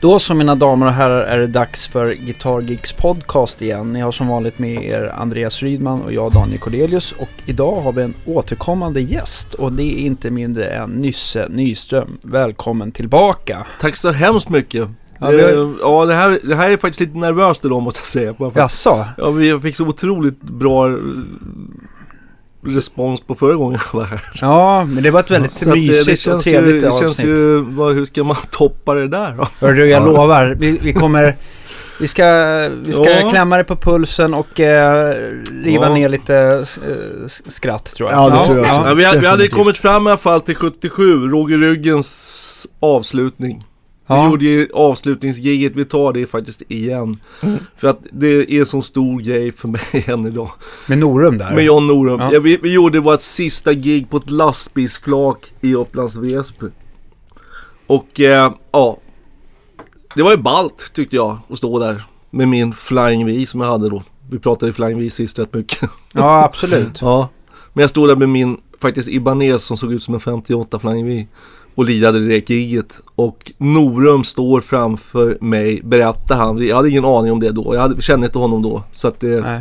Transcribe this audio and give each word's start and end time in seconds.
Då 0.00 0.18
så 0.18 0.34
mina 0.34 0.54
damer 0.54 0.86
och 0.86 0.92
herrar 0.92 1.20
är 1.22 1.38
det 1.38 1.46
dags 1.46 1.86
för 1.88 2.12
Guitar 2.14 2.60
Geeks 2.60 2.92
podcast 2.92 3.62
igen. 3.62 3.92
Ni 3.92 4.00
har 4.00 4.12
som 4.12 4.28
vanligt 4.28 4.58
med 4.58 4.84
er 4.84 5.12
Andreas 5.16 5.62
Rydman 5.62 6.02
och 6.02 6.12
jag 6.12 6.32
Daniel 6.32 6.58
Cordelius 6.58 7.12
och 7.12 7.28
idag 7.46 7.80
har 7.80 7.92
vi 7.92 8.02
en 8.02 8.14
återkommande 8.26 9.00
gäst 9.00 9.54
och 9.54 9.72
det 9.72 9.82
är 9.82 10.06
inte 10.06 10.30
mindre 10.30 10.64
än 10.66 10.90
Nysse 10.90 11.46
Nyström. 11.50 12.18
Välkommen 12.22 12.92
tillbaka! 12.92 13.66
Tack 13.80 13.96
så 13.96 14.10
hemskt 14.10 14.48
mycket. 14.48 14.88
Ja, 15.20 15.30
det, 15.30 15.42
har- 15.56 15.74
ja 15.80 16.04
det, 16.04 16.14
här, 16.14 16.40
det 16.44 16.54
här 16.56 16.70
är 16.70 16.76
faktiskt 16.76 17.00
lite 17.00 17.16
nervöst 17.18 17.64
idag 17.64 17.82
måste 17.82 18.00
jag 18.00 18.06
säga. 18.06 18.50
Jaså? 18.54 19.04
Ja, 19.16 19.30
vi 19.30 19.60
fick 19.60 19.76
så 19.76 19.86
otroligt 19.86 20.40
bra 20.42 20.88
eh, 20.88 20.94
respons 22.66 23.20
på 23.20 23.34
förra 23.34 23.54
gången 23.54 23.80
jag 23.92 23.98
var 24.00 24.06
här. 24.06 24.30
Ja, 24.40 24.84
men 24.84 25.02
det 25.02 25.10
var 25.10 25.20
ett 25.20 25.30
väldigt 25.30 25.52
att 25.52 25.64
det- 25.64 25.70
mysigt 25.80 26.06
det 26.06 26.12
och 26.12 26.18
känns 26.18 26.44
trevligt 26.44 26.74
ju, 26.74 26.80
det 26.80 26.88
avsnitt. 26.90 27.00
känns 27.16 27.24
ju, 27.24 27.56
vad, 27.60 27.94
hur 27.94 28.04
ska 28.04 28.24
man 28.24 28.36
toppa 28.50 28.94
det 28.94 29.08
där 29.08 29.34
då? 29.38 29.48
Hörru, 29.66 29.86
jag 29.86 30.04
lovar. 30.04 30.56
Vi, 30.58 30.78
vi 30.82 30.92
kommer... 30.92 31.36
Vi 32.00 32.08
ska, 32.08 32.24
vi 32.82 32.92
ska 32.92 33.10
Ja. 33.10 33.28
klämma 33.30 33.56
det 33.56 33.64
på 33.64 33.76
pulsen 33.76 34.34
och 34.34 34.60
eh, 34.60 35.14
riva 35.64 35.86
Ja. 35.86 35.94
ner 35.94 36.08
lite 36.08 36.36
eh, 36.36 37.50
skratt 37.50 37.94
tror 37.94 38.10
jag. 38.10 38.18
Ja, 38.18 38.38
det 38.38 38.44
tror 38.44 38.58
jag 38.58 38.68
också. 38.68 38.88
Ja, 38.88 38.94
vi, 38.94 39.04
hade- 39.04 39.20
vi 39.20 39.26
hade 39.26 39.48
kommit 39.48 39.78
fram 39.78 40.06
i 40.06 40.10
alla 40.10 40.16
fall 40.16 40.40
till 40.40 40.54
77, 40.56 41.28
Roger 41.28 41.58
Ryggens 41.58 42.66
avslutning. 42.80 43.64
Vi 44.08 44.14
Ja. 44.14 44.30
gjorde 44.30 44.44
ju 44.44 44.68
avslutningsgiget, 44.74 45.72
vi 45.76 45.84
tar 45.84 46.12
det 46.12 46.26
faktiskt 46.26 46.62
igen. 46.68 47.16
Mm. 47.42 47.58
För 47.76 47.88
att 47.88 47.98
det 48.12 48.26
är 48.26 48.60
en 48.60 48.66
sån 48.66 48.82
stor 48.82 49.20
grej 49.20 49.52
för 49.52 49.68
mig 49.68 49.80
än 50.06 50.26
idag. 50.26 50.50
Med 50.86 50.98
Norum 50.98 51.38
där. 51.38 51.54
Med 51.54 51.64
John 51.64 51.86
Norum. 51.86 52.20
Ja. 52.20 52.32
Ja. 52.32 52.40
vi, 52.40 52.56
vi 52.56 52.72
gjorde 52.72 53.00
vårt 53.00 53.20
sista 53.20 53.72
gig 53.72 54.10
på 54.10 54.16
ett 54.16 54.30
lastbilsflak 54.30 55.52
i 55.60 55.74
Upplands 55.74 56.16
Väsby. 56.16 56.66
Och 57.86 58.20
eh, 58.20 58.52
ja, 58.72 58.98
det 60.14 60.22
var 60.22 60.30
ju 60.30 60.36
ballt 60.36 60.90
tyckte 60.94 61.16
jag 61.16 61.38
att 61.50 61.58
stå 61.58 61.78
där 61.78 62.02
med 62.30 62.48
min 62.48 62.72
Flying 62.72 63.26
V 63.26 63.46
som 63.46 63.60
jag 63.60 63.68
hade 63.68 63.88
då. 63.88 64.02
Vi 64.30 64.38
pratade 64.38 64.72
Flying 64.72 64.98
V 64.98 65.10
sist 65.10 65.38
rätt 65.38 65.54
mycket. 65.54 65.90
Ja, 66.12 66.44
absolut. 66.44 66.98
ja. 67.00 67.28
Men 67.72 67.80
jag 67.82 67.90
stod 67.90 68.08
där 68.08 68.16
med 68.16 68.28
min 68.28 68.56
faktiskt 68.80 69.08
Ibanez 69.08 69.64
som 69.64 69.76
såg 69.76 69.92
ut 69.92 70.02
som 70.02 70.14
en 70.14 70.20
58 70.20 70.78
Flying 70.78 71.06
V 71.06 71.26
och 71.78 71.84
lirade 71.84 72.26
det 72.28 72.50
giget. 72.50 73.00
Och 73.14 73.52
Norum 73.58 74.24
står 74.24 74.60
framför 74.60 75.38
mig, 75.40 75.80
berättar 75.84 76.36
han. 76.36 76.66
Jag 76.66 76.76
hade 76.76 76.88
ingen 76.88 77.04
aning 77.04 77.32
om 77.32 77.40
det 77.40 77.50
då. 77.50 77.74
Jag 77.74 77.80
hade, 77.80 78.02
kände 78.02 78.26
inte 78.26 78.38
honom 78.38 78.62
då. 78.62 78.82
Så 78.92 79.08
att 79.08 79.20
det, 79.20 79.40
Nej. 79.40 79.60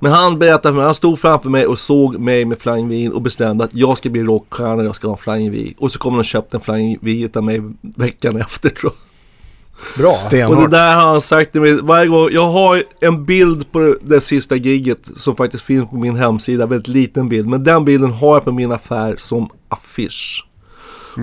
men 0.00 0.12
han 0.12 0.38
berättade 0.38 0.72
för 0.72 0.76
mig, 0.76 0.84
han 0.84 0.94
stod 0.94 1.18
framför 1.18 1.48
mig 1.48 1.66
och 1.66 1.78
såg 1.78 2.18
mig 2.18 2.44
med 2.44 2.58
Flying 2.58 2.88
V 2.88 3.08
och 3.08 3.22
bestämde 3.22 3.64
att 3.64 3.74
jag 3.74 3.98
ska 3.98 4.10
bli 4.10 4.22
rockstjärna, 4.22 4.82
jag 4.82 4.96
ska 4.96 5.08
ha 5.08 5.14
en 5.14 5.18
Flying 5.18 5.50
V. 5.50 5.74
Och 5.78 5.92
så 5.92 5.98
kom 5.98 6.12
han 6.12 6.18
och 6.18 6.24
köpte 6.24 6.56
en 6.56 6.60
Flying 6.60 6.98
V 7.00 7.20
utav 7.22 7.42
mig 7.42 7.62
veckan 7.80 8.36
efter 8.36 8.70
tror 8.70 8.92
jag. 8.92 10.02
Bra. 10.02 10.08
Och 10.08 10.30
det 10.30 10.46
Stenhårt. 10.46 10.70
där 10.70 10.94
har 10.94 11.02
han 11.02 11.20
sagt 11.20 11.52
till 11.52 11.60
mig 11.60 11.78
varje 11.82 12.08
gång. 12.08 12.28
Jag 12.32 12.50
har 12.50 12.84
en 13.00 13.24
bild 13.24 13.72
på 13.72 13.96
det 14.02 14.20
sista 14.20 14.56
giget 14.56 15.10
som 15.16 15.36
faktiskt 15.36 15.64
finns 15.64 15.90
på 15.90 15.96
min 15.96 16.16
hemsida, 16.16 16.66
väldigt 16.66 16.88
liten 16.88 17.28
bild. 17.28 17.48
Men 17.48 17.64
den 17.64 17.84
bilden 17.84 18.12
har 18.12 18.34
jag 18.34 18.44
på 18.44 18.52
min 18.52 18.72
affär 18.72 19.14
som 19.18 19.50
affisch. 19.68 20.46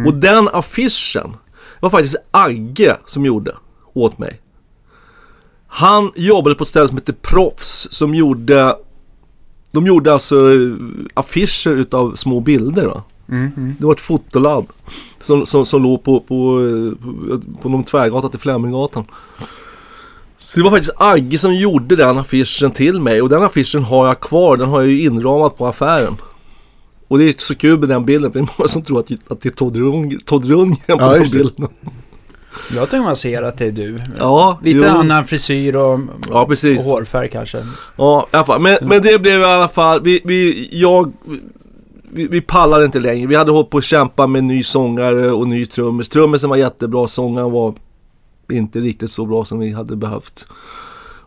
Och 0.06 0.14
den 0.14 0.50
affischen 0.54 1.36
var 1.80 1.90
faktiskt 1.90 2.16
Agge 2.32 2.98
som 3.06 3.26
gjorde 3.26 3.56
åt 3.94 4.18
mig. 4.18 4.42
Han 5.68 6.12
jobbade 6.16 6.56
på 6.56 6.64
ett 6.64 6.70
ställe 6.70 6.88
som 6.88 6.98
heter 6.98 7.16
Proffs 7.22 7.88
som 7.92 8.16
gjorde 8.16 8.76
De 9.72 9.88
gjorde 9.88 10.14
alltså 10.14 10.36
affischer 11.14 11.72
utav 11.72 12.16
små 12.16 12.40
bilder 12.40 12.86
va. 12.86 13.04
Mm, 13.30 13.52
mm. 13.58 13.76
Det 13.80 13.86
var 13.86 13.94
ett 13.94 14.02
fotolabb 14.02 14.68
som, 15.20 15.46
som, 15.46 15.66
som 15.66 15.84
låg 15.84 16.04
på, 16.04 16.20
på, 16.20 16.26
på, 17.02 17.42
på 17.62 17.70
någon 17.70 17.84
tvärgata 17.84 18.30
till 18.30 18.40
Fleminggatan. 18.40 19.06
Så 20.38 20.60
det 20.60 20.64
var 20.64 20.72
faktiskt 20.72 20.96
Agge 20.98 21.38
som 21.38 21.56
gjorde 21.56 21.96
den 21.96 22.18
affischen 22.18 22.72
till 22.72 23.02
mig 23.02 23.22
och 23.22 23.30
den 23.30 23.44
affischen 23.44 23.84
har 23.84 24.08
jag 24.08 24.20
kvar. 24.20 24.58
Den 24.58 24.70
har 24.70 24.82
jag 24.82 24.90
ju 24.90 25.02
inramat 25.02 25.58
på 25.58 25.68
affären. 25.68 26.18
Och 27.08 27.18
det 27.18 27.24
är 27.24 27.34
så 27.38 27.56
kul 27.56 27.80
med 27.80 27.90
den 27.90 28.06
bilden 28.06 28.32
för 28.32 28.40
det 28.40 28.46
är 28.46 28.50
många 28.58 28.68
som 28.68 28.82
tror 28.82 29.00
att, 29.00 29.12
att 29.32 29.42
det 29.42 29.50
är 29.50 29.54
Todd, 29.54 29.76
Rung, 29.76 30.18
Todd 30.26 30.46
Rundgren 30.46 30.98
på 30.98 31.04
Ja, 31.04 31.14
den 31.14 31.30
bilden. 31.32 31.68
Jag 32.76 32.90
tycker 32.90 33.04
man 33.04 33.16
ser 33.16 33.44
att 33.44 33.58
det 33.58 33.66
är 33.66 33.72
du. 33.72 34.00
Ja, 34.20 34.60
Lite 34.64 34.80
jo. 34.80 34.86
annan 34.86 35.26
frisyr 35.26 35.76
och, 35.76 36.00
Ja, 36.30 36.46
precis. 36.46 36.78
och 36.80 36.84
hårfärg 36.84 37.30
kanske. 37.30 37.58
Ja, 37.96 38.28
i 38.34 38.36
alla 38.36 38.46
fall. 38.46 38.62
Men, 38.62 38.78
men 38.82 39.02
det 39.02 39.22
blev 39.22 39.42
i 39.42 39.44
alla 39.44 39.68
fall, 39.68 40.02
vi, 40.04 40.22
vi, 40.26 40.70
jag, 40.72 41.14
vi, 42.12 42.28
vi 42.28 42.42
pallade 42.42 42.86
inte 42.86 43.00
längre. 43.00 43.28
Vi 43.28 43.36
hade 43.36 43.52
hållit 43.52 43.70
på 43.70 43.78
att 43.78 43.84
kämpa 43.84 44.28
med 44.28 44.44
ny 44.44 44.64
sångare 44.64 45.32
och 45.32 45.48
ny 45.48 45.66
trummis. 45.66 46.10
Trummisen 46.10 46.50
var 46.50 46.58
jättebra, 46.58 47.08
sångaren 47.08 47.52
var 47.52 47.74
inte 48.52 48.80
riktigt 48.80 49.12
så 49.12 49.26
bra 49.26 49.46
som 49.46 49.60
vi 49.60 49.72
hade 49.72 49.96
behövt. 49.96 50.48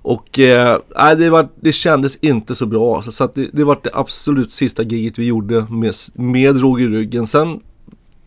Och 0.03 0.39
eh, 0.39 0.81
det, 1.17 1.31
var, 1.31 1.49
det 1.61 1.73
kändes 1.73 2.17
inte 2.17 2.55
så 2.55 2.67
bra. 2.67 2.97
alltså. 2.97 3.11
Så, 3.11 3.17
så 3.17 3.25
att 3.25 3.35
det, 3.35 3.51
det 3.53 3.65
var 3.65 3.79
det 3.83 3.91
absolut 3.95 4.53
sista 4.53 4.83
giget 4.83 5.19
vi 5.19 5.27
gjorde 5.27 5.67
med, 5.71 5.95
med 6.15 6.61
Roger 6.61 6.89
i 6.89 6.91
ryggen. 6.91 7.27
Sen 7.27 7.61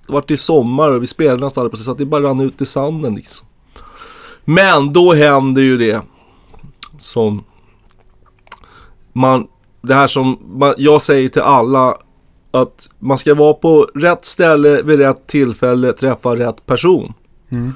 var 0.07 0.23
det 0.27 0.37
sommar 0.37 0.91
och 0.91 1.03
vi 1.03 1.07
spelade 1.07 1.43
nästan 1.43 1.69
sig 1.69 1.85
så 1.85 1.91
att 1.91 1.97
det 1.97 2.05
bara 2.05 2.23
rann 2.23 2.41
ut 2.41 2.61
i 2.61 2.65
sanden 2.65 3.15
liksom. 3.15 3.47
Men 4.45 4.93
då 4.93 5.13
hände 5.13 5.61
ju 5.61 5.77
det 5.77 6.01
som 6.97 7.43
man, 9.13 9.47
det 9.81 9.93
här 9.93 10.07
som 10.07 10.39
man, 10.55 10.73
jag 10.77 11.01
säger 11.01 11.29
till 11.29 11.41
alla 11.41 11.97
att 12.51 12.89
man 12.99 13.17
ska 13.17 13.35
vara 13.35 13.53
på 13.53 13.89
rätt 13.95 14.25
ställe 14.25 14.81
vid 14.81 14.99
rätt 14.99 15.27
tillfälle, 15.27 15.93
träffa 15.93 16.35
rätt 16.35 16.65
person. 16.65 17.13
Mm. 17.51 17.73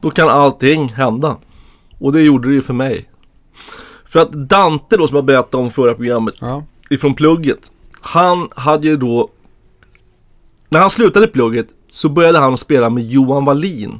Då 0.00 0.10
kan 0.10 0.28
allting 0.28 0.88
hända. 0.88 1.36
Och 1.98 2.12
det 2.12 2.22
gjorde 2.22 2.48
det 2.48 2.54
ju 2.54 2.62
för 2.62 2.74
mig. 2.74 3.08
För 4.06 4.20
att 4.20 4.30
Dante 4.32 4.96
då 4.96 5.06
som 5.06 5.16
jag 5.16 5.24
berättade 5.24 5.62
om 5.62 5.70
förra 5.70 5.94
programmet, 5.94 6.34
Ja. 6.40 6.64
ifrån 6.90 7.14
plugget. 7.14 7.70
Han 8.00 8.48
hade 8.56 8.86
ju 8.86 8.96
då, 8.96 9.28
när 10.68 10.80
han 10.80 10.90
slutade 10.90 11.26
plugget 11.26 11.66
så 11.90 12.08
började 12.08 12.38
han 12.38 12.58
spela 12.58 12.90
med 12.90 13.04
Johan 13.04 13.44
Wallin. 13.44 13.98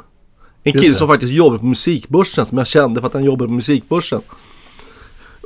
En 0.64 0.72
kille 0.72 0.94
som 0.94 1.08
faktiskt 1.08 1.32
jobbade 1.32 1.58
på 1.58 1.66
musikbörsen, 1.66 2.46
som 2.46 2.58
jag 2.58 2.66
kände 2.66 3.00
för 3.00 3.06
att 3.06 3.14
han 3.14 3.24
jobbade 3.24 3.48
på 3.48 3.54
musikbörsen. 3.54 4.20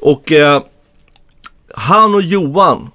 Och 0.03 0.33
eh, 0.33 0.63
han 1.75 2.15
och 2.15 2.23
Johan 2.23 2.91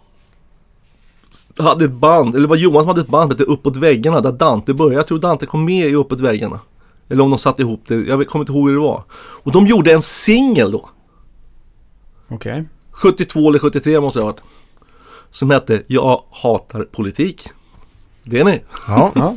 hade 1.58 1.86
ett 1.86 1.92
band, 1.92 2.36
eller 2.36 2.42
det 2.42 2.48
var 2.50 2.56
Johan 2.56 2.82
som 2.82 2.88
hade 2.88 3.02
ett 3.02 3.08
band 3.08 3.32
som 3.32 3.40
hette 3.40 3.52
Uppåt 3.52 3.78
väggarna 3.78 4.22
där 4.22 4.32
Dante 4.32 4.74
började. 4.74 4.96
Jag 4.96 5.08
tror 5.08 5.20
Dante 5.20 5.46
kom 5.46 5.66
med 5.66 5.90
i 5.90 5.96
Uppåt 5.96 6.20
väggarna. 6.20 6.60
Eller 7.10 7.24
om 7.24 7.30
de 7.30 7.40
satte 7.40 7.62
ihop 7.62 7.82
det, 7.88 7.96
jag 7.96 8.28
kommer 8.28 8.44
inte 8.44 8.52
ihåg 8.52 8.68
hur 8.68 8.76
det 8.76 8.82
var. 8.82 9.04
Och 9.14 9.52
de 9.52 9.68
gjorde 9.68 9.94
en 9.94 10.02
singel 10.02 10.72
då. 10.72 10.90
Okej. 12.32 12.64
72 12.92 13.50
eller 13.50 13.60
73 13.60 14.00
måste 14.00 14.20
det 14.20 14.24
ha 14.24 14.32
varit. 14.32 14.42
Som 15.32 15.50
hette 15.50 15.84
Jag 15.88 16.24
hatar 16.32 16.84
politik. 16.84 17.50
Det 18.24 18.40
är 18.40 18.44
ni. 18.46 18.64
Ja. 18.88 19.12
Ja. 19.16 19.36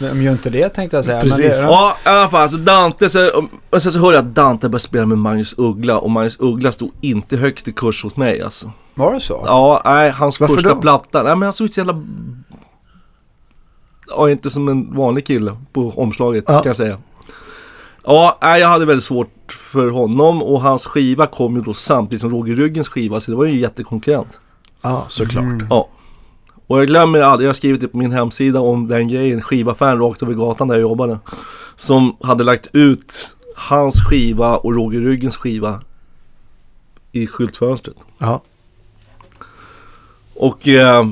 Vem 0.00 0.22
gör 0.22 0.32
inte 0.32 0.50
det 0.50 0.68
tänkte 0.68 0.96
jag 0.96 1.04
säga. 1.04 1.20
Precis. 1.20 1.38
Men 1.38 1.48
det, 1.50 1.60
Ja, 1.72 1.96
i 2.04 2.08
alla 2.08 2.28
fall. 2.28 2.48
Så 2.48 2.56
Dante, 2.56 3.08
så, 3.10 3.48
och 3.70 3.82
sen 3.82 3.92
så 3.92 3.98
hörde 3.98 4.16
jag 4.16 4.26
att 4.26 4.34
Dante 4.34 4.68
började 4.68 4.80
spela 4.80 5.06
med 5.06 5.18
Magnus 5.18 5.54
Uggla. 5.58 5.98
Och 5.98 6.10
Magnus 6.10 6.36
Uggla 6.40 6.72
stod 6.72 6.90
inte 7.00 7.36
högt 7.36 7.68
i 7.68 7.72
kurs 7.72 8.04
hos 8.04 8.16
mig 8.16 8.42
alltså. 8.42 8.70
Var 8.94 9.14
det 9.14 9.20
så? 9.20 9.42
Ja, 9.46 9.82
nej, 9.84 10.10
hans 10.10 10.40
Varför 10.40 10.54
första 10.54 10.74
då? 10.74 10.80
platta. 10.80 11.22
Nej, 11.22 11.36
men 11.36 11.42
han 11.42 11.52
såg 11.52 11.64
ut 11.64 11.74
så 11.74 11.80
jävla... 11.80 12.02
Ja, 14.06 14.30
inte 14.30 14.50
som 14.50 14.68
en 14.68 14.96
vanlig 14.96 15.26
kille 15.26 15.56
på 15.72 15.90
omslaget 15.96 16.44
Ja. 16.48 16.58
kan 16.58 16.70
jag 16.70 16.76
säga. 16.76 16.98
Ja, 18.04 18.38
jag 18.40 18.68
hade 18.68 18.84
väldigt 18.84 19.04
svårt 19.04 19.52
för 19.72 19.88
honom 19.88 20.42
och 20.42 20.60
hans 20.60 20.86
skiva 20.86 21.26
kom 21.26 21.56
ju 21.56 21.62
då 21.62 21.74
samtidigt 21.74 22.20
som 22.20 22.30
Roger 22.30 22.54
Ryggens 22.54 22.88
skiva. 22.88 23.20
Så 23.20 23.30
det 23.30 23.36
var 23.36 23.44
ju 23.44 23.50
en 23.50 23.58
jättekonkurrent. 23.58 24.40
ja, 24.82 25.06
såklart. 25.08 25.44
Mm. 25.44 25.66
Ja. 25.70 25.88
Och 26.66 26.78
jag 26.78 26.86
glömmer 26.86 27.20
aldrig, 27.20 27.46
jag 27.46 27.48
har 27.48 27.54
skrivit 27.54 27.80
det 27.80 27.88
på 27.88 27.96
min 27.96 28.12
hemsida 28.12 28.60
om 28.60 28.88
den 28.88 29.08
grejen, 29.08 29.42
skivaffären 29.42 29.98
rakt 29.98 30.22
över 30.22 30.34
gatan 30.34 30.68
där 30.68 30.74
jag 30.74 30.82
jobbade. 30.82 31.18
Som 31.76 32.16
hade 32.20 32.44
lagt 32.44 32.66
ut 32.72 33.36
hans 33.56 33.94
skiva 34.08 34.56
och 34.56 34.74
Roger 34.74 35.00
Ryggens 35.00 35.36
skiva 35.36 35.80
i 37.12 37.26
skyltfönstret. 37.26 37.96
Ja. 38.18 38.42
Och 40.34 40.68
eh, 40.68 41.06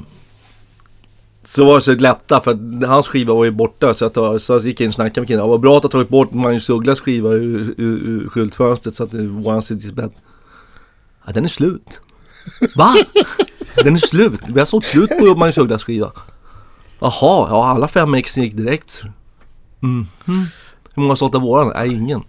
så 1.54 1.64
var 1.64 1.74
det 1.74 1.80
så 1.80 1.94
lätta 1.94 2.40
för 2.40 2.50
att 2.50 2.88
hans 2.88 3.08
skiva 3.08 3.34
var 3.34 3.44
ju 3.44 3.50
borta 3.50 3.94
så, 3.94 4.06
att, 4.06 4.42
så 4.42 4.52
jag 4.52 4.62
gick 4.62 4.80
in 4.80 4.88
och 4.88 4.94
snackade 4.94 5.20
med 5.20 5.28
killen. 5.28 5.44
Det 5.44 5.50
var 5.50 5.58
bra 5.58 5.76
att 5.76 5.82
ha 5.82 5.90
tagit 5.90 6.08
bort 6.08 6.32
Magnus 6.32 6.70
Ugglas 6.70 7.00
skiva 7.00 7.30
ur, 7.30 7.74
ur, 7.76 7.98
ur 8.08 8.28
skyltfönstret 8.28 8.94
så 8.94 9.04
att 9.04 9.10
det 9.10 9.26
var 9.26 9.52
hans 9.52 9.70
bädd. 9.70 10.12
Ja, 11.26 11.32
den 11.32 11.44
är 11.44 11.48
slut. 11.48 12.00
Va? 12.76 12.94
Den 13.84 13.94
är 13.94 13.98
slut. 13.98 14.40
Vi 14.46 14.58
har 14.58 14.66
sålt 14.66 14.84
slut 14.84 15.10
på 15.18 15.24
Magnus 15.24 15.58
Ugglas 15.58 15.84
skiva. 15.84 16.12
Jaha, 16.98 17.48
ja 17.50 17.68
alla 17.68 17.88
fem 17.88 18.14
exen 18.14 18.44
gick 18.44 18.56
direkt. 18.56 19.02
Mm. 19.82 20.06
Hur 20.94 21.00
många 21.02 21.10
har 21.10 21.16
sålt 21.16 21.34
av 21.34 21.40
våran? 21.40 21.72
Nej, 21.74 21.94
ingen. 21.94 22.22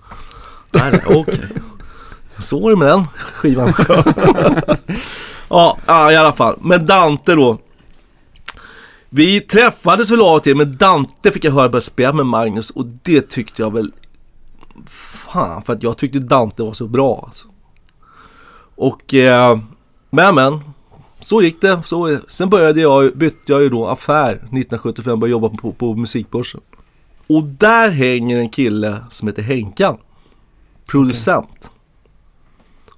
Nej, 0.73 1.01
okej. 1.05 1.15
okej. 1.17 1.49
Så 2.39 2.59
var 2.59 2.69
det 2.69 2.75
med 2.75 2.87
den 2.87 3.05
skivan. 3.35 3.73
ja, 5.49 5.77
ja, 5.85 6.11
i 6.11 6.15
alla 6.15 6.33
fall. 6.33 6.59
Men 6.61 6.85
Dante 6.85 7.35
då. 7.35 7.59
Vi 9.15 9.41
träffades 9.41 10.11
väl 10.11 10.21
av 10.21 10.35
och 10.35 10.43
till, 10.43 10.55
men 10.57 10.71
Dante 10.77 11.31
fick 11.31 11.43
jag 11.43 11.51
höra 11.51 11.69
börja 11.69 11.81
spela 11.81 12.13
med 12.13 12.25
Magnus 12.25 12.69
och 12.69 12.85
det 12.85 13.29
tyckte 13.29 13.61
jag 13.61 13.73
väl 13.73 13.91
Fan, 14.85 15.63
för 15.63 15.73
att 15.73 15.83
jag 15.83 15.97
tyckte 15.97 16.19
Dante 16.19 16.63
var 16.63 16.73
så 16.73 16.87
bra 16.87 17.23
alltså. 17.25 17.47
Och, 18.75 19.13
eh, 19.13 19.59
men 20.09 20.35
men. 20.35 20.59
Så 21.19 21.41
gick 21.41 21.61
det. 21.61 21.81
Så, 21.83 22.19
sen 22.27 22.49
började 22.49 22.81
jag, 22.81 23.17
bytte 23.17 23.51
jag 23.51 23.61
ju 23.61 23.69
då 23.69 23.87
affär 23.87 24.31
1975 24.33 25.13
och 25.13 25.19
började 25.19 25.31
jobba 25.31 25.49
på, 25.49 25.71
på 25.71 25.95
musikbörsen. 25.95 26.61
Och 27.27 27.43
där 27.43 27.89
hänger 27.89 28.39
en 28.39 28.49
kille 28.49 28.97
som 29.09 29.27
heter 29.27 29.41
Henkan. 29.41 29.97
Producent. 30.85 31.71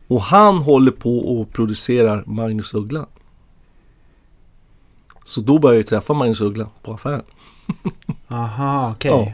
Och 0.08 0.22
han 0.22 0.58
håller 0.58 0.92
på 0.92 1.18
och 1.18 1.54
producerar 1.54 2.24
Magnus 2.26 2.74
Uggla. 2.74 3.06
Så 5.26 5.42
då 5.42 5.60
började 5.60 5.80
jag 5.80 5.88
träffa 5.88 6.14
Magnus 6.14 6.42
Uggla 6.42 6.68
på 6.84 6.94
affären. 6.94 7.22
Aha, 8.30 8.92
okej. 8.96 9.12
Ja. 9.12 9.34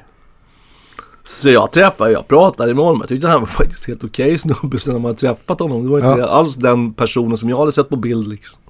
Så 1.23 1.49
jag 1.49 1.71
träffade, 1.71 2.11
jag 2.11 2.27
pratade 2.27 2.73
med 2.73 2.83
honom. 2.83 2.99
Jag 3.01 3.09
tyckte 3.09 3.27
han 3.27 3.39
var 3.39 3.47
faktiskt 3.47 3.87
helt 3.87 4.03
okej 4.03 4.37
snubbe 4.39 4.79
sen 4.79 4.93
när 4.93 4.99
man 5.01 5.15
träffat 5.15 5.59
honom. 5.59 5.83
Det 5.83 5.89
var 5.89 5.97
inte 6.09 6.21
Ja. 6.21 6.27
alls 6.27 6.55
den 6.55 6.93
personen 6.93 7.37
som 7.37 7.49
jag 7.49 7.57
hade 7.57 7.71
sett 7.71 7.89
på 7.89 7.95
bild 7.95 8.27
liksom. 8.27 8.61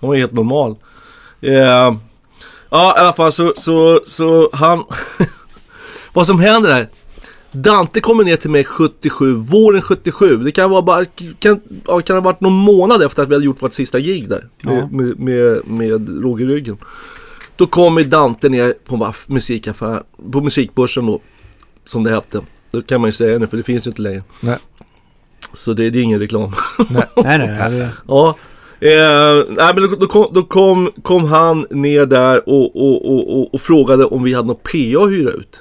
Han 0.00 0.08
var 0.10 0.16
helt 0.16 0.32
normal. 0.32 0.76
Eh, 1.40 1.54
ja, 2.70 2.96
i 2.96 3.00
alla 3.00 3.12
fall 3.12 3.32
så, 3.32 3.52
så, 3.56 4.00
så 4.06 4.50
han... 4.52 4.84
vad 6.12 6.26
som 6.26 6.40
händer 6.40 6.72
här. 6.72 6.88
Dante 7.52 8.00
kommer 8.00 8.24
ner 8.24 8.36
till 8.36 8.50
mig 8.50 8.64
77, 8.64 9.34
våren 9.34 9.82
77. 9.82 10.36
Det 10.36 10.52
kan 10.52 10.70
vara 10.70 10.82
bara, 10.82 11.04
kan, 11.38 11.60
ja, 11.86 12.00
kan 12.00 12.16
ha 12.16 12.20
varit 12.20 12.40
någon 12.40 12.52
månad 12.52 13.02
efter 13.02 13.22
att 13.22 13.28
vi 13.28 13.34
hade 13.34 13.44
gjort 13.46 13.62
vårt 13.62 13.72
sista 13.72 13.98
gig 14.00 14.28
där. 14.28 14.48
Med, 14.62 14.78
Ja. 14.78 14.88
med, 14.92 15.18
med, 15.20 15.60
med 15.66 16.22
råg 16.22 16.40
i 16.40 16.44
ryggen. 16.44 16.76
Då 17.56 17.66
kommer 17.66 18.04
Dante 18.04 18.48
ner 18.48 18.74
på 18.86 19.12
musikaffär, 19.26 20.02
på 20.32 20.40
musikbörsen 20.40 21.06
då. 21.06 21.20
Som 21.84 22.04
det 22.04 22.10
hette. 22.10 22.40
Det 22.70 22.86
kan 22.86 23.00
man 23.00 23.08
ju 23.08 23.12
säga 23.12 23.38
nu 23.38 23.46
för 23.46 23.56
det 23.56 23.62
finns 23.62 23.86
ju 23.86 23.90
inte 23.90 24.02
längre. 24.02 24.22
Nej. 24.40 24.58
Så 25.52 25.72
det, 25.72 25.90
det 25.90 25.98
är 25.98 26.02
ingen 26.02 26.18
reklam. 26.20 26.52
Nej. 26.90 27.06
Nej, 27.16 27.38
nej, 27.38 27.56
nej. 27.58 27.70
Det, 27.70 27.90
ja. 28.08 28.36
Eh, 28.80 29.44
nej 29.48 29.74
men 29.74 29.90
då, 29.90 29.96
då, 29.96 30.06
kom, 30.06 30.26
då 30.32 30.42
kom, 30.42 30.90
kom 31.02 31.24
han 31.24 31.66
ner 31.70 32.06
där 32.06 32.48
och, 32.48 32.76
och, 32.76 33.10
och, 33.10 33.38
och, 33.38 33.54
och 33.54 33.60
frågade 33.60 34.04
om 34.04 34.22
vi 34.22 34.34
hade 34.34 34.48
något 34.48 34.62
PA 34.62 35.04
att 35.04 35.10
hyra 35.10 35.30
ut. 35.30 35.60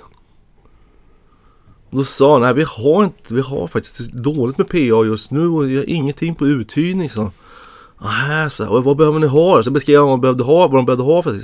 Då 1.92 2.04
sa 2.04 2.34
han, 2.34 2.42
nej 2.42 2.54
vi 2.54 2.66
har 2.68 3.04
inte, 3.04 3.34
vi 3.34 3.42
har 3.42 3.68
faktiskt 3.68 4.12
dåligt 4.12 4.58
med 4.58 4.68
PA 4.68 4.78
just 5.06 5.32
nu 5.32 5.48
och 5.48 5.70
vi 5.70 5.78
har 5.78 5.90
ingenting 5.90 6.36
på 6.36 6.48
uthyrning 6.48 7.10
så. 7.10 7.32
Så, 8.50 8.68
och 8.68 8.84
vad 8.84 8.98
behöver 8.98 9.20
ni 9.20 9.28
ha? 9.28 9.64
Så 9.64 9.72
beskrev 9.72 10.00
han 10.00 10.08
vad 10.08 10.18
de 10.18 10.22
behövde 10.22 10.44
ha, 10.44 10.68
vad 10.68 10.76
de 10.76 10.86
behövde 10.86 11.04
ha 11.04 11.24
för 11.24 11.40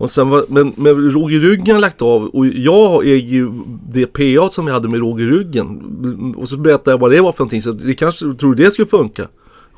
och 0.00 0.10
sen 0.10 0.28
var, 0.28 0.44
men, 0.48 0.72
men 0.76 1.10
råg 1.10 1.32
i 1.32 1.38
ryggen 1.38 1.74
har 1.74 1.80
lagt 1.80 2.02
av 2.02 2.26
och 2.26 2.46
jag 2.46 3.06
äger 3.06 3.28
ju 3.28 3.52
det 3.88 4.06
PA 4.06 4.50
som 4.50 4.66
vi 4.66 4.72
hade 4.72 4.88
med 4.88 5.00
råg 5.00 5.20
i 5.20 5.26
ryggen. 5.26 6.34
Och 6.36 6.48
så 6.48 6.56
berättade 6.56 6.90
jag 6.90 6.98
vad 6.98 7.10
det 7.10 7.20
var 7.20 7.32
för 7.32 7.40
någonting 7.40 7.62
så 7.62 7.72
det 7.72 7.94
kanske, 7.94 8.34
tror 8.34 8.54
du 8.54 8.64
det 8.64 8.70
skulle 8.70 8.88
funka? 8.88 9.28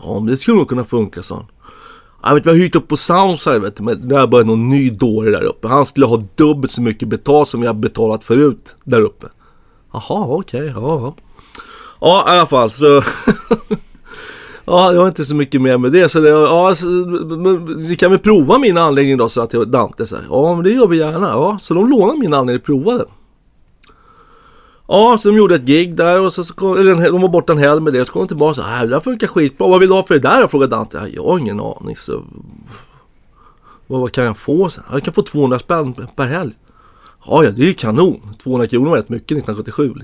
Ja 0.02 0.14
men 0.14 0.26
det 0.26 0.36
skulle 0.36 0.56
nog 0.56 0.68
kunna 0.68 0.84
funka 0.84 1.22
sa 1.22 1.34
han. 1.34 1.44
Jag 2.22 2.34
vet 2.34 2.46
vi 2.46 2.50
har 2.50 2.56
hyrt 2.56 2.76
upp 2.76 2.88
på 2.88 2.96
Soundside 2.96 3.62
vet 3.62 3.76
du, 3.76 3.82
men 3.82 4.08
där 4.08 4.26
började 4.26 4.50
någon 4.50 4.68
ny 4.68 4.90
dåre 4.90 5.30
där 5.30 5.42
uppe. 5.42 5.68
Han 5.68 5.86
skulle 5.86 6.06
ha 6.06 6.24
dubbelt 6.34 6.70
så 6.70 6.82
mycket 6.82 7.08
betalt 7.08 7.48
som 7.48 7.62
jag 7.62 7.76
betalat 7.76 8.24
förut 8.24 8.74
där 8.84 9.00
uppe. 9.00 9.26
Jaha 9.92 10.26
okej, 10.26 10.66
ja 10.66 10.72
ja. 10.80 11.14
Ja 12.00 12.24
i 12.34 12.38
alla 12.38 12.46
fall 12.46 12.70
så 12.70 13.02
Ja, 14.64 14.92
jag 14.92 15.00
har 15.00 15.08
inte 15.08 15.24
så 15.24 15.34
mycket 15.34 15.60
mer 15.60 15.78
med 15.78 15.92
det. 15.92 16.08
Så 16.08 16.20
det, 16.20 16.28
ja, 16.28 16.74
så, 16.74 16.86
men 16.86 17.86
vi 17.88 17.96
kan 17.96 18.10
väl 18.10 18.20
prova 18.20 18.58
min 18.58 18.78
anläggning 18.78 19.16
då, 19.16 19.28
så 19.28 19.40
att 19.40 19.52
jag 19.52 19.68
Dante 19.68 20.06
säger. 20.06 20.24
Ja, 20.30 20.54
men 20.54 20.64
det 20.64 20.70
gör 20.70 20.86
vi 20.86 20.96
gärna. 20.96 21.28
Ja, 21.28 21.58
så 21.58 21.74
de 21.74 21.90
lånade 21.90 22.18
min 22.18 22.34
anläggning 22.34 22.60
och 22.60 22.66
provade. 22.66 23.04
Ja, 24.88 25.16
så 25.18 25.28
de 25.28 25.36
gjorde 25.36 25.54
ett 25.54 25.62
gig 25.62 25.96
där 25.96 26.20
och 26.20 26.32
så, 26.32 26.44
så 26.44 26.54
kom, 26.54 26.76
eller 26.78 27.10
de 27.10 27.20
var 27.22 27.28
borta 27.28 27.52
en 27.52 27.58
helg 27.58 27.80
med 27.80 27.92
det. 27.92 28.04
Så 28.04 28.12
kom 28.12 28.22
de 28.22 28.28
tillbaka 28.28 28.50
och 28.60 28.66
sa, 28.66 28.74
"Äh, 28.76 28.80
det 28.80 28.86
där 28.88 29.00
funkar 29.00 29.26
skitbra. 29.26 29.68
Vad 29.68 29.80
vill 29.80 29.88
du 29.88 29.94
ha 29.94 30.02
för 30.02 30.14
det 30.14 30.20
där? 30.20 30.46
frågade 30.46 30.76
Dante. 30.76 30.96
Ja, 31.02 31.08
jag 31.08 31.24
har 31.24 31.38
ingen 31.38 31.60
aning. 31.60 31.96
Så, 31.96 32.22
vad, 33.86 34.00
vad 34.00 34.12
kan 34.12 34.24
jag 34.24 34.38
få? 34.38 34.70
Så, 34.70 34.80
"Ja, 34.88 34.92
jag 34.92 35.02
kan 35.02 35.14
få 35.14 35.22
200 35.22 35.58
spänn 35.58 35.94
per 36.16 36.26
helg. 36.26 36.52
Ja, 37.26 37.44
ja, 37.44 37.50
det 37.50 37.62
är 37.62 37.66
ju 37.66 37.74
kanon. 37.74 38.34
200 38.42 38.66
kronor 38.66 38.90
var 38.90 38.96
rätt 38.96 39.08
mycket 39.08 39.38
1977. 39.38 39.94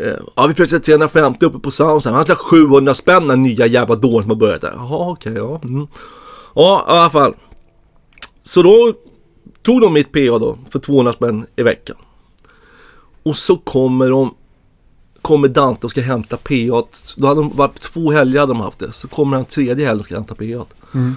Eh, 0.00 0.12
Ja, 0.36 0.46
vi 0.46 0.54
plötsligt 0.54 0.84
350 0.84 1.46
uppe 1.46 1.58
på 1.58 1.70
Sound. 1.70 2.02
Han 2.06 2.24
ska 2.24 2.32
ha 2.32 2.36
700 2.50 2.94
spänn 2.94 3.28
den 3.28 3.42
nya 3.42 3.66
jävla 3.66 3.94
dåren 3.94 4.22
som 4.22 4.30
har 4.30 4.36
börjat 4.36 4.60
där. 4.60 4.72
Jaha, 4.76 5.10
okej, 5.10 5.32
ja. 5.32 5.60
Mm. 5.64 5.86
Ja, 6.54 6.84
i 6.88 6.90
alla 6.90 7.10
fall. 7.10 7.34
Så 8.42 8.62
då 8.62 8.94
tog 9.62 9.80
de 9.80 9.92
mitt 9.92 10.12
PA 10.12 10.38
då 10.38 10.58
för 10.70 10.78
200 10.78 11.12
spänn 11.12 11.46
i 11.56 11.62
veckan. 11.62 11.96
Och 13.22 13.36
så 13.36 13.56
kommer 13.56 14.10
de 14.10 14.34
Kommer 15.22 15.48
Dante 15.48 15.86
och 15.86 15.90
ska 15.90 16.00
hämta 16.00 16.36
PA. 16.36 16.84
Då 17.16 17.26
hade 17.26 17.40
de 17.40 17.56
varit 17.56 17.80
två 17.80 18.10
helger 18.10 18.40
hade 18.40 18.52
de 18.52 18.60
haft 18.60 18.78
det. 18.78 18.92
Så 18.92 19.08
kommer 19.08 19.36
han 19.36 19.44
tredje 19.46 19.86
helgen 19.86 19.98
och 19.98 20.04
ska 20.04 20.14
hämta 20.14 20.34
PA. 20.34 20.66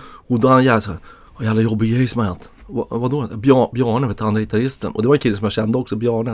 Och 0.01 0.39
då 0.39 0.47
är 0.47 0.51
han 0.51 0.63
jävla 0.63 0.81
såhär. 0.81 0.99
Vad 1.37 1.45
jävla 1.45 1.61
jobbig 1.61 1.93
grej 1.95 2.07
som 2.07 2.19
har 2.19 2.27
hänt. 2.27 2.49
Va, 2.69 2.87
vadå? 2.89 3.27
Bjar, 3.35 3.69
Bjarne 3.73 4.07
vet 4.07 4.17
du, 4.17 4.23
han 4.23 4.35
gitarristen. 4.35 4.91
Och 4.91 5.01
det 5.01 5.07
var 5.07 5.15
en 5.15 5.19
kille 5.19 5.37
som 5.37 5.45
jag 5.45 5.51
kände 5.51 5.77
också, 5.77 5.95
Bjarne. 5.95 6.31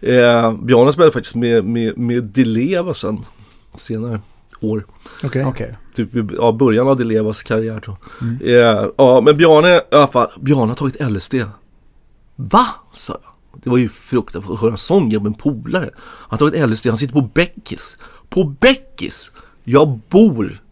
Eh, 0.00 0.52
Bjarne 0.52 0.92
spelade 0.92 1.12
faktiskt 1.12 1.34
med, 1.34 1.64
med, 1.64 1.98
med 1.98 2.24
Dileva 2.24 2.94
sen. 2.94 3.24
Senare 3.74 4.20
år. 4.60 4.86
Okej. 5.22 5.44
Okej. 5.44 5.76
Typ 5.94 6.16
i 6.16 6.26
ja, 6.36 6.52
början 6.52 6.88
av 6.88 6.96
Dilevas 6.96 7.42
karriär 7.42 7.80
tror 7.80 7.96
jag. 8.20 8.50
Eh, 8.50 8.88
ja, 8.96 9.20
men 9.20 9.36
Bjarne 9.36 9.76
i 9.76 9.80
alla 9.90 10.06
fall. 10.06 10.28
Bjarne 10.40 10.66
har 10.66 10.74
tagit 10.74 11.10
LSD. 11.10 11.34
Va? 12.36 12.66
sa 12.92 13.18
jag. 13.22 13.30
Det 13.62 13.70
var 13.70 13.78
ju 13.78 13.88
fruktansvärt 13.88 14.54
att 14.54 14.60
höra 14.60 14.70
en 14.70 14.78
sån 14.78 15.08
med 15.08 15.26
en 15.26 15.34
polare. 15.34 15.90
Han 15.94 16.38
har 16.38 16.38
tagit 16.38 16.70
LSD, 16.70 16.86
han 16.86 16.96
sitter 16.96 17.14
på 17.14 17.30
Beckis. 17.34 17.98
På 18.28 18.44
Beckis! 18.44 19.32
Jag 19.64 20.00
bor 20.08 20.62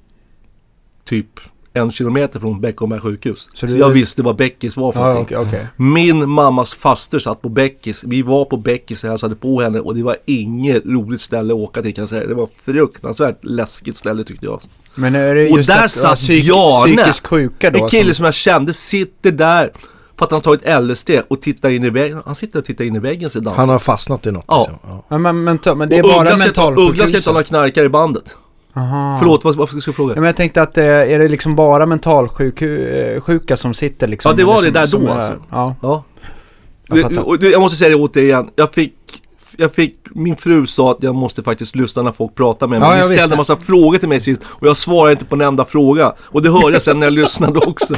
typ 1.05 1.40
en 1.74 1.92
kilometer 1.92 2.40
från 2.40 2.60
Beckomberga 2.60 3.00
sjukhus. 3.02 3.48
Så, 3.54 3.69
Så 3.69 3.76
jag 3.76 3.88
visste 3.90 4.22
vad 4.22 4.36
Beckis 4.36 4.76
var 4.76 4.92
för 4.92 5.00
Ja, 5.00 5.06
någonting. 5.08 5.36
okej, 5.38 5.48
okej. 5.48 5.66
Min 5.76 6.28
mammas 6.30 6.74
faster 6.74 7.19
satt 7.19 7.42
på 7.42 7.48
Beckis. 7.48 8.04
Vi 8.04 8.22
var 8.22 8.44
på 8.44 8.56
Beckis 8.56 9.04
och 9.04 9.10
hälsade 9.10 9.34
på 9.36 9.60
henne 9.60 9.80
och 9.80 9.94
det 9.94 10.02
var 10.02 10.16
inget 10.26 10.86
roligt 10.86 11.20
ställe 11.20 11.54
att 11.54 11.60
åka 11.60 11.82
till 11.82 11.94
kan 11.94 12.02
jag 12.02 12.08
säga. 12.08 12.26
Det 12.26 12.34
var 12.34 12.48
fruktansvärt 12.64 13.38
läskigt 13.44 13.96
ställe 13.96 14.24
tyckte 14.24 14.46
jag. 14.46 14.60
Men 14.94 15.14
är 15.14 15.34
det 15.34 15.50
Och 15.50 15.56
just 15.56 15.66
där 15.69 15.74
att 15.74 15.78
du 15.78 15.82
har 16.08 16.14
satt 16.14 16.19
psyk- 16.19 16.42
Bjarne. 16.44 17.12
sjuka 17.24 17.70
då? 17.70 17.82
En 17.84 17.88
kille 17.90 18.08
som- 18.10 18.14
som 18.14 18.24
jag 18.24 18.34
kände 18.34 18.74
sitter 18.74 19.30
där 19.32 19.70
för 20.19 20.24
att 20.24 20.31
han 20.31 20.36
har 20.36 20.41
tagit 20.56 20.62
LSD 20.64 21.10
och 21.29 21.43
tittar 21.43 21.70
in 21.70 21.84
i 21.84 21.91
väggen. 21.91 22.22
Han 22.26 22.34
sitter 22.34 22.58
och 22.58 22.64
tittar 22.64 22.84
in 22.84 22.96
i 22.96 22.98
väggen 22.98 23.31
sedan. 23.31 23.52
Han 23.56 23.69
har 23.69 23.79
fastnat 23.79 24.26
i 24.26 24.31
något. 24.32 24.44
Ja. 24.48 24.58
Liksom. 24.70 25.02
Ja. 25.08 25.19
Men, 25.19 25.44
men, 25.44 25.58
men 25.76 25.88
det 25.88 25.96
är 25.98 26.02
Och 26.02 26.08
bara 26.08 26.24
ta, 26.24 26.32
Uggla 26.32 26.36
ska 26.38 26.46
inte 26.46 26.60
ha 26.60 26.70
mentalsjukhusen? 26.70 27.44
knarkare 27.44 27.84
i 27.84 27.88
bandet. 27.88 28.36
Aha. 28.74 29.17
Förlåt, 29.19 29.44
vad, 29.44 29.56
vad 29.56 29.69
ska 29.69 29.88
jag 29.88 29.94
fråga? 29.96 30.14
Ja, 30.14 30.20
men 30.20 30.26
jag 30.26 30.36
tänkte 30.36 30.62
att 30.62 30.79
eh, 30.79 30.84
är 30.84 31.19
det 31.19 31.29
liksom 31.29 31.56
bara 31.56 31.86
mentalsjuka 31.86 33.56
som 33.56 33.74
sitter 33.74 34.06
liksom? 34.06 34.31
Ja, 34.31 34.36
det 34.36 34.44
var 34.44 34.62
det 34.62 34.67
som, 34.67 34.72
där 34.72 34.81
då, 34.82 34.86
som 34.86 35.08
alltså. 35.08 35.32
Ja, 35.50 35.74
Ja. 35.82 36.05
jag 36.86 37.26
och 37.29 37.43
Jag 37.43 37.60
måste 37.60 37.76
säga 37.76 37.88
det 37.88 37.94
återigen. 37.96 38.50
Jag 38.56 38.74
fick, 38.74 39.21
jag 39.56 39.75
fick, 39.75 39.94
min 40.11 40.37
fru 40.37 40.67
sa 40.67 40.91
att 40.91 40.99
jag 41.01 41.15
måste 41.15 41.43
faktiskt 41.43 41.77
lyssna 41.77 42.03
när 42.03 42.13
folk 42.13 42.35
pratar 42.35 42.67
med 42.67 42.81
mig. 42.81 42.89
Ja, 42.89 42.97
ni 42.97 43.03
ställde 43.17 43.35
en 43.35 43.39
massa 43.39 43.56
frågor 43.56 43.99
till 43.99 44.09
mig 44.09 44.21
sist 44.21 44.43
och 44.47 44.67
jag 44.67 44.77
svarade 44.77 45.13
inte 45.13 45.25
på 45.25 45.35
en 45.35 45.41
enda 45.41 45.65
fråga. 45.65 46.13
Och 46.21 46.43
det 46.43 46.51
hörde 46.51 46.73
jag 46.73 46.82
sen 46.82 47.01
när 47.01 47.06
jag 47.06 47.13
lyssnade 47.13 47.59
också. 47.59 47.94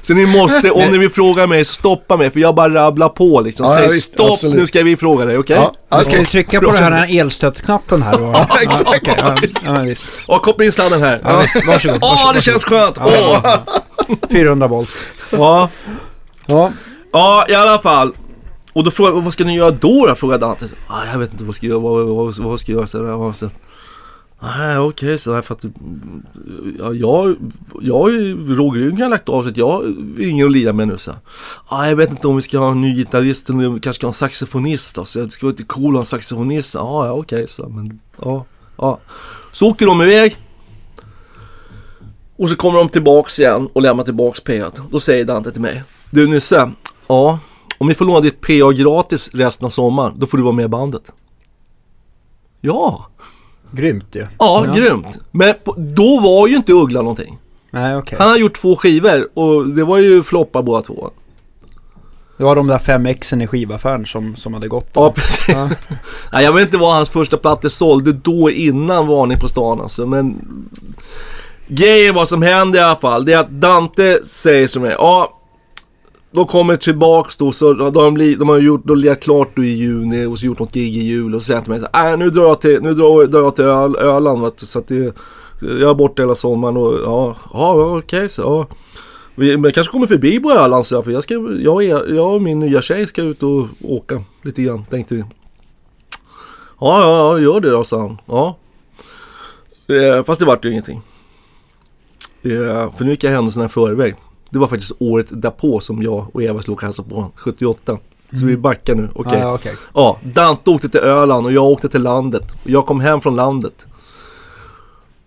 Så 0.00 0.14
ni 0.14 0.26
måste, 0.26 0.70
om 0.70 0.90
ni 0.90 0.98
vill 0.98 1.10
fråga 1.10 1.46
mig, 1.46 1.64
stoppa 1.64 2.16
mig 2.16 2.30
för 2.30 2.40
jag 2.40 2.54
bara 2.54 2.74
rabblar 2.74 3.08
på 3.08 3.40
liksom. 3.40 3.66
Ja, 3.66 3.74
Säg 3.74 3.84
ja, 3.84 3.90
visst, 3.90 4.12
stopp, 4.14 4.32
absolut. 4.32 4.56
nu 4.56 4.66
ska 4.66 4.82
vi 4.82 4.96
fråga 4.96 5.24
dig, 5.24 5.38
okej? 5.38 5.56
Ja, 5.56 5.72
ja, 5.88 5.98
Ska 5.98 6.16
vi 6.18 6.24
trycka 6.26 6.60
på 6.60 6.72
den 6.72 6.92
här 6.92 7.18
elstötknappen 7.20 8.02
här 8.02 8.18
då? 8.18 8.24
Ja, 8.48 8.58
exakt. 8.62 9.06
Ja, 9.06 9.36
ja, 9.64 9.78
visst. 9.80 10.04
Och 10.28 10.42
koppla 10.42 10.64
in 10.64 10.72
sladden 10.72 11.02
här. 11.02 11.20
Ja, 11.24 11.40
visst. 11.40 11.66
Varsågod. 11.66 11.98
Åh, 12.02 12.08
varsågod, 12.10 12.34
det 12.34 12.40
känns 12.40 12.64
skönt! 12.64 12.96
Ja. 12.98 13.60
Åh! 14.08 14.16
400 14.30 14.66
volt. 14.68 14.90
Ja. 15.30 15.68
Ja. 16.46 16.72
Ja, 17.12 17.46
i 17.48 17.54
alla 17.54 17.78
fall. 17.78 18.12
Och 18.74 18.84
då 18.84 18.90
frågade 18.90 19.16
jag, 19.16 19.22
vad 19.22 19.32
ska 19.32 19.44
ni 19.44 19.56
göra 19.56 19.70
då? 19.70 20.06
då? 20.06 20.14
Frågade 20.14 20.46
Dante. 20.46 20.68
Ah, 20.88 21.06
jag 21.12 21.18
vet 21.18 21.32
inte 21.32 21.44
vad 21.44 21.54
ska 21.54 21.66
jag 21.66 21.70
göra, 21.70 21.80
vad, 21.80 22.06
vad, 22.06 22.38
vad 22.38 22.60
ska 22.60 22.72
jag 22.72 22.78
göra? 22.78 22.86
Så, 22.86 22.98
där, 22.98 23.50
Nej, 24.42 24.78
okej, 24.78 25.18
så 25.18 25.34
här 25.34 25.42
för 25.42 25.54
att 25.54 25.64
ja, 26.78 26.92
jag, 26.92 27.36
jag 27.80 27.98
har 27.98 28.10
ju 28.10 28.54
Roger 28.54 28.80
Ryggen 28.80 29.02
har 29.02 29.08
lagt 29.08 29.28
av 29.28 29.42
så 29.42 29.48
att 29.48 29.56
jag 29.56 29.68
har 29.68 29.94
ingen 30.20 30.46
att 30.46 30.52
lira 30.52 30.72
med 30.72 30.88
nu 30.88 30.98
så 30.98 31.12
Ja, 31.70 31.88
Jag 31.88 31.96
vet 31.96 32.10
inte 32.10 32.28
om 32.28 32.36
vi 32.36 32.42
ska 32.42 32.58
ha 32.58 32.70
en 32.70 32.80
ny 32.80 32.94
gitarrist 32.94 33.50
eller 33.50 33.66
om 33.66 33.74
vi 33.74 33.80
kanske 33.80 33.98
ska 33.98 34.06
ha 34.06 34.10
en 34.10 34.14
saxofonist 34.14 34.94
då, 34.94 35.04
så 35.04 35.18
det 35.18 35.30
skulle 35.30 35.48
vara 35.48 35.52
lite 35.52 35.64
cool 35.64 35.86
att 35.86 35.92
ha 35.94 35.98
en 35.98 36.04
saxofonist. 36.04 36.74
Ja, 36.74 37.06
ja, 37.06 37.12
okej, 37.12 37.48
så 37.48 37.68
men 37.68 38.00
ja, 38.22 38.44
ja. 38.76 38.98
Så 39.52 39.70
åker 39.70 39.86
de 39.86 40.02
iväg. 40.02 40.36
Och 42.36 42.48
så 42.48 42.56
kommer 42.56 42.78
de 42.78 42.88
tillbaks 42.88 43.38
igen 43.38 43.68
och 43.72 43.82
lämnar 43.82 44.04
tillbaks 44.04 44.40
PA. 44.40 44.70
Då 44.90 45.00
säger 45.00 45.24
Dante 45.24 45.52
till 45.52 45.60
mig. 45.60 45.82
Du 46.10 46.26
Nisse, 46.26 46.72
ja, 47.06 47.38
om 47.78 47.86
vi 47.86 47.94
får 47.94 48.04
låna 48.04 48.20
ditt 48.20 48.40
PA 48.40 48.72
gratis 48.72 49.30
resten 49.32 49.66
av 49.66 49.70
sommaren, 49.70 50.12
då 50.16 50.26
får 50.26 50.38
du 50.38 50.44
vara 50.44 50.54
med 50.54 50.64
i 50.64 50.68
bandet. 50.68 51.12
Ja, 52.60 53.06
Grymt 53.70 54.06
ju. 54.12 54.26
ja, 54.38 54.66
grymt. 54.76 55.18
Men 55.30 55.54
på, 55.64 55.74
då 55.78 56.20
var 56.20 56.48
ju 56.48 56.56
inte 56.56 56.72
Uggla 56.72 57.00
någonting. 57.00 57.38
Nej, 57.70 57.96
okej. 57.96 58.18
Han 58.18 58.28
har 58.28 58.36
gjort 58.36 58.54
två 58.54 58.76
skivor 58.76 59.28
och 59.34 59.66
det 59.66 59.84
var 59.84 59.98
ju 59.98 60.22
floppar 60.22 60.62
båda 60.62 60.82
två. 60.82 61.10
Det 62.36 62.44
var 62.44 62.56
de 62.56 62.66
där 62.66 62.78
fem 62.78 63.06
exen 63.06 63.42
i 63.42 63.46
skivaffären 63.46 64.06
som, 64.06 64.36
som 64.36 64.54
hade 64.54 64.68
gått. 64.68 64.90
Ja, 64.92 65.12
precis. 65.12 65.48
Ja. 65.48 65.68
Nej, 66.32 66.44
jag 66.44 66.52
vet 66.52 66.62
inte 66.62 66.76
vad 66.76 66.94
hans 66.94 67.10
första 67.10 67.36
plattor 67.36 67.68
sålde 67.68 68.12
då 68.12 68.50
innan 68.50 69.06
Varning 69.06 69.38
på 69.38 69.48
stan 69.48 69.80
alltså, 69.80 70.06
men... 70.06 70.36
Grejen 71.66 72.14
vad 72.14 72.28
som 72.28 72.42
hände 72.42 72.78
i 72.78 72.80
alla 72.80 72.96
fall, 72.96 73.24
det 73.24 73.32
är 73.32 73.38
att 73.38 73.50
Dante 73.50 74.24
säger 74.24 74.68
som 74.68 74.82
mig, 74.82 74.94
ja... 74.98 75.40
De 76.34 76.44
kommer 76.46 76.76
tillbaks 76.76 77.36
då, 77.36 77.52
så 77.52 77.72
de, 77.72 77.92
de, 77.92 78.34
de 78.38 78.48
har 78.48 78.58
gjort, 78.58 78.80
de 78.84 78.96
lirat 78.96 79.20
klart 79.20 79.48
då 79.56 79.64
i 79.64 79.68
juni 79.68 80.26
och 80.26 80.38
så 80.38 80.46
gjort 80.46 80.58
något 80.58 80.72
gig 80.72 80.96
i 80.96 81.00
jul 81.00 81.34
och 81.34 81.42
så 81.42 81.46
säger 81.46 81.56
han 81.56 81.64
till 81.64 81.70
mig 81.70 81.80
så 81.80 81.88
här, 81.92 82.12
äh, 82.12 82.18
nu 82.18 82.30
drar 82.30 82.44
jag 82.44 82.60
till, 82.60 82.82
nu 82.82 82.94
drar, 82.94 83.26
drar 83.26 83.40
jag 83.40 83.54
till 83.54 83.64
Öl, 83.64 83.96
Öland 83.96 84.42
vet 84.42 84.56
du, 84.56 84.66
så 84.66 84.78
att 84.78 84.88
det... 84.88 85.14
Jag 85.60 85.90
är 85.90 85.94
borta 85.94 86.22
hela 86.22 86.34
sommaren 86.34 86.76
och 86.76 86.94
ja, 86.94 87.36
ja 87.52 87.74
okej 87.74 87.98
okej 87.98 88.28
så 88.28 88.42
ja. 88.42 88.76
Vi, 89.34 89.56
men 89.56 89.64
jag 89.64 89.74
kanske 89.74 89.92
kommer 89.92 90.06
förbi 90.06 90.40
på 90.40 90.50
Öland 90.50 90.86
så 90.86 90.94
jag, 90.94 91.04
för 91.04 91.10
jag, 91.10 91.22
ska, 91.22 91.34
jag, 91.58 91.84
jag 92.10 92.34
och 92.34 92.42
min 92.42 92.58
nya 92.58 92.82
tjej 92.82 93.06
ska 93.06 93.22
ut 93.22 93.42
och 93.42 93.66
åka 93.82 94.22
lite 94.42 94.62
grann 94.62 94.84
tänkte 94.84 95.14
vi. 95.14 95.24
Ja, 96.80 97.00
ja, 97.00 97.16
ja, 97.16 97.38
gör 97.38 97.60
det 97.60 97.70
då, 97.70 97.84
sa 97.84 98.00
han. 98.00 98.18
Ja. 98.26 98.56
Eh, 99.94 100.24
fast 100.24 100.40
det 100.40 100.46
vart 100.46 100.64
ju 100.64 100.70
ingenting. 100.70 101.02
Eh, 102.42 102.92
för 102.96 103.04
nu 103.04 103.10
gick 103.10 103.24
jag 103.24 103.30
händelserna 103.30 103.66
i 103.66 103.68
förväg. 103.68 104.14
Det 104.54 104.60
var 104.60 104.68
faktiskt 104.68 104.92
året 104.98 105.26
därpå 105.30 105.80
som 105.80 106.02
jag 106.02 106.26
och 106.32 106.42
Eva 106.42 106.62
slog 106.62 106.76
och 106.76 106.82
hälsade 106.82 107.08
på 107.08 107.14
honom, 107.14 107.32
78. 107.36 107.98
Så 108.32 108.46
vi 108.46 108.56
backar 108.56 108.94
nu, 108.94 109.08
okej. 109.14 109.38
Ja, 109.38 109.54
okej. 109.54 109.74
Ja, 109.94 110.18
Dante 110.22 110.70
åkte 110.70 110.88
till 110.88 111.00
Öland 111.00 111.46
och 111.46 111.52
jag 111.52 111.64
åkte 111.64 111.88
till 111.88 112.02
landet. 112.02 112.54
Och 112.64 112.70
jag 112.70 112.86
kom 112.86 113.00
hem 113.00 113.20
från 113.20 113.36
landet. 113.36 113.86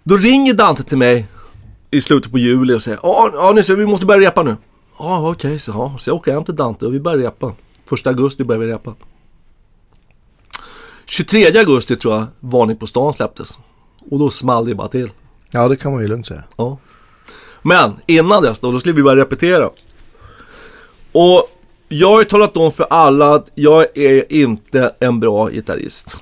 Då 0.03 0.17
ringer 0.17 0.53
Dante 0.53 0.83
till 0.83 0.97
mig 0.97 1.27
i 1.91 2.01
slutet 2.01 2.31
på 2.31 2.37
juli 2.37 2.73
och 2.73 2.81
säger 2.81 2.99
Ja, 3.03 3.51
ni 3.55 3.63
ser, 3.63 3.75
vi 3.75 3.85
måste 3.85 4.05
börja 4.05 4.27
repa 4.27 4.43
nu. 4.43 4.55
Ja, 4.99 5.29
okej, 5.31 5.59
så, 5.59 5.71
ja. 5.71 5.95
så 5.99 6.09
jag 6.09 6.17
åker 6.17 6.33
hem 6.33 6.43
till 6.43 6.55
Dante 6.55 6.85
och 6.85 6.93
vi 6.93 6.99
börjar 6.99 7.17
repa. 7.17 7.53
Första 7.85 8.09
augusti 8.09 8.43
börjar 8.43 8.59
vi 8.59 8.67
repa. 8.67 8.93
23 11.05 11.59
augusti 11.59 11.95
tror 11.95 12.15
jag 12.15 12.25
Varning 12.39 12.77
på 12.77 12.87
stan 12.87 13.13
släpptes. 13.13 13.59
Och 14.11 14.19
då 14.19 14.29
small 14.29 14.65
det 14.65 14.75
bara 14.75 14.87
till. 14.87 15.11
Ja, 15.49 15.67
det 15.67 15.77
kan 15.77 15.91
man 15.91 16.01
ju 16.01 16.07
lugnt 16.07 16.27
säga. 16.27 16.43
Ja. 16.57 16.77
Men 17.61 17.93
innan 18.05 18.43
dess 18.43 18.59
då, 18.59 18.71
då 18.71 18.79
skulle 18.79 18.95
vi 18.95 19.03
börja 19.03 19.23
repetera. 19.23 19.69
Och 21.11 21.49
jag 21.89 22.07
har 22.07 22.19
ju 22.19 22.25
talat 22.25 22.57
om 22.57 22.71
för 22.71 22.87
alla 22.89 23.35
att 23.35 23.51
jag 23.55 23.97
är 23.97 24.33
inte 24.33 24.95
en 24.99 25.19
bra 25.19 25.49
gitarrist. 25.49 26.17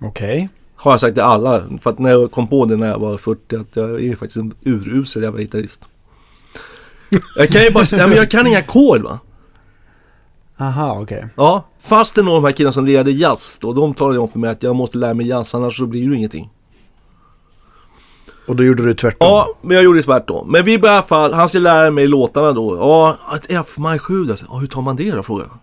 Okej. 0.00 0.48
Har 0.76 0.90
jag 0.92 1.00
sagt 1.00 1.14
till 1.14 1.22
alla. 1.22 1.62
För 1.80 1.90
att 1.90 1.98
när 1.98 2.10
jag 2.10 2.30
kom 2.30 2.48
på 2.48 2.64
det 2.64 2.76
när 2.76 2.86
jag 2.86 2.98
var 2.98 3.16
40 3.16 3.56
att 3.56 3.76
jag 3.76 4.04
är 4.04 4.16
faktiskt 4.16 4.36
en 4.36 4.54
urusel 4.64 5.22
jävla 5.22 5.40
gitarrist. 5.40 5.84
Jag 7.36 7.48
kan 7.48 7.62
ju 7.62 7.70
bara 7.70 7.86
säga, 7.86 8.06
men 8.06 8.16
jag 8.16 8.30
kan 8.30 8.46
inga 8.46 8.58
ackord 8.58 9.02
va. 9.02 9.18
Aha, 10.58 10.98
okej. 11.00 11.26
Ja, 11.36 11.64
fast 11.80 12.16
några 12.16 12.30
av 12.30 12.42
de 12.42 12.44
här 12.48 12.52
killarna 12.52 12.72
som 12.72 12.84
lirade 12.84 13.10
jazz 13.10 13.58
då, 13.60 13.72
de 13.72 13.94
talade 13.94 14.18
om 14.18 14.28
för 14.28 14.38
mig 14.38 14.50
att 14.50 14.62
jag 14.62 14.76
måste 14.76 14.98
lära 14.98 15.14
mig 15.14 15.26
jazz 15.26 15.54
annars 15.54 15.76
så 15.76 15.86
blir 15.86 16.10
det 16.10 16.16
ingenting. 16.16 16.50
Och 18.46 18.56
då 18.56 18.64
gjorde 18.64 18.84
du 18.84 18.94
tvärtom. 18.94 19.28
Ja, 19.28 19.54
men 19.62 19.74
jag 19.74 19.84
gjorde 19.84 20.02
tvärtom. 20.02 20.52
Men 20.52 20.64
vi 20.64 20.78
började 20.78 20.94
i 20.94 20.98
alla 20.98 21.06
fall, 21.06 21.32
han 21.32 21.48
skulle 21.48 21.62
lära 21.62 21.90
mig 21.90 22.06
låtarna 22.06 22.52
då. 22.52 22.76
Ja, 22.76 23.18
ett 23.36 23.46
F 23.48 23.74
maj 23.76 23.98
7 23.98 24.24
där. 24.24 24.30
Alltså. 24.30 24.46
Ja, 24.50 24.56
hur 24.56 24.66
tar 24.66 24.82
man 24.82 24.96
det 24.96 25.10
då? 25.10 25.22
frågade 25.22 25.50
jag. 25.50 25.58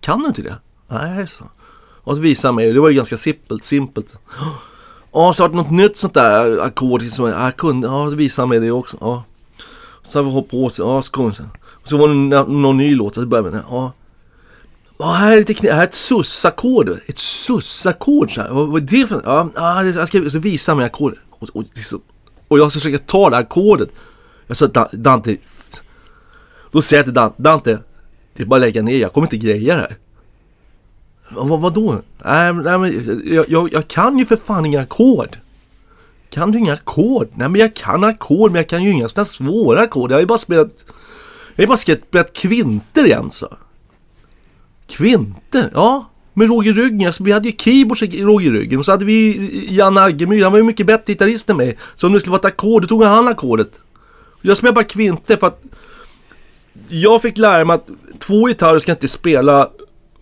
Kan 0.00 0.22
du 0.22 0.28
inte 0.28 0.42
det? 0.42 0.56
Nej, 0.88 1.28
så. 1.28 1.44
Och 2.02 2.16
så 2.16 2.22
visade 2.22 2.48
han 2.48 2.54
mig 2.54 2.72
det 2.72 2.80
var 2.80 2.88
ju 2.88 2.96
ganska 2.96 3.16
simpelt. 3.16 3.64
simpelt. 3.64 4.16
Ja, 5.12 5.32
så 5.32 5.42
var 5.42 5.48
det 5.48 5.56
något 5.56 5.70
nytt 5.70 5.96
sånt 5.96 6.14
där 6.14 6.58
ackord 6.58 7.02
som 7.02 7.28
jag, 7.28 7.56
kunde. 7.56 7.88
Ja, 7.88 8.10
så 8.10 8.16
visade 8.16 8.42
han 8.42 8.48
mig 8.48 8.60
det 8.60 8.70
också. 8.70 8.96
Ja. 9.00 9.24
Så 10.02 10.18
har 10.18 10.24
vi 10.24 10.30
hoppat 10.30 10.50
på 10.50 10.70
sig. 10.70 10.84
ja, 10.84 11.02
så 11.02 11.12
kom 11.12 11.28
det 11.28 11.34
så. 11.34 11.42
Och 11.70 11.88
så 11.88 11.96
var 11.96 12.08
det 12.08 12.14
någon, 12.52 12.76
ny 12.76 12.94
låt 12.94 13.16
och 13.16 13.22
så 13.22 13.28
började 13.28 13.48
vi 13.48 13.52
med 13.52 13.62
den. 13.62 13.76
Ja. 13.76 13.92
Ja, 14.98 15.06
här 15.06 15.32
är 15.32 15.36
lite 15.36 15.72
här 15.72 15.80
är 15.80 15.84
ett 15.84 15.94
susackord. 15.94 16.88
Ett 17.06 17.18
sus-ackord 17.18 18.34
så 18.34 18.40
här. 18.40 18.50
Vad, 18.50 18.68
vad 18.68 18.82
är 18.82 18.86
det 18.86 19.06
för 19.06 19.22
Ja, 19.24 19.48
ja 19.54 19.84
jag 19.84 20.08
ska 20.08 20.30
så 20.30 20.38
visa 20.38 20.74
mig 20.74 20.86
ackordet. 20.86 21.18
Och, 21.40 21.48
och, 21.54 21.64
liksom, 21.74 22.00
och 22.48 22.58
jag 22.58 22.70
ska 22.70 22.80
försöka 22.80 22.98
ta 22.98 23.30
det 23.30 23.36
här 23.36 23.42
ackordet. 23.42 23.88
Jag 24.46 24.56
sa 24.56 24.66
Dante. 24.92 25.36
Då 26.70 26.82
säger 26.82 26.98
jag 26.98 27.06
till 27.06 27.14
Dante, 27.14 27.42
Dante. 27.42 27.78
Det 28.34 28.42
är 28.42 28.46
bara 28.46 28.56
att 28.56 28.60
lägga 28.60 28.82
ner, 28.82 28.98
jag 28.98 29.12
kommer 29.12 29.26
inte 29.26 29.36
greja 29.36 29.74
det 29.74 29.80
här. 29.80 29.96
Vad, 31.30 31.60
vadå? 31.60 32.00
Nej, 32.24 32.52
men- 32.52 32.64
nej 32.64 32.78
men 32.78 33.20
jag, 33.34 33.48
jag, 33.48 33.72
jag 33.72 33.88
kan 33.88 34.18
ju 34.18 34.24
för 34.26 34.36
fan 34.36 34.66
inga 34.66 34.80
ackord. 34.80 35.36
Kan 36.30 36.52
du 36.52 36.58
inga 36.58 36.72
ackord? 36.72 37.28
Nej 37.34 37.48
men 37.48 37.60
jag 37.60 37.74
kan 37.74 38.04
ackord 38.04 38.50
men 38.52 38.58
jag 38.58 38.68
kan 38.68 38.84
ju 38.84 38.90
inga 38.90 39.08
sådana 39.08 39.24
svåra 39.24 39.82
ackord. 39.82 40.10
Jag 40.10 40.16
har 40.16 40.20
ju 40.20 40.26
bara 40.26 40.38
spelat... 40.38 40.84
Jag 41.56 41.56
har 41.56 41.62
ju 41.62 41.66
bara 41.66 41.76
spelat 41.76 42.32
kvinter 42.32 43.06
igen 43.06 43.30
så. 43.30 43.56
Kvinter? 44.86 45.70
Ja. 45.74 46.10
Med 46.34 46.48
Roger 46.48 46.72
Ryggen. 46.72 47.06
Alltså, 47.06 47.24
vi 47.24 47.32
hade 47.32 47.48
ju 47.48 47.56
keyboards 47.56 48.02
i 48.02 48.22
Roger 48.22 48.50
Ryggen. 48.50 48.78
Och 48.78 48.84
så 48.84 48.90
hade 48.90 49.04
vi 49.04 49.66
Jan 49.70 49.98
Aggemyr. 49.98 50.42
Han 50.42 50.52
var 50.52 50.58
ju 50.58 50.64
mycket 50.64 50.86
bättre 50.86 51.12
gitarrist 51.12 51.50
än 51.50 51.56
mig. 51.56 51.78
Så 51.96 52.06
om 52.06 52.12
det 52.12 52.20
skulle 52.20 52.30
vara 52.30 52.38
ett 52.38 52.44
ackord, 52.44 52.82
då 52.82 52.88
tog 52.88 53.04
han 53.04 53.28
ackordet. 53.28 53.80
Jag 54.42 54.56
spelade 54.56 54.74
bara 54.74 54.84
kvinter 54.84 55.36
för 55.36 55.46
att 55.46 55.62
jag 56.88 57.22
fick 57.22 57.38
lära 57.38 57.64
mig 57.64 57.74
att 57.74 57.88
två 58.18 58.46
gitarrer 58.46 58.78
ska 58.78 58.92
inte 58.92 59.08
spela 59.08 59.70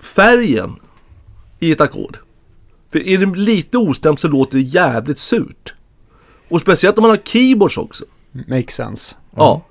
färgen 0.00 0.76
i 1.58 1.72
ett 1.72 1.80
ackord. 1.80 2.18
För 2.92 3.06
är 3.06 3.18
det 3.18 3.38
lite 3.38 3.78
ostämt 3.78 4.20
så 4.20 4.28
låter 4.28 4.58
det 4.58 4.64
jävligt 4.64 5.18
surt. 5.18 5.74
Och 6.48 6.60
speciellt 6.60 6.98
om 6.98 7.02
man 7.02 7.10
har 7.10 7.20
keyboards 7.24 7.78
också. 7.78 8.04
Makes 8.48 8.74
sense. 8.74 9.16
Ja. 9.36 9.64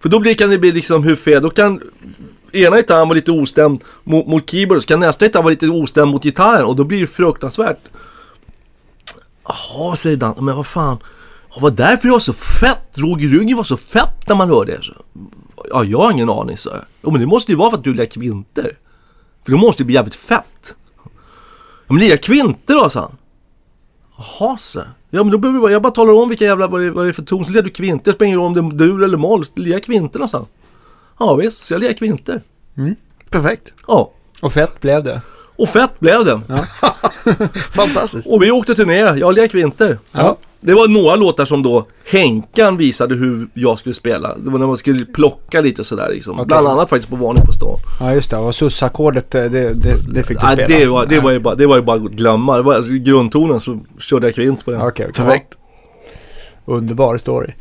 För 0.00 0.08
då 0.08 0.20
blir, 0.20 0.34
kan 0.34 0.50
det 0.50 0.58
bli 0.58 0.72
liksom 0.72 1.02
hur 1.02 1.16
fel, 1.16 1.42
då 1.42 1.50
kan 1.50 1.80
ena 2.52 2.76
gitarren 2.76 3.08
var 3.08 3.14
lite 3.14 3.30
ostämd 3.30 3.84
mot, 4.04 4.26
mot 4.26 4.50
keyboarden, 4.50 4.82
så 4.82 4.88
kan 4.88 5.00
nästa 5.00 5.24
gitarr 5.24 5.42
vara 5.42 5.50
lite 5.50 5.68
ostämd 5.68 6.10
mot 6.10 6.22
gitarren 6.22 6.64
och 6.64 6.76
då 6.76 6.84
blir 6.84 7.00
det 7.00 7.06
fruktansvärt. 7.06 7.88
Jaha, 9.44 9.96
säger 9.96 10.16
Dan, 10.16 10.34
men 10.40 10.56
vad 10.56 10.66
fan. 10.66 10.98
Det 11.54 11.60
var 11.60 11.70
därför 11.70 12.08
det 12.08 12.12
var 12.12 12.18
så 12.18 12.32
fett? 12.32 12.98
Roger 12.98 13.28
Ryggen 13.28 13.56
var 13.56 13.64
så 13.64 13.76
fett 13.76 14.28
när 14.28 14.34
man 14.34 14.48
hörde 14.48 14.72
det. 14.72 14.82
Ja, 15.70 15.84
jag 15.84 15.98
har 15.98 16.10
ingen 16.10 16.30
aning, 16.30 16.56
så. 16.56 16.70
Jo, 17.02 17.10
men 17.10 17.20
det 17.20 17.26
måste 17.26 17.52
ju 17.52 17.58
vara 17.58 17.70
för 17.70 17.78
att 17.78 17.84
du 17.84 17.94
lirar 17.94 18.06
kvinter. 18.06 18.76
För 19.44 19.52
då 19.52 19.58
måste 19.58 19.82
det 19.82 19.86
bli 19.86 19.94
jävligt 19.94 20.14
fett. 20.14 20.74
Ja, 21.86 21.94
men 21.94 21.98
lira 21.98 22.16
kvinter 22.16 22.74
då, 22.74 22.90
sa 22.90 23.00
han. 23.00 23.16
Jaha, 24.16 24.56
så. 24.58 24.80
Ja, 25.10 25.24
men 25.24 25.30
då 25.30 25.38
behöver 25.38 25.56
jag 25.56 25.62
bara, 25.62 25.72
jag 25.72 25.82
bara 25.82 25.92
talar 25.92 26.12
om 26.12 26.28
vilka 26.28 26.44
jävla, 26.44 26.66
vad 26.66 26.80
det, 26.80 26.90
vad 26.90 27.04
det 27.04 27.08
är 27.08 27.12
för 27.12 27.22
ton. 27.22 27.44
Så 27.44 27.50
lirar 27.50 27.62
du 27.62 27.70
kvinter, 27.70 28.04
Det 28.04 28.14
spelar 28.14 28.26
ingen 28.26 28.38
roll 28.38 28.58
om 28.58 28.76
det 28.76 28.84
är 28.84 28.88
dur 28.88 29.02
eller 29.02 29.18
moll. 29.18 29.44
Lira 29.54 29.80
kvinterna, 29.80 30.28
sa 30.28 30.38
han. 30.38 30.46
Ja, 31.20 31.34
visst, 31.34 31.62
så 31.62 31.74
jag 31.74 31.80
lirar 31.80 31.92
kvinter. 31.92 32.42
Perfekt. 33.30 33.72
Ja. 33.86 34.10
Och 34.40 34.52
fett 34.52 34.80
blev 34.80 35.04
det. 35.04 35.20
Och 35.56 35.68
fett 35.68 36.00
blev 36.00 36.24
det. 36.24 36.40
Fantastiskt. 37.74 38.28
Och 38.28 38.42
vi 38.42 38.50
åkte 38.50 38.74
turné, 38.74 38.98
jag 38.98 39.34
lirade 39.34 39.48
kvinter. 39.48 39.98
Ja. 40.12 40.36
Det 40.60 40.74
var 40.74 40.88
några 40.88 41.16
låtar 41.16 41.44
som 41.44 41.62
då 41.62 41.86
Henkan 42.10 42.76
visade 42.76 43.14
hur 43.14 43.48
jag 43.54 43.78
skulle 43.78 43.94
spela. 43.94 44.36
Det 44.36 44.50
var 44.50 44.58
när 44.58 44.66
man 44.66 44.76
skulle 44.76 45.04
plocka 45.04 45.60
lite 45.60 45.84
sådär 45.84 46.08
liksom. 46.10 46.34
Okej. 46.34 46.46
Bland 46.46 46.68
annat 46.68 46.88
faktiskt 46.88 47.10
på 47.10 47.16
Varning 47.16 47.46
på 47.46 47.52
stan. 47.52 47.76
Ja, 48.00 48.14
just 48.14 48.30
det. 48.30 48.36
Och 48.36 48.54
susackordet, 48.54 49.30
det, 49.30 49.48
det, 49.48 49.74
det 50.14 50.22
fick 50.22 50.40
du 50.40 50.46
Nej, 50.46 50.56
spela. 50.56 50.78
det, 50.78 50.86
var, 50.86 51.06
det, 51.06 51.20
var 51.20 51.30
ju 51.30 51.38
bara, 51.38 51.54
det 51.54 51.66
var 51.66 51.76
ju 51.76 51.82
bara 51.82 51.96
att 51.96 52.10
glömma. 52.10 52.56
Det 52.56 52.62
var, 52.62 52.74
alltså, 52.74 52.92
grundtonen 52.92 53.60
så 53.60 53.78
körde 53.98 54.26
jag 54.26 54.34
kvint 54.34 54.64
på 54.64 54.70
den. 54.70 54.80
Okej, 54.80 55.06
okej. 55.10 55.24
Perfekt. 55.24 55.54
Ja. 56.66 56.72
Underbar 56.74 57.16
story. 57.16 57.52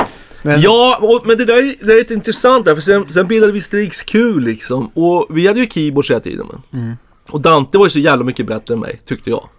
Men, 0.43 0.61
Ja, 0.61 0.97
och, 1.01 1.27
men 1.27 1.37
det 1.37 1.45
där 1.45 1.57
är, 1.57 1.85
det 1.85 1.93
är 1.93 1.97
lite 1.97 2.13
intressant 2.13 2.65
där, 2.65 2.75
för 2.75 2.81
sen, 2.81 3.07
sen 3.09 3.27
bildade 3.27 3.51
vi 3.53 3.61
Strix 3.61 4.01
Q 4.01 4.39
liksom. 4.39 4.87
Och 4.93 5.27
vi 5.29 5.47
hade 5.47 5.59
ju 5.59 5.67
keyboards 5.69 6.09
hela 6.11 6.19
tiden. 6.19 6.47
Mm. 6.73 6.93
Och 7.31 7.41
Dante 7.41 7.77
var 7.77 7.85
ju 7.85 7.89
så 7.89 7.99
jävla 7.99 8.25
mycket 8.25 8.47
bättre 8.47 8.73
än 8.73 8.79
mig, 8.79 9.01
tyckte 9.05 9.29
jag. 9.29 9.49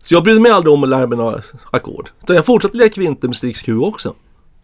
Så 0.00 0.14
jag 0.14 0.22
brydde 0.24 0.40
mig 0.40 0.52
aldrig 0.52 0.72
om 0.74 0.82
att 0.82 0.88
lära 0.88 1.06
mig 1.06 1.18
några 1.18 1.42
ackord. 1.70 2.10
Utan 2.22 2.36
jag 2.36 2.46
fortsatte 2.46 2.76
lira 2.76 2.88
kvinter 2.88 3.28
med 3.28 3.36
Strix 3.36 3.62
Q 3.62 3.78
också. 3.78 4.14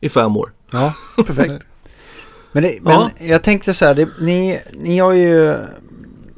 I 0.00 0.08
fem 0.08 0.36
år. 0.36 0.52
ja. 0.70 0.92
Perfekt. 1.16 1.64
Men, 2.52 2.62
det, 2.62 2.78
men 2.82 2.92
Ja. 2.92 3.10
jag 3.20 3.42
tänkte 3.44 3.74
så 3.74 3.84
här, 3.84 3.94
det, 3.94 4.08
ni, 4.20 4.60
ni 4.72 4.98
har 4.98 5.12
ju... 5.12 5.56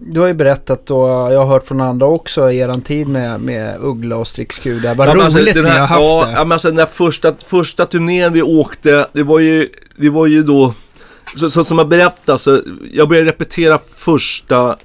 Du 0.02 0.20
har 0.20 0.26
ju 0.26 0.34
berättat 0.34 0.90
och 0.90 1.08
jag 1.08 1.38
har 1.38 1.46
hört 1.46 1.66
från 1.66 1.80
andra 1.80 2.06
också 2.06 2.52
eran 2.52 2.80
tid 2.82 3.08
med, 3.08 3.40
med 3.40 3.76
Uggla 3.80 4.16
och 4.16 4.28
Strix 4.28 4.58
Q. 4.58 4.78
Det 4.78 4.94
var 4.94 5.06
Ja, 5.06 5.14
men 5.14 5.22
roligt 5.26 5.36
alltså, 5.36 5.54
den 5.54 5.64
ni 5.64 5.70
här- 5.70 5.80
har 5.80 5.86
haft 5.86 6.00
ja, 6.02 6.24
det. 6.26 6.32
Ja, 6.32 6.44
men 6.44 6.52
alltså 6.52 6.68
den 6.68 6.76
där 6.76 6.86
första, 6.86 7.34
första 7.34 7.86
turnén 7.86 8.32
vi 8.32 8.42
åkte, 8.42 9.06
det 9.12 9.22
var 9.22 9.38
ju, 9.38 9.68
det 9.96 10.10
var 10.10 10.26
ju 10.26 10.42
då, 10.42 10.74
så, 11.36 11.50
så 11.50 11.64
som 11.64 11.78
jag 11.78 11.88
berättade, 11.88 12.38
så 12.38 12.62
jag 12.92 13.08
började 13.08 13.28
repetera 13.30 13.78
första 13.94 14.76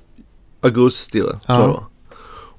augusti, 0.62 1.22
va, 1.22 1.28
tror 1.30 1.40
Ja. 1.60 1.64
jag. 1.68 1.84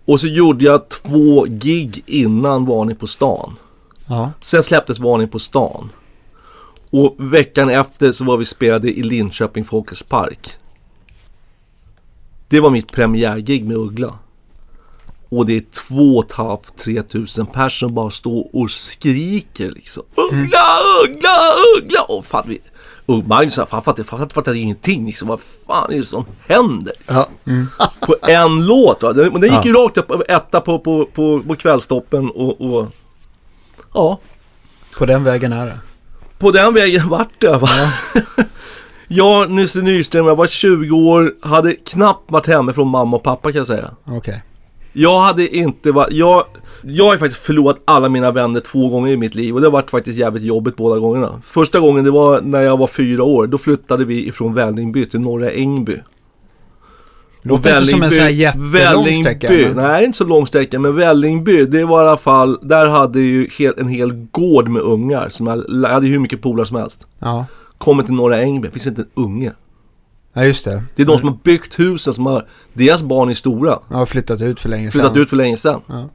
Och 0.04 0.20
så 0.20 0.26
gjorde 0.26 0.64
jag 0.64 0.88
två 0.88 1.44
gig 1.48 2.02
innan 2.06 2.64
Varning 2.64 2.96
på 2.96 3.06
stan. 3.06 3.56
Ja. 4.06 4.32
Sen 4.40 4.62
släpptes 4.62 4.98
Varning 4.98 5.28
på 5.28 5.38
stan. 5.38 5.92
Och 6.90 7.14
veckan 7.18 7.70
efter 7.70 8.12
så 8.12 8.24
var 8.24 8.36
vi 8.36 8.44
spelade 8.44 8.90
i 8.98 9.02
Linköping 9.02 9.64
Folkets 9.64 10.02
Park. 10.02 10.50
Det 12.48 12.60
var 12.60 12.70
mitt 12.70 12.92
premiärgig 12.92 13.64
med 13.64 13.76
Uggla. 13.76 14.14
Och 15.28 15.46
det 15.46 15.56
är 15.56 15.60
två 15.88 16.16
och 16.18 16.24
ett 16.24 16.32
halvt, 16.32 16.76
tre 16.78 17.02
tusen 17.02 17.46
personer 17.46 17.68
som 17.68 17.94
bara 17.94 18.10
står 18.10 18.48
och 18.56 18.70
skriker 18.70 19.70
liksom. 19.70 20.02
Uggla, 20.32 20.64
Uggla, 21.04 21.38
Uggla! 21.78 22.00
Och 22.02 22.24
fan, 22.24 22.44
vi, 22.46 22.58
Och 23.06 23.26
Magnus 23.28 23.56
han 23.56 23.66
fattade, 23.66 24.04
fattade, 24.04 24.34
fattade 24.34 24.58
ingenting 24.58 25.06
liksom. 25.06 25.28
Vad 25.28 25.40
fan 25.66 25.92
är 25.92 25.96
det 25.98 26.04
som 26.04 26.24
händer? 26.48 26.92
Ja. 27.06 27.28
På 28.00 28.16
en 28.22 28.66
låt 28.66 29.02
va. 29.02 29.12
Den- 29.12 29.32
den 29.32 29.42
gick 29.42 29.52
Ja. 29.52 29.64
ju 29.64 29.72
rakt 29.72 29.98
upp 29.98 30.12
etta 30.28 30.60
på, 30.60 30.78
på, 30.78 31.06
på, 31.06 31.40
på 31.46 31.56
kvällstoppen 31.56 32.30
och, 32.30 32.60
och 32.60 32.86
ja. 33.94 34.20
På 34.98 35.06
den 35.06 35.24
vägen 35.24 35.52
är 35.52 35.66
det. 35.66 35.80
På 36.38 36.50
den 36.50 36.74
vägen 36.74 37.08
vart 37.08 37.40
det 37.40 37.56
va. 37.58 37.68
jag, 39.08 39.50
Nisse 39.50 39.82
Nyström, 39.82 40.26
jag 40.26 40.36
var 40.36 40.46
20 40.46 40.96
år, 40.96 41.34
hade 41.40 41.72
knappt 41.72 42.30
varit 42.30 42.46
hemma 42.46 42.72
från 42.72 42.88
mamma 42.88 43.16
och 43.16 43.22
pappa 43.22 43.52
kan 43.52 43.58
jag 43.58 43.66
säga. 43.66 43.90
Okej. 44.04 44.42
Jag 44.92 45.20
hade 45.20 45.56
inte 45.56 45.92
varit, 45.92 46.12
jag, 46.12 46.44
jag 46.82 47.04
har 47.04 47.12
ju 47.12 47.18
faktiskt 47.18 47.42
förlorat 47.42 47.76
alla 47.84 48.08
mina 48.08 48.30
vänner 48.32 48.60
två 48.60 48.88
gånger 48.88 49.12
i 49.12 49.16
mitt 49.16 49.34
liv 49.34 49.54
och 49.54 49.60
det 49.60 49.66
har 49.66 49.72
varit 49.72 49.90
faktiskt 49.90 50.18
jävligt 50.18 50.42
jobbigt 50.42 50.76
båda 50.76 50.98
gångerna. 51.00 51.42
Första 51.44 51.80
gången 51.80 52.04
det 52.04 52.10
var 52.10 52.40
när 52.40 52.60
jag 52.60 52.76
var 52.76 52.86
fyra 52.86 53.22
år, 53.24 53.46
då 53.46 53.58
flyttade 53.58 54.04
vi 54.04 54.26
ifrån 54.28 54.54
Vällingby 54.54 55.06
till 55.06 55.20
Norra 55.20 55.50
Ängby. 55.50 55.96
Låter 57.42 57.70
inte 57.70 57.86
som 57.86 58.02
en 58.02 58.10
sån 58.10 58.22
här 58.22 58.30
jättelång 58.30 59.04
sträcka. 59.14 59.48
Men- 59.66 59.76
nej 59.76 60.04
inte 60.04 60.18
så 60.18 60.24
lång 60.24 60.46
sträcka, 60.46 60.78
men 60.78 60.96
Vällingby, 60.96 61.64
det 61.66 61.84
var 61.84 62.04
i 62.04 62.08
alla 62.08 62.16
fall, 62.16 62.58
där 62.62 62.86
hade 62.86 63.20
ju 63.20 63.48
hel, 63.58 63.74
en 63.76 63.88
hel 63.88 64.12
gård 64.12 64.68
med 64.68 64.82
ungar. 64.82 65.28
Som 65.28 65.46
jag, 65.46 65.64
jag 65.68 65.88
hade 65.88 66.06
hur 66.06 66.18
mycket 66.18 66.42
polare 66.42 66.66
som 66.66 66.76
helst. 66.76 67.06
Ja. 67.18 67.46
Kommer 67.78 68.02
till 68.02 68.14
Norra 68.14 68.40
Ängby, 68.42 68.70
finns 68.70 68.86
inte 68.86 69.02
en 69.02 69.08
unge. 69.14 69.52
ja, 70.32 70.44
just 70.44 70.64
det. 70.64 70.82
Det 70.94 71.02
är 71.02 71.06
de 71.06 71.18
som 71.18 71.28
har 71.28 71.38
byggt 71.42 71.78
husen 71.78 72.14
som 72.14 72.26
har, 72.26 72.48
deras 72.72 73.02
barn 73.02 73.28
är 73.30 73.34
stora. 73.34 73.78
Har 73.88 74.06
flyttat 74.06 74.40
ut 74.40 74.60
för 74.60 74.68
länge 74.68 74.90
sedan. 74.90 75.00
Flyttat 75.00 75.16
ut 75.16 75.30
för 75.30 75.36
länge 75.36 75.56
sedan. 75.56 75.80
Ja. 75.86 76.08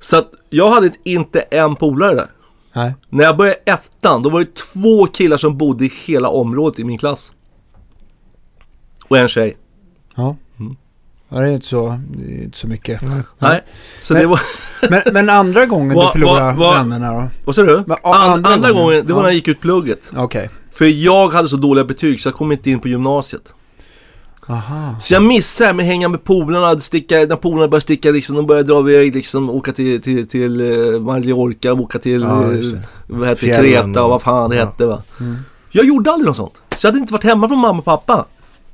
Så 0.00 0.16
att 0.16 0.30
jag 0.50 0.70
hade 0.70 0.90
inte 1.04 1.40
en 1.40 1.76
polare 1.76 2.14
där. 2.14 2.30
Nej. 2.72 2.94
När 3.08 3.24
jag 3.24 3.36
började 3.36 3.58
ettan, 3.64 4.22
då 4.22 4.30
var 4.30 4.40
det 4.40 4.54
två 4.54 5.06
killar 5.06 5.36
som 5.36 5.58
bodde 5.58 5.84
i 5.84 5.92
hela 6.04 6.28
området 6.28 6.78
i 6.78 6.84
min 6.84 6.98
klass. 6.98 7.32
Och 9.08 9.18
en 9.18 9.28
tjej. 9.28 9.56
Ja. 10.14 10.36
Mm. 11.32 11.40
Ja, 11.42 11.46
det 11.46 11.52
är 11.52 11.54
inte 11.54 11.66
så, 11.66 11.98
det 12.16 12.32
är 12.38 12.42
inte 12.44 12.58
så 12.58 12.66
mycket. 12.66 13.02
Nej. 13.38 13.60
Så 13.98 14.14
Men- 14.14 14.22
det 14.22 14.28
var... 14.28 14.40
Men, 14.90 15.02
men 15.12 15.30
andra 15.30 15.66
gången 15.66 15.96
du 15.98 16.08
förlorade 16.12 16.58
vad- 16.58 16.74
vännerna 16.76 17.12
då? 17.12 17.28
Vad 17.44 17.54
sa 17.54 17.62
du? 17.62 17.76
Men, 17.86 17.92
a- 17.92 17.96
An, 18.02 18.32
andra 18.32 18.50
andra, 18.50 18.68
gången? 18.68 18.84
gången, 18.84 19.06
det 19.06 19.12
var 19.12 19.20
Ja. 19.20 19.22
när 19.22 19.28
jag 19.28 19.34
gick 19.34 19.48
ut 19.48 19.60
plugget. 19.60 20.10
Okej. 20.16 20.50
För 20.72 20.84
jag 20.84 21.28
hade 21.28 21.48
så 21.48 21.56
dåliga 21.56 21.84
betyg 21.84 22.20
så 22.20 22.28
jag 22.28 22.34
kom 22.36 22.52
inte 22.52 22.70
in 22.70 22.78
på 22.80 22.88
gymnasiet. 22.88 23.54
Aha. 24.48 24.96
Så 25.00 25.14
jag 25.14 25.22
missade 25.22 25.64
det 25.64 25.66
här 25.66 25.74
med 25.74 25.82
att 25.84 25.86
hänga 25.88 26.08
med 26.08 26.24
polarna, 26.24 26.78
sticka, 26.78 27.16
när 27.16 27.36
polarna 27.36 27.68
började 27.68 27.80
sticka 27.80 28.10
liksom, 28.10 28.36
de 28.36 28.46
började 28.46 28.68
dra 28.68 28.90
iväg 28.90 29.14
liksom, 29.14 29.50
åka 29.50 29.72
till, 29.72 30.02
till, 30.02 30.28
till 30.28 30.60
uh, 30.60 31.00
Mallorca, 31.00 31.72
åka 31.72 31.98
till, 31.98 32.22
Ja, 32.22 32.42
eh, 32.52 32.58
vad 33.06 33.28
heter 33.28 33.58
Kreta 33.58 33.88
och 34.00 34.04
och- 34.04 34.10
vad 34.10 34.22
fan 34.22 34.50
det 34.50 34.56
ja. 34.56 34.64
hette 34.64 34.86
va. 34.86 35.02
Mm. 35.20 35.36
Jag 35.70 35.84
gjorde 35.84 36.10
aldrig 36.10 36.26
något 36.26 36.36
sånt. 36.36 36.62
Så 36.76 36.86
jag 36.86 36.90
hade 36.92 36.98
inte 37.00 37.12
varit 37.12 37.24
hemma 37.24 37.48
från 37.48 37.58
mamma 37.58 37.78
och 37.78 37.84
pappa. 37.84 38.24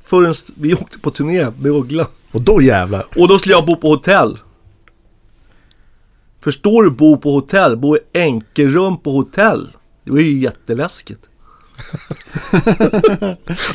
Förrän 0.09 0.33
vi 0.55 0.73
åkte 0.73 0.99
på 0.99 1.11
turné 1.11 1.47
med 1.59 1.71
Uggla. 1.71 2.07
Och 2.31 2.41
då 2.41 2.61
jävlar. 2.61 3.05
Och 3.15 3.27
då 3.27 3.39
skulle 3.39 3.55
jag 3.55 3.65
bo 3.65 3.75
på 3.75 3.89
hotell. 3.89 4.37
Förstår 6.41 6.83
du? 6.83 6.89
Bo 6.89 7.17
på 7.17 7.31
hotell. 7.31 7.77
Bo 7.77 7.95
i 7.95 7.99
enkelrum 8.13 8.97
på 8.97 9.11
hotell. 9.11 9.69
Det 10.03 10.11
var 10.11 10.19
ju 10.19 10.39
jätteläskigt. 10.39 11.19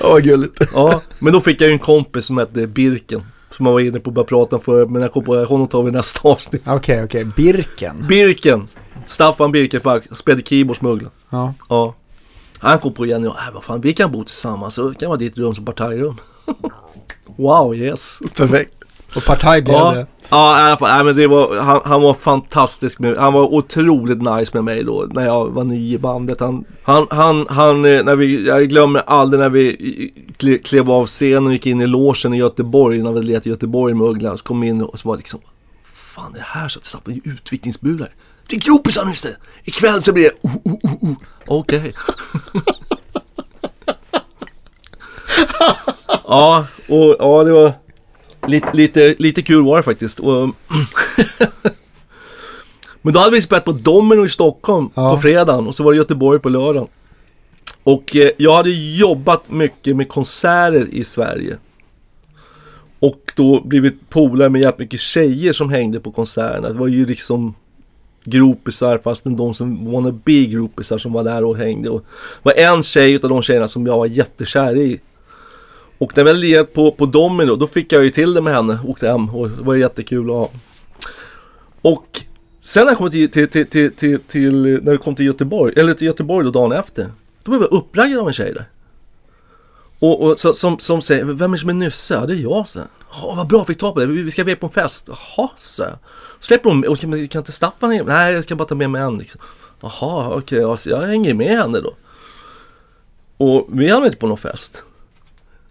Åh 0.00 0.10
vad 0.10 0.22
gulligt. 0.22 0.58
Ja, 0.72 1.02
men 1.18 1.32
då 1.32 1.40
fick 1.40 1.60
jag 1.60 1.68
ju 1.68 1.72
en 1.72 1.78
kompis 1.78 2.24
som 2.24 2.38
hette 2.38 2.66
Birken. 2.66 3.22
Som 3.50 3.66
jag 3.66 3.72
var 3.72 3.80
inne 3.80 4.00
på 4.00 4.10
att 4.10 4.14
börja 4.14 4.26
prata 4.26 4.58
förut, 4.58 4.90
men 4.90 5.02
jag 5.02 5.12
kom 5.12 5.24
på 5.24 5.44
honom 5.44 5.68
tar 5.68 5.82
vi 5.82 5.90
nästa 5.90 6.28
avsnitt. 6.28 6.62
Okej, 6.66 7.04
okej. 7.04 7.24
Birken. 7.24 8.06
Birken. 8.08 8.68
Staffan 9.06 9.52
Birkenfack, 9.52 10.04
spelade 10.16 10.42
keyboard 10.42 10.82
med 10.82 10.92
Uggla. 10.92 11.10
Ja. 11.30 11.54
Ja. 11.68 11.94
Han 12.64 12.78
kom 12.78 12.92
på 12.92 13.06
igen 13.06 13.26
och 13.28 13.36
äh, 13.48 13.54
vad 13.54 13.64
fan, 13.64 13.80
vi 13.80 13.92
kan 13.92 14.12
bo 14.12 14.24
tillsammans. 14.24 14.74
Så 14.74 14.94
kan 14.94 15.08
vara 15.08 15.18
ditt 15.18 15.38
rum 15.38 15.54
som 15.54 15.64
partajrum. 15.64 16.16
wow, 17.36 17.74
yes. 17.74 18.18
Perfekt. 18.36 18.72
Och 19.16 19.24
partaj 19.24 19.62
blev 19.62 19.74
Ja, 19.76 19.92
det. 19.94 20.06
ja 20.28 20.58
i 20.60 20.62
alla 20.62 20.76
fall. 20.76 20.88
Nej, 20.96 21.04
men 21.04 21.16
det 21.16 21.26
var, 21.26 21.56
han, 21.56 21.80
han 21.84 22.02
var 22.02 22.14
fantastisk. 22.14 22.98
Med, 22.98 23.16
han 23.16 23.32
var 23.32 23.54
otroligt 23.54 24.22
nice 24.22 24.50
med 24.54 24.64
mig 24.64 24.84
då 24.84 25.06
när 25.10 25.24
jag 25.24 25.50
var 25.50 25.64
ny 25.64 25.94
i 25.94 25.98
bandet. 25.98 26.40
Han, 26.40 26.64
han, 26.82 27.06
han, 27.10 27.46
han 27.48 27.84
eh, 27.84 28.04
när 28.04 28.16
vi, 28.16 28.46
jag 28.46 28.68
glömmer 28.68 29.02
aldrig 29.06 29.40
när 29.40 29.50
vi 29.50 29.76
kle- 30.38 30.62
klev 30.62 30.90
av 30.90 31.06
scenen 31.06 31.46
och 31.46 31.52
gick 31.52 31.66
in 31.66 31.80
i 31.80 31.86
logen 31.86 32.34
i 32.34 32.36
Göteborg. 32.38 33.02
När 33.02 33.12
vi 33.12 33.22
letade 33.22 33.48
i 33.48 33.52
Göteborg 33.52 33.94
med 33.94 34.06
Uggla. 34.08 34.36
Så 34.36 34.44
kom 34.44 34.60
vi 34.60 34.68
in 34.68 34.82
och 34.82 34.98
så 34.98 35.08
var 35.08 35.16
det 35.16 35.18
liksom 35.20 35.40
fan 35.92 36.34
är 36.34 36.38
det 36.38 36.44
här 36.46 36.68
så 36.68 36.78
att 36.78 36.82
det 36.82 36.88
satt 36.88 37.02
utvikningsburar? 37.24 38.08
Det 38.48 38.56
är 38.56 38.60
gropisar 38.60 39.04
Nisse! 39.04 39.36
Ikväll 39.64 40.02
så 40.02 40.12
blir 40.12 40.24
det 40.24 40.30
oh, 40.42 40.56
oh, 40.64 40.78
oh, 40.82 41.10
oh. 41.10 41.16
Okej. 41.46 41.94
ja, 46.24 46.66
och 46.88 47.16
ja 47.18 47.44
det 47.44 47.52
var 47.52 47.72
lite, 48.46 48.76
lite, 48.76 49.14
lite 49.18 49.42
kul 49.42 49.64
var 49.64 49.76
det 49.76 49.82
faktiskt. 49.82 50.20
Och, 50.20 50.50
Men 53.02 53.14
då 53.14 53.20
hade 53.20 53.30
vi 53.30 53.42
spelat 53.42 53.64
på 53.64 53.72
Domino 53.72 54.26
i 54.26 54.28
Stockholm 54.28 54.90
Ja. 54.94 55.14
på 55.14 55.22
fredagen 55.22 55.66
och 55.66 55.74
så 55.74 55.82
var 55.82 55.92
det 55.92 55.96
Göteborg 55.98 56.40
på 56.40 56.48
lördagen. 56.48 56.88
Och 57.82 58.16
eh, 58.16 58.30
jag 58.38 58.56
hade 58.56 58.70
jobbat 58.70 59.50
mycket 59.50 59.96
med 59.96 60.08
konserter 60.08 60.88
i 60.92 61.04
Sverige. 61.04 61.58
Och 62.98 63.32
då 63.36 63.60
blivit 63.60 64.10
polare 64.10 64.48
med 64.50 64.60
jävligt 64.60 64.78
mycket 64.78 65.00
tjejer 65.00 65.52
som 65.52 65.70
hängde 65.70 66.00
på 66.00 66.12
konserterna. 66.12 66.68
Det 66.68 66.74
var 66.74 66.88
ju 66.88 67.06
liksom 67.06 67.54
gropisar 68.24 68.98
fastän 68.98 69.36
de 69.36 69.54
som 69.54 69.92
wannabe 69.92 70.44
gropisar 70.44 70.98
som 70.98 71.12
var 71.12 71.24
där 71.24 71.44
och 71.44 71.56
hängde. 71.56 71.90
Och 71.90 72.00
det 72.42 72.42
var 72.42 72.52
en 72.52 72.82
tjej 72.82 73.12
utav 73.12 73.30
de 73.30 73.42
tjejerna 73.42 73.68
som 73.68 73.86
jag 73.86 73.98
var 73.98 74.06
jättekär 74.06 74.76
i. 74.76 75.00
Och 75.98 76.16
när 76.16 76.24
vi 76.24 76.30
hade 76.30 76.40
lirat 76.40 76.72
på, 76.72 76.90
på 76.90 77.06
Domino, 77.06 77.56
då 77.56 77.66
fick 77.66 77.92
jag 77.92 78.04
ju 78.04 78.10
till 78.10 78.34
det 78.34 78.40
med 78.40 78.54
henne. 78.54 78.78
Åkte 78.86 79.08
hem 79.08 79.34
och 79.34 79.50
det 79.50 79.62
var 79.62 79.74
jättekul 79.74 80.30
att 80.30 80.36
ha. 80.36 80.50
Och 81.82 82.22
sen 82.60 82.84
när 82.84 82.90
jag 82.90 82.98
kom 82.98 83.10
till, 83.10 83.30
till, 83.30 83.48
till, 83.48 83.66
till, 83.66 83.92
till, 83.92 84.18
till 84.20 84.80
när 84.82 84.92
vi 84.92 84.98
kom 84.98 85.14
till 85.14 85.26
Göteborg, 85.26 85.74
eller 85.76 85.94
till 85.94 86.06
Göteborg 86.06 86.44
då 86.44 86.50
dagen 86.50 86.72
efter. 86.72 87.06
Då 87.42 87.50
blev 87.50 87.62
jag 87.62 87.72
uppraggad 87.72 88.18
av 88.20 88.28
en 88.28 88.34
tjej 88.34 88.52
där. 88.54 88.64
Och, 89.98 90.22
och 90.22 90.40
så, 90.40 90.54
som, 90.54 90.78
som 90.78 91.02
säger, 91.02 91.24
vem 91.24 91.52
är 91.52 91.56
det 91.56 91.60
som 91.60 91.70
är 91.70 91.74
Nysse? 91.74 92.14
Ja 92.14 92.26
det 92.26 92.32
är 92.32 92.36
jag 92.36 92.68
så. 92.68 92.80
Ja 93.10 93.34
vad 93.36 93.46
bra, 93.46 93.64
fick 93.64 93.78
ta 93.78 93.92
på 93.92 94.00
det. 94.00 94.06
Vi 94.06 94.22
vi 94.22 94.30
ska 94.30 94.42
iväg 94.42 94.60
på 94.60 94.66
en 94.66 94.72
fest. 94.72 95.08
Jaha 95.08 95.50
så. 95.56 95.84
Släpper 96.40 96.70
hon 96.70 96.86
och 96.86 96.98
kan, 96.98 97.28
kan 97.28 97.40
inte 97.40 97.52
Staffan 97.52 97.90
hänga? 97.90 98.02
Nej 98.02 98.34
jag 98.34 98.44
ska 98.44 98.56
bara 98.56 98.68
ta 98.68 98.74
med 98.74 98.90
mig 98.90 99.02
en 99.02 99.18
liksom. 99.18 99.40
Jaha 99.80 100.28
okej, 100.34 100.64
okay, 100.64 100.92
jag 100.92 101.02
hänger 101.02 101.34
med 101.34 101.58
henne 101.58 101.80
då. 101.80 101.94
Och 103.36 103.68
vi 103.72 103.88
hamnade 103.88 104.06
inte 104.06 104.18
på 104.18 104.26
någon 104.26 104.38
fest. 104.38 104.82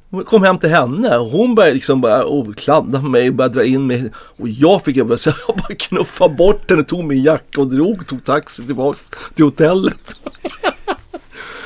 Jag 0.10 0.26
kom 0.26 0.44
hem 0.44 0.58
till 0.58 0.70
henne 0.70 1.18
och 1.18 1.30
hon 1.30 1.56
började 1.56 1.74
liksom 1.74 2.02
bara 2.02 2.26
oh, 2.26 2.54
kladda 2.54 3.02
mig 3.02 3.30
och 3.30 3.36
började 3.36 3.54
dra 3.54 3.64
in 3.64 3.88
mig. 3.88 4.12
Och 4.16 4.50
jag 4.50 4.84
fick 4.84 4.98
jag, 4.98 5.08
bara, 5.08 5.18
så 5.18 5.30
jag 5.48 5.58
bara 5.68 5.76
knuffa 5.76 6.30
bort 6.30 6.70
henne, 6.70 6.84
tog 6.84 7.04
min 7.04 7.24
jacka 7.24 7.62
och 7.62 7.68
drog, 7.68 8.08
tog 8.08 8.24
taxi 8.24 8.64
tillbaks 8.64 9.12
till 9.34 9.46
hotellet. 9.46 10.20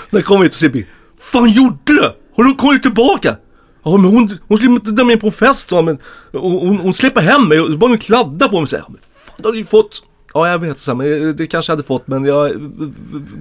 När 0.10 0.20
jag 0.20 0.26
kom 0.26 0.42
vi 0.42 0.50
till 0.50 0.58
Sibby, 0.58 0.86
fan 1.20 1.50
gjorde 1.50 1.78
du? 1.84 2.14
Har 2.38 2.44
du 2.44 2.56
kommit 2.56 2.82
tillbaka? 2.82 3.36
Ja 3.84 3.98
men 3.98 4.12
hon, 4.12 4.30
hon 4.48 4.58
skulle 4.58 4.74
inte 4.74 5.04
mig 5.04 5.20
på 5.20 5.32
fest 5.32 5.70
sa 5.70 5.82
men 5.82 5.98
hon, 6.32 6.68
hon, 6.68 6.78
hon 6.78 6.94
släpper 6.94 7.22
hem 7.22 7.48
mig 7.48 7.60
och 7.62 7.68
började 7.68 7.88
hon 7.88 7.98
kladda 7.98 8.50
på 8.50 8.56
mig 8.56 8.62
och 8.62 8.70
säga, 8.70 8.86
men 8.88 8.98
fan 9.02 9.36
du 9.38 9.48
hade 9.48 9.58
ju 9.58 9.66
fått 9.66 10.04
Ja 10.34 10.50
jag 10.50 10.60
vet 10.60 10.78
så 10.78 10.96
men 10.96 11.36
det 11.36 11.48
kanske 11.48 11.72
jag 11.72 11.76
hade 11.78 11.88
fått 11.88 12.08
men 12.08 12.26
jag, 12.26 12.52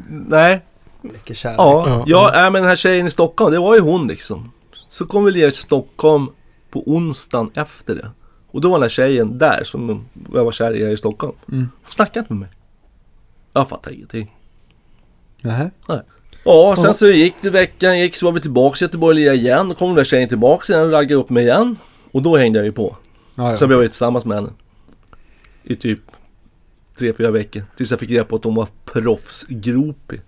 nej 0.08 0.64
Mycket 1.12 1.36
kärlek. 1.36 1.58
Ja, 1.58 1.84
Ja. 1.88 2.04
ja, 2.06 2.30
nej, 2.34 2.50
men 2.50 2.62
den 2.62 2.68
här 2.68 2.76
tjejen 2.76 3.06
i 3.06 3.10
Stockholm, 3.10 3.52
det 3.52 3.58
var 3.58 3.74
ju 3.74 3.80
hon 3.80 4.08
liksom. 4.08 4.52
Så 4.88 5.06
kom 5.06 5.24
vi 5.24 5.32
ner 5.32 5.50
till 5.50 5.60
Stockholm 5.60 6.28
på 6.70 6.82
onsdagen 6.86 7.50
efter 7.54 7.94
det. 7.94 8.10
Och 8.50 8.60
då 8.60 8.68
var 8.70 8.78
den 8.78 8.82
här 8.82 8.88
tjejen 8.88 9.38
där 9.38 9.64
som 9.64 10.04
jag 10.32 10.44
var 10.44 10.52
kär 10.52 10.76
i 10.76 10.84
här 10.84 10.92
i 10.92 10.96
Stockholm. 10.96 11.34
Mm. 11.48 11.68
Hon 11.82 11.90
snackade 11.92 12.18
inte 12.18 12.32
med 12.32 12.40
mig. 12.40 12.48
Jag 13.52 13.68
fattar 13.68 13.90
ingenting. 13.90 14.36
Nähä. 15.42 15.70
Ja, 16.46 16.74
sen 16.76 16.84
Ja. 16.84 16.92
så 16.92 17.06
gick 17.08 17.34
det 17.40 17.50
veckan, 17.50 17.98
gick 17.98 18.16
så 18.16 18.26
var 18.26 18.32
vi 18.32 18.40
tillbaka 18.40 18.76
i 18.80 18.84
Göteborg 18.84 19.28
och 19.30 19.34
igen. 19.36 19.68
Då 19.68 19.74
kom 19.74 19.88
den 19.88 19.96
där 19.96 20.04
tjejen 20.04 20.28
tillbaka 20.28 20.72
igen 20.72 20.84
och 20.84 20.90
raggade 20.92 21.14
upp 21.20 21.30
mig 21.30 21.44
igen. 21.44 21.76
Och 22.12 22.22
då 22.22 22.36
hängde 22.36 22.58
jag 22.58 22.66
ju 22.66 22.72
på. 22.72 22.96
Ja, 23.34 23.50
ja. 23.50 23.56
Så 23.56 23.66
blev 23.66 23.76
jag 23.78 23.82
ju 23.82 23.88
tillsammans 23.88 24.24
med 24.24 24.36
henne. 24.36 24.50
I 25.62 25.76
typ 25.76 26.00
tre, 26.98 27.12
fyra 27.12 27.30
veckor. 27.30 27.62
Tills 27.76 27.90
jag 27.90 28.00
fick 28.00 28.10
reda 28.10 28.24
på 28.24 28.36
att 28.36 28.44
hon 28.44 28.54
var 28.54 28.68
proffsgropig. 28.84 30.20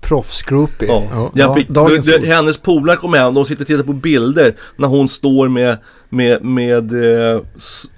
Proffsgroupie. 0.00 0.88
Ja. 0.88 1.02
Ja. 1.10 1.30
Jag 1.34 1.50
Ja, 1.50 1.54
fick, 1.54 1.68
dagens 1.68 2.06
d- 2.06 2.12
d- 2.12 2.18
ord. 2.18 2.24
hennes 2.24 2.58
polare 2.58 2.96
kom 2.96 3.14
hem, 3.14 3.34
de 3.34 3.44
sitter 3.44 3.62
och 3.62 3.66
tittar 3.66 3.82
på 3.84 3.92
bilder 3.92 4.54
när 4.76 4.88
hon 4.88 5.08
står 5.08 5.48
med, 5.48 5.78
med, 6.08 6.44
med 6.44 6.92
eh, 7.34 7.40
s- 7.56 7.90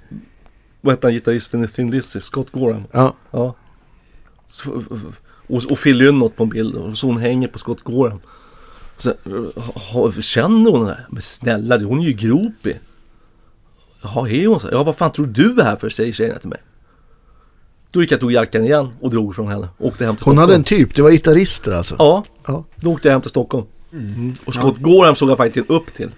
vad 0.81 0.93
heter 0.93 1.07
han 1.07 1.13
gitarristen 1.13 1.63
i 1.63 1.67
Thin 1.67 1.91
Lizzy? 1.91 2.19
Scott 2.21 2.47
Gorham. 2.51 2.83
Ja. 2.91 3.13
Ja. 3.31 3.55
Så, 4.49 4.83
och, 5.47 5.71
och 5.71 5.79
Phil 5.79 5.97
Lynott 5.97 6.35
på 6.35 6.43
en 6.43 6.49
bild 6.49 6.75
och 6.75 6.97
så 6.97 7.07
hon 7.07 7.17
hänger 7.17 7.47
på 7.47 7.59
Scott 7.59 7.81
Gorham. 7.81 8.19
Så, 8.97 9.13
ha, 9.93 10.11
känner 10.11 10.71
hon 10.71 10.85
det? 10.85 10.97
Men 11.09 11.21
snälla, 11.21 11.77
hon 11.77 11.99
är 11.99 12.03
ju 12.05 12.13
gropig. 12.13 12.79
Jaha, 14.01 14.29
är 14.29 14.47
hon 14.47 14.59
så? 14.59 14.69
Ja, 14.71 14.83
vad 14.83 14.95
fan 14.95 15.11
tror 15.11 15.25
du 15.25 15.59
är 15.59 15.63
här 15.63 15.75
för? 15.75 15.89
Säger 15.89 16.13
tjejerna 16.13 16.39
till 16.39 16.49
mig. 16.49 16.59
Då 17.91 18.01
gick 18.01 18.11
jag 18.11 18.17
och 18.17 18.21
tog 18.21 18.31
jackan 18.31 18.63
igen 18.63 18.89
och 18.99 19.09
drog 19.11 19.35
från 19.35 19.47
henne. 19.47 19.69
Åkte 19.77 20.05
hem 20.05 20.15
till 20.15 20.25
Hon 20.25 20.33
Stockholm. 20.33 20.37
hade 20.37 20.55
en 20.55 20.63
typ, 20.63 20.95
det 20.95 21.01
var 21.01 21.11
gitarrister 21.11 21.71
alltså. 21.71 21.95
Ja, 21.99 22.23
Ja. 22.47 22.65
då 22.75 22.91
åkte 22.91 23.07
jag 23.07 23.13
hem 23.13 23.21
till 23.21 23.29
Stockholm. 23.29 23.65
Mm. 23.93 24.33
Och 24.45 24.53
Scott 24.53 24.77
Gorham 24.77 25.15
såg 25.15 25.29
jag 25.29 25.37
faktiskt 25.37 25.69
upp 25.69 25.93
till. 25.93 26.11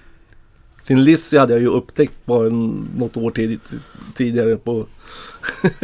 Sin 0.88 1.04
Lizzie 1.04 1.40
hade 1.40 1.54
jag 1.54 1.62
ju 1.62 1.68
upptäckt 1.68 2.14
bara 2.26 2.50
något 2.98 3.18
år 3.18 3.32
tidigt, 3.32 3.72
tidigare 4.16 4.56
på... 4.58 4.86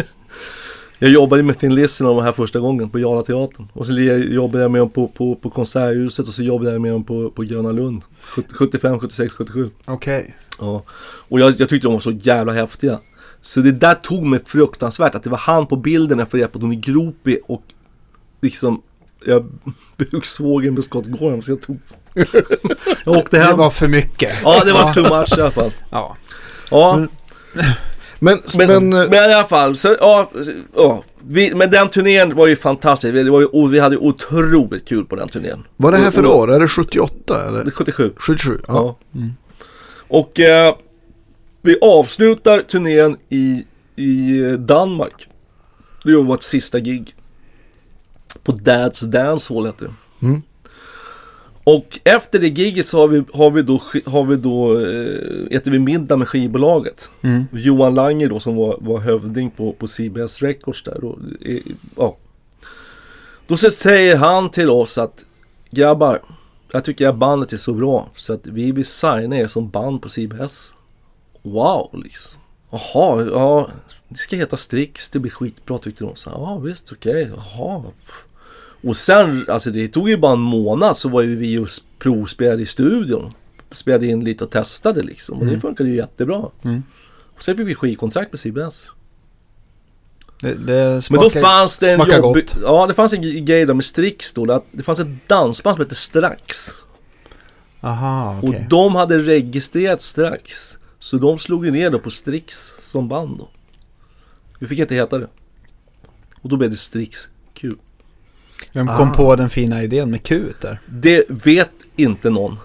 jag 1.02 1.12
jobbade 1.12 1.44
med 1.44 1.60
Thin 1.60 1.76
Lizzy 1.76 2.04
de 2.04 2.24
här 2.24 2.32
första 2.32 2.60
gången 2.60 2.90
på 2.90 3.00
Jarlateatern. 3.00 3.68
Och 3.74 3.86
så 3.86 3.94
jobbade 3.94 4.64
jag 4.64 4.72
med 4.72 4.82
dem 4.82 4.90
på, 4.90 5.08
på, 5.08 5.36
på 5.36 5.50
Konserthuset 5.50 6.28
och 6.28 6.34
så 6.34 6.44
jobbade 6.44 6.72
jag 6.72 6.82
med 6.82 6.92
dem 6.92 7.04
på, 7.04 7.30
på 7.30 7.44
Gröna 7.44 7.72
Lund. 7.72 8.02
75, 8.52 9.00
76, 9.00 9.34
77. 9.34 9.70
Okej. 9.86 10.36
Ja. 10.60 10.84
Och 11.30 11.40
jag, 11.40 11.54
jag 11.60 11.70
tyckte 11.70 11.88
de 11.88 11.94
var 11.94 12.00
så 12.00 12.12
jävla 12.12 12.54
häftiga. 12.54 13.00
Så 13.42 13.60
det 13.60 13.72
där 13.72 13.94
tog 13.96 14.24
mig 14.26 14.40
fruktansvärt 14.46 15.16
att 15.16 15.24
det 15.24 15.30
var 15.30 15.38
han 15.38 15.68
på 15.68 15.76
bilden 15.76 16.20
jag 16.20 16.32
får 16.32 16.38
på 16.40 16.58
att 16.58 16.62
hon 16.62 16.72
är 16.72 16.76
gropig 16.76 17.40
och 17.48 17.64
liksom 18.42 18.82
jag 19.26 19.46
buksvågen 19.98 20.74
med 20.74 20.84
Scott 20.84 21.06
Gorham 21.06 21.42
så 21.42 21.52
jag 21.52 21.62
tog 21.62 21.80
Jag 23.06 23.18
åkte 23.18 23.38
Det 23.38 23.44
hem. 23.44 23.58
var 23.58 23.70
för 23.70 23.88
mycket. 23.88 24.32
Ja 24.44 24.64
det 24.66 24.74
var 24.74 24.94
too 24.94 25.18
much 25.20 25.38
i 25.38 25.42
alla 25.42 25.52
fall. 25.52 25.72
Ja. 25.90 26.18
Ja. 26.72 27.08
Mm. 28.22 28.40
Men, 28.58 28.68
Men, 28.68 28.90
men, 28.90 28.90
men, 28.90 29.14
eh, 29.14 29.32
i 29.32 29.34
alla 29.34 29.44
fall, 29.44 29.76
så, 29.76 29.96
ja, 30.00 30.32
ja. 30.76 31.04
Vi, 31.28 31.56
men 31.56 31.72
den 31.72 31.90
turnén 31.90 32.36
var 32.36 32.48
ju 32.48 32.56
fantastisk. 32.56 33.14
Det 33.14 33.32
var 33.32 33.42
ju, 33.42 33.70
vi 33.70 33.80
hade 33.80 33.98
otroligt 33.98 34.88
kul 34.88 35.06
på 35.06 35.16
den 35.16 35.30
turnén. 35.30 35.64
vad 35.78 35.94
är 35.94 35.98
det 35.98 36.04
här 36.04 36.12
för 36.12 36.26
år? 36.26 36.54
Är 36.54 36.60
det 36.60 36.68
78 36.68 37.48
eller? 37.48 37.64
Det 37.64 37.70
är 37.70 37.72
77. 37.72 38.14
77? 38.18 38.60
Ja. 38.68 38.98
Ja. 39.12 39.20
Och 40.08 40.40
eh, 40.40 40.76
vi 41.62 41.78
avslutar 41.82 42.62
turnén 42.62 43.18
i, 43.30 43.66
i 43.96 44.42
Danmark. 44.60 45.28
Det 46.04 46.16
var 46.16 46.24
vårt 46.24 46.44
sista 46.44 46.80
gig. 46.80 47.16
På 48.44 48.52
Dad's 48.52 49.06
Dance 49.06 49.54
Hall 49.54 49.66
heter 49.66 49.86
det. 49.86 50.26
Mm. 50.26 50.42
Och 51.76 52.00
efter 52.04 52.40
det 52.40 52.48
giget 52.48 52.86
så 52.86 53.00
har 53.00 53.08
vi, 53.08 53.24
har 53.34 53.52
vi 53.52 53.62
då, 53.62 53.82
har 54.06 54.24
vi 54.24 54.36
då 54.36 54.80
eh, 54.80 55.58
äter 55.58 55.72
vi 55.72 55.80
middag 55.80 56.18
med 56.18 56.28
skivbolaget. 56.28 57.10
Mm. 57.22 57.46
Johan 57.52 57.96
Langer 57.96 58.30
då 58.30 58.40
som 58.40 58.56
var, 58.56 58.78
var 58.82 59.00
hövding 59.00 59.52
på, 59.52 59.74
på 59.74 59.88
CBS 59.88 60.42
Records 60.42 60.84
där. 60.84 60.98
Då, 61.02 61.20
ja. 61.96 62.18
då 63.48 63.58
så 63.58 63.70
säger 63.70 64.16
han 64.16 64.50
till 64.50 64.70
oss 64.70 64.98
att 64.98 65.26
grabbar, 65.70 66.20
jag 66.72 66.84
tycker 66.84 67.08
att 67.08 67.16
bandet 67.16 67.54
är 67.54 67.58
så 67.58 67.74
bra 67.74 68.10
så 68.16 68.34
att 68.34 68.48
vi 68.48 68.72
vill 68.72 68.86
signa 68.86 69.38
er 69.38 69.48
som 69.48 69.70
band 69.70 70.02
på 70.02 70.10
CBS. 70.10 70.76
Wow 71.42 72.02
liksom. 72.04 72.40
Jaha, 72.72 73.26
ja, 73.32 73.70
ni 74.08 74.18
ska 74.18 74.36
heta 74.36 74.58
Strix, 74.58 75.10
det 75.10 75.20
blir 75.20 75.32
skitbra 75.32 75.78
tyckte 75.78 76.04
de. 76.04 76.16
Så, 76.16 76.30
ja 76.30 76.58
visst, 76.58 76.92
okej, 76.92 77.32
jaha. 77.36 77.84
Och 78.84 78.98
sen, 78.98 79.46
alltså 79.50 79.72
det 79.72 79.88
tog 79.88 80.10
ju 80.10 80.18
bara 80.18 80.34
en 80.34 80.40
månad 80.40 80.98
så 80.98 81.10
var 81.10 81.22
ju 81.22 81.36
vi 81.36 81.58
och 81.58 81.68
provspelade 82.00 82.62
i 82.62 82.66
studion. 82.66 83.34
Spelade 83.72 84.08
in 84.08 84.24
lite 84.24 84.44
och 84.44 84.52
testade 84.52 85.02
liksom. 85.04 85.40
Och 85.40 85.46
det 85.46 85.60
funkade 85.60 85.90
ju 85.90 85.96
jättebra. 85.96 86.50
Mm. 86.64 86.84
Och 87.36 87.44
sen 87.44 87.58
fick 87.58 87.68
vi 87.68 87.76
skivkontrakt 87.76 88.32
med 88.32 88.40
CBS. 88.40 88.92
Det, 90.42 90.54
det 90.54 90.74
Men 90.74 91.02
smakar, 91.02 91.24
då 91.24 91.30
fanns 91.30 91.80
det 91.80 91.92
en 91.92 92.00
jobbig... 92.00 92.22
gott. 92.22 92.58
Ja, 92.62 92.88
det 92.88 92.94
fanns 92.94 93.14
en 93.14 93.46
grej 93.46 93.66
där 93.66 93.74
med 93.74 93.86
Strix 93.86 94.34
då. 94.34 94.52
Att 94.52 94.66
det 94.72 94.84
fanns 94.84 95.00
ett 95.00 95.28
dansband 95.28 95.76
som 95.76 95.86
hette 95.86 95.96
Strax. 95.96 96.70
Aha, 97.82 98.40
okej. 98.44 98.50
Och 98.50 98.70
de 98.70 98.96
hade 98.96 99.20
registrerat 99.20 100.02
Strax. 100.02 100.78
Så 101.00 101.18
de 101.18 101.38
slog 101.38 101.66
ju 101.66 101.72
ner 101.72 101.90
då 101.90 102.00
på 102.00 102.10
Strix 102.10 102.74
som 102.80 103.08
band 103.08 103.38
då. 103.38 103.50
Vi 104.60 104.68
fick 104.68 104.80
inte 104.80 104.96
heta 104.96 105.18
det. 105.18 105.28
Och 106.42 106.50
då 106.50 106.58
blev 106.58 106.72
det 106.72 106.78
Strix 106.78 107.30
Q. 107.54 107.74
Vem 108.74 108.88
kom 108.88 109.10
Ah. 109.12 109.16
på 109.16 109.36
den 109.36 109.50
fina 109.50 109.84
idén 109.84 110.12
med 110.12 110.24
Q 110.24 110.44
där? 110.62 110.80
Det 110.86 111.24
vet 111.30 111.70
inte 111.96 112.30
någon. 112.30 112.60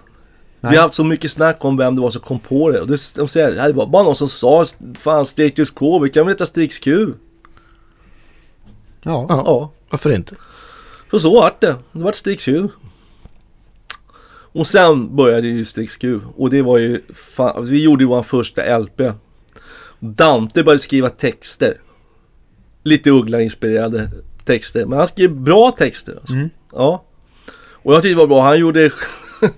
Nej. 0.60 0.70
Vi 0.70 0.76
har 0.76 0.82
haft 0.82 0.94
så 0.94 1.04
mycket 1.04 1.30
snack 1.30 1.64
om 1.64 1.76
vem 1.76 1.94
det 1.94 2.00
var 2.00 2.10
som 2.10 2.20
kom 2.20 2.38
på 2.40 2.70
det. 2.70 2.80
Och 2.80 2.86
det, 2.86 3.14
de 3.16 3.28
säger, 3.28 3.54
"Ja, 3.56 3.66
det 3.66 3.72
var 3.72 3.86
bara 3.86 4.02
någon 4.02 4.16
som 4.16 4.28
sa 4.28 4.64
Fan 4.98 5.26
status 5.26 5.70
quo, 5.70 5.98
vi 5.98 6.10
kan 6.10 6.26
väl 6.26 6.34
heta 6.34 6.46
Strix 6.46 6.78
Q? 6.78 7.06
Ja. 9.02 9.26
Ja. 9.28 9.42
Ja, 9.46 9.70
Varför 9.90 10.10
inte? 10.10 10.34
så 11.10 11.18
så 11.20 11.34
vart 11.40 11.60
det. 11.60 11.74
Det 11.92 12.02
vart 12.04 12.14
Strix 12.14 12.44
Q. 12.44 12.68
Och 14.52 14.66
sen 14.66 15.16
började 15.16 15.46
ju 15.46 15.64
Strix 15.64 15.96
Q. 15.96 16.20
Och 16.36 16.50
det 16.50 16.62
var 16.62 16.78
ju, 16.78 17.00
fan, 17.14 17.64
vi 17.66 17.82
gjorde 17.82 18.04
ju 18.04 18.08
vår 18.08 18.22
första 18.22 18.78
LP. 18.78 19.00
Dante 20.00 20.62
började 20.62 20.82
skriva 20.82 21.08
texter. 21.08 21.74
Lite 22.82 23.10
Uggla-inspirerade 23.10 24.10
texter. 24.46 24.86
Men 24.86 24.98
han 24.98 25.08
skrev 25.08 25.30
bra 25.30 25.70
texter. 25.70 26.12
Alltså. 26.12 26.32
Mm. 26.32 26.50
Ja. 26.72 27.04
Och 27.86 27.94
jag 27.94 28.02
tyckte 28.02 28.14
det 28.14 28.18
var 28.18 28.26
bra. 28.26 28.42
Han 28.42 28.58
gjorde... 28.58 28.90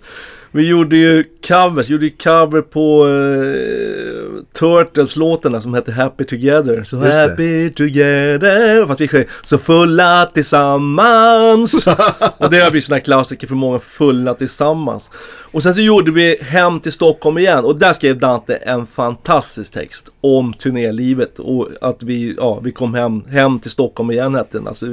vi 0.53 0.69
gjorde 0.69 0.97
ju 0.97 1.25
covers. 1.49 1.89
gjorde 1.89 2.05
ju 2.05 2.11
cover 2.11 2.61
på 2.61 3.07
uh, 3.07 4.43
Turtles-låtarna 4.53 5.61
som 5.61 5.75
hette 5.75 5.93
Happy 5.93 6.25
Together. 6.25 6.85
Så 6.85 7.05
Just 7.05 7.19
det. 7.19 7.23
happy 7.23 7.71
together. 7.71 8.87
Fast 8.87 9.01
vi 9.01 9.09
sjöng 9.09 9.25
Så 9.43 9.59
fulla 9.59 10.27
tillsammans. 10.27 11.87
och 12.39 12.51
det 12.51 12.61
har 12.61 12.71
blivit 12.71 12.91
här 12.91 13.01
klassiker 13.01 13.47
för 13.47 13.55
många. 13.55 13.79
Fulla 13.79 14.35
tillsammans. 14.35 15.11
Och 15.53 15.63
sen 15.63 15.75
så 15.75 15.81
gjorde 15.81 16.11
vi 16.11 16.37
Hem 16.41 16.81
till 16.81 16.93
Stockholm 16.93 17.39
igen. 17.39 17.65
Och 17.65 17.79
där 17.79 17.93
skrev 17.93 18.19
Dante 18.19 18.55
en 18.55 18.87
fantastisk 18.87 19.73
text 19.73 20.09
om 20.21 20.53
turnélivet. 20.53 21.39
Och 21.39 21.69
att 21.81 22.03
vi, 22.03 22.35
ja, 22.39 22.61
vi 22.63 22.73
kom 22.73 22.95
hem, 22.95 23.25
hem 23.29 23.61
till 23.61 23.71
Stockholm 23.71 24.11
igen 24.11 24.35
hette 24.35 24.59
den. 24.59 24.69
Alltså, 24.69 24.87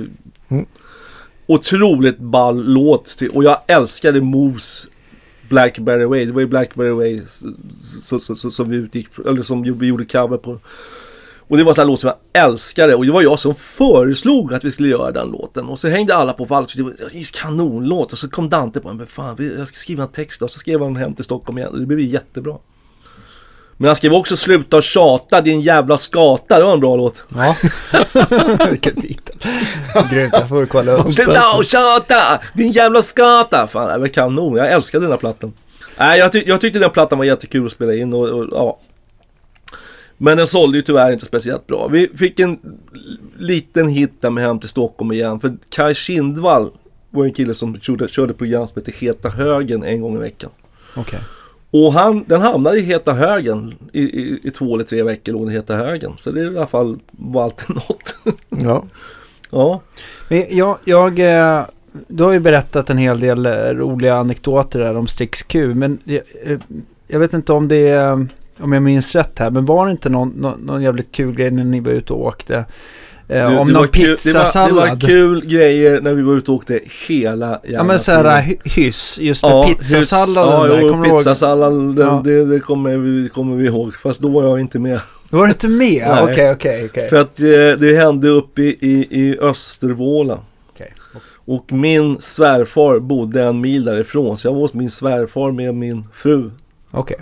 otroligt 1.48 2.18
ball 2.18 2.63
låt. 2.74 3.18
Och 3.34 3.44
jag 3.44 3.60
älskade 3.68 4.22
Moves 4.22 4.88
Blackberry 5.49 6.05
Way. 6.05 6.25
Det 6.25 6.31
var 6.31 6.41
ju 6.41 6.47
Blackberry 6.47 6.89
Way 6.89 7.21
så, 8.01 8.19
så, 8.19 8.36
så, 8.36 8.51
som 8.51 8.69
vi 8.69 8.75
utgick 8.75 9.08
eller 9.25 9.43
som 9.43 9.62
vi 9.79 9.88
gjorde 9.88 10.05
cover 10.05 10.38
på. 10.38 10.60
Och 11.47 11.58
det 11.58 11.63
var 11.63 11.71
en 11.71 11.75
sån 11.75 11.81
här 11.81 11.88
låt 11.88 11.99
som 11.99 12.12
jag 12.31 12.43
älskade 12.43 12.95
och 12.95 13.05
det 13.05 13.12
var 13.12 13.21
jag 13.21 13.39
som 13.39 13.55
föreslog 13.55 14.53
att 14.53 14.63
vi 14.63 14.71
skulle 14.71 14.89
göra 14.89 15.12
den 15.12 15.31
låten. 15.31 15.65
Och 15.65 15.79
så 15.79 15.88
hängde 15.88 16.15
alla 16.15 16.34
på 16.34 16.45
valsen 16.45 16.86
och 16.86 16.91
det 16.91 17.03
var 17.03 17.10
en 17.13 17.23
kanonlåt. 17.23 18.12
Och 18.12 18.19
så 18.19 18.29
kom 18.29 18.49
Dante 18.49 18.79
på 18.79 18.93
men 18.93 19.08
fan 19.08 19.55
jag 19.58 19.67
ska 19.67 19.75
skriva 19.75 20.03
en 20.03 20.10
text 20.10 20.41
och 20.41 20.51
så 20.51 20.60
skrev 20.60 20.81
han 20.81 20.95
hem 20.95 21.13
till 21.13 21.25
Stockholm 21.25 21.58
igen 21.58 21.69
och 21.69 21.79
det 21.79 21.86
blev 21.86 21.99
ju 21.99 22.05
jättebra. 22.05 22.58
Men 23.78 23.88
han 23.88 23.96
skrev 23.96 24.14
också 24.14 24.36
Sluta 24.38 24.82
tjata 24.82 25.42
din 25.42 25.62
jävla 25.62 25.98
skata, 25.98 26.60
det 26.60 26.66
var 26.66 26.74
en 26.74 26.80
bra 26.80 26.96
låt. 26.96 27.24
Ja. 27.36 27.56
Vilken 28.72 29.02
titel. 29.02 29.36
Grymt, 30.12 30.34
jag 30.34 30.50
får 30.50 30.66
kolla 30.66 30.92
upp. 30.92 31.12
Sluta 31.12 31.58
och 31.58 31.66
tjata! 31.66 32.40
Din 32.54 32.72
jävla 32.72 33.02
skata! 33.02 33.68
Fan, 33.68 33.88
det 33.88 33.98
var 33.98 34.08
kanon. 34.08 34.56
Jag 34.58 34.72
älskade 34.72 35.06
den 35.06 35.12
här 35.12 35.18
plattan. 35.18 35.54
Nej, 35.98 36.20
jag, 36.20 36.32
ty- 36.32 36.44
jag 36.48 36.62
tyckte 36.62 36.80
den 36.80 36.90
plattan 36.90 37.18
var 37.18 37.26
jättekul 37.26 37.66
att 37.66 37.72
spela 37.72 37.94
in 37.94 38.14
och, 38.14 38.30
och 38.30 38.48
ja. 38.52 38.80
Men 40.18 40.38
den 40.38 40.48
sålde 40.48 40.78
ju 40.78 40.82
tyvärr 40.82 41.12
inte 41.12 41.26
speciellt 41.26 41.68
bra. 41.68 41.88
Vi 41.88 42.08
fick 42.18 42.40
en 42.40 42.60
liten 43.40 43.88
hit 43.88 44.14
där 44.22 44.30
med 44.30 44.44
Hem 44.44 44.60
till 44.60 44.70
Stockholm 44.70 45.12
igen. 45.12 45.40
För 45.40 45.54
Kai 45.70 45.94
Kindvall 45.96 46.72
var 47.12 47.26
en 47.26 47.34
kille 47.34 47.54
som 47.54 47.80
körde, 47.80 48.08
körde 48.08 48.34
program 48.34 48.68
som 48.68 48.82
heter 48.82 48.92
Heta 49.00 49.30
Högen 49.30 49.84
en 49.84 50.02
gång 50.02 50.16
i 50.16 50.20
veckan. 50.20 50.50
Okej. 50.96 51.20
Och 51.78 51.94
han, 51.94 52.24
den 52.28 52.42
hamnade 52.42 52.78
i 52.78 52.82
Heta 52.82 53.14
Högen 53.14 53.76
i, 53.92 54.02
i, 54.02 54.40
i 54.44 54.52
två 54.52 54.76
eller 54.76 54.84
tre 54.84 55.04
veckor 55.04 55.32
låg 55.32 55.42
den 55.42 55.52
i 55.52 55.56
Heta 55.56 55.76
Högen. 55.76 56.14
Så 56.18 56.32
det 56.32 56.42
i 56.42 56.48
alla 56.48 56.68
fall 56.68 57.00
var 57.12 57.44
alltid 57.44 57.70
något. 57.76 58.18
Ja. 58.50 58.84
ja. 59.52 59.82
Men 60.30 60.46
Jag, 60.50 60.78
jag, 60.86 61.20
eh, 61.20 61.66
du 62.08 62.24
har 62.24 62.34
ju 62.34 62.40
berättat 62.40 62.90
en 62.90 62.98
hel 62.98 63.20
del 63.20 63.46
eh, 63.46 63.52
roliga 63.52 64.16
anekdoter 64.16 64.80
där 64.80 64.98
om 64.98 65.08
Strix 65.08 65.44
Q, 65.44 65.76
men 65.76 66.00
jag, 66.04 66.22
eh, 66.44 66.60
jag 67.08 67.20
vet 67.20 67.34
inte 67.34 67.54
om 67.54 67.68
det 67.68 67.88
är, 67.88 68.28
om 68.60 68.74
jag 68.74 68.84
minns 68.84 69.16
rätt 69.16 69.40
här, 69.40 69.50
men 69.50 69.66
var 69.66 69.86
det 69.86 69.92
inte 69.92 70.10
någon, 70.10 70.30
någon, 70.30 70.60
någon 70.60 70.82
jävligt 70.82 71.12
kul 71.12 71.36
grej 71.36 71.52
när 71.52 71.64
ni 71.64 71.80
var 71.80 71.92
ute 71.92 72.14
och 72.14 72.26
åkte? 72.26 72.66
Eh, 73.28 73.36
Det- 73.36 73.46
om 73.46 73.54
någon 73.56 73.68
det 73.68 73.74
var, 73.74 73.88
pizzasallad? 73.88 74.86
det 74.88 74.90
var 74.90 75.00
kul 75.00 75.46
grejer 75.46 76.02
när 76.02 76.14
vi 76.14 76.22
var 76.22 76.34
ute 76.34 76.52
och 76.52 76.58
åkte 76.58 76.80
hela 77.08 77.48
jävla 77.48 77.60
Ja 77.78 77.84
men 77.84 78.00
såhär 78.00 78.56
hyss, 78.64 79.20
just 79.22 79.44
med 79.44 79.52
Ja, 79.52 79.66
pizzasalladen 79.78 80.72
hyss. 80.72 80.82
Ja, 80.92 80.98
jo, 80.98 81.04
du 81.04 81.10
pizzasalladen, 81.18 81.96
Ja. 81.98 82.22
det, 82.26 82.46
det, 82.46 82.60
kommer, 82.60 82.98
vi, 82.98 83.30
kommer 83.30 83.56
vi 83.58 83.66
ihåg. 83.66 83.96
Fast 83.96 84.22
då 84.22 84.28
var 84.28 84.44
jag 84.44 84.60
inte 84.60 84.80
med. 84.80 85.00
Var 85.30 85.44
du 85.46 85.50
inte 85.52 85.68
med? 85.68 86.08
Okej, 86.24 86.52
okej, 86.52 86.86
okej. 86.86 87.10
För 87.10 87.18
att 87.18 87.40
eh, 87.40 87.46
det 87.80 87.98
hände 87.98 88.28
uppe 88.30 88.62
i, 88.62 88.78
i, 88.80 89.08
i 89.22 89.40
Östervåla. 89.40 90.40
Okej. 90.74 90.94
Och 91.46 91.72
min 91.74 92.18
svärfar 92.22 93.00
bodde 93.00 93.44
en 93.44 93.62
mil 93.62 93.84
därifrån. 93.84 94.38
Så 94.38 94.48
jag 94.48 94.54
var 94.54 94.60
hos 94.62 94.74
min 94.74 94.90
svärfar 94.90 95.52
med 95.52 95.76
min 95.76 96.06
fru. 96.14 96.52
Okej. 96.92 97.18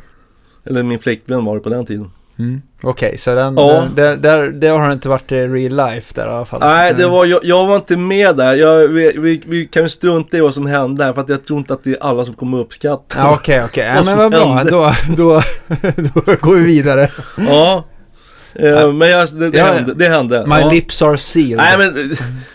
Eller 0.66 0.84
min 0.84 1.00
flickvän 1.00 1.46
var 1.46 1.56
det 1.56 1.62
på 1.62 1.70
den 1.70 1.86
tiden. 1.86 2.12
Mm. 2.39 2.62
Okej, 2.84 3.17
så 3.17 3.36
den, 3.36 3.56
Ja. 3.58 3.84
där, 3.96 4.17
där, 4.17 4.50
det 4.50 4.67
har 4.67 4.91
inte 4.91 5.10
varit 5.10 5.32
i 5.32 5.36
real 5.48 5.76
life 5.91 6.13
där 6.15 6.26
i 6.28 6.30
alla 6.30 6.46
fall? 6.46 6.60
Nej, 6.60 6.93
det 6.93 7.04
Mm. 7.04 7.12
var, 7.12 7.26
jag, 7.26 7.39
jag 7.43 7.67
var 7.67 7.76
inte 7.76 7.98
med 7.98 8.36
där. 8.36 8.54
Jag, 8.54 8.88
vi, 8.88 9.12
vi, 9.17 9.43
vi 9.48 9.65
kan 9.67 9.84
ju 9.84 9.89
strunta 9.89 10.38
i 10.38 10.41
vad 10.41 10.54
som 10.54 10.65
hände 10.65 11.04
här. 11.04 11.13
För 11.13 11.22
att 11.22 11.30
jag 11.30 11.46
tror 11.46 11.60
inte 11.60 11.74
att 11.74 11.84
det 11.84 11.89
är 11.91 11.98
alla 12.04 12.26
som 12.26 12.34
kommer 12.34 12.60
uppskatta. 12.60 13.15
Ja, 13.19 13.34
okej, 13.34 13.63
okej. 13.65 13.86
Ja, 13.86 13.93
Vad 13.96 14.06
men 14.06 14.17
vad 14.17 14.32
bra. 14.32 14.63
Då, 14.69 14.93
då, 15.17 15.41
då 16.26 16.36
går 16.41 16.56
vi 16.56 16.63
vidare. 16.65 17.12
Ja. 17.48 17.84
Eh, 18.56 18.94
men 18.94 19.10
jag, 19.10 19.30
det, 19.34 19.50
det, 19.50 19.58
Ja, 19.58 19.66
hände, 19.66 19.94
det 19.94 20.08
hände. 20.10 20.46
My 20.48 20.56
Ja. 20.60 20.72
lips 20.72 21.02
are 21.02 21.18
sealed. 21.18 21.58
Nej 21.58 21.78
men, 21.78 21.94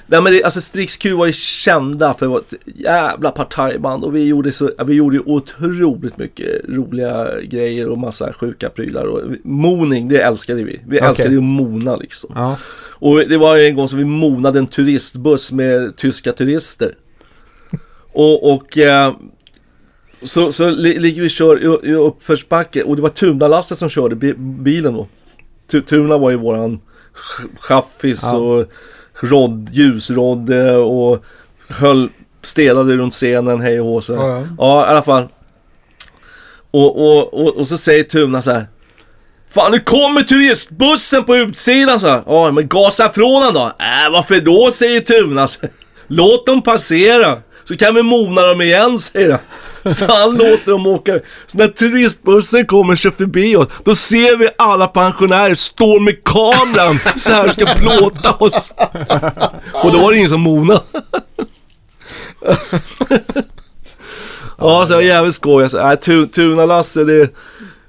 nej, 0.07 0.23
men 0.23 0.33
det, 0.33 0.45
alltså 0.45 0.61
Strix 0.61 0.97
Q 0.97 1.13
var 1.13 1.27
ju 1.27 1.33
kända 1.33 2.15
för 2.15 2.27
att 2.27 2.31
vara 2.31 2.41
ett 2.41 2.55
jävla 2.65 3.31
partajband 3.31 4.05
och 4.05 4.15
vi 4.17 4.25
gjorde, 4.25 4.53
så, 4.53 4.71
vi 4.87 4.95
gjorde 4.95 5.19
otroligt 5.21 6.19
mycket 6.19 6.47
roliga 6.69 7.41
grejer 7.41 7.89
och 7.89 7.99
massa 7.99 8.33
sjuka 8.33 8.69
prylar. 8.69 9.05
Och 9.05 9.21
moning, 9.45 10.09
det 10.09 10.21
älskade 10.23 10.65
vi. 10.65 10.81
Vi 10.89 10.99
älskade 10.99 11.31
ju 11.31 11.39
att 11.39 11.45
mona 11.45 11.97
liksom. 11.97 12.31
Ja. 12.35 12.57
Och 13.01 13.19
det 13.19 13.37
var 13.37 13.57
ju 13.57 13.67
en 13.67 13.77
gång 13.77 13.89
som 13.89 13.99
vi 13.99 14.05
monade 14.05 14.59
en 14.59 14.67
turistbuss 14.67 15.53
med 15.53 15.97
tyska 15.97 16.33
turister. 16.33 16.95
Och, 18.13 18.53
och 18.55 18.79
eh, 18.79 19.13
så, 20.23 20.53
så 20.53 20.71
li- 20.71 20.99
ligger 20.99 21.21
vi 21.23 21.27
och 21.27 21.31
kör 21.31 21.85
i, 21.87 21.95
uppförsbacke 21.95 22.83
och 22.83 22.97
det 22.97 23.03
var 23.03 23.09
Tunalasse 23.09 23.77
som 23.77 23.89
körde 23.89 24.17
bi, 24.17 24.35
bilen 24.39 24.95
då. 24.95 25.09
Tu- 25.71 25.83
Tuna 25.83 26.19
var 26.19 26.31
ju 26.31 26.37
våran 26.37 26.81
ch- 27.15 27.49
chaffis 27.61 28.21
Ja. 28.23 28.37
och 28.37 28.67
rodd, 29.21 29.69
ljusrodde 29.73 30.77
och 30.77 31.25
höll, 31.69 32.09
städade 32.43 32.97
runt 32.97 33.13
scenen 33.15 33.61
hej 33.61 33.81
och 33.81 33.87
hå 33.87 34.01
så. 34.01 34.13
Ja, 34.13 34.29
ja. 34.39 34.47
ja, 34.59 34.87
i 34.87 34.89
alla 34.91 35.03
fall. 35.03 35.29
Och, 36.71 36.97
och, 36.97 37.35
och, 37.35 37.57
och 37.57 37.69
så 37.69 37.77
säger 37.79 38.05
Tuna 38.05 38.43
så 38.43 38.51
här. 38.53 38.67
Fan 39.51 39.73
nu 39.73 39.81
kommer 39.81 40.23
turistbussen 40.23 41.25
på 41.25 41.37
utsidan 41.37 42.01
så 42.01 42.07
här. 42.09 42.23
Ja 42.27 42.51
men 42.53 42.69
gasa 42.69 43.09
från 43.09 43.43
den 43.43 43.55
då. 43.55 43.61
Äh 43.79 44.13
varför 44.13 44.41
då 44.41 44.71
säger 44.71 45.01
Tuna. 45.01 45.49
Låt 46.07 46.47
dem 46.47 46.63
passera. 46.63 47.37
Så 47.65 47.77
kan 47.77 47.95
vi 47.95 48.03
mona 48.03 48.43
dem 48.43 48.61
igen 48.61 48.99
säger 48.99 49.31
han. 49.31 49.41
Så 49.85 50.07
han 50.07 50.37
låter 50.37 50.71
dem 50.71 50.87
åka. 50.87 51.21
Så 51.47 51.59
när 51.59 51.69
turistbussen 51.69 52.67
kommer 52.67 52.93
och 52.93 52.99
kör 52.99 53.11
förbi 53.11 53.57
oss. 53.57 53.69
Då 53.85 53.95
ser 53.95 54.37
vi 54.37 54.49
alla 54.59 54.87
pensionärer 54.87 55.55
stå 55.55 56.01
med 56.01 56.25
kameran 56.25 56.99
så 57.17 57.33
här 57.33 57.47
och 57.47 57.53
ska 57.53 57.67
plåta 57.67 58.33
oss. 58.33 58.75
Och 59.73 59.93
då 59.93 59.99
var 59.99 60.13
det 60.13 60.19
ingen 60.19 60.31
som 60.31 60.41
mona. 60.41 60.81
Ja, 64.59 64.87
så 64.87 64.93
det 64.93 64.95
var 64.95 65.03
jävligt 65.03 65.35
skoj. 65.35 65.63
Alltså, 65.63 65.79
äh, 65.79 66.27
Tuna-Lasse, 66.27 67.05
det, 67.05 67.35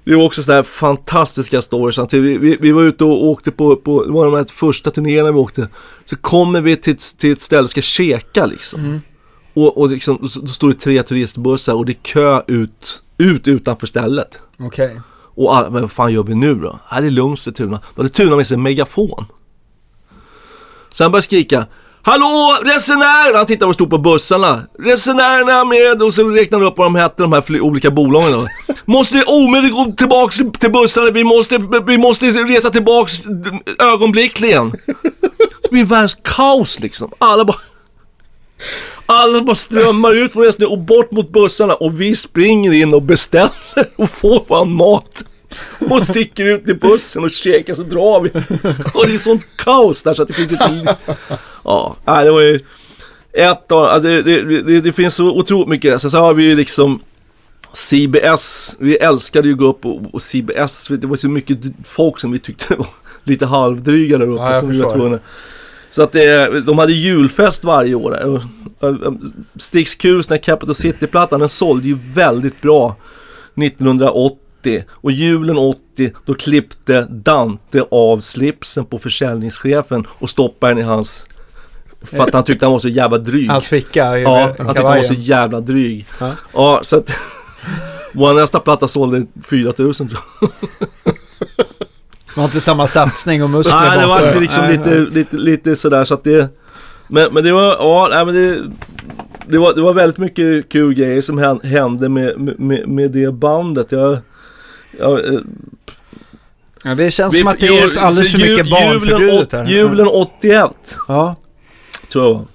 det 0.03 0.15
var 0.15 0.23
också 0.23 0.43
sådana 0.43 0.57
här 0.57 0.63
fantastiska 0.63 1.61
stories. 1.61 2.13
Vi, 2.13 2.37
vi, 2.37 2.57
vi 2.61 2.71
var 2.71 2.83
ute 2.83 3.03
och 3.03 3.25
åkte 3.25 3.51
på, 3.51 3.75
på, 3.75 4.05
det 4.05 4.11
var 4.11 4.25
de 4.25 4.33
här 4.33 4.45
första 4.53 4.91
turnéerna 4.91 5.31
vi 5.31 5.37
åkte. 5.37 5.67
Så 6.05 6.15
kommer 6.15 6.61
vi 6.61 6.77
till 6.77 6.93
ett, 6.93 7.17
till 7.17 7.31
ett 7.31 7.41
ställe 7.41 7.63
och 7.63 7.69
ska 7.69 7.81
käka 7.81 8.45
liksom. 8.45 8.79
Mm. 8.85 9.01
Och, 9.59 9.77
och 9.77 9.89
liksom, 9.89 10.29
då 10.41 10.47
står 10.47 10.67
det 10.67 10.79
tre 10.79 11.03
turistbussar 11.03 11.73
och 11.73 11.85
det 11.85 11.91
är 11.91 12.03
kö 12.03 12.41
ut, 12.47 13.03
ut 13.17 13.47
utanför 13.47 13.87
stället. 13.87 14.39
Okej. 14.59 15.01
Och 15.35 15.57
alla, 15.57 15.69
vad 15.69 15.91
fan 15.91 16.13
gör 16.13 16.23
vi 16.23 16.35
nu 16.35 16.55
då? 16.55 16.79
Här 16.87 17.03
är 17.03 17.09
lugnt 17.09 17.39
säger 17.39 17.55
Tuna. 17.55 17.79
Då 17.95 18.01
hade 18.01 18.09
Tuna 18.09 18.35
med 18.35 18.47
sig 18.47 18.55
en 18.55 18.63
megafon. 18.63 19.25
Så 20.89 21.03
han 21.03 21.11
började 21.11 21.23
skrika 21.23 21.65
Hallå 22.01 22.57
resenär! 22.63 23.37
Han 23.37 23.45
tittade 23.45 23.69
och 23.69 23.75
stod 23.75 23.89
på 23.89 23.97
bussarna. 23.97 24.61
Resenärerna 24.79 25.65
med 25.65 26.01
och 26.01 26.13
så 26.13 26.29
räknade 26.29 26.63
han 26.63 26.71
upp 26.71 26.77
vad 26.77 26.87
de 26.87 26.95
hette 26.95 27.23
de 27.23 27.33
här 27.33 27.61
olika 27.61 27.91
bolagen 27.91 28.31
då. 28.31 28.47
Måste 28.85 29.23
omedelbart 29.23 29.87
gå 29.87 29.91
tillbaks 29.91 30.37
till 30.59 30.71
bussarna. 30.71 31.11
Vi 31.11 31.23
måste, 31.23 31.57
vi 31.87 31.97
måste 31.97 32.25
resa 32.25 32.69
tillbaks 32.69 33.21
ögonblickligen. 33.79 34.71
Det 35.63 35.71
blir 35.71 35.85
världens 35.85 36.17
kaos 36.23 36.79
liksom. 36.79 37.11
Alla 37.17 37.45
bara 37.45 37.57
alla 39.09 39.41
bara 39.41 39.55
strömmar 39.55 40.15
ut 40.15 40.33
från 40.33 40.43
resten 40.43 40.67
och 40.67 40.79
bort 40.79 41.11
mot 41.11 41.29
bussarna 41.29 41.73
och 41.73 42.01
vi 42.01 42.15
springer 42.15 42.71
in 42.71 42.93
och 42.93 43.01
beställer 43.01 43.51
och 43.95 44.09
får 44.09 44.45
vår 44.47 44.65
mat. 44.65 45.25
Och 45.89 46.01
sticker 46.01 46.45
ut 46.45 46.69
i 46.69 46.73
bussen 46.73 47.23
och 47.23 47.31
käkar 47.31 47.75
så 47.75 47.81
drar 47.83 48.21
vi. 48.21 48.29
Och 48.93 49.07
det 49.07 49.13
är 49.13 49.17
sånt 49.17 49.47
kaos 49.57 50.03
där 50.03 50.13
så 50.13 50.21
att 50.21 50.27
det 50.27 50.33
finns 50.33 50.51
inte... 50.51 50.95
Ja, 51.63 51.95
det 52.05 52.31
var 52.31 52.41
ju... 52.41 52.59
Ett 53.33 53.71
av, 53.71 53.83
alltså 53.83 54.09
det, 54.09 54.21
det, 54.21 54.61
det, 54.61 54.81
det 54.81 54.91
finns 54.91 55.15
så 55.15 55.25
otroligt 55.25 55.67
mycket. 55.67 56.01
Sen 56.01 56.11
så 56.11 56.17
har 56.17 56.33
vi 56.33 56.43
ju 56.43 56.55
liksom 56.55 57.01
CBS. 57.73 58.75
Vi 58.79 58.97
älskade 58.97 59.47
ju 59.47 59.53
att 59.53 59.59
gå 59.59 59.67
upp 59.67 59.85
och, 59.85 60.13
och 60.13 60.21
CBS. 60.21 60.87
Det 60.87 61.07
var 61.07 61.15
så 61.15 61.29
mycket 61.29 61.57
folk 61.83 62.19
som 62.19 62.31
vi 62.31 62.39
tyckte 62.39 62.75
var 62.77 62.87
lite 63.23 63.45
halvdryga 63.45 64.17
där 64.17 64.27
uppe. 64.29 64.43
Ja, 64.43 64.53
som 64.53 64.69
vi 64.69 64.81
var 64.81 64.91
tvungna. 64.91 65.19
Så 65.89 66.03
att 66.03 66.11
det, 66.11 66.61
de 66.61 66.77
hade 66.77 66.93
julfest 66.93 67.63
varje 67.63 67.95
år 67.95 68.11
där. 68.11 68.41
Stix 69.55 69.97
Q's, 69.97 70.27
den 70.27 70.37
här 70.37 70.43
Capital 70.43 70.75
City-plattan, 70.75 71.39
den 71.39 71.49
sålde 71.49 71.87
ju 71.87 71.97
väldigt 72.13 72.61
bra 72.61 72.95
1980. 73.55 74.83
Och 74.89 75.11
julen 75.11 75.57
80, 75.57 76.13
då 76.25 76.33
klippte 76.33 77.07
Dante 77.09 77.85
av 77.91 78.19
slipsen 78.19 78.85
på 78.85 78.99
försäljningschefen 78.99 80.07
och 80.19 80.29
stoppade 80.29 80.73
den 80.73 80.79
i 80.79 80.81
hans... 80.81 81.27
För 82.01 82.23
att 82.23 82.33
han 82.33 82.43
tyckte 82.43 82.65
han 82.65 82.73
var 82.73 82.79
så 82.79 82.89
jävla 82.89 83.17
dryg. 83.17 83.49
Hans 83.49 83.67
ficka 83.67 84.17
i 84.17 84.21
Ja, 84.21 84.39
han 84.39 84.67
tyckte 84.67 84.81
han 84.81 84.97
var 84.97 85.03
så 85.03 85.13
jävla 85.13 85.59
dryg. 85.59 86.05
Ja. 86.19 86.31
Ja, 86.53 86.79
så 86.83 86.97
att... 86.97 87.11
Vår 88.13 88.33
nästa 88.33 88.59
platta 88.59 88.87
sålde 88.87 89.25
4000 89.43 90.07
tror 90.07 90.21
jag. 90.41 90.49
Det 92.35 92.39
var 92.41 92.45
inte 92.45 92.61
samma 92.61 92.87
satsning 92.87 93.43
och 93.43 93.49
muskler 93.49 93.79
Nej, 93.79 93.99
det 93.99 94.07
var 94.07 94.39
liksom 94.41 94.63
Nej, 94.63 94.77
lite, 94.77 94.89
nej. 94.89 94.99
lite, 95.09 95.37
lite 95.37 95.75
sådär 95.75 96.03
så 96.05 96.13
att 96.13 96.23
det... 96.23 96.49
Men, 97.07 97.33
men 97.33 97.43
det 97.43 97.51
var, 97.51 97.63
ja, 97.63 98.07
nej 98.11 98.25
men 98.25 98.35
det... 98.35 98.59
Det 99.47 99.57
var, 99.57 99.73
det 99.73 99.81
var 99.81 99.93
väldigt 99.93 100.17
mycket 100.17 100.69
kul 100.69 100.93
grejer 100.93 101.21
som 101.21 101.37
hän- 101.39 101.63
hände 101.65 102.09
med, 102.09 102.59
med, 102.59 102.87
med 102.89 103.11
det 103.11 103.31
bandet. 103.33 103.91
Jag, 103.91 104.17
jag, 104.99 105.33
eh, 105.33 105.39
Ja, 106.83 106.95
det 106.95 107.11
känns 107.11 107.33
vi- 107.33 107.39
som 107.39 107.47
att 107.47 107.59
det 107.59 107.67
är 107.67 107.97
alldeles 107.99 108.31
för 108.31 108.39
mycket 108.39 108.69
barnförbjudet 108.71 109.51
här. 109.51 109.65
Julen 109.65 110.07
81 110.07 110.71
Ja. 111.07 111.35
tror 112.11 112.25
jag. 112.25 112.45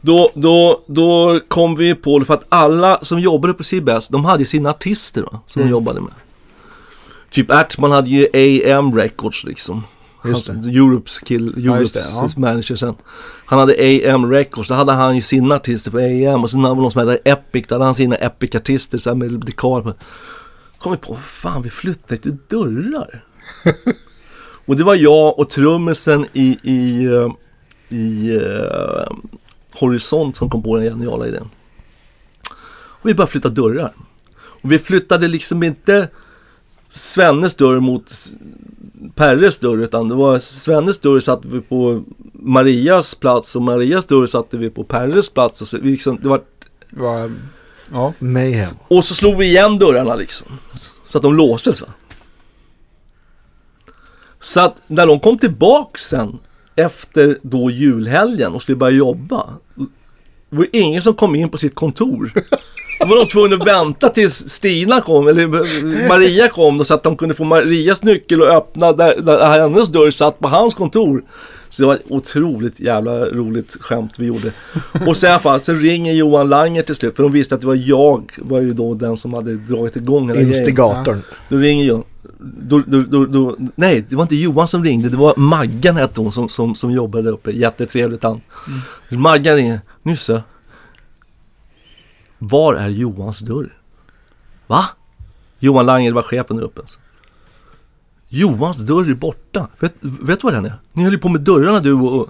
Då, 0.00 0.30
då, 0.34 0.82
då 0.86 1.40
kom 1.48 1.74
vi 1.76 1.94
på 1.94 2.18
det 2.18 2.24
för 2.24 2.34
att 2.34 2.44
alla 2.48 2.98
som 3.02 3.18
jobbade 3.20 3.54
på 3.54 3.62
CBS, 3.64 4.08
de 4.08 4.24
hade 4.24 4.44
sina 4.44 4.70
artister 4.70 5.22
va, 5.22 5.40
som 5.46 5.62
Mm. 5.62 5.70
de 5.70 5.72
jobbade 5.72 6.00
med. 6.00 6.10
Typ 7.32 7.50
Ertman 7.50 7.90
hade 7.90 8.10
ju 8.10 8.26
AM 8.34 8.96
Records 8.96 9.44
liksom. 9.44 9.84
Just 10.24 10.50
Alltså, 10.50 10.70
Europes 10.70 11.18
kill, 11.18 11.54
Ja, 11.56 11.76
Europes 11.76 11.92
det, 11.92 12.00
ja. 12.00 12.28
manager 12.36 12.76
sen. 12.76 12.94
Han 13.44 13.58
hade 13.58 13.72
AM 13.72 14.30
Records, 14.30 14.68
då 14.68 14.74
hade 14.74 14.92
han 14.92 15.16
ju 15.16 15.22
sina 15.22 15.54
artister 15.54 15.90
på 15.90 15.98
AM 15.98 16.42
och 16.42 16.50
sen 16.50 16.64
hade 16.64 16.80
någon 16.80 16.92
som 16.92 17.08
hette 17.08 17.30
Epic, 17.30 17.66
då 17.68 17.74
hade 17.74 17.84
han 17.84 17.94
sina 17.94 18.16
Epic-artister 18.16 18.98
så 18.98 19.14
med 19.14 19.30
dekar 19.30 19.82
på. 19.82 19.94
Kom 20.78 20.96
på, 20.96 21.16
fan 21.16 21.62
vi 21.62 21.70
flyttade 21.70 22.16
till 22.16 22.36
dörrar. 22.48 23.24
och 24.66 24.76
det 24.76 24.84
var 24.84 24.94
jag 24.94 25.38
och 25.38 25.50
trummisen 25.50 26.26
i, 26.32 26.58
i, 26.62 27.04
eh, 27.04 27.28
i 27.88 28.36
eh, 28.36 29.16
Horisont 29.80 30.36
som 30.36 30.50
kom 30.50 30.62
på 30.62 30.76
den 30.76 30.84
geniala 30.84 31.26
idén. 31.26 31.48
Och 32.74 33.08
vi 33.08 33.14
började 33.14 33.32
flytta 33.32 33.48
dörrar. 33.48 33.92
Och 34.34 34.72
vi 34.72 34.78
flyttade 34.78 35.28
liksom 35.28 35.62
inte 35.62 36.08
Svennes 36.94 37.54
dörr 37.54 37.80
mot 37.80 38.12
Perres 39.14 39.58
dörr 39.58 39.78
utan 39.78 40.08
det 40.08 40.14
var 40.14 40.38
Svennes 40.38 40.98
dörr 40.98 41.20
satte 41.20 41.48
vi 41.48 41.60
på 41.60 42.02
Marias 42.32 43.14
plats 43.14 43.56
och 43.56 43.62
Marias 43.62 44.06
dörr 44.06 44.26
satte 44.26 44.56
vi 44.56 44.70
på 44.70 44.84
Perres 44.84 45.30
plats. 45.30 45.62
Och 45.62 45.68
så, 45.68 45.78
vi 45.78 45.90
liksom, 45.90 46.18
det 46.22 46.28
var, 46.28 46.40
Var, 46.90 47.32
ja. 47.92 48.12
Mayhem. 48.18 48.74
och 48.88 49.04
så 49.04 49.14
slog 49.14 49.36
vi 49.36 49.46
igen 49.46 49.78
dörrarna 49.78 50.14
liksom. 50.14 50.46
Så 51.06 51.18
att 51.18 51.22
de 51.22 51.34
låses 51.36 51.80
va. 51.80 51.88
Så 54.40 54.60
att 54.60 54.82
när 54.86 55.06
de 55.06 55.20
kom 55.20 55.38
tillbaks 55.38 56.02
sen 56.08 56.38
efter 56.76 57.38
då 57.42 57.70
julhelgen 57.70 58.52
och 58.52 58.62
skulle 58.62 58.76
börja 58.76 58.96
jobba. 58.96 59.46
Det 60.50 60.56
var 60.56 60.66
ingen 60.72 61.02
som 61.02 61.14
kom 61.14 61.34
in 61.34 61.48
på 61.48 61.58
sitt 61.58 61.74
kontor. 61.74 62.32
Då 63.00 63.06
var 63.06 63.16
de 63.16 63.26
tvungna 63.26 63.56
att 63.56 63.66
vänta 63.66 64.08
tills 64.08 64.48
Stina 64.48 65.00
kom, 65.00 65.28
eller 65.28 65.46
Maria 66.08 66.48
kom 66.48 66.78
då, 66.78 66.84
så 66.84 66.94
att 66.94 67.02
de 67.02 67.16
kunde 67.16 67.34
få 67.34 67.44
Marias 67.44 68.02
nyckel 68.02 68.42
och 68.42 68.48
öppna 68.48 68.92
där, 68.92 69.20
där 69.20 69.60
hennes 69.60 69.88
dörr 69.88 70.10
satt 70.10 70.38
på 70.38 70.48
hans 70.48 70.74
kontor. 70.74 71.22
Så 71.68 71.82
det 71.82 71.86
var 71.86 71.94
ett 71.94 72.02
otroligt 72.08 72.80
jävla 72.80 73.24
roligt 73.24 73.76
skämt 73.80 74.12
vi 74.18 74.26
gjorde. 74.26 74.52
Och 75.06 75.16
sen 75.16 75.40
fall, 75.40 75.60
så 75.60 75.72
ringer 75.72 76.12
Johan 76.12 76.48
Langer 76.48 76.82
till 76.82 76.94
slut, 76.94 77.16
för 77.16 77.22
de 77.22 77.32
visste 77.32 77.54
att 77.54 77.60
det 77.60 77.66
var 77.66 77.80
jag, 77.88 78.32
var 78.38 78.60
ju 78.60 78.72
då 78.72 78.94
den 78.94 79.16
som 79.16 79.34
hade 79.34 79.56
dragit 79.56 79.96
igång 79.96 80.22
hela 80.28 80.40
grejen. 80.40 80.58
Instigatorn. 80.58 81.22
Då 81.48 81.56
ringer 81.56 81.84
jag. 81.84 82.04
Då, 82.40 82.82
då, 82.86 83.00
då, 83.00 83.26
då, 83.26 83.56
nej, 83.74 84.04
det 84.08 84.16
var 84.16 84.22
inte 84.22 84.36
Johan 84.36 84.68
som 84.68 84.84
ringde. 84.84 85.08
Det 85.08 85.16
var 85.16 85.34
Maggan 85.36 85.96
hette 85.96 86.20
hon 86.20 86.32
som, 86.32 86.48
som, 86.48 86.74
som 86.74 86.90
jobbade 86.90 87.24
där 87.24 87.32
uppe. 87.32 87.50
Jättetrevlig 87.50 88.20
tant. 88.20 88.42
Maggan 89.08 89.56
ringer. 89.56 89.80
Nysse. 90.02 90.42
Var 92.44 92.74
är 92.74 92.88
Johans 92.88 93.38
dörr? 93.40 93.78
Va? 94.66 94.84
Johan 95.58 95.86
Langer 95.86 96.12
var 96.12 96.22
chefen 96.22 96.56
där 96.56 96.64
uppe. 96.64 96.80
Alltså. 96.80 96.98
Johans 98.28 98.76
dörr 98.76 99.10
är 99.10 99.14
borta. 99.14 99.68
Vet, 99.78 99.94
vet 100.00 100.40
du 100.40 100.44
vad 100.44 100.52
den 100.52 100.64
är? 100.64 100.74
Ni 100.92 101.04
höll 101.04 101.12
ju 101.12 101.18
på 101.18 101.28
med 101.28 101.40
dörrarna 101.40 101.80
du 101.80 101.92
och... 101.92 102.20
och- 102.20 102.28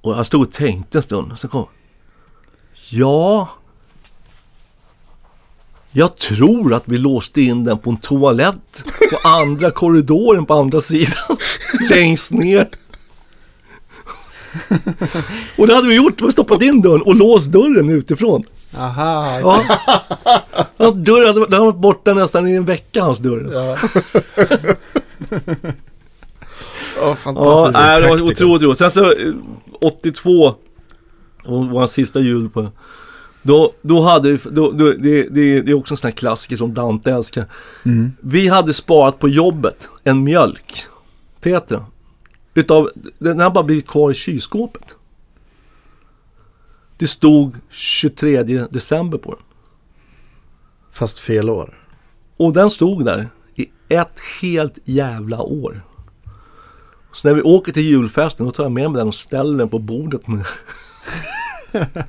Och 0.00 0.18
jag 0.18 0.26
stod 0.26 0.42
och 0.42 0.52
tänkte 0.52 0.98
en 0.98 1.02
stund. 1.02 1.38
Sen 1.38 1.50
kom... 1.50 1.66
Ja... 2.90 3.48
Jag 5.90 6.16
tror 6.16 6.74
att 6.74 6.82
vi 6.86 6.98
låste 6.98 7.40
in 7.40 7.64
den 7.64 7.78
på 7.78 7.90
en 7.90 7.96
toalett 7.96 8.84
på 9.10 9.28
andra 9.28 9.70
korridoren 9.70 10.46
på 10.46 10.54
andra 10.54 10.80
sidan. 10.80 11.36
Längst 11.90 12.32
ner. 12.32 12.68
Och 15.58 15.66
det 15.66 15.74
hade 15.74 15.88
vi 15.88 15.94
gjort. 15.94 16.20
Vi 16.20 16.22
hade 16.22 16.32
stoppat 16.32 16.62
in 16.62 16.80
dörren 16.80 17.02
och 17.02 17.14
låst 17.14 17.52
dörren 17.52 17.88
utifrån. 17.88 18.42
Aha. 18.76 19.38
Ja. 19.40 19.62
Hans 20.76 20.94
dörr 20.94 21.26
hade, 21.26 21.40
den 21.40 21.52
hade 21.52 21.64
varit 21.64 21.76
borta 21.76 22.14
nästan 22.14 22.48
i 22.48 22.52
en 22.52 22.64
vecka, 22.64 23.02
hans 23.02 23.18
dörr. 23.18 23.50
Ja, 23.52 23.76
Ja, 24.36 24.46
ja 27.00 27.14
fantastiskt. 27.14 27.72
nej, 27.72 28.00
det 28.00 28.08
var 28.08 28.22
otroligt 28.22 28.62
roligt. 28.62 28.78
Sen 28.78 28.90
så 28.90 29.12
eh, 29.12 29.32
82 29.80 30.54
och 31.44 31.66
var 31.66 31.78
hans 31.78 31.92
sista 31.92 32.20
jul 32.20 32.48
på 32.48 32.68
då, 33.42 33.72
då 33.82 34.00
hade 34.00 34.32
vi, 34.32 34.38
då, 34.50 34.70
då, 34.70 34.92
det, 34.92 35.22
det, 35.22 35.60
det 35.60 35.70
är 35.70 35.74
också 35.74 35.94
en 35.94 35.98
sån 35.98 36.08
här 36.08 36.16
klassiker 36.16 36.56
som 36.56 36.74
Dante 36.74 37.12
älskar. 37.12 37.44
Mm. 37.84 38.12
Vi 38.20 38.48
hade 38.48 38.74
sparat 38.74 39.18
på 39.18 39.28
jobbet 39.28 39.88
en 40.04 40.24
mjölk, 40.24 40.84
Tetra. 41.40 41.84
Utav, 42.54 42.90
den 43.18 43.40
har 43.40 43.50
bara 43.50 43.64
blivit 43.64 43.86
kvar 43.86 44.10
i 44.10 44.14
kylskåpet. 44.14 44.96
Det 46.96 47.08
stod 47.08 47.56
23 47.70 48.42
december 48.42 49.18
på 49.18 49.30
den. 49.30 49.42
Fast 50.90 51.20
fel 51.20 51.50
år. 51.50 51.78
Och 52.36 52.52
den 52.52 52.70
stod 52.70 53.04
där 53.04 53.28
i 53.54 53.70
ett 53.88 54.18
helt 54.40 54.78
jävla 54.84 55.42
år. 55.42 55.82
Så 57.12 57.28
när 57.28 57.34
vi 57.34 57.42
åker 57.42 57.72
till 57.72 57.82
julfesten 57.82 58.46
då 58.46 58.52
tar 58.52 58.62
jag 58.62 58.72
med 58.72 58.90
mig 58.90 58.98
den 58.98 59.08
och 59.08 59.14
ställer 59.14 59.58
den 59.58 59.68
på 59.68 59.78
bordet. 59.78 60.28
Med. 60.28 60.46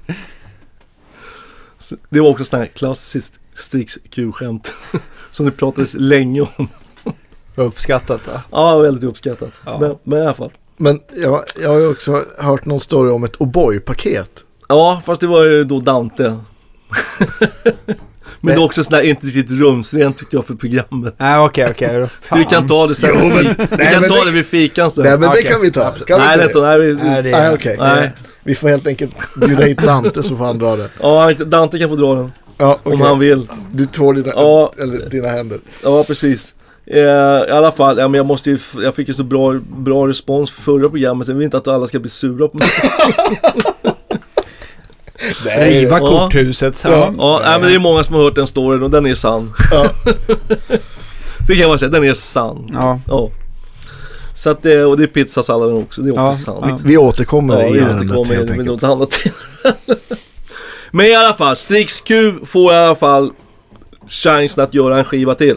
Så 1.77 1.95
det 2.09 2.19
var 2.19 2.29
också 2.29 2.45
sån 2.45 2.59
här 2.59 2.65
klassiskt 2.65 3.39
Strix-Q-skämt. 3.53 4.73
Som 5.31 5.45
det 5.45 5.51
pratades 5.51 5.93
länge 5.93 6.41
om. 6.41 6.67
Uppskattat 7.63 8.27
va? 8.27 8.41
Ja, 8.51 8.77
väldigt 8.77 9.03
uppskattat. 9.03 9.51
Ja. 9.65 9.77
Men, 9.79 9.95
men 10.03 10.19
i 10.19 10.21
alla 10.21 10.33
fall. 10.33 10.51
Men 10.77 10.99
jag, 11.15 11.43
jag 11.61 11.69
har 11.69 11.77
ju 11.79 11.87
också 11.91 12.23
hört 12.37 12.65
någon 12.65 12.79
story 12.79 13.11
om 13.11 13.23
ett 13.23 13.37
O'boy-paket. 13.37 14.29
Ja, 14.67 15.01
fast 15.05 15.21
det 15.21 15.27
var 15.27 15.43
ju 15.43 15.63
då 15.63 15.79
Dante. 15.79 16.23
Men 18.41 18.55
det 18.55 18.61
är 18.61 18.63
också 18.65 18.83
sån 18.83 18.93
här 18.95 19.01
inte 19.01 19.27
riktigt 19.27 19.59
rumsrent 19.59 20.17
tycker 20.17 20.37
jag 20.37 20.45
för 20.45 20.53
programmet. 20.55 21.13
Nej 21.17 21.39
okej 21.39 21.67
okej. 21.69 22.07
Vi 22.35 22.45
kan 22.45 22.67
ta 22.67 22.87
det 22.87 22.95
sen. 22.95 23.09
Jo, 23.13 23.27
men- 23.27 23.37
vi 23.37 23.43
nej, 23.77 23.93
kan 23.93 24.03
ta 24.03 24.15
det- 24.15 24.25
det 24.25 24.31
vid 24.31 24.45
fikan 24.45 24.91
sen. 24.91 25.03
Nej 25.03 25.17
men 25.19 25.29
Okej. 25.29 25.43
det 25.43 25.49
kan 25.49 25.61
vi 25.61 25.71
ta. 25.71 25.91
Kan 25.91 26.19
nej, 26.19 26.37
vi 26.37 26.43
inte 26.43 26.59
är 26.59 26.61
nej, 26.61 26.79
vi, 26.79 26.93
Nej, 26.93 27.23
det 27.23 27.31
Nej, 27.31 27.53
okej. 27.53 27.75
Nej. 27.79 28.11
Vi 28.43 28.55
får 28.55 28.69
helt 28.69 28.87
enkelt 28.87 29.11
bjuda 29.35 29.63
hit 29.65 29.77
Dante 29.81 30.23
så 30.23 30.35
får 30.35 30.45
han 30.45 30.57
dra 30.57 30.75
det. 30.75 30.89
Ja, 31.01 31.33
Dante 31.33 31.79
kan 31.79 31.89
få 31.89 31.95
dra 31.95 32.15
den. 32.15 32.31
Ja. 32.57 32.77
Om 32.83 33.01
han 33.01 33.19
vill. 33.19 33.47
Du 33.71 33.85
tvår 33.85 34.13
dina, 34.13 34.27
Ja. 34.35 34.71
eller, 34.81 35.09
dina 35.09 35.27
händer. 35.27 35.59
Ja, 35.83 36.03
precis. 36.03 36.55
Eh, 36.91 36.99
I 37.47 37.51
alla 37.51 37.71
fall, 37.71 37.97
ja, 37.97 38.07
men 38.07 38.17
jag, 38.17 38.25
måste 38.25 38.49
ju, 38.49 38.57
jag 38.83 38.95
fick 38.95 39.07
ju 39.07 39.13
så 39.13 39.23
bra, 39.23 39.53
bra 39.77 40.07
respons 40.07 40.51
för 40.51 40.61
förra 40.61 40.89
programmet 40.89 41.25
så 41.25 41.31
jag 41.31 41.35
vill 41.37 41.45
inte 41.45 41.57
att 41.57 41.67
alla 41.67 41.87
ska 41.87 41.99
bli 41.99 42.09
sura 42.09 42.47
på 42.47 42.57
mig. 42.57 42.67
Riva 45.59 45.99
Ja. 45.99 46.07
korthuset. 46.07 46.81
Ja. 46.87 47.13
Ja, 47.17 47.41
nej, 47.45 47.59
men 47.59 47.69
det 47.69 47.75
är 47.75 47.79
många 47.79 48.03
som 48.03 48.15
har 48.15 48.23
hört 48.23 48.35
den 48.35 48.47
storyn 48.47 48.83
och 48.83 48.89
den 48.89 49.05
är 49.05 49.15
sann. 49.15 49.53
Ja. 49.71 49.85
Så 51.47 51.53
kan 51.53 51.57
jag 51.61 51.69
bara 51.69 51.77
säga, 51.77 51.89
den 51.89 52.03
är 52.03 52.13
sann. 52.13 52.69
Ja. 52.73 52.99
Ja. 53.07 53.29
Så 54.33 54.49
att 54.49 54.61
det, 54.61 54.85
och 54.85 54.97
det 54.97 55.03
är 55.03 55.07
pizzasalladen 55.07 55.75
också, 55.77 56.01
det 56.01 56.09
är 56.09 56.11
också 56.11 56.21
Ja, 56.21 56.33
sant. 56.33 56.65
ja. 56.69 56.79
Vi 56.83 56.97
återkommer 56.97 57.59
Ja, 57.61 57.67
i 57.67 57.71
vi 57.73 57.79
ärendet 57.79 58.05
återkommer 58.17 58.35
helt 58.35 58.49
med 58.49 58.59
enkelt. 58.59 58.81
något 58.81 58.91
annat. 58.91 59.19
Men 60.91 61.05
i 61.05 61.15
alla 61.15 61.33
fall, 61.33 61.55
Strix 61.55 62.01
Q 62.01 62.33
får 62.45 62.73
i 62.73 62.75
alla 62.75 62.95
fall 62.95 63.31
chansen 64.07 64.63
att 64.63 64.73
göra 64.73 64.97
en 64.97 65.03
skiva 65.03 65.35
till. 65.35 65.55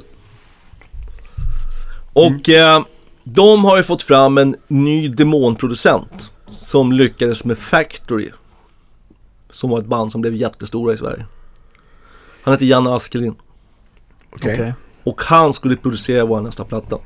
Och 2.12 2.48
eh, 2.48 2.84
de 3.24 3.64
har 3.64 3.76
ju 3.76 3.82
fått 3.82 4.02
fram 4.02 4.38
en 4.38 4.56
ny 4.68 5.08
demonproducent 5.08 6.30
som 6.46 6.92
lyckades 6.92 7.44
med 7.44 7.58
Factory. 7.58 8.30
Som 9.50 9.70
var 9.70 9.78
ett 9.78 9.86
band 9.86 10.12
som 10.12 10.20
blev 10.20 10.34
jättestora 10.34 10.94
i 10.94 10.96
Sverige. 10.96 11.26
Han 12.42 12.54
heter 12.54 12.66
Janne 12.66 12.94
Askelin. 12.94 13.34
Okej. 14.32 14.54
Okej. 14.54 14.74
Och 15.04 15.22
han 15.22 15.52
skulle 15.52 15.76
producera 15.76 16.24
vår 16.24 16.40
nästa 16.40 16.64
platta. 16.64 16.98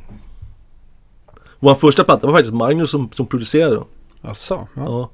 Vår 1.59 1.75
första 1.75 2.05
platta 2.05 2.27
var 2.27 2.35
faktiskt 2.35 2.55
Magnus 2.55 2.91
som, 2.91 3.11
som 3.15 3.27
producerade 3.27 3.75
den. 3.75 3.85
Jaså? 4.23 4.69
Ja. 4.75 4.83
Ja. 4.85 5.11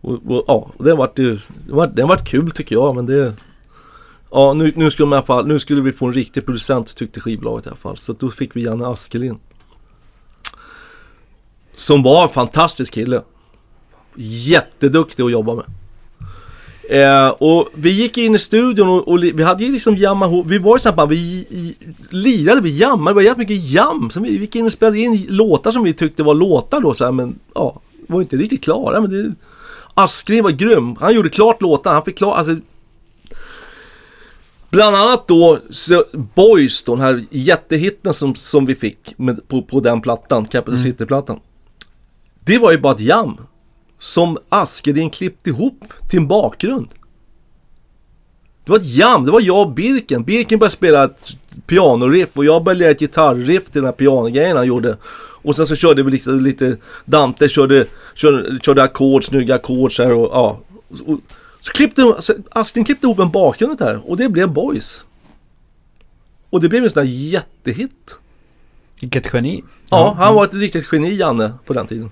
Och, 0.00 0.12
och, 0.26 0.44
ja, 0.46 0.70
den 0.78 0.96
vart 0.96 1.18
ju, 1.18 1.38
den 1.66 1.76
vart, 1.76 1.96
den 1.96 2.08
vart 2.08 2.28
kul 2.28 2.50
tycker 2.50 2.76
jag 2.76 2.96
men 2.96 3.06
det... 3.06 3.34
Ja, 4.30 4.52
nu, 4.52 4.72
nu, 4.76 4.90
skulle, 4.90 5.06
de 5.06 5.12
i 5.12 5.16
alla 5.16 5.26
fall, 5.26 5.46
nu 5.46 5.58
skulle 5.58 5.80
vi 5.80 5.92
få 5.92 6.06
en 6.06 6.12
riktig 6.12 6.44
producent 6.44 6.94
tyckte 6.94 7.20
skivbolaget 7.20 7.66
i 7.66 7.68
alla 7.68 7.76
fall. 7.76 7.96
Så 7.96 8.12
då 8.12 8.30
fick 8.30 8.56
vi 8.56 8.64
Janne 8.64 8.86
Askelin. 8.86 9.38
Som 11.74 12.02
var 12.02 12.22
en 12.22 12.28
fantastisk 12.28 12.94
kille. 12.94 13.22
Jätteduktig 14.16 15.22
att 15.22 15.32
jobba 15.32 15.54
med. 15.54 15.64
Eh, 16.90 17.28
och 17.28 17.68
vi 17.74 17.90
gick 17.90 18.18
in 18.18 18.34
i 18.34 18.38
studion 18.38 18.88
och, 18.88 19.08
och 19.08 19.24
vi 19.24 19.42
hade 19.42 19.64
ju 19.64 19.72
liksom 19.72 19.96
jamma 19.96 20.26
ihop. 20.26 20.46
Vi 20.46 20.58
var 20.58 20.76
ju 20.76 20.80
såhär 20.80 20.96
bara, 20.96 21.06
vi 21.06 21.16
i, 21.50 21.76
lirade, 22.10 22.60
vi 22.60 22.78
jammade. 22.78 23.10
Det 23.10 23.14
var 23.14 23.22
jävligt 23.22 23.48
mycket 23.48 23.70
jam. 23.70 24.10
Så 24.10 24.20
vi, 24.20 24.30
vi 24.30 24.38
gick 24.38 24.56
in 24.56 24.66
och 24.66 24.72
spelade 24.72 24.98
in 24.98 25.26
låtar 25.28 25.70
som 25.70 25.82
vi 25.82 25.92
tyckte 25.94 26.22
var 26.22 26.34
låtar 26.34 26.80
då 26.80 26.94
så 26.94 27.04
här, 27.04 27.12
men 27.12 27.38
ja, 27.54 27.80
var 28.06 28.20
inte 28.20 28.36
riktigt 28.36 28.62
klara. 28.62 29.00
Men 29.00 29.10
det, 29.10 29.34
Askren 29.94 30.44
var 30.44 30.50
grym. 30.50 30.96
Han 31.00 31.14
gjorde 31.14 31.28
klart 31.28 31.62
låtar. 31.62 31.92
Han 31.92 32.04
fick 32.04 32.18
klart, 32.18 32.38
alltså 32.38 32.56
Bland 34.70 34.96
annat 34.96 35.28
då 35.28 35.58
Boys 36.12 36.82
då, 36.82 36.94
den 36.94 37.04
här 37.04 37.24
jättehitten 37.30 38.14
som, 38.14 38.34
som 38.34 38.66
vi 38.66 38.74
fick 38.74 39.18
med, 39.18 39.48
på, 39.48 39.62
på 39.62 39.80
den 39.80 40.00
plattan, 40.00 40.44
Capital 40.44 40.78
City-plattan. 40.78 41.40
Det 42.44 42.58
var 42.58 42.72
ju 42.72 42.78
bara 42.78 42.94
ett 42.94 43.00
jam. 43.00 43.36
Som 43.98 44.38
Askedin 44.48 45.10
klippte 45.10 45.50
ihop 45.50 45.84
till 46.08 46.18
en 46.18 46.28
bakgrund. 46.28 46.88
Det 48.64 48.72
var 48.72 48.78
ett 48.78 48.86
jam, 48.86 49.24
det 49.24 49.32
var 49.32 49.40
jag 49.40 49.66
och 49.66 49.72
Birken. 49.72 50.24
Birken 50.24 50.58
började 50.58 50.76
spela 50.76 51.04
ett 51.04 51.36
pianoriff 51.66 52.28
och 52.36 52.44
jag 52.44 52.64
började 52.64 52.84
göra 52.84 52.90
ett 52.90 53.00
gitarriff 53.00 53.64
till 53.64 53.82
den 53.82 53.84
här 53.84 53.92
pianogrejen 53.92 54.56
han 54.56 54.66
gjorde. 54.66 54.96
Och 55.42 55.56
sen 55.56 55.66
så 55.66 55.76
körde 55.76 56.02
vi 56.02 56.10
lite, 56.10 56.30
lite 56.30 56.76
Dante 57.04 57.48
körde, 57.48 57.86
körde, 58.14 58.58
körde 58.62 58.82
ackord, 58.82 59.24
snygga 59.24 59.54
ackord 59.54 59.96
så 59.96 60.02
här 60.02 60.12
och 60.12 60.30
ja. 60.32 60.60
Och, 61.06 61.20
så 61.60 61.72
klippte 61.72 62.02
alltså, 62.02 62.34
Asken 62.50 62.84
klippte 62.84 63.06
ihop 63.06 63.18
en 63.18 63.30
bakgrund 63.30 63.78
där 63.78 64.10
och 64.10 64.16
det 64.16 64.28
blev 64.28 64.52
Boys. 64.52 65.04
Och 66.50 66.60
det 66.60 66.68
blev 66.68 66.84
en 66.84 66.90
sån 66.90 67.04
där 67.04 67.12
jättehit. 67.12 68.18
Vilket 69.00 69.34
geni. 69.34 69.64
Ja, 69.90 70.14
han 70.18 70.34
var 70.34 70.44
ett 70.44 70.54
riktigt 70.54 70.88
geni 70.92 71.14
Janne 71.14 71.52
på 71.64 71.72
den 71.72 71.86
tiden. 71.86 72.10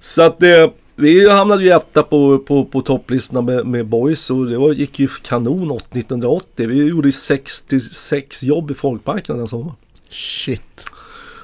Så 0.00 0.22
att 0.22 0.38
det, 0.38 0.72
vi 0.94 1.30
hamnade 1.30 1.62
ju 1.62 1.70
etta 1.70 2.02
på, 2.02 2.38
på, 2.38 2.64
på 2.64 2.82
topplistorna 2.82 3.42
med, 3.42 3.66
med 3.66 3.86
Boys 3.86 4.30
och 4.30 4.46
det 4.46 4.58
var, 4.58 4.72
gick 4.72 4.98
ju 4.98 5.08
kanon 5.08 5.70
1980. 5.70 6.68
Vi 6.68 6.84
gjorde 6.84 7.08
ju 7.08 7.12
66 7.12 8.42
jobb 8.42 8.70
i 8.70 8.74
Folkparken 8.74 9.38
den 9.38 9.48
sommaren. 9.48 9.76
Shit. 10.10 10.86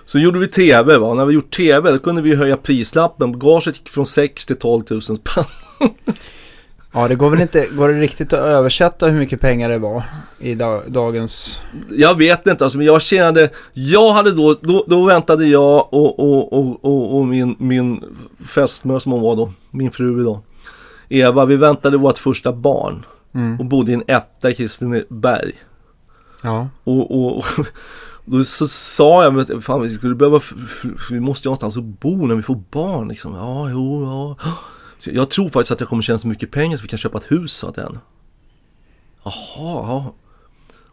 Så 0.04 0.18
gjorde 0.18 0.38
vi 0.38 0.48
TV 0.48 0.98
va, 0.98 1.14
när 1.14 1.26
vi 1.26 1.34
gjort 1.34 1.50
TV 1.50 1.90
då 1.90 1.98
kunde 1.98 2.22
vi 2.22 2.34
höja 2.34 2.56
prislappen. 2.56 3.38
Gaget 3.38 3.66
gick 3.66 3.88
från 3.88 4.06
6 4.06 4.46
till 4.46 4.56
12 4.56 4.84
000 4.90 5.02
spänn. 5.02 5.44
Ja, 6.94 7.08
det 7.08 7.14
går 7.14 7.30
väl 7.30 7.40
inte, 7.40 7.66
går 7.66 7.88
det 7.88 8.00
riktigt 8.00 8.32
att 8.32 8.38
översätta 8.38 9.06
hur 9.06 9.18
mycket 9.18 9.40
pengar 9.40 9.68
det 9.68 9.78
var 9.78 10.02
i 10.38 10.54
da, 10.54 10.82
dagens... 10.86 11.62
Jag 11.90 12.18
vet 12.18 12.46
inte 12.46 12.64
alltså, 12.64 12.78
men 12.78 12.86
jag 12.86 13.02
kände, 13.02 13.50
jag 13.72 14.12
hade 14.12 14.30
då, 14.30 14.56
då, 14.60 14.84
då 14.88 15.04
väntade 15.04 15.46
jag 15.46 15.94
och, 15.94 16.18
och, 16.18 16.52
och, 16.52 16.84
och, 16.84 17.18
och 17.18 17.26
min, 17.26 17.56
min 17.58 18.04
fästmö 18.46 19.00
som 19.00 19.12
hon 19.12 19.22
var 19.22 19.36
då, 19.36 19.52
min 19.70 19.90
fru 19.90 20.20
idag. 20.20 20.40
Eva, 21.08 21.44
vi 21.44 21.56
väntade 21.56 21.96
vårt 21.96 22.18
första 22.18 22.52
barn 22.52 23.04
Mm. 23.34 23.60
och 23.60 23.64
bodde 23.64 23.90
i 23.90 23.94
en 23.94 24.02
etta 24.06 24.50
i 24.50 24.54
Kristineberg. 24.54 25.52
Ja. 26.42 26.68
Och, 26.84 27.10
och, 27.10 27.36
och 27.36 27.44
då 28.24 28.44
så 28.44 28.66
sa 28.66 29.24
jag, 29.24 29.34
men 29.34 29.62
fan 29.62 29.82
vi 29.82 29.90
skulle 29.90 30.14
behöva, 30.14 30.40
vi 31.10 31.20
måste 31.20 31.48
ju 31.48 31.48
någonstans 31.48 31.76
att 31.76 31.82
bo 32.00 32.26
när 32.26 32.34
vi 32.34 32.42
får 32.42 32.62
barn 32.70 33.08
liksom. 33.08 33.34
Ja, 33.34 33.70
jo, 33.70 34.04
ja. 34.04 34.50
Så 35.02 35.10
jag 35.12 35.30
tror 35.30 35.48
faktiskt 35.48 35.72
att 35.72 35.80
jag 35.80 35.88
kommer 35.88 36.02
tjäna 36.02 36.18
så 36.18 36.28
mycket 36.28 36.50
pengar 36.50 36.76
så 36.76 36.82
vi 36.82 36.88
kan 36.88 36.98
köpa 36.98 37.18
ett 37.18 37.30
hus, 37.30 37.52
sa 37.52 37.70
den. 37.70 37.98
Jaha, 39.24 39.34
ja. 39.56 40.14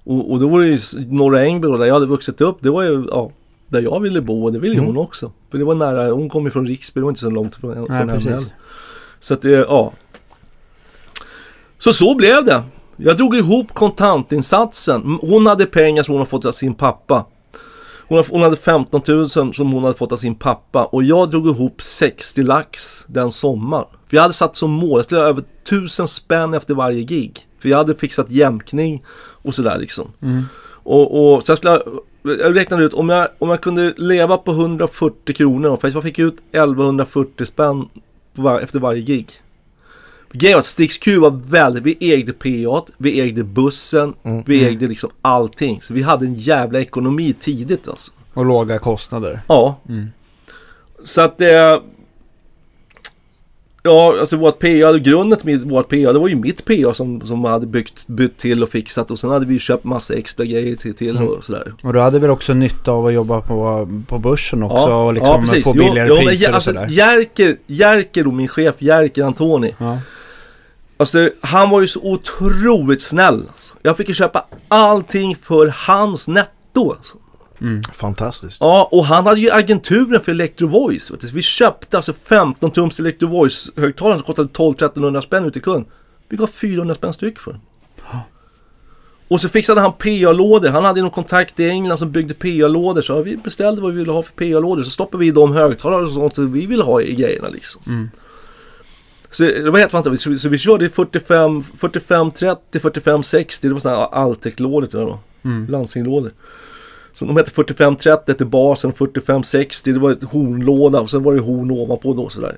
Och, 0.03 0.31
och 0.31 0.39
då 0.39 0.47
var 0.47 0.61
det 0.61 0.67
ju 0.67 0.79
Norra 1.07 1.45
Ängby 1.45 1.67
där 1.67 1.85
jag 1.85 1.93
hade 1.93 2.05
vuxit 2.05 2.41
upp. 2.41 2.57
Det 2.61 2.69
var 2.69 2.83
ju, 2.83 3.05
ja, 3.11 3.31
där 3.67 3.81
jag 3.81 3.99
ville 3.99 4.21
bo 4.21 4.45
och 4.45 4.53
det 4.53 4.59
ville 4.59 4.75
ju 4.75 4.81
hon 4.81 4.97
också. 4.97 5.31
För 5.51 5.57
det 5.57 5.63
var 5.63 5.75
nära, 5.75 6.11
hon 6.11 6.29
kom 6.29 6.45
ju 6.45 6.51
från 6.51 6.67
Riksby, 6.67 6.99
det 6.99 7.03
var 7.03 7.11
inte 7.11 7.21
så 7.21 7.29
långt 7.29 7.55
från, 7.55 7.73
från 7.73 7.91
henne 7.91 8.13
precis. 8.13 8.29
heller. 8.29 8.53
Så 9.19 9.33
att 9.33 9.41
det, 9.41 9.49
ja. 9.49 9.93
Så 11.77 11.93
så 11.93 12.15
blev 12.15 12.45
det. 12.45 12.63
Jag 12.97 13.17
drog 13.17 13.35
ihop 13.35 13.73
kontantinsatsen. 13.73 15.19
Hon 15.21 15.45
hade 15.45 15.65
pengar 15.65 16.03
som 16.03 16.13
hon 16.13 16.19
hade 16.19 16.29
fått 16.29 16.45
av 16.45 16.51
sin 16.51 16.75
pappa. 16.75 17.25
Hon 18.07 18.17
hade, 18.17 18.29
hon 18.31 18.41
hade 18.41 18.57
15 18.57 19.01
000 19.07 19.29
som 19.29 19.71
hon 19.71 19.83
hade 19.83 19.97
fått 19.97 20.11
av 20.11 20.17
sin 20.17 20.35
pappa 20.35 20.85
och 20.85 21.03
jag 21.03 21.29
drog 21.29 21.47
ihop 21.47 21.81
60 21.81 22.43
lax 22.43 23.05
den 23.07 23.31
sommaren. 23.31 23.85
För 24.09 24.17
jag 24.17 24.21
hade 24.21 24.33
satt 24.33 24.55
som 24.55 24.71
mål, 24.71 24.99
jag 24.99 25.05
skulle 25.05 25.21
ha 25.21 25.27
över 25.27 25.43
1000 25.63 26.07
spänn 26.07 26.53
efter 26.53 26.73
varje 26.73 27.03
gig. 27.03 27.47
För 27.59 27.69
jag 27.69 27.77
hade 27.77 27.95
fixat 27.95 28.29
jämkning 28.29 29.03
och 29.17 29.55
sådär 29.55 29.77
liksom. 29.79 30.11
Mm. 30.21 30.43
Och, 30.83 31.33
och 31.33 31.43
så 31.43 31.51
jag 31.51 31.57
skulle 31.57 31.81
jag 32.21 32.55
räknade 32.55 32.83
ut, 32.83 32.93
om 32.93 33.09
jag, 33.09 33.27
om 33.39 33.49
jag 33.49 33.61
kunde 33.61 33.93
leva 33.97 34.37
på 34.37 34.51
140 34.51 35.35
kronor, 35.35 35.77
för 35.77 35.91
jag 35.91 36.03
fick 36.03 36.19
ut 36.19 36.37
1140 36.51 37.45
spänn 37.45 37.89
var, 38.33 38.59
efter 38.59 38.79
varje 38.79 39.01
gig. 39.01 39.41
Grejen 40.31 40.55
var 40.55 40.59
att 40.59 40.65
Stix 40.65 40.97
Q 40.97 41.19
var 41.19 41.41
väldigt, 41.45 41.83
vi 41.83 42.13
ägde 42.13 42.33
PA, 42.33 42.85
vi 42.97 43.21
ägde 43.21 43.43
bussen, 43.43 44.13
vi 44.45 44.65
ägde 44.65 44.87
liksom 44.87 45.09
allting. 45.21 45.81
Så 45.81 45.93
vi 45.93 46.01
hade 46.01 46.25
en 46.25 46.35
jävla 46.35 46.79
ekonomi 46.79 47.33
tidigt 47.39 47.87
alltså. 47.87 48.11
Och 48.33 48.45
låga 48.45 48.79
kostnader. 48.79 49.39
Ja. 49.47 49.79
Mm. 49.89 50.07
Så 51.03 51.21
att 51.21 51.37
det... 51.37 51.81
Ja, 53.83 54.19
alltså 54.19 54.37
vårt 54.37 54.59
PA, 54.59 54.97
grunden 54.97 55.39
till 55.39 55.59
vårt 55.59 55.89
PA, 55.89 55.95
det 55.95 56.19
var 56.19 56.27
ju 56.27 56.35
mitt 56.35 56.65
PA 56.65 56.93
som, 56.93 57.21
som 57.21 57.43
hade 57.45 57.67
byggt, 57.67 58.07
bytt 58.07 58.37
till 58.37 58.63
och 58.63 58.69
fixat 58.69 59.11
och 59.11 59.19
sen 59.19 59.29
hade 59.29 59.45
vi 59.45 59.59
köpt 59.59 59.83
massa 59.83 60.13
extra 60.13 60.45
grejer 60.45 60.75
till, 60.75 60.93
till 60.93 61.17
Mm. 61.17 61.27
och 61.29 61.43
sådär. 61.43 61.73
Och 61.83 61.93
du 61.93 61.99
hade 61.99 62.19
väl 62.19 62.29
också 62.29 62.53
nytta 62.53 62.91
av 62.91 63.05
att 63.05 63.13
jobba 63.13 63.41
på, 63.41 63.89
på 64.07 64.17
börsen 64.19 64.63
också 64.63 64.77
Ja, 64.89 65.03
och 65.03 65.13
liksom 65.13 65.45
ja, 65.53 65.61
få 65.63 65.73
Jo, 65.75 65.83
billigare 65.83 66.07
jo, 66.09 66.15
men 66.15 66.25
priser 66.25 66.43
ja, 66.45 66.49
och 66.49 66.55
alltså, 66.55 66.71
sådär. 66.71 66.87
Jerker, 66.89 67.57
Jerker 67.67 68.27
och 68.27 68.33
min 68.33 68.47
chef 68.47 68.75
Jerker 68.79 69.23
Antoni. 69.23 69.75
Ja. 69.77 69.99
Alltså 70.97 71.29
han 71.41 71.69
var 71.69 71.81
ju 71.81 71.87
så 71.87 71.99
otroligt 72.03 73.01
snäll. 73.01 73.45
Alltså. 73.47 73.73
Jag 73.81 73.97
fick 73.97 74.07
ju 74.07 74.13
köpa 74.13 74.45
allting 74.67 75.35
för 75.35 75.73
hans 75.87 76.27
netto. 76.27 76.91
Alltså. 76.91 77.17
Fantastiskt. 77.93 78.61
Ja, 78.61 78.89
och 78.91 79.05
han 79.05 79.25
hade 79.25 79.39
ju 79.39 79.51
agenturen 79.51 80.21
för 80.21 80.31
Electro 80.31 80.67
Voice. 80.67 81.11
Vet 81.11 81.21
du. 81.21 81.27
Vi 81.27 81.41
köpte 81.41 81.97
alltså 81.97 82.13
15 82.13 82.71
tums 82.71 82.99
Electro 82.99 83.27
Voice 83.27 83.71
högtalare 83.75 84.17
som 84.17 84.25
kostade 84.25 84.49
12-1300 84.49 85.21
spänn 85.21 85.45
ute 85.45 85.59
i 85.59 85.61
kund. 85.61 85.85
Vi 86.29 86.37
gav 86.37 86.47
400 86.47 86.95
spänn 86.95 87.13
styck 87.13 87.39
för. 87.39 87.59
Och 89.27 89.41
så 89.41 89.49
fixade 89.49 89.81
han 89.81 89.93
PA-lådor. 89.93 90.69
Han 90.69 90.85
hade 90.85 91.01
någon 91.01 91.11
kontakt 91.11 91.59
i 91.59 91.69
England 91.69 91.97
som 91.97 92.11
byggde 92.11 92.33
PA-lådor. 92.33 93.01
Så 93.01 93.21
vi 93.21 93.37
beställde 93.37 93.81
vad 93.81 93.91
vi 93.91 93.97
ville 93.97 94.11
ha 94.11 94.21
för 94.21 94.31
PA-lådor. 94.33 94.83
Så 94.83 94.89
stoppade 94.89 95.21
vi 95.21 95.27
i 95.27 95.31
de 95.31 95.51
högtalare 95.51 96.01
och 96.01 96.11
sånt 96.11 96.37
vi 96.37 96.65
ville 96.65 96.83
ha 96.83 97.01
i 97.01 97.15
grejerna 97.15 97.47
liksom. 97.49 98.09
Så 99.31 99.43
det 99.43 99.69
var 99.69 99.79
helt 99.79 99.91
fantastiskt. 99.91 100.23
Så 100.23 100.29
vi, 100.29 100.37
så 100.37 100.49
vi 100.49 100.57
körde 100.57 100.85
i 100.85 100.89
45, 100.89 101.63
45, 101.77 102.31
30, 102.31 102.79
45, 102.79 103.23
60. 103.23 103.67
Det 103.67 103.73
var 103.73 103.81
sådana 103.81 103.99
här 103.99 104.07
Altec-lådor 104.07 104.87
till 104.87 104.99
det 104.99 105.05
då. 105.05 105.19
Landsinglådor. 105.69 106.31
Så 107.19 107.25
de 107.25 107.37
hette 107.37 107.51
4530 107.51 108.33
till 108.33 108.47
basen, 108.47 108.93
4560 108.93 109.93
det 109.93 109.99
var 109.99 110.11
ett 110.11 110.23
hornlåda 110.23 110.99
och 111.01 111.09
sen 111.09 111.23
var 111.23 111.33
det 111.33 111.41
horn 111.41 111.71
ovanpå 111.71 112.13
då 112.13 112.29
sådär. 112.29 112.57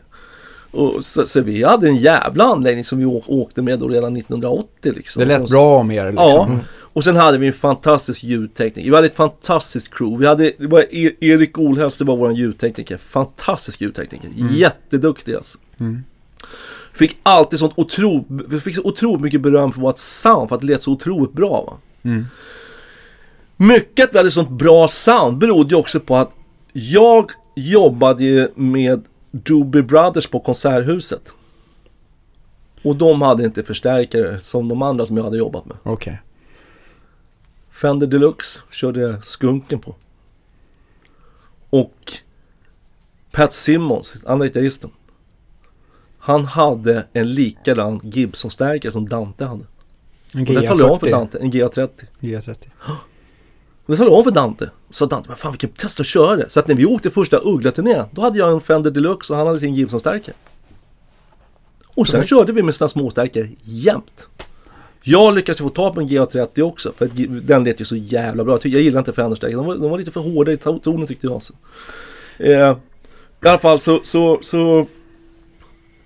Och 0.72 1.06
så, 1.06 1.26
så 1.26 1.42
vi 1.42 1.64
hade 1.64 1.88
en 1.88 1.96
jävla 1.96 2.44
anläggning 2.44 2.86
som 2.86 3.00
vi 3.00 3.06
åkte 3.28 3.62
med 3.62 3.80
då 3.80 3.88
redan 3.88 4.18
1980 4.18 4.94
liksom. 4.96 5.20
Det 5.20 5.26
lät 5.26 5.50
bra 5.50 5.78
om 5.80 5.92
er 5.92 6.06
liksom. 6.06 6.26
Ja, 6.28 6.60
och 6.94 7.04
sen 7.04 7.16
hade 7.16 7.38
vi 7.38 7.48
en 7.48 7.54
fantastisk 7.54 8.24
ljudtekniker. 8.24 8.90
Vi 8.90 8.96
hade 8.96 9.08
ett 9.08 9.16
fantastiskt 9.16 9.94
crew. 9.94 10.20
Vi 10.20 10.28
hade, 10.28 10.54
det 10.58 10.68
var 10.68 10.80
e- 10.80 11.16
Erik 11.20 11.58
Olhäst, 11.58 12.00
det 12.00 12.06
var 12.06 12.18
vår 12.18 12.34
ljudtekniker. 12.34 12.98
Fantastisk 12.98 13.82
ljudtekniker. 13.82 14.30
Jätteduktig 14.52 15.36
alltså. 15.36 15.58
Fick 16.94 17.18
alltid 17.24 17.60
sånt 17.60 17.74
otro, 17.76 18.26
vi 18.50 18.60
fick 18.60 18.76
så 18.76 18.82
otroligt 18.84 19.22
mycket 19.22 19.42
beröm 19.42 19.72
för 19.74 19.82
vårt 19.82 19.98
sound, 19.98 20.50
för 20.50 20.56
att 20.56 20.62
det 20.62 20.68
lät 20.68 20.82
så 20.82 20.92
otroligt 20.92 21.34
bra. 21.34 21.62
Va? 21.66 21.78
Mm. 22.10 22.26
Mycket 23.62 24.06
att 24.06 24.14
vi 24.14 24.18
hade 24.18 24.32
sånt 24.32 24.50
bra 24.50 24.88
sound 24.88 25.38
berodde 25.38 25.70
ju 25.70 25.80
också 25.80 26.00
på 26.00 26.16
att 26.16 26.32
jag 26.74 27.32
jobbade 27.56 28.24
ju 28.24 28.48
med 28.56 29.06
Doobie 29.32 29.84
Brothers 29.84 30.28
på 30.28 30.40
Konserthuset. 30.40 31.34
Och 32.84 32.96
de 32.96 33.22
hade 33.22 33.46
inte 33.46 33.64
förstärkare 33.64 34.40
som 34.40 34.68
de 34.68 34.82
andra 34.82 35.06
som 35.06 35.18
jag 35.18 35.24
hade 35.24 35.38
jobbat 35.38 35.66
med. 35.66 35.78
Okej. 35.84 36.22
Fender 37.72 38.08
Deluxe 38.08 38.60
körde 38.72 39.00
jag 39.00 39.26
skunken 39.26 39.80
på. 39.80 39.96
Och 41.70 42.14
Pat 43.32 43.54
Simmons, 43.54 44.16
andra 44.26 44.46
gitarristen. 44.46 44.90
Han 46.20 46.46
hade 46.46 47.06
en 47.14 47.34
likadan 47.34 48.00
Gibson-stärkare 48.04 48.92
som 48.92 49.10
Dante 49.10 49.46
hade. 49.46 49.66
En 50.34 50.40
Och 50.40 50.46
det 50.46 50.68
talade 50.68 50.84
jag 50.84 50.92
om 50.92 51.00
för 51.00 51.08
GA40. 51.08 51.12
Dante, 51.12 51.40
en 51.40 51.52
GA30. 51.52 51.90
GA30. 52.20 52.68
Det 53.86 53.98
talade 53.98 54.12
jag 54.12 54.18
om 54.18 54.24
för 54.24 54.32
Dante. 54.32 54.70
Så 54.90 55.06
Dante, 55.06 55.30
men 55.30 55.38
fan 55.38 55.52
vi 55.52 55.58
kan 55.58 55.70
testa 55.70 56.02
att 56.02 56.08
köra 56.08 56.36
det. 56.36 56.50
Så 56.50 56.60
att 56.60 56.68
när 56.68 56.76
vi 56.76 56.86
åkte 56.86 57.12
första 57.12 57.38
Uggla-turnén, 57.38 58.06
då 58.12 58.22
hade 58.22 58.40
jag 58.40 58.52
en 58.52 58.62
Fender 58.62 58.92
Deluxe 58.92 59.34
och 59.34 59.38
han 59.38 59.48
hade 59.48 59.60
sin 59.60 59.76
Gibson-stärkare. 59.76 60.36
Och 61.96 62.08
sen 62.08 62.20
Okej. 62.20 62.28
körde 62.28 62.54
vi 62.54 62.64
med 62.64 62.76
sina 62.76 62.90
småstärkare 62.90 63.50
jämt. 63.62 64.28
Jag 65.04 65.36
lyckades 65.36 65.62
få 65.62 65.70
tag 65.70 65.94
på 65.94 66.00
en 66.02 66.10
GA30 66.10 66.62
också, 66.62 66.92
för 66.98 67.08
den 67.42 67.64
lät 67.64 67.82
ju 67.82 67.86
så 67.86 67.96
jävla 67.96 68.44
bra. 68.44 68.60
Jag, 68.64 68.82
gillar 68.82 69.00
inte 69.00 69.14
Fender-stärkare, 69.14 69.56
de, 69.56 69.82
de 69.82 69.90
var 69.92 69.98
lite 69.98 70.12
för 70.12 70.22
hårda 70.22 70.52
i 70.52 70.56
to- 70.56 70.80
tonen 70.82 71.08
tyckte 71.08 71.28
jag. 71.28 71.34
Alltså. 71.34 71.54
Eh, 72.38 72.78
I 73.44 73.48
alla 73.48 73.58
fall 73.60 73.80
så, 73.80 74.00
så, 74.04 74.40
så... 74.42 74.88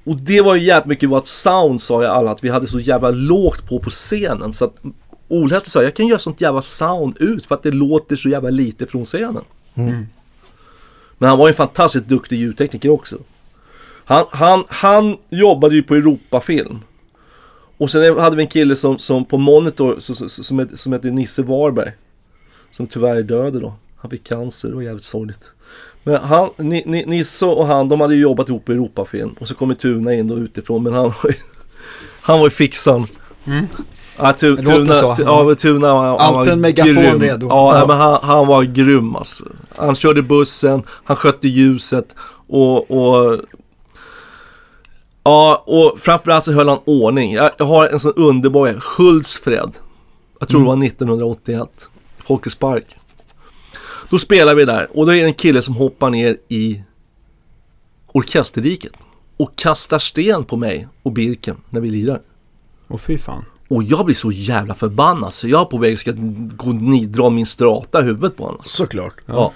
Och 0.04 0.16
det 0.16 0.42
var 0.42 0.56
ju 0.56 0.64
jävligt 0.64 0.86
mycket 0.86 1.10
vårt 1.10 1.28
sound 1.28 1.82
sa 1.82 2.04
jag 2.04 2.12
alla, 2.12 2.32
att 2.32 2.44
vi 2.44 2.50
hade 2.50 2.68
så 2.68 2.80
jävla 2.80 3.12
lågt 3.12 3.70
på 3.70 3.80
på 3.80 3.90
scenen. 3.90 4.54
Så 4.54 4.66
att 4.66 4.76
Olhästen 5.28 5.70
sa, 5.72 5.84
jag 5.84 5.94
kan 5.96 6.08
göra 6.08 6.20
sånt 6.20 6.42
jävla 6.42 6.62
sound 6.62 7.18
ut 7.20 7.46
för 7.46 7.56
att 7.56 7.64
det 7.64 7.72
låter 7.72 8.16
så 8.16 8.30
jävla 8.30 8.50
lite 8.50 8.88
från 8.88 9.06
scenen. 9.06 9.44
Men 11.18 11.30
han 11.30 11.38
var 11.38 11.48
ju 11.48 11.52
en 11.52 11.56
fantastiskt 11.56 12.06
duktig 12.08 12.38
ljudtekniker 12.40 12.90
också. 12.90 13.18
Han, 14.06 14.26
han, 14.30 14.64
han 14.68 15.18
jobbade 15.30 15.76
ju 15.76 15.84
på 15.84 15.96
Europafilm. 15.96 16.80
Och 17.78 17.90
sen 17.92 18.20
hade 18.20 18.36
vi 18.36 18.44
en 18.44 18.50
kille 18.50 18.76
som, 18.76 18.98
som 19.00 19.26
på 19.26 19.38
Monitor 19.38 20.00
som, 20.00 20.16
som, 20.30 20.68
som, 20.76 20.94
hette- 20.94 21.12
Nisse 21.12 21.42
Warberg. 21.44 21.92
Som 22.72 22.88
tyvärr 22.88 23.16
är 23.16 23.24
död 23.24 23.54
då. 23.62 23.74
Han 23.98 24.12
fick 24.12 24.24
cancer, 24.24 24.70
det 24.70 24.76
var 24.76 24.82
jävligt 24.82 25.04
sorgligt. 25.04 25.50
Men 26.04 26.16
han, 26.22 26.50
Ni, 26.58 26.84
Ni, 26.86 27.06
Nisse 27.06 27.46
och 27.46 27.68
han, 27.68 27.90
de 27.90 28.02
hade 28.02 28.16
ju 28.16 28.22
jobbat 28.22 28.50
ihop 28.50 28.66
på 28.66 28.72
Europafilm. 28.72 29.36
Och 29.40 29.48
så 29.48 29.54
kommer 29.56 29.76
Tuna 29.76 30.14
in 30.14 30.28
då 30.28 30.36
utifrån, 30.38 30.84
men 30.84 30.94
han 30.94 31.04
var 31.04 31.30
ju, 31.30 31.34
han 32.22 32.40
var 32.40 32.46
ju 32.46 32.50
fixan. 32.52 33.08
Ja, 34.18 34.34
tu, 34.34 34.52
Mm. 34.52 34.66
Tuna, 34.66 34.94
så. 35.16 35.16
ja, 35.26 35.56
Tuna 35.56 35.88
han, 35.88 36.06
han 36.06 36.20
Allt 36.20 36.36
var 36.36 36.48
en 36.48 36.62
megafon 36.62 36.94
grym. 36.94 37.22
redo. 37.22 37.48
Ja, 37.50 37.80
Ja. 37.80 37.88
men 37.88 37.98
han, 37.98 38.20
han 38.24 38.48
var 38.48 38.64
grym 38.64 39.16
alltså. 39.16 39.44
Han 39.78 39.96
körde 39.96 40.22
bussen, 40.22 40.84
han 41.04 41.18
skötte 41.18 41.48
ljuset 41.48 42.16
och, 42.48 42.92
och 42.92 43.40
Ja, 45.24 45.64
och 45.66 46.00
framförallt 46.00 46.44
så 46.44 46.52
höll 46.54 46.70
han 46.70 46.80
ordning. 46.86 47.34
Jag, 47.34 47.52
jag 47.58 47.66
har 47.66 47.88
en 47.88 48.00
sån 48.00 48.14
underbar 48.16 48.80
Hultsfred. 48.98 49.72
Jag 50.40 50.50
tror 50.50 50.60
det 50.62 50.68
var 50.68 50.86
1981. 50.86 51.90
Folkets 52.18 52.56
Park. 52.56 52.86
Då 54.10 54.18
spelar 54.20 54.56
vi 54.56 54.66
där 54.66 54.88
och 54.98 55.06
då 55.06 55.12
är 55.12 55.16
det 55.18 55.24
en 55.28 55.34
kille 55.34 55.62
som 55.62 55.76
hoppar 55.76 56.10
ner 56.10 56.38
i 56.50 56.84
orkesterdiket. 58.12 58.92
Och 59.38 59.56
kastar 59.56 60.00
sten 60.00 60.44
på 60.44 60.58
mig 60.58 60.88
och 61.04 61.12
Birken 61.12 61.58
när 61.70 61.82
vi 61.82 61.90
lirar. 61.90 62.22
Och 62.88 63.02
fy 63.02 63.18
fan. 63.18 63.46
Och 63.68 63.84
jag 63.84 64.06
blir 64.06 64.16
så 64.16 64.32
jävla 64.32 64.76
förbannad 64.76 65.34
så 65.34 65.48
jag 65.48 65.62
är 65.62 65.66
på 65.66 65.78
väg 65.78 66.00
ska 66.00 66.12
gå 66.16 66.68
och 66.70 66.76
ni- 66.76 67.06
dra 67.06 67.30
min 67.30 67.46
strata 67.46 68.02
i 68.02 68.04
huvudet 68.04 68.38
på 68.38 68.44
honom. 68.46 68.62
Såklart. 68.66 69.16
Ja. 69.26 69.54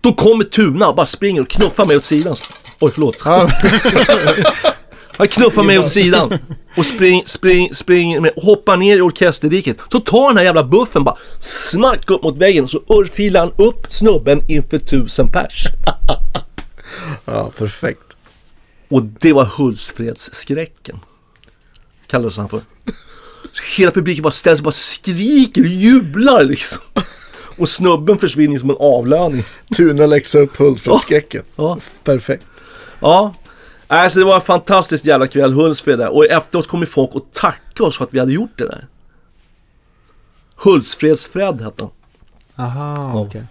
Då 0.00 0.12
kommer 0.12 0.44
Tuna 0.44 0.88
och 0.88 0.94
bara 0.96 1.06
springer 1.06 1.40
och 1.42 1.48
knuffar 1.48 1.86
mig 1.86 1.96
åt 1.96 2.04
sidan. 2.04 2.36
Oj, 2.80 2.90
förlåt. 2.94 3.20
Han 5.16 5.28
knuffar 5.28 5.62
mig 5.62 5.78
åt 5.78 5.88
sidan 5.90 6.38
och 6.76 6.86
spring, 6.86 7.22
spring, 7.26 7.74
springer 7.74 8.20
med, 8.20 8.30
och 8.36 8.42
hoppar 8.42 8.76
ner 8.76 8.96
i 8.96 9.00
orkesterdiket. 9.00 9.78
Så 9.92 10.00
tar 10.00 10.28
den 10.28 10.36
här 10.36 10.44
jävla 10.44 10.64
buffen 10.64 11.04
bara 11.04 11.16
smack 11.40 12.10
upp 12.10 12.22
mot 12.22 12.36
väggen 12.36 12.64
och 12.64 12.70
så 12.70 12.78
örfilar 12.88 13.40
han 13.40 13.52
upp 13.66 13.86
snubben 13.88 14.40
inför 14.50 14.78
tusen 14.78 15.28
pers. 15.32 15.64
Ja, 17.24 17.50
perfekt. 17.58 18.00
Och 18.88 19.02
det 19.02 19.32
var 19.32 19.44
Hultsfredsskräcken. 19.44 21.00
Kallades 22.06 22.36
han 22.36 22.48
för. 22.48 22.60
Hela 23.76 23.90
publiken 23.90 24.22
bara 24.22 24.30
ställer 24.30 24.56
sig 24.56 24.60
och 24.60 24.64
bara 24.64 24.72
skriker 24.72 25.60
och 25.60 25.66
jublar 25.66 26.44
liksom. 26.44 26.82
Och 27.56 27.68
snubben 27.68 28.18
försvinner 28.18 28.58
som 28.58 28.70
en 28.70 28.76
avlöning. 28.78 29.44
Tuna 29.76 30.06
läxar 30.06 30.38
upp 30.40 30.56
Hultsfredsskräcken. 30.56 31.42
Ja. 31.56 31.78
Perfekt. 32.04 32.46
Ja. 33.00 33.34
Alltså 33.86 34.18
det 34.18 34.24
var 34.24 34.34
en 34.34 34.40
fantastisk 34.40 35.04
jävla 35.04 35.26
kväll, 35.26 35.52
Hultsfred 35.52 35.98
där. 35.98 36.08
Och 36.08 36.24
efteråt 36.26 36.66
kom 36.66 36.80
ju 36.80 36.86
folk 36.86 37.14
och 37.14 37.26
tacka 37.32 37.84
oss 37.84 37.96
för 37.98 38.04
att 38.04 38.14
vi 38.14 38.18
hade 38.18 38.32
gjort 38.32 38.58
det 38.58 38.64
där. 38.66 38.86
Hultsfredsfred 40.56 41.60
hette 41.60 41.82
han. 41.82 41.90
Aha, 42.66 43.20
okej. 43.20 43.44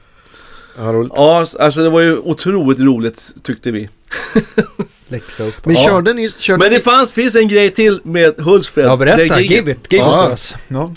Ja, 0.77 0.83
roligt. 0.83 1.11
Ja, 1.15 1.45
alltså 1.59 1.83
det 1.83 1.89
var 1.89 2.01
ju 2.01 2.17
otroligt 2.17 2.79
roligt 2.79 3.35
tyckte 3.43 3.71
vi. 3.71 3.89
Läxa 5.11 5.43
upp. 5.43 5.65
Men 5.65 5.75
Ja. 5.75 5.81
körde 5.81 6.13
ni... 6.13 6.29
Körde 6.29 6.57
Men 6.59 6.71
det 6.71 6.77
ni... 6.77 6.83
fanns, 6.83 7.11
finns 7.11 7.35
en 7.35 7.47
grej 7.47 7.71
till 7.71 7.99
med 8.03 8.33
Hultsfred. 8.39 8.85
Ja, 8.85 8.95
berätta. 8.97 9.35
Det. 9.35 9.41
Give 9.43 9.71
it. 9.71 9.91
Give 9.93 10.03
Ja. 10.05 10.25
it 10.25 10.29
us. 10.31 10.53
Ja, 10.67 10.93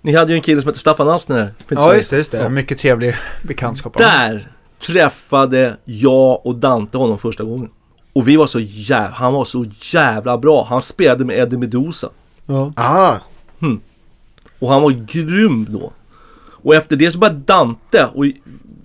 Ni 0.00 0.12
hade 0.16 0.32
ju 0.32 0.36
en 0.36 0.42
kille 0.42 0.60
som 0.62 0.68
hette 0.68 0.78
Staffan 0.78 1.18
så 1.20 1.48
ja 1.68 1.94
just 1.94 2.10
det. 2.10 2.16
Just 2.16 2.32
det. 2.32 2.38
Ja. 2.38 2.48
Mycket 2.48 2.78
trevlig 2.78 3.16
bekantskap. 3.42 3.98
Där 3.98 4.50
träffade 4.78 5.76
jag 5.84 6.46
och 6.46 6.54
Dante 6.54 6.98
honom 6.98 7.18
första 7.18 7.44
gången. 7.44 7.70
Och 8.12 8.28
vi 8.28 8.36
var 8.36 8.46
så 8.46 8.60
jävla, 8.60 9.14
han 9.16 9.32
var 9.32 9.44
så 9.44 9.64
jävla 9.80 10.38
bra. 10.38 10.66
Han 10.70 10.82
spelade 10.82 11.24
med 11.24 11.38
Eddie 11.38 11.56
Meduza. 11.56 12.08
Ja. 12.46 12.72
Ah, 12.76 13.14
Och 14.58 14.68
han 14.72 14.82
var 14.82 14.90
grym 14.90 15.66
då. 15.70 15.92
Och 16.62 16.74
efter 16.74 16.96
det 16.96 17.10
så 17.10 17.18
började 17.18 17.38
Dante 17.38 18.06
och 18.14 18.24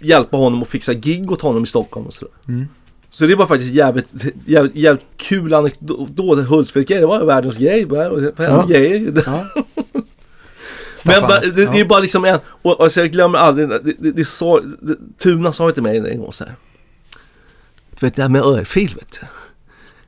hjälpa 0.02 0.38
honom 0.38 0.62
att 0.62 0.70
fixa 0.70 0.94
gig 0.94 1.32
åt 1.32 1.42
honom 1.42 1.64
i 1.64 1.68
Stockholm 1.68 2.06
och 2.06 2.14
sådär. 2.14 2.34
Mm. 2.48 2.68
Så 3.14 3.26
det 3.26 3.36
var 3.36 3.48
faktiskt 3.48 3.74
jävligt, 3.74 4.14
jävligt, 4.46 4.76
jävligt 4.76 5.06
kul 5.18 5.54
anekdot. 5.54 6.48
Hultsfredsgrejen, 6.48 7.02
det 7.02 7.08
var 7.08 7.26
världens 7.26 7.58
grej. 7.58 7.88
Ja. 7.90 8.22
ja. 8.38 8.66
grejer. 8.70 9.24
Ja. 11.04 11.06
Men 11.06 11.22
bara, 11.22 11.40
det, 11.40 11.66
det 11.66 11.80
är 11.80 11.86
bara 11.86 12.00
liksom 12.00 12.26
en, 12.26 12.40
och, 12.62 12.80
och 12.80 12.92
så 12.92 13.00
jag 13.00 13.12
glömmer 13.12 13.40
aldrig, 13.40 13.70
det, 13.70 13.80
det, 14.00 14.12
det 14.12 14.26
sa, 14.26 14.62
Tuna 15.18 15.52
sa 15.52 15.72
till 15.72 15.84
mig 15.84 15.98
en 15.98 16.20
gång 16.20 16.34
så 16.34 16.44
här. 16.44 16.56
Du 18.00 18.06
vet 18.06 18.16
det 18.16 18.22
här 18.22 18.30
med 18.30 18.42
örfil 18.42 18.96
vet 18.96 19.20
du. 19.22 19.28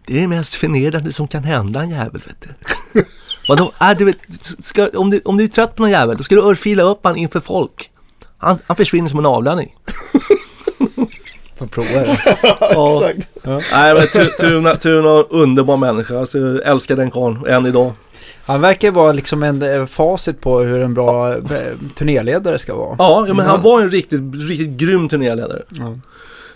Det 0.06 0.18
är 0.18 0.22
det 0.22 0.28
mest 0.28 0.56
förnedrande 0.56 1.12
som 1.12 1.28
kan 1.28 1.44
hända 1.44 1.82
en 1.82 1.90
jävel 1.90 2.22
vet 2.28 2.48
du. 2.94 3.04
Vadå? 3.48 3.72
Äh, 3.82 3.98
du 3.98 4.06
vet, 4.06 4.18
ska, 4.60 4.90
om, 4.90 5.10
du, 5.10 5.22
om 5.26 5.38
du 5.38 5.44
är 5.44 5.48
trött 5.48 5.76
på 5.76 5.84
någon 5.84 5.92
jävel 5.92 6.18
då 6.18 6.24
ska 6.24 6.36
du 6.36 6.42
örfila 6.42 6.84
upp 6.84 7.00
han 7.04 7.16
inför 7.16 7.40
folk. 7.40 7.92
Han, 8.38 8.58
han 8.68 8.76
försvinner 8.76 9.10
som 9.10 9.20
en 9.20 9.26
avlöning. 9.26 9.76
Prova 11.68 11.88
det. 12.00 12.18
Ja. 12.60 13.04
Exakt. 13.10 13.30
Nej 13.72 13.94
men 13.94 14.08
Tu- 14.08 14.30
Tuna, 14.40 14.76
Tuna 14.76 15.10
underbar 15.30 15.78
människa. 15.78 16.20
Alltså, 16.20 16.38
jag 16.40 16.66
älskar 16.68 16.96
den 16.96 17.12
karln 17.12 17.46
än 17.48 17.66
idag. 17.66 17.92
Han 18.46 18.62
verkar 18.62 18.92
vara 18.92 19.12
liksom 19.12 19.44
en 19.44 19.62
eh, 19.62 19.86
facit 19.86 20.42
på 20.42 20.60
hur 20.60 20.82
en 20.82 20.94
bra 20.94 21.34
eh, 21.34 21.40
turnéledare 21.96 22.58
ska 22.60 22.76
vara. 22.76 22.96
Ja, 23.00 23.26
ja 23.28 23.34
men 23.34 23.46
han 23.46 23.60
Ja. 23.64 23.70
var 23.70 23.82
en 23.82 23.90
riktigt, 23.90 24.22
riktigt 24.50 24.70
grym 24.70 25.10
turnéledare. 25.10 25.62
Ja. 25.70 25.98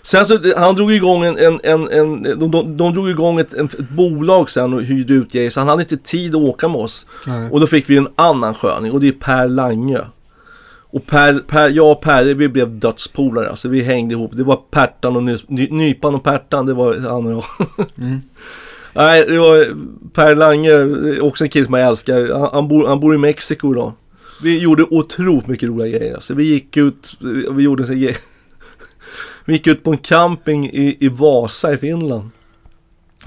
Sen 0.02 0.26
så, 0.26 0.38
han 0.56 0.74
drog 0.74 0.92
igång 0.92 1.24
en, 1.24 1.38
en, 1.38 1.60
en, 1.62 1.88
en 1.88 2.22
de, 2.22 2.50
de, 2.50 2.76
de 2.76 2.94
drog 2.94 3.10
igång 3.10 3.38
ett, 3.40 3.54
en, 3.54 3.66
ett 3.66 3.88
bolag 3.90 4.50
sen 4.50 4.74
och 4.74 4.82
hyrde 4.82 5.12
ut 5.14 5.32
grejer 5.32 5.50
så 5.50 5.60
han 5.60 5.68
hade 5.68 5.82
inte 5.82 5.96
tid 5.96 6.34
att 6.34 6.42
åka 6.42 6.68
med 6.68 6.80
oss. 6.80 7.06
Nej. 7.26 7.50
Och 7.50 7.60
då 7.60 7.66
fick 7.66 7.90
vi 7.90 7.96
en 7.96 8.08
annan 8.16 8.54
sköning 8.54 8.92
och 8.92 9.00
det 9.00 9.08
är 9.08 9.12
Per 9.12 9.48
Lange. 9.48 10.00
Och 10.90 11.06
Per, 11.06 11.38
per, 11.38 11.68
jag 11.68 11.92
och 11.92 12.00
Per, 12.00 12.24
vi 12.24 12.48
blev 12.48 12.78
dödspolare. 12.78 13.50
Alltså 13.50 13.68
vi 13.68 13.82
hängde 13.82 14.14
ihop. 14.14 14.30
Det 14.34 14.44
var 14.44 14.56
Pertan 14.70 15.16
och 15.16 15.22
Ny, 15.22 15.36
Ny, 15.46 15.68
Nypan 15.70 16.14
och 16.14 16.24
Pertan, 16.24 16.66
det 16.66 16.74
var 16.74 16.94
han 16.94 17.26
och 17.26 17.32
jag. 17.32 17.68
Mm. 17.98 18.20
Nej, 18.92 19.24
det 19.28 19.38
var 19.38 19.76
Per 20.12 20.34
Lange, 20.34 21.20
också 21.20 21.44
en 21.44 21.50
kille 21.50 21.64
som 21.64 21.74
jag 21.74 21.88
älskar. 21.88 22.38
Han, 22.38 22.50
han, 22.52 22.68
bor, 22.68 22.86
han 22.88 23.00
bor 23.00 23.14
i 23.14 23.18
Mexiko 23.18 23.72
idag. 23.72 23.92
Vi 24.42 24.58
gjorde 24.58 24.82
otroligt 24.82 25.46
mycket 25.46 25.68
roliga 25.68 25.98
grejer. 25.98 26.14
Alltså, 26.14 26.34
vi 26.34 26.44
gick 26.44 26.76
ut, 26.76 27.16
vi 27.52 27.62
gjorde 27.62 27.82
grejer. 27.82 28.16
Vi 29.44 29.52
gick 29.52 29.66
ut 29.66 29.82
på 29.82 29.90
en 29.90 29.98
camping 29.98 30.66
i, 30.66 30.96
i 31.00 31.08
Vasa 31.08 31.72
i 31.72 31.76
Finland. 31.76 32.30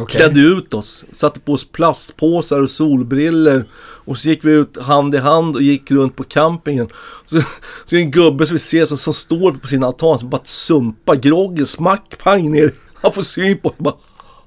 Okay. 0.02 0.18
Klädde 0.18 0.40
ut 0.40 0.74
oss, 0.74 1.06
satte 1.12 1.40
på 1.40 1.54
oss 1.54 1.72
plastpåsar 1.72 2.60
och 2.60 2.70
solbriller 2.70 3.70
och 4.06 4.18
så 4.18 4.30
gick 4.30 4.46
vi 4.46 4.52
ut 4.52 4.78
hand 4.82 5.16
i 5.16 5.18
hand 5.18 5.56
och 5.56 5.62
gick 5.62 5.92
runt 5.92 6.16
på 6.16 6.24
campingen. 6.24 6.88
Så, 7.26 7.42
så 7.86 7.96
är 7.96 8.00
det 8.00 8.06
en 8.06 8.12
gubbe 8.12 8.46
som 8.46 8.54
vi 8.56 8.60
ser 8.60 8.86
som, 8.86 8.98
som 8.98 9.14
står 9.14 9.52
på 9.52 9.68
sin 9.68 9.84
altan 9.84 10.20
som 10.20 10.30
bara 10.30 10.42
sumpar 10.44 11.16
groggen, 11.16 11.66
smack, 11.66 12.18
pang 12.24 12.52
ner. 12.52 12.74
Han 12.94 13.14
får 13.14 13.22
syn 13.22 13.58
på 13.58 13.70
oss 13.70 13.78
bara 13.78 13.96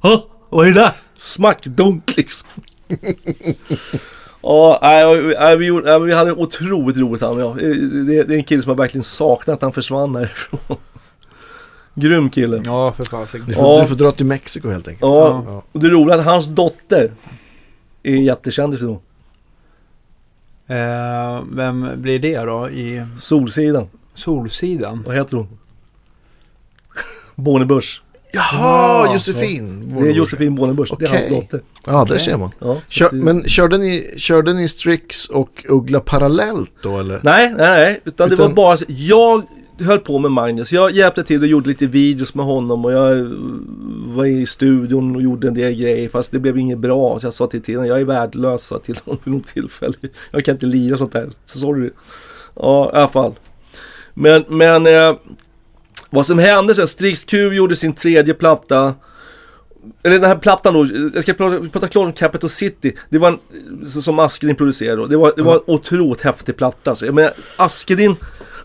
"Hå? 0.00 0.22
Vad 0.50 0.66
är 0.66 0.70
det 0.70 0.80
där? 0.80 0.92
Smack, 1.16 1.64
dunk 1.64 2.16
liksom. 2.16 2.48
Ja, 4.42 4.78
nej, 4.82 5.56
vi, 5.56 5.70
vi 6.06 6.14
hade 6.14 6.32
otroligt 6.32 6.96
roligt 6.96 7.22
han 7.22 7.32
och 7.32 7.40
jag. 7.40 7.56
Det, 8.06 8.22
det 8.22 8.34
är 8.34 8.38
en 8.38 8.44
kille 8.44 8.62
som 8.62 8.70
jag 8.70 8.76
verkligen 8.76 9.04
saknar 9.04 9.54
att 9.54 9.62
han 9.62 9.72
försvann 9.72 10.14
härifrån. 10.16 10.76
Grym 11.94 12.30
kille. 12.30 12.62
Ja, 12.64 12.92
för 12.92 13.04
fasiken. 13.04 13.46
Du 13.48 13.54
får, 13.54 13.64
Ja. 13.64 13.80
du 13.80 13.86
får 13.86 13.96
dra 13.96 14.12
till 14.12 14.26
Mexiko 14.26 14.68
helt 14.70 14.88
enkelt. 14.88 15.02
Ja, 15.02 15.44
Ja. 15.46 15.62
och 15.72 15.80
det 15.80 15.88
roliga 15.88 16.14
är 16.14 16.18
att 16.18 16.24
hans 16.26 16.46
dotter 16.46 17.12
är 18.02 18.14
jättekändis 18.16 18.82
idag. 18.82 19.00
Eh, 20.66 21.42
vem 21.52 21.90
blir 22.02 22.18
det 22.18 22.38
då 22.38 22.70
i 22.70 23.06
Solsidan. 23.16 23.86
Solsidan? 24.14 25.02
Vad 25.06 25.16
heter 25.16 25.36
hon? 25.36 25.48
Bornebusch. 27.34 28.02
Jaha, 28.32 29.06
Ja. 29.06 29.12
Josefin. 29.12 29.94
Det 30.00 30.08
är 30.08 30.12
Josefin 30.12 30.54
Bornebusch. 30.54 30.92
Det 30.98 31.04
är 31.04 31.08
hans 31.08 31.24
Okej. 31.24 31.40
dotter. 31.40 31.60
Ja, 31.86 31.92
där 31.92 32.02
Okej. 32.02 32.20
ser 32.20 32.36
man. 32.36 32.50
Ja, 32.58 32.74
så 32.86 32.92
Kör, 32.92 33.04
att 33.06 33.10
det- 33.10 33.16
men 33.16 33.48
körde 33.48 33.78
ni, 33.78 34.14
körde 34.16 34.52
ni 34.52 34.68
Strix 34.68 35.26
och 35.26 35.64
Uggla 35.68 36.00
parallellt 36.00 36.70
då 36.82 36.98
eller? 36.98 37.20
Nej, 37.22 37.48
nej, 37.48 37.56
nej. 37.56 38.00
Utan, 38.04 38.28
det 38.28 38.34
Utan- 38.34 38.48
var 38.48 38.54
bara 38.54 38.76
så, 38.76 38.84
Jag 38.88 39.42
höll 39.80 39.98
på 39.98 40.18
med 40.18 40.30
Magnus. 40.30 40.72
Jag 40.72 40.90
hjälpte 40.90 41.24
till 41.24 41.42
och 41.42 41.48
gjorde 41.48 41.68
lite 41.68 41.86
videos 41.86 42.34
med 42.34 42.46
honom 42.46 42.84
och 42.84 42.92
jag 42.92 43.14
var 44.06 44.24
i 44.24 44.46
studion 44.46 45.16
och 45.16 45.22
gjorde 45.22 45.48
en 45.48 45.54
del 45.54 45.74
grejer. 45.74 46.08
Fast 46.08 46.32
det 46.32 46.38
blev 46.38 46.58
inget 46.58 46.78
bra. 46.78 47.18
Så 47.18 47.26
jag 47.26 47.34
sa 47.34 47.46
till 47.46 47.62
Tina, 47.62 47.86
jag 47.86 48.00
är 48.00 48.04
värdelös 48.04 48.62
sa 48.62 48.78
till 48.78 48.98
honom 49.04 49.20
vid 49.24 49.34
något 49.34 49.46
tillfälle. 49.46 49.94
Jag 50.30 50.44
kan 50.44 50.54
inte 50.54 50.66
lira 50.66 50.96
sånt 50.96 51.12
där. 51.12 51.30
Så 51.44 51.58
sorry. 51.58 51.90
Ja, 52.54 52.90
i 52.94 52.96
alla 52.96 53.08
fall. 53.08 53.34
Men, 54.14 54.44
men 54.48 54.86
eh, 54.86 55.16
vad 56.10 56.26
som 56.26 56.38
hände 56.38 56.74
sen, 56.74 56.88
Strix 56.88 57.24
Q 57.24 57.54
gjorde 57.54 57.76
sin 57.76 57.92
tredje 57.92 58.34
platta. 58.34 58.94
Eller 60.02 60.18
den 60.18 60.28
här 60.28 60.36
plattan 60.36 60.74
då, 60.74 60.86
jag 61.14 61.22
ska 61.22 61.34
prata, 61.34 61.68
prata 61.68 61.88
klart 61.88 62.06
om 62.06 62.12
Capital 62.12 62.50
City. 62.50 62.96
Det 63.08 63.18
var 63.18 63.28
en, 63.28 63.86
som 63.86 64.18
Askerin 64.18 64.56
producerade 64.56 64.96
då. 64.96 65.06
Det 65.06 65.16
var, 65.16 65.32
det 65.36 65.42
var 65.42 65.54
en 65.54 65.60
otroligt 65.66 66.20
häftig 66.20 66.56
platta. 66.56 66.90
Alltså. 66.90 67.06
Jag 67.06 67.14
menar, 67.14 67.32
Askerin 67.56 68.16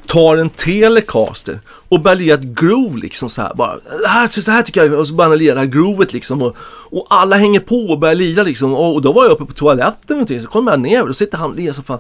tar 0.10 0.38
en 0.38 0.50
Telecaster 0.50 1.60
och 1.90 2.02
börjar 2.02 2.16
lira 2.16 2.34
ett 2.34 2.42
groove 2.42 3.00
liksom 3.00 3.30
så 3.30 3.42
här 3.42 3.54
bara. 3.54 3.76
Det 4.02 4.08
här, 4.08 4.28
så 4.42 4.52
här 4.52 4.62
tycker 4.62 4.84
jag, 4.86 4.94
och 5.00 5.08
så 5.08 5.14
börjar 5.14 5.30
han 5.30 5.38
lira 5.38 5.54
det 5.54 5.60
här 5.60 5.68
groovet 5.68 6.14
liksom. 6.14 6.42
Och, 6.42 6.56
och 6.92 7.08
alla 7.10 7.36
hänger 7.36 7.60
på 7.60 7.76
och 7.76 8.00
börjar 8.00 8.16
lira 8.16 8.44
liksom. 8.44 8.74
Och, 8.74 8.94
och 8.96 9.02
då 9.02 9.12
var 9.12 9.24
jag 9.24 9.32
uppe 9.32 9.46
på 9.46 9.54
toaletten 9.54 9.96
och 10.08 10.10
någonting, 10.12 10.42
så 10.42 10.48
kommer 10.48 10.72
jag 10.72 10.80
ner 10.80 11.02
och 11.02 11.08
då 11.08 11.14
sitter 11.14 11.38
han 11.38 11.50
och 11.50 11.56
lirar 11.56 11.74
som 11.74 11.84
fan. 11.84 12.00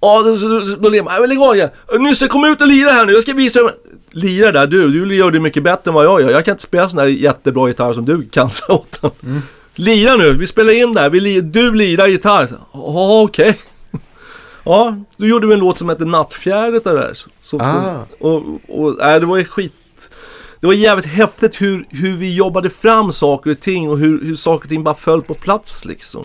Ja, 0.00 0.22
då, 0.22 0.36
då, 0.36 0.48
då, 0.48 0.64
då 0.78 0.88
ler 0.88 1.02
man. 1.02 1.12
"Nej, 1.12 1.20
men 1.20 1.28
Lägg 1.28 1.40
av 1.40 1.54
igen. 1.56 1.70
Nysse, 1.98 2.28
kom 2.28 2.44
ut 2.44 2.60
och 2.60 2.66
lira 2.66 2.90
här 2.90 3.06
nu. 3.06 3.12
Jag 3.12 3.22
ska 3.22 3.32
visa 3.32 3.62
dig. 3.62 3.72
Lira 4.10 4.52
där 4.52 4.66
du. 4.66 4.88
Du 4.88 5.14
gör 5.14 5.30
det 5.30 5.40
mycket 5.40 5.62
bättre 5.62 5.90
än 5.90 5.94
vad 5.94 6.04
jag 6.04 6.20
gör. 6.22 6.30
Jag 6.30 6.44
kan 6.44 6.52
inte 6.52 6.64
spela 6.64 6.88
sån 6.88 6.96
där 6.96 7.06
jättebra 7.06 7.68
gitarr 7.68 7.92
som 7.92 8.04
du 8.04 8.28
kan, 8.28 8.50
sa 8.50 8.72
åt 8.72 8.96
honom. 8.96 9.42
Lira 9.74 10.16
nu. 10.16 10.32
Vi 10.32 10.46
spelar 10.46 10.72
in 10.72 10.94
där. 10.94 11.10
Vi 11.10 11.40
du 11.40 11.74
lirar 11.74 12.06
gitarr. 12.06 12.48
Ja, 12.72 13.22
okej. 13.22 13.58
Ja, 14.68 14.96
då 15.16 15.26
gjorde 15.26 15.46
vi 15.46 15.54
en 15.54 15.60
låt 15.60 15.78
som 15.78 15.88
hette 15.88 16.04
Nattfjärdet 16.04 16.84
där. 16.84 17.10
Så, 17.14 17.28
så, 17.40 17.58
Ah. 17.60 17.96
och, 18.20 18.42
och, 18.68 18.96
nej, 18.98 19.20
det 19.20 19.26
var 19.26 19.36
ju 19.36 19.44
skit. 19.44 19.72
Det 20.60 20.66
var 20.66 20.74
jävligt 20.74 21.06
häftigt 21.06 21.60
hur, 21.60 21.86
hur 21.90 22.16
vi 22.16 22.34
jobbade 22.34 22.70
fram 22.70 23.12
saker 23.12 23.50
och 23.50 23.60
ting 23.60 23.90
och 23.90 23.98
hur, 23.98 24.24
hur 24.24 24.34
saker 24.34 24.64
och 24.64 24.68
ting 24.68 24.84
bara 24.84 24.94
föll 24.94 25.22
på 25.22 25.34
plats 25.34 25.84
liksom. 25.84 26.24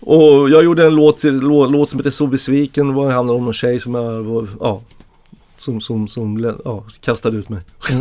Och 0.00 0.50
jag 0.50 0.64
gjorde 0.64 0.86
en 0.86 0.94
låt, 0.94 1.24
lå, 1.24 1.66
låt 1.66 1.90
som 1.90 1.98
heter 1.98 2.10
Så 2.10 2.26
besviken. 2.26 2.94
Det 2.94 3.12
handlade 3.12 3.38
om 3.38 3.44
någon 3.44 3.52
tjej 3.54 3.80
som 3.80 3.94
jag 3.94 4.22
var, 4.22 4.48
ja, 4.60 4.80
som, 5.56 5.80
som, 5.80 6.08
som 6.08 6.56
ja, 6.64 6.84
kastade 7.00 7.36
ut 7.36 7.48
mig. 7.48 7.60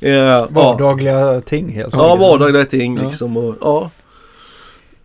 Eh, 0.00 0.10
ja, 0.10 0.48
Vardagliga 0.50 1.40
ting 1.40 1.68
helt 1.72 1.94
ja, 1.94 2.04
enkelt. 2.04 2.20
vardagliga 2.20 2.64
ting 2.64 2.96
Ja. 2.96 3.02
liksom. 3.06 3.36
Och, 3.36 3.54
ja. 3.60 3.90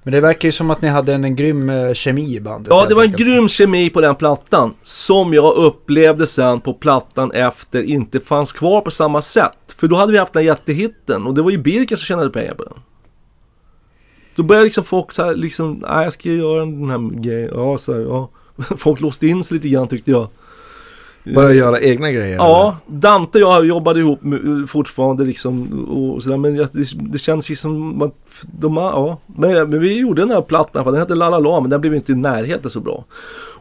Men 0.03 0.13
det 0.13 0.21
verkar 0.21 0.47
ju 0.47 0.51
som 0.51 0.71
att 0.71 0.81
ni 0.81 0.87
hade 0.87 1.13
en, 1.13 1.23
en 1.23 1.35
grym 1.35 1.69
eh, 1.69 1.93
kemi 1.93 2.35
i 2.35 2.41
bandet. 2.41 2.67
Ja, 2.69 2.85
det 2.89 2.95
var 2.95 3.03
en 3.03 3.11
grym 3.11 3.47
kemi 3.47 3.89
på 3.89 4.01
den 4.01 4.15
plattan. 4.15 4.73
Som 4.83 5.33
jag 5.33 5.55
upplevde 5.55 6.27
sen 6.27 6.61
på 6.61 6.73
plattan 6.73 7.31
efter 7.31 7.83
inte 7.83 8.19
fanns 8.19 8.53
kvar 8.53 8.81
på 8.81 8.91
samma 8.91 9.21
sätt. 9.21 9.75
För 9.77 9.87
då 9.87 9.95
hade 9.95 10.11
vi 10.11 10.17
haft 10.17 10.33
den 10.33 10.43
här 10.43 10.47
jättehitten 10.47 11.27
och 11.27 11.33
det 11.33 11.41
var 11.41 11.51
ju 11.51 11.57
Birka 11.57 11.97
som 11.97 12.05
tjänade 12.05 12.29
pengar 12.29 12.53
på 12.53 12.63
den. 12.63 12.73
Då 14.35 14.43
började 14.43 14.63
liksom 14.63 14.83
folk 14.83 15.11
så 15.11 15.23
här, 15.23 15.35
liksom, 15.35 15.83
nej 15.87 16.03
jag 16.03 16.13
ska 16.13 16.29
göra 16.29 16.59
den 16.59 16.89
här 16.89 17.21
grejen. 17.21 17.51
Ja, 17.53 17.77
så 17.77 17.93
här, 17.93 17.99
ja. 17.99 18.29
Folk 18.77 18.99
låste 18.99 19.27
in 19.27 19.43
sig 19.43 19.55
lite 19.55 19.69
grann 19.69 19.87
tyckte 19.87 20.11
jag. 20.11 20.27
Bara 21.25 21.53
göra 21.53 21.79
egna 21.79 22.11
grejer? 22.11 22.35
Ja, 22.35 22.77
Dante 22.87 23.37
och 23.37 23.51
jag 23.51 23.65
jobbade 23.65 23.99
ihop 23.99 24.19
fortfarande 24.67 25.23
liksom 25.23 25.85
och 25.89 26.23
sådär 26.23 26.37
men 26.37 26.67
det, 27.11 27.19
känns 27.19 27.51
ju 27.51 27.55
som 27.55 28.01
att 28.01 28.13
de, 28.51 28.77
ja, 28.77 29.17
men, 29.25 29.69
men 29.69 29.79
vi 29.79 29.99
gjorde 29.99 30.21
den 30.21 30.31
här 30.31 30.41
plattan 30.41 30.85
den 30.85 30.95
hette 30.95 31.15
La 31.15 31.29
La 31.29 31.39
La 31.39 31.59
men 31.59 31.69
den 31.69 31.81
blev 31.81 31.95
inte 31.95 32.11
i 32.11 32.15
närheten 32.15 32.71
så 32.71 32.79
bra. 32.79 33.05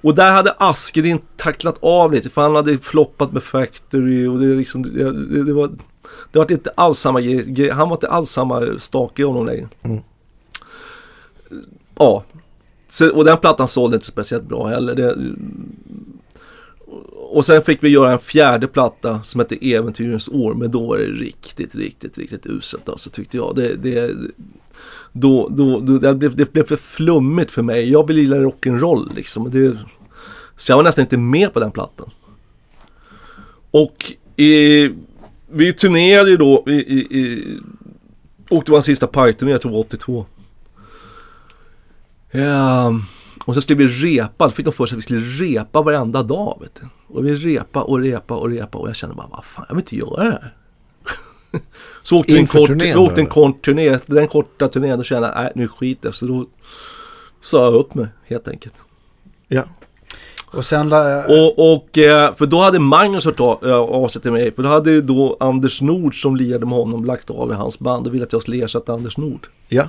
Och 0.02 0.14
där 0.14 0.32
hade 0.32 0.54
Askerin 0.58 1.18
tacklat 1.36 1.76
av 1.80 2.12
lite 2.12 2.30
för 2.30 2.42
han 2.42 2.54
hade 2.54 2.78
floppat 2.78 3.32
med 3.32 3.42
Factory 3.42 4.26
och 4.26 4.38
det 4.38 4.46
liksom, 4.46 4.82
det, 4.82 5.44
det, 5.44 5.52
var 5.52 5.70
det 6.32 6.38
var 6.38 6.52
inte 6.52 6.72
alls 6.74 6.98
samma 6.98 7.20
grej- 7.20 7.70
han 7.70 7.88
var 7.88 7.96
inte 7.96 8.08
alls 8.08 8.30
samma 8.30 8.78
stake 8.78 9.22
i 9.22 9.24
honom 9.24 9.46
längre. 9.46 9.68
Mm. 9.82 9.98
Ja. 11.98 12.24
Så, 12.88 13.10
och 13.16 13.24
den 13.24 13.36
plattan 13.38 13.68
sålde 13.68 13.96
inte 13.96 14.06
speciellt 14.06 14.44
bra 14.44 14.66
heller. 14.66 14.94
Det, 14.94 15.16
och 17.30 17.44
sen 17.44 17.62
fick 17.62 17.82
vi 17.84 17.88
göra 17.88 18.12
en 18.12 18.18
fjärde 18.18 18.66
platta 18.66 19.22
som 19.22 19.38
hette 19.38 19.74
Äventyrens 19.74 20.28
år. 20.28 20.54
Men 20.54 20.70
då 20.70 20.86
var 20.86 20.98
det 20.98 21.04
riktigt, 21.04 21.74
riktigt, 21.74 22.18
riktigt 22.18 22.46
uselt 22.46 22.88
alltså 22.88 23.10
tyckte 23.10 23.36
jag. 23.36 23.56
Det, 23.56 23.74
det, 23.74 24.14
då, 25.12 25.48
då, 25.48 25.80
då, 25.80 25.98
det, 25.98 26.14
blev, 26.14 26.36
det 26.36 26.52
blev 26.52 26.64
för 26.64 26.76
flummigt 26.76 27.50
för 27.50 27.62
mig. 27.62 27.90
Jag 27.90 28.06
vill 28.06 28.18
gilla 28.18 28.36
rock'n'roll 28.36 29.14
liksom. 29.14 29.50
Det, 29.50 29.78
så 30.56 30.72
jag 30.72 30.76
var 30.76 30.84
nästan 30.84 31.02
inte 31.02 31.16
med 31.16 31.52
på 31.52 31.60
den 31.60 31.70
plattan. 31.70 32.10
Och 33.70 34.12
i, 34.36 34.90
vi 35.48 35.72
turnerade 35.72 36.30
ju 36.30 36.36
då 36.36 36.64
i, 36.66 36.72
i, 36.72 37.18
i 37.18 37.58
åkte 38.50 38.72
vår 38.72 38.80
sista 38.80 39.06
parkturné, 39.06 39.52
jag 39.52 39.60
tror 39.60 39.70
det 39.70 39.76
var 39.76 39.84
82. 39.84 40.26
Ja, 42.30 43.00
och 43.44 43.54
så 43.54 43.60
skulle 43.60 43.86
vi 43.86 43.86
repa, 43.86 44.44
då 44.44 44.50
fick 44.50 44.64
de 44.66 44.72
för 44.72 44.86
sig 44.86 44.94
att 44.94 44.98
vi 44.98 45.02
skulle 45.02 45.20
repa 45.20 45.82
varenda 45.82 46.22
dag. 46.22 46.58
Vet 46.60 46.74
du. 46.74 47.14
Och 47.16 47.26
vi 47.26 47.34
repa 47.34 47.82
och 47.82 48.00
repa 48.00 48.34
och 48.36 48.50
repa 48.50 48.78
och 48.78 48.88
jag 48.88 48.96
kände 48.96 49.14
bara, 49.14 49.26
vad 49.30 49.44
fan, 49.44 49.64
jag 49.68 49.74
vill 49.76 49.82
inte 49.82 49.96
göra 49.96 50.24
det 50.24 50.30
här. 50.30 50.54
så 52.02 52.18
åkte 52.18 52.32
vi 52.32 52.38
en 52.38 52.42
Inför 52.42 52.58
kort, 52.58 52.68
turnén 52.68 52.96
då, 52.96 53.04
åkte 53.06 53.20
en 53.20 53.26
kort 53.26 53.64
turné, 53.64 53.98
den 54.06 54.28
korta 54.28 54.68
turnén 54.68 54.98
då 54.98 55.04
kände 55.04 55.28
jag, 55.28 55.42
nej 55.44 55.52
nu 55.54 55.68
skiter 55.68 56.08
jag. 56.08 56.14
Så 56.14 56.26
då 56.26 56.46
sa 57.40 57.64
jag 57.64 57.74
upp 57.74 57.94
mig 57.94 58.06
helt 58.26 58.48
enkelt. 58.48 58.74
Ja. 59.48 59.62
Och 60.52 60.64
sen... 60.64 60.88
la- 60.88 61.24
Och, 61.24 61.72
och 61.74 61.98
eh, 61.98 62.34
för 62.34 62.46
då 62.46 62.60
hade 62.60 62.78
Magnus 62.78 63.24
hört 63.24 63.40
av, 63.40 63.66
eh, 63.66 63.74
av 63.76 64.08
sig 64.08 64.22
till 64.22 64.32
mig. 64.32 64.54
För 64.54 64.62
då 64.62 64.68
hade 64.68 65.00
då 65.00 65.36
Anders 65.40 65.82
Nord 65.82 66.22
som 66.22 66.36
lirade 66.36 66.66
med 66.66 66.74
honom 66.74 67.04
lagt 67.04 67.30
av 67.30 67.50
i 67.50 67.54
hans 67.54 67.78
band 67.78 68.06
och 68.06 68.14
ville 68.14 68.24
att 68.24 68.32
jag 68.32 68.42
skulle 68.42 68.64
ersätta 68.64 68.92
Anders 68.92 69.16
Nord. 69.16 69.46
Ja. 69.68 69.88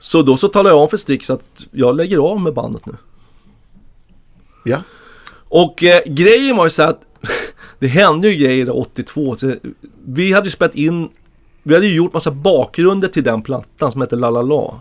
Så 0.00 0.22
då 0.22 0.36
så 0.36 0.48
talade 0.48 0.74
jag 0.74 0.82
om 0.82 0.88
för 0.88 0.96
Stix 0.96 1.30
att 1.30 1.44
jag 1.70 1.96
lägger 1.96 2.18
av 2.18 2.40
med 2.40 2.54
bandet 2.54 2.86
nu. 2.86 2.96
Ja. 4.64 4.82
Och 5.48 5.84
eh, 5.84 6.02
grejen 6.06 6.56
var 6.56 6.64
ju 6.66 6.70
så 6.70 6.82
att 6.82 7.00
det 7.78 7.86
hände 7.86 8.28
ju 8.28 8.44
grejer 8.44 8.66
där 8.66 8.78
82. 8.78 9.36
Så 9.36 9.54
vi 10.04 10.32
hade 10.32 10.46
ju 10.46 10.50
spelat 10.50 10.74
in, 10.74 11.08
vi 11.62 11.74
hade 11.74 11.86
ju 11.86 11.96
gjort 11.96 12.12
massa 12.12 12.30
bakgrunder 12.30 13.08
till 13.08 13.24
den 13.24 13.42
plattan 13.42 13.92
som 13.92 14.00
heter 14.00 14.16
La 14.16 14.30
La 14.30 14.42
La. 14.42 14.80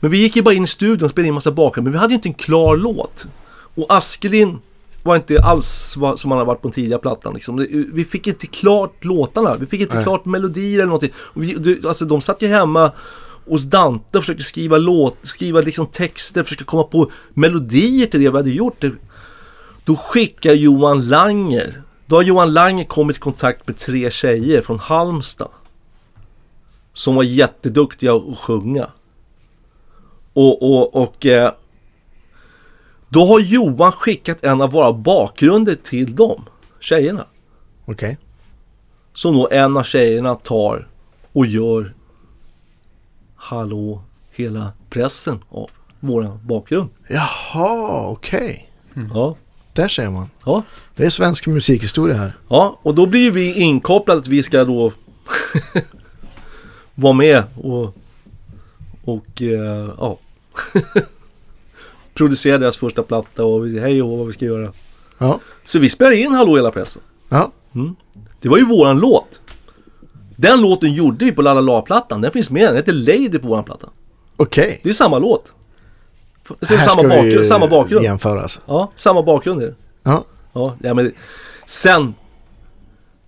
Men 0.00 0.10
vi 0.10 0.18
gick 0.18 0.36
ju 0.36 0.42
bara 0.42 0.54
in 0.54 0.64
i 0.64 0.66
studion 0.66 1.04
och 1.04 1.10
spelade 1.10 1.28
in 1.28 1.34
massa 1.34 1.52
bakgrunder, 1.52 1.90
men 1.90 1.92
vi 1.92 1.98
hade 1.98 2.12
ju 2.12 2.16
inte 2.16 2.28
en 2.28 2.34
klar 2.34 2.76
låt. 2.76 3.24
Och 3.74 3.86
Askelin 3.88 4.58
var 5.02 5.16
inte 5.16 5.42
alls 5.42 5.96
vad, 5.96 6.18
som 6.18 6.30
han 6.30 6.38
har 6.38 6.46
varit 6.46 6.62
på 6.62 6.68
den 6.68 6.74
tidigare 6.74 7.00
plattan. 7.00 7.34
Liksom. 7.34 7.66
Vi 7.92 8.04
fick 8.04 8.26
inte 8.26 8.46
klart 8.46 9.04
låtarna, 9.04 9.56
vi 9.60 9.66
fick 9.66 9.80
inte 9.80 9.94
Nej. 9.94 10.04
klart 10.04 10.24
melodier 10.24 10.74
eller 10.74 10.86
någonting. 10.86 11.12
Och 11.16 11.42
vi, 11.42 11.80
alltså, 11.86 12.04
de 12.04 12.20
satt 12.20 12.42
ju 12.42 12.48
hemma 12.48 12.92
hos 13.50 13.62
Dante 13.62 14.18
och 14.18 14.24
försökte 14.24 14.44
skriva 14.44 14.78
låt, 14.78 15.16
skriva 15.22 15.60
liksom 15.60 15.86
texter, 15.86 16.42
försöka 16.42 16.64
komma 16.64 16.82
på 16.82 17.10
melodier 17.34 18.06
till 18.06 18.20
det 18.20 18.30
vi 18.30 18.36
hade 18.36 18.50
gjort. 18.50 18.84
Då 19.84 19.96
skickar 19.96 20.52
Johan 20.52 21.08
Langer, 21.08 21.82
då 22.06 22.16
har 22.16 22.22
Johan 22.22 22.52
Langer 22.52 22.84
kommit 22.84 23.16
i 23.16 23.20
kontakt 23.20 23.66
med 23.66 23.76
tre 23.76 24.10
tjejer 24.10 24.62
från 24.62 24.78
Halmstad. 24.78 25.50
Som 26.92 27.14
var 27.14 27.22
jätteduktiga 27.22 28.14
att 28.14 28.38
sjunga. 28.38 28.90
Och, 30.32 30.62
och, 30.62 30.94
och 30.94 31.26
eh, 31.26 31.52
då 33.08 33.24
har 33.24 33.40
Johan 33.40 33.92
skickat 33.92 34.44
en 34.44 34.60
av 34.60 34.70
våra 34.70 34.92
bakgrunder 34.92 35.74
till 35.74 36.16
dem, 36.16 36.44
tjejerna. 36.80 37.24
Okej. 37.84 38.18
Som 39.12 39.34
då 39.34 39.48
en 39.50 39.76
av 39.76 39.82
tjejerna 39.82 40.34
tar 40.34 40.88
och 41.32 41.46
gör 41.46 41.94
Hallå 43.42 44.02
hela 44.32 44.72
pressen 44.90 45.38
av 45.50 45.70
våran 46.00 46.38
bakgrund. 46.46 46.90
Jaha, 47.08 48.08
okej. 48.08 48.70
Ja, 49.14 49.36
Där 49.72 49.88
ser 49.88 50.10
man. 50.10 50.26
ja. 50.44 50.62
Det 50.96 51.04
är 51.04 51.10
svensk 51.10 51.46
musikhistoria 51.46 52.16
här. 52.16 52.36
Ja, 52.48 52.78
och 52.82 52.94
då 52.94 53.06
blir 53.06 53.30
vi 53.30 53.54
inkopplade 53.54 54.20
att 54.20 54.28
vi 54.28 54.42
ska 54.42 54.64
då 54.64 54.92
vara 56.94 57.12
med 57.12 57.44
och, 57.56 57.94
och 59.04 59.42
eh, 59.42 59.90
ja, 59.98 60.18
producera 62.14 62.58
deras 62.58 62.76
första 62.76 63.02
platta 63.02 63.44
och 63.44 63.68
hej 63.68 64.02
och 64.02 64.18
vad 64.18 64.26
vi 64.26 64.32
ska 64.32 64.44
göra. 64.44 64.72
Ja. 65.18 65.40
Så 65.64 65.78
vi 65.78 65.88
spelade 65.90 66.16
in 66.16 66.32
Hallå 66.32 66.56
hela 66.56 66.70
pressen. 66.70 67.02
Ja. 67.28 67.52
Det 68.40 68.48
var 68.48 68.58
ju 68.58 68.64
våran 68.64 68.98
låt. 69.00 69.40
Den 70.40 70.60
låten 70.60 70.92
gjorde 70.92 71.24
vi 71.24 71.32
på 71.32 71.42
La 71.42 71.54
La 71.54 71.60
La-plattan. 71.60 72.20
Den 72.20 72.32
finns 72.32 72.50
med. 72.50 72.68
Den 72.68 72.76
heter 72.76 72.92
Lady 72.92 73.38
på 73.38 73.48
våran 73.48 73.64
platta. 73.64 73.88
Okej. 74.36 74.80
Det 74.82 74.88
är 74.88 74.92
samma 74.92 75.18
låt. 75.18 75.52
Är 76.60 76.66
Här 76.66 76.78
samma 76.78 76.90
ska 76.98 77.08
bakgrund. 77.08 77.38
vi 77.38 77.44
Samma 77.46 77.66
bakgrund. 77.66 78.04
jämföras. 78.04 78.60
Ja, 78.66 78.92
samma 78.96 79.22
bakgrund 79.22 79.62
är 79.62 79.66
det. 79.66 79.74
Ja. 80.02 80.24
Ja, 80.52 80.74
ja 80.82 80.94
men 80.94 81.12
sen 81.66 82.14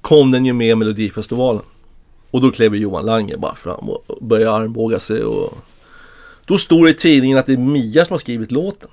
kom 0.01 0.31
den 0.31 0.47
ju 0.47 0.53
med 0.53 0.69
i 0.69 0.75
Melodifestivalen. 0.75 1.63
Och 2.31 2.41
då 2.41 2.51
klev 2.51 2.75
Johan 2.77 3.05
Langer 3.07 3.37
bara 3.37 3.55
fram 3.55 3.89
och 3.91 4.05
började 4.21 4.53
armbåga 4.53 4.99
sig 4.99 5.23
och 5.25 5.59
då 6.45 6.59
stod 6.59 6.85
det 6.87 6.91
i 6.91 6.95
tidningen 6.95 7.39
att 7.39 7.47
det 7.47 7.53
är 7.53 7.57
Mia 7.59 8.05
som 8.05 8.15
har 8.15 8.19
skrivit 8.19 8.51
låten. 8.53 8.91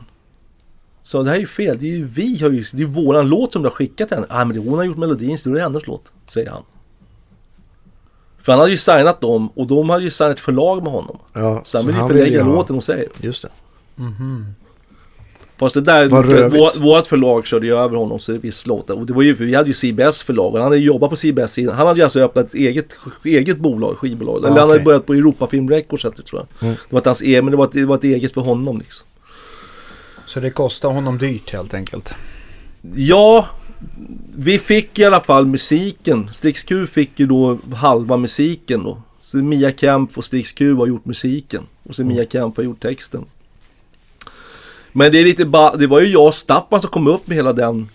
Så 1.03 1.23
det 1.23 1.29
här 1.29 1.35
är 1.37 1.39
ju 1.41 1.47
fel, 1.47 1.77
det 1.79 1.85
är 1.85 1.89
ju 1.97 2.05
vi 2.05 2.39
har 2.41 2.49
ju, 2.49 2.63
det 2.73 2.83
är 2.83 2.87
våran 2.87 3.29
låt 3.29 3.53
som 3.53 3.61
du 3.61 3.67
har 3.69 3.75
skickat 3.75 4.07
till 4.07 4.15
henne. 4.17 4.27
Ah, 4.29 4.45
men 4.45 4.57
hon 4.57 4.77
har 4.77 4.83
gjort 4.83 4.97
melodin 4.97 5.37
så 5.37 5.49
det 5.49 5.59
är 5.59 5.63
hennes 5.63 5.87
låt, 5.87 6.11
säger 6.25 6.49
han. 6.51 6.63
För 8.49 8.53
han 8.53 8.59
hade 8.59 8.71
ju 8.71 8.77
signat 8.77 9.21
dem 9.21 9.49
och 9.55 9.67
de 9.67 9.89
hade 9.89 10.03
ju 10.03 10.09
signat 10.09 10.33
ett 10.33 10.39
förlag 10.39 10.83
med 10.83 10.91
honom. 10.91 11.17
ja. 11.33 11.61
Så 11.65 11.77
han 11.77 11.87
ville 11.87 11.99
ju 11.99 12.07
förlägga 12.07 12.43
låten 12.43 12.75
hos 12.75 12.85
sig. 12.85 13.07
Just 13.21 13.41
det. 13.41 13.49
Fast 15.57 15.75
det 15.75 15.81
där, 15.81 16.09
vår, 16.09 16.79
vårt 16.79 17.07
förlag 17.07 17.45
körde 17.45 17.65
ju 17.65 17.77
över 17.77 17.97
honom 17.97 18.19
så 18.19 18.31
det 18.31 18.37
viss 18.37 18.67
låtar. 18.67 18.93
Och 18.93 19.05
det 19.05 19.13
var 19.13 19.21
ju, 19.21 19.33
vi 19.33 19.55
hade 19.55 19.69
ju 19.69 19.73
CBS 19.73 20.23
förlag 20.23 20.45
och 20.45 20.53
han 20.53 20.63
hade 20.63 20.77
jobbat 20.77 21.09
på 21.09 21.15
CBS 21.15 21.57
innan. 21.57 21.75
Han 21.75 21.87
hade 21.87 21.99
ju 21.99 22.03
alltså 22.03 22.19
öppnat 22.19 22.45
ett 22.45 22.53
eget, 22.53 22.95
eget 23.23 23.57
bolag, 23.57 23.97
skivbolag. 23.97 24.37
Eller 24.37 24.59
han 24.59 24.69
hade 24.69 24.83
börjat 24.83 25.05
på 25.05 25.13
Europafilm 25.13 25.69
Records 25.69 26.01
tror 26.01 26.15
jag. 26.31 26.47
Mm. 26.61 26.75
Det 26.89 26.93
var 26.93 26.99
inte 26.99 27.09
hans 27.09 27.21
eget, 27.21 27.43
men 27.43 27.51
det 27.51 27.57
var, 27.57 27.65
ett, 27.65 27.71
det 27.71 27.85
var 27.85 27.95
ett 27.95 28.03
eget 28.03 28.33
för 28.33 28.41
honom 28.41 28.79
liksom. 28.79 29.07
Så 30.25 30.39
det 30.39 30.49
kostar 30.49 30.89
honom 30.89 31.17
dyrt 31.17 31.53
helt 31.53 31.73
enkelt. 31.73 32.15
Ja, 32.95 33.45
vi 34.35 34.59
fick 34.59 34.99
i 34.99 35.05
alla 35.05 35.21
fall 35.21 35.45
musiken. 35.45 36.29
Strix 36.33 36.63
Q 36.63 36.87
fick 36.87 37.09
ju 37.19 37.25
då 37.25 37.57
halva 37.73 38.17
musiken 38.17 38.83
då. 38.83 39.01
Så 39.21 39.37
Mia 39.37 39.71
Kemp 39.71 40.17
och 40.17 40.25
Strix 40.25 40.51
Q 40.51 40.73
har 40.75 40.87
gjort 40.87 41.05
musiken. 41.05 41.63
Och 41.83 41.95
så 41.95 42.03
Mia 42.03 42.25
Kemp 42.25 42.57
har 42.57 42.63
gjort 42.63 42.79
texten. 42.81 43.25
Men 44.91 45.11
det 45.11 45.19
är 45.19 45.23
lite 45.23 45.45
ba- 45.45 45.75
det 45.75 45.87
var 45.87 46.01
ju 46.01 46.07
jag 46.07 46.25
och 46.27 46.35
Staffan 46.35 46.81
som 46.81 46.89
kom 46.89 47.07
upp 47.07 47.27
med 47.27 47.35
hela 47.37 47.53
den, 47.53 47.89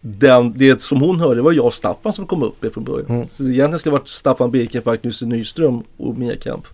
den 0.00 0.52
det 0.58 0.80
som 0.82 1.00
hon 1.00 1.20
hörde, 1.20 1.34
det 1.34 1.42
var 1.42 1.52
jag 1.52 1.64
och 1.66 1.74
Staffan 1.74 2.12
som 2.12 2.26
kom 2.26 2.42
upp 2.42 2.62
med 2.62 2.72
från 2.72 2.84
början. 2.84 3.06
Mm. 3.10 3.26
Så 3.32 3.42
det 3.42 3.48
egentligen 3.50 3.78
skulle 3.78 3.92
varit 3.92 4.08
Staffan 4.08 4.50
Birkenfalk, 4.50 5.04
Nisse 5.04 5.26
Nyström 5.26 5.82
och 5.96 6.18
Mia 6.18 6.36
Kemp. 6.40 6.64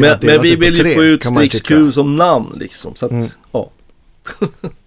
Men, 0.00 0.18
men 0.34 0.42
vi 0.42 0.50
det 0.50 0.56
vill 0.56 0.86
ju 0.86 0.94
få 0.94 1.02
ut 1.04 1.24
Strix. 1.24 1.60
Q 1.60 1.92
som 1.92 2.16
namn 2.16 2.52
liksom. 2.60 2.94
Så 2.94 3.06
att, 3.06 3.12
Mm. 3.12 3.26
ja. 3.52 3.70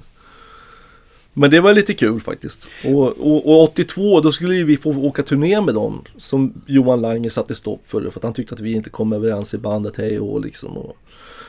Men 1.40 1.52
det 1.52 1.60
var 1.60 1.74
lite 1.74 1.94
kul 1.94 2.20
faktiskt. 2.20 2.68
Och, 2.86 3.08
och, 3.08 3.46
och 3.46 3.64
82 3.64 4.22
då 4.22 4.32
skulle 4.32 4.64
vi 4.64 4.78
få 4.78 4.90
åka 4.90 5.24
turné 5.24 5.62
med 5.62 5.74
dem. 5.76 6.02
Som 6.18 6.54
Johan 6.66 7.02
Lange 7.02 7.30
satte 7.30 7.56
stopp 7.56 7.82
för. 7.88 8.02
För 8.02 8.20
att 8.20 8.24
han 8.24 8.34
tyckte 8.34 8.56
att 8.56 8.62
vi 8.62 8.74
inte 8.74 8.90
kom 8.90 9.14
överens 9.14 9.54
i 9.54 9.58
bandet 9.58 9.98
hej 9.98 10.20
och 10.20 10.42
liksom. 10.42 10.78
Och, 10.78 10.98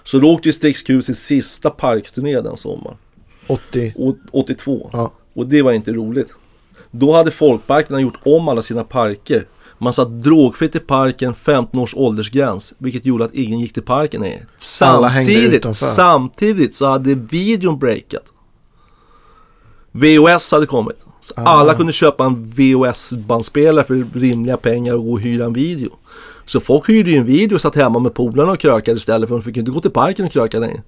så 0.04 0.18
då 0.18 0.32
åkte 0.34 0.48
ju 0.48 0.52
Strix 0.52 0.82
Q 0.82 1.02
sin 1.02 1.14
sista 1.14 1.70
parkturné 1.70 2.40
den 2.40 2.56
sommaren. 2.56 2.96
80. 3.46 3.92
Och- 3.96 4.16
82. 4.32 4.90
Ja. 4.92 5.12
Och 5.34 5.46
det 5.46 5.62
var 5.62 5.72
inte 5.72 5.92
roligt. 5.92 6.34
Då 6.90 7.12
hade 7.12 7.30
folkparkerna 7.30 8.00
gjort 8.00 8.18
om 8.22 8.48
alla 8.48 8.62
sina 8.62 8.84
parker. 8.84 9.46
Man 9.78 9.92
satt 9.92 10.22
drogfritt 10.22 10.76
i 10.76 10.78
parken, 10.78 11.34
15 11.34 11.80
års 11.80 11.94
åldersgräns. 11.96 12.74
Vilket 12.78 13.06
gjorde 13.06 13.24
att 13.24 13.34
ingen 13.34 13.60
gick 13.60 13.72
till 13.72 13.82
parken 13.82 14.24
Samtidigt, 14.56 15.76
samtidigt 15.76 16.74
så 16.74 16.86
hade 16.86 17.14
videon 17.14 17.78
breakat. 17.78 18.32
VHS 20.00 20.52
hade 20.52 20.66
kommit. 20.66 21.06
Ah. 21.36 21.42
Alla 21.42 21.74
kunde 21.74 21.92
köpa 21.92 22.24
en 22.24 22.46
VHS-bandspelare 22.46 23.84
för 23.84 24.18
rimliga 24.18 24.56
pengar 24.56 24.94
och 24.94 25.04
gå 25.04 25.12
och 25.12 25.20
hyra 25.20 25.44
en 25.44 25.52
video. 25.52 25.90
Så 26.46 26.60
folk 26.60 26.88
hyrde 26.88 27.10
ju 27.10 27.16
en 27.16 27.26
video 27.26 27.54
och 27.54 27.60
satt 27.60 27.76
hemma 27.76 27.98
med 27.98 28.14
polarna 28.14 28.52
och 28.52 28.60
krökade 28.60 28.96
istället 28.96 29.28
för 29.28 29.36
de 29.36 29.42
fick 29.42 29.56
inte 29.56 29.70
gå 29.70 29.80
till 29.80 29.90
parken 29.90 30.26
och 30.26 30.32
kröka 30.32 30.58
längre. 30.58 30.82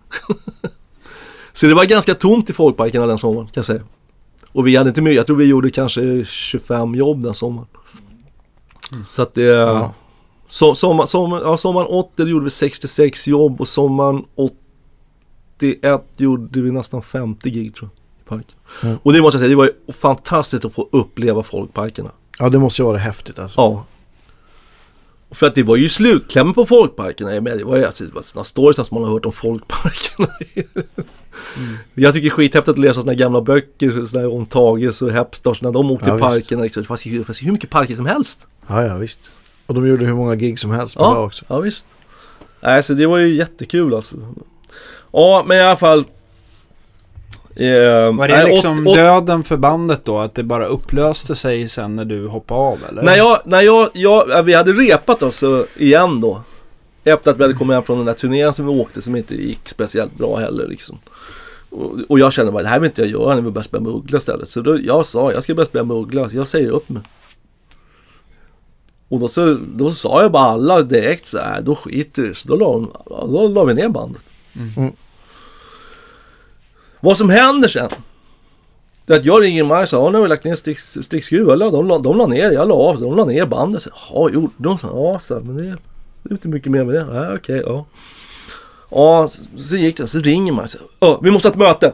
Så 1.53 1.67
det 1.67 1.75
var 1.75 1.85
ganska 1.85 2.15
tomt 2.15 2.51
i 2.51 2.53
folkparkerna 2.53 3.07
den 3.07 3.19
sommaren 3.19 3.47
kan 3.47 3.53
jag 3.55 3.67
säga. 3.67 3.83
Och 4.53 4.67
vi 4.67 4.77
hade 4.77 4.89
inte 4.89 5.03
mycket, 5.03 5.17
jag 5.17 5.27
tror 5.27 5.37
vi 5.37 5.45
gjorde 5.45 5.71
kanske 5.71 6.25
25 6.25 6.95
jobb 6.95 7.23
den 7.23 7.35
sommaren. 7.35 7.69
Så 9.07 9.23
att 9.23 9.35
det... 9.35 9.43
Ja. 9.43 9.93
Så, 10.49 10.75
sommar, 10.75 11.07
sommar, 11.07 11.41
ja, 11.41 11.57
sommaren 11.57 11.87
80 11.87 12.25
gjorde 12.25 12.45
vi 12.45 12.51
66 12.51 13.29
jobb 13.29 13.61
och 13.61 13.69
sommaren 13.69 14.25
81 14.35 16.05
gjorde 16.17 16.61
vi 16.61 16.71
nästan 16.71 17.03
50 17.03 17.51
gig 17.51 17.75
tror 17.75 17.91
jag. 17.95 18.00
I 18.31 18.35
parken. 18.35 18.57
Mm. 18.83 18.99
Och 19.03 19.13
det 19.13 19.21
måste 19.23 19.37
jag 19.37 19.41
säga, 19.41 19.49
det 19.49 19.55
var 19.55 19.65
ju 19.65 19.93
fantastiskt 19.93 20.65
att 20.65 20.75
få 20.75 20.89
uppleva 20.93 21.43
folkparkerna. 21.43 22.11
Ja, 22.39 22.49
det 22.49 22.59
måste 22.59 22.83
ju 22.83 22.87
vara 22.87 22.99
häftigt 22.99 23.39
alltså. 23.39 23.61
Ja. 23.61 23.85
För 25.31 25.47
att 25.47 25.55
det 25.55 25.63
var 25.63 25.77
ju 25.77 25.89
slutklämmen 25.89 26.55
på 26.55 26.67
folkparkerna. 26.67 27.35
Jag 27.35 27.43
menar, 27.43 27.57
Det 27.57 27.65
var 27.65 27.77
ju 27.77 27.85
alltså, 27.85 28.05
det 28.05 28.23
sådana 28.23 28.45
stories 28.45 28.77
som 28.77 28.87
man 28.91 29.05
har 29.05 29.11
hört 29.11 29.27
om 29.27 29.33
folkparkerna. 29.33 30.29
Jag 31.95 32.15
tycker 32.15 32.29
det 32.29 32.33
är 32.33 32.37
skithäftigt 32.37 32.69
att 32.69 32.79
läsa 32.79 32.95
sådana 32.95 33.15
gamla 33.15 33.41
böcker 33.41 34.19
här 34.19 34.35
om 34.35 34.47
Tages 34.47 35.03
och 35.03 35.11
Hepstars 35.11 35.63
när 35.63 35.73
de 35.73 35.91
åkte 35.91 36.09
Ja, 36.09 36.17
i 36.17 36.21
parkerna. 36.21 36.63
Liksom. 36.63 36.83
Det, 36.83 36.87
fanns 36.87 37.07
ju, 37.07 37.25
det 37.25 37.43
hur 37.43 37.53
mycket 37.53 37.71
parker 37.71 37.97
som 37.97 38.07
helst. 38.07 38.47
Ja, 38.67 38.83
ja 38.83 38.97
visst. 38.97 39.21
Och 39.67 39.75
de 39.75 39.89
gjorde 39.89 40.05
hur 40.05 40.15
många 40.15 40.35
gig 40.37 40.59
som 40.59 40.71
helst 40.71 40.95
dag 40.97 41.17
Ja, 41.17 41.25
också. 41.25 41.45
ja 41.49 41.61
visst. 41.61 41.87
Nej, 42.61 42.83
så 42.83 42.95
det 42.95 43.07
var 43.07 43.19
ju 43.19 43.35
jättekul 43.35 43.95
alltså. 43.95 44.17
Ja, 45.13 45.45
men 45.47 45.57
i 45.57 45.61
alla 45.61 45.77
fall. 45.77 46.05
Eh, 47.61 48.17
Var 48.17 48.29
det 48.29 48.45
liksom 48.45 48.87
åt- 48.87 48.91
åt- 48.91 48.97
döden 48.97 49.43
för 49.45 49.57
bandet 49.57 50.05
då? 50.05 50.19
Att 50.19 50.35
det 50.35 50.43
bara 50.43 50.67
upplöste 50.67 51.35
sig 51.35 51.69
sen 51.69 51.97
när 51.97 52.05
du 52.05 52.27
hoppade 52.29 52.61
av 52.61 52.79
eller? 52.89 53.03
När 53.03 53.17
jag, 53.17 53.39
när 53.45 53.61
jag, 53.61 53.89
jag, 53.93 54.25
ja, 54.31 54.43
vi 54.43 54.55
hade 54.55 54.73
repat 54.73 55.23
alltså 55.23 55.67
igen 55.77 56.21
då. 56.21 56.41
Efter 57.05 57.31
att 57.31 57.39
vi 57.39 57.43
hade 57.43 57.55
kommit 57.55 57.75
hem 57.75 57.83
från 57.83 57.97
den 57.97 58.07
där 58.07 58.15
turnén 58.15 58.53
som 58.53 58.67
vi 58.67 58.81
åkte 58.81 59.03
som 59.03 59.17
inte 59.17 59.35
gick 59.35 59.69
speciellt 59.69 60.15
bra 60.19 60.37
heller 60.37 60.67
liksom. 60.69 60.99
Och, 61.71 61.93
och 62.09 62.19
jag 62.19 62.33
kände 62.33 62.53
bara, 62.53 62.63
det 62.63 62.69
här 62.69 62.81
vill 62.81 62.87
inte 62.91 63.03
jag 63.03 63.11
göra 63.11 63.35
när 63.35 63.43
vi 63.43 63.51
börjar 63.51 63.65
spela 63.65 63.83
med 63.83 63.93
Uggla 63.93 64.19
istället. 64.19 64.49
Så 64.49 64.61
då, 64.61 64.79
jag 64.81 65.07
sa, 65.07 65.33
jag 65.33 65.43
ska 65.43 65.55
börja 65.55 65.67
spela 65.67 65.85
med 65.85 65.97
Uggla, 65.97 66.29
jag 66.33 66.49
säger 66.49 66.71
upp 66.71 66.89
mig. 66.89 67.03
Och 69.09 69.19
då, 69.21 69.29
så, 69.29 69.59
då 69.75 69.91
sa 69.93 70.23
jag 70.23 70.33
bara 70.33 70.45
alla 70.45 70.83
direkt 70.83 71.27
så 71.27 71.39
här, 71.39 71.61
då 71.63 71.75
skiter 71.75 72.23
vi 72.23 72.35
Så 72.35 72.49
då 72.49 72.57
la, 72.57 72.87
då 73.27 73.49
la 73.49 73.65
vi 73.65 73.75
ner 73.75 73.89
bandet. 73.89 74.23
Mm. 74.77 74.93
Vad 77.01 77.17
som 77.19 77.31
händer 77.31 77.69
sen. 77.69 77.89
Det 79.07 79.13
är 79.15 79.19
att 79.19 79.25
jag 79.25 79.43
ringer 79.43 79.65
Maj 79.65 79.83
och 79.83 79.89
sa, 79.89 80.11
nu 80.11 80.17
har 80.19 80.23
vi 80.23 80.29
lagt 80.29 80.45
ner 80.45 80.55
Strix 81.03 81.33
Eller 81.33 81.71
de, 81.71 81.87
la- 81.89 81.99
de 81.99 82.17
la 82.19 82.27
ner, 82.27 82.51
jag 82.51 82.69
la 82.69 82.75
av, 82.75 83.01
de 83.01 83.17
la 83.17 83.25
ner 83.25 83.47
bandet. 83.47 83.83
Så, 83.83 83.91
Ja, 84.13 84.31
gjorde 84.31 84.53
de? 84.57 84.79
Så, 84.79 84.87
Ja, 84.87 85.19
så, 85.19 85.41
men 85.41 85.57
det, 85.57 85.63
det 86.23 86.31
är 86.31 86.33
inte 86.33 86.49
mycket 86.49 86.73
mer 86.73 86.85
med 86.85 86.95
det. 86.95 87.07
Ja, 87.15 87.35
okej, 87.35 87.63
ja. 87.67 87.85
Ja, 88.91 89.29
så, 89.29 89.43
så 89.63 89.77
gick 89.77 89.97
det. 89.97 90.07
Så 90.07 90.19
ringer 90.19 90.63
och 90.63 90.71
säger, 90.71 90.87
"Ja, 91.01 91.19
vi 91.23 91.31
måste 91.31 91.49
ha 91.49 91.53
ett 91.53 91.59
möte. 91.59 91.93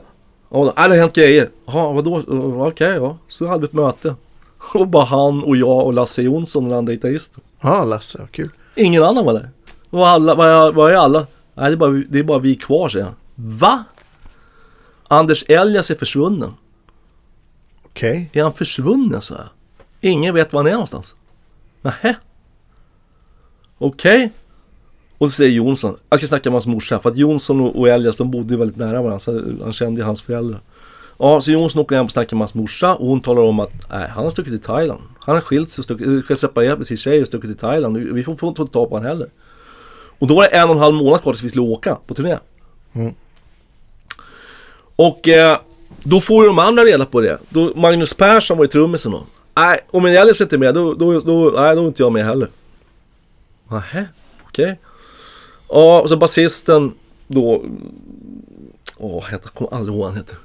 Ja, 0.50 0.56
då, 0.58 0.72
"Ja, 0.76 0.82
det 0.82 0.94
har 0.94 0.96
hänt 0.96 1.14
grejer. 1.14 1.48
Ja, 1.66 1.92
vadå? 1.92 2.22
Okej, 2.66 2.94
ja. 2.94 3.18
Så 3.28 3.46
hade 3.46 3.60
vi 3.60 3.66
ett 3.66 3.72
möte. 3.72 4.14
Och 4.74 4.88
bara 4.88 5.04
han 5.04 5.42
och 5.44 5.56
jag 5.56 5.86
och 5.86 5.92
Lasse 5.92 6.22
Jonsson, 6.22 6.64
den 6.68 6.78
andra 6.78 6.92
gitarristen. 6.92 7.40
Ja, 7.60 7.84
Lasse, 7.84 8.18
vad 8.18 8.30
kul. 8.32 8.50
Ingen 8.74 9.02
annan 9.02 9.24
var 9.24 9.32
där. 9.32 9.50
Var, 9.90 10.06
alla, 10.06 10.34
var, 10.34 10.90
är, 10.90 10.94
alla? 10.96 11.26
Nej, 11.54 11.66
det 11.70 11.74
är, 11.74 11.76
bara, 11.76 11.90
vi- 11.90 12.06
det 12.10 12.18
är 12.18 12.22
bara 12.22 12.38
vi 12.38 12.56
kvar, 12.56 12.88
säger 12.88 13.04
han. 13.04 13.14
Va? 13.34 13.84
Anders 15.08 15.44
Elias 15.48 15.90
är 15.90 15.94
försvunnen. 15.94 16.54
Okej. 17.84 18.30
Är 18.32 18.42
han 18.42 18.52
försvunnen, 18.52 19.22
så 19.22 19.34
här? 19.34 19.48
Ingen 20.00 20.34
vet 20.34 20.52
var 20.52 20.60
han 20.60 20.66
är 20.66 20.72
någonstans. 20.72 21.14
Nähä? 21.82 22.16
Okej. 23.78 24.30
Och 25.18 25.30
så 25.30 25.36
säger 25.36 25.50
Jonsson, 25.50 25.96
jag 26.10 26.18
ska 26.18 26.26
snacka 26.26 26.50
med 26.50 26.54
hans 26.54 26.66
morsa, 26.66 26.98
för 26.98 27.10
att 27.10 27.16
Jonsson 27.16 27.60
och 27.60 27.88
Elias 27.88 28.16
de 28.16 28.30
bodde 28.30 28.54
ju 28.54 28.58
väldigt 28.58 28.76
nära 28.76 29.02
varandra, 29.02 29.18
så 29.18 29.42
han 29.62 29.72
kände 29.72 30.00
ju 30.00 30.04
hans 30.04 30.22
föräldrar. 30.22 30.60
Ja, 31.18 31.40
så 31.40 31.50
Jonsson 31.50 31.82
åker 31.82 31.96
hem 31.96 32.04
och 32.04 32.10
snackar 32.10 32.36
med 32.36 32.42
hans 32.42 32.54
morsa 32.54 32.94
och 32.94 33.08
hon 33.08 33.20
talar 33.20 33.42
om 33.42 33.60
att 33.60 33.90
nej, 33.90 34.08
han 34.08 34.24
har 34.24 34.30
stuckit 34.30 34.52
till 34.52 34.62
Thailand. 34.62 35.00
Han 35.20 35.34
har 35.34 35.42
skilt 35.42 35.70
sig 35.70 35.80
och 35.80 35.84
stuckit, 35.84 36.24
ska 36.24 36.36
separera 36.36 36.76
med 36.76 36.86
sin 36.86 36.96
tjej 36.96 37.20
och 37.20 37.26
stuckit 37.26 37.50
till 37.50 37.58
Thailand. 37.58 37.96
Vi 37.96 38.22
får, 38.22 38.36
får 38.36 38.48
inte 38.48 38.66
ta 38.66 38.86
på 38.86 38.94
honom 38.94 39.06
heller. 39.06 39.28
Och 40.18 40.26
då 40.26 40.34
var 40.34 40.42
det 40.42 40.48
en 40.48 40.68
och 40.68 40.74
en 40.74 40.80
halv 40.80 40.94
månad 40.94 41.22
kvar 41.22 41.32
tills 41.32 41.44
vi 41.44 41.48
skulle 41.48 41.62
åka 41.62 41.98
på 42.06 42.14
turné. 42.14 42.38
Mm. 42.92 43.14
Och 44.96 45.28
eh, 45.28 45.58
då 46.02 46.20
får 46.20 46.44
ju 46.44 46.48
de 46.48 46.58
andra 46.58 46.84
reda 46.84 47.06
på 47.06 47.20
det. 47.20 47.38
Då, 47.48 47.72
Magnus 47.76 48.14
Persson 48.14 48.56
var 48.56 48.64
ju 48.64 48.68
trummisen 48.68 49.12
då. 49.12 49.26
Nej, 49.56 49.80
om 49.90 50.06
en 50.06 50.16
Elias 50.16 50.40
inte 50.40 50.56
är 50.56 50.58
med, 50.58 50.74
då, 50.74 50.94
då, 50.94 51.20
då, 51.20 51.52
nej, 51.56 51.76
då 51.76 51.82
är 51.82 51.86
inte 51.86 52.02
jag 52.02 52.12
med 52.12 52.24
heller. 52.24 52.48
Nähä, 53.68 54.06
okej. 54.42 54.78
Ja, 55.68 56.00
och 56.00 56.08
så 56.08 56.16
basisten 56.16 56.92
då... 57.26 57.64
Åh, 58.96 59.24
jag 59.30 59.42
kommer 59.42 59.74
aldrig 59.74 59.94
ihåg 59.94 59.98
vad 59.98 60.08
han 60.08 60.16
heter. 60.16 60.36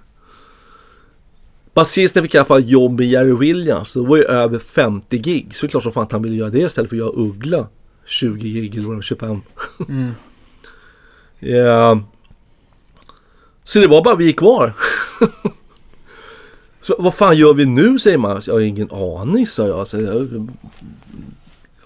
Basisten 1.74 2.24
fick 2.24 2.36
i 2.36 2.38
alla 2.38 2.46
fall 2.46 2.70
jobb 2.70 3.00
med 3.00 3.08
Jerry 3.08 3.34
Williams. 3.34 3.94
Det 3.94 4.00
var 4.00 4.18
ju 4.18 4.24
över 4.24 4.60
50 4.60 5.18
gig. 5.18 5.56
Så 5.56 5.66
det 5.66 5.68
är 5.68 5.72
klart 5.72 5.84
som 5.84 5.92
fan 5.92 6.04
att 6.04 6.12
han 6.12 6.24
ville 6.24 6.36
göra 6.36 6.50
det 6.50 6.60
istället 6.60 6.90
för 6.90 6.96
att 6.96 7.00
göra 7.00 7.12
Uggla. 7.16 7.68
20 8.06 8.50
gig 8.50 8.76
eller 8.76 8.88
vad 8.88 8.94
det 8.94 8.98
var, 8.98 9.02
25. 9.02 9.42
Mm. 9.90 10.12
Ja. 11.40 12.00
Så 13.74 13.80
det 13.80 13.88
var 13.88 14.04
bara 14.04 14.16
vi 14.16 14.34
kvar. 14.34 14.74
Så 16.82 16.96
vad 17.00 17.14
fan 17.14 17.38
gör 17.38 17.54
vi 17.54 17.66
nu 17.66 18.00
säger 18.00 18.18
man. 18.18 18.42
Jag 18.48 18.54
har 18.54 18.62
ingen 18.62 18.92
aning 18.92 19.48
sa 19.48 19.68
jag. 19.68 19.88
Så 19.88 20.00
jag, 20.00 20.50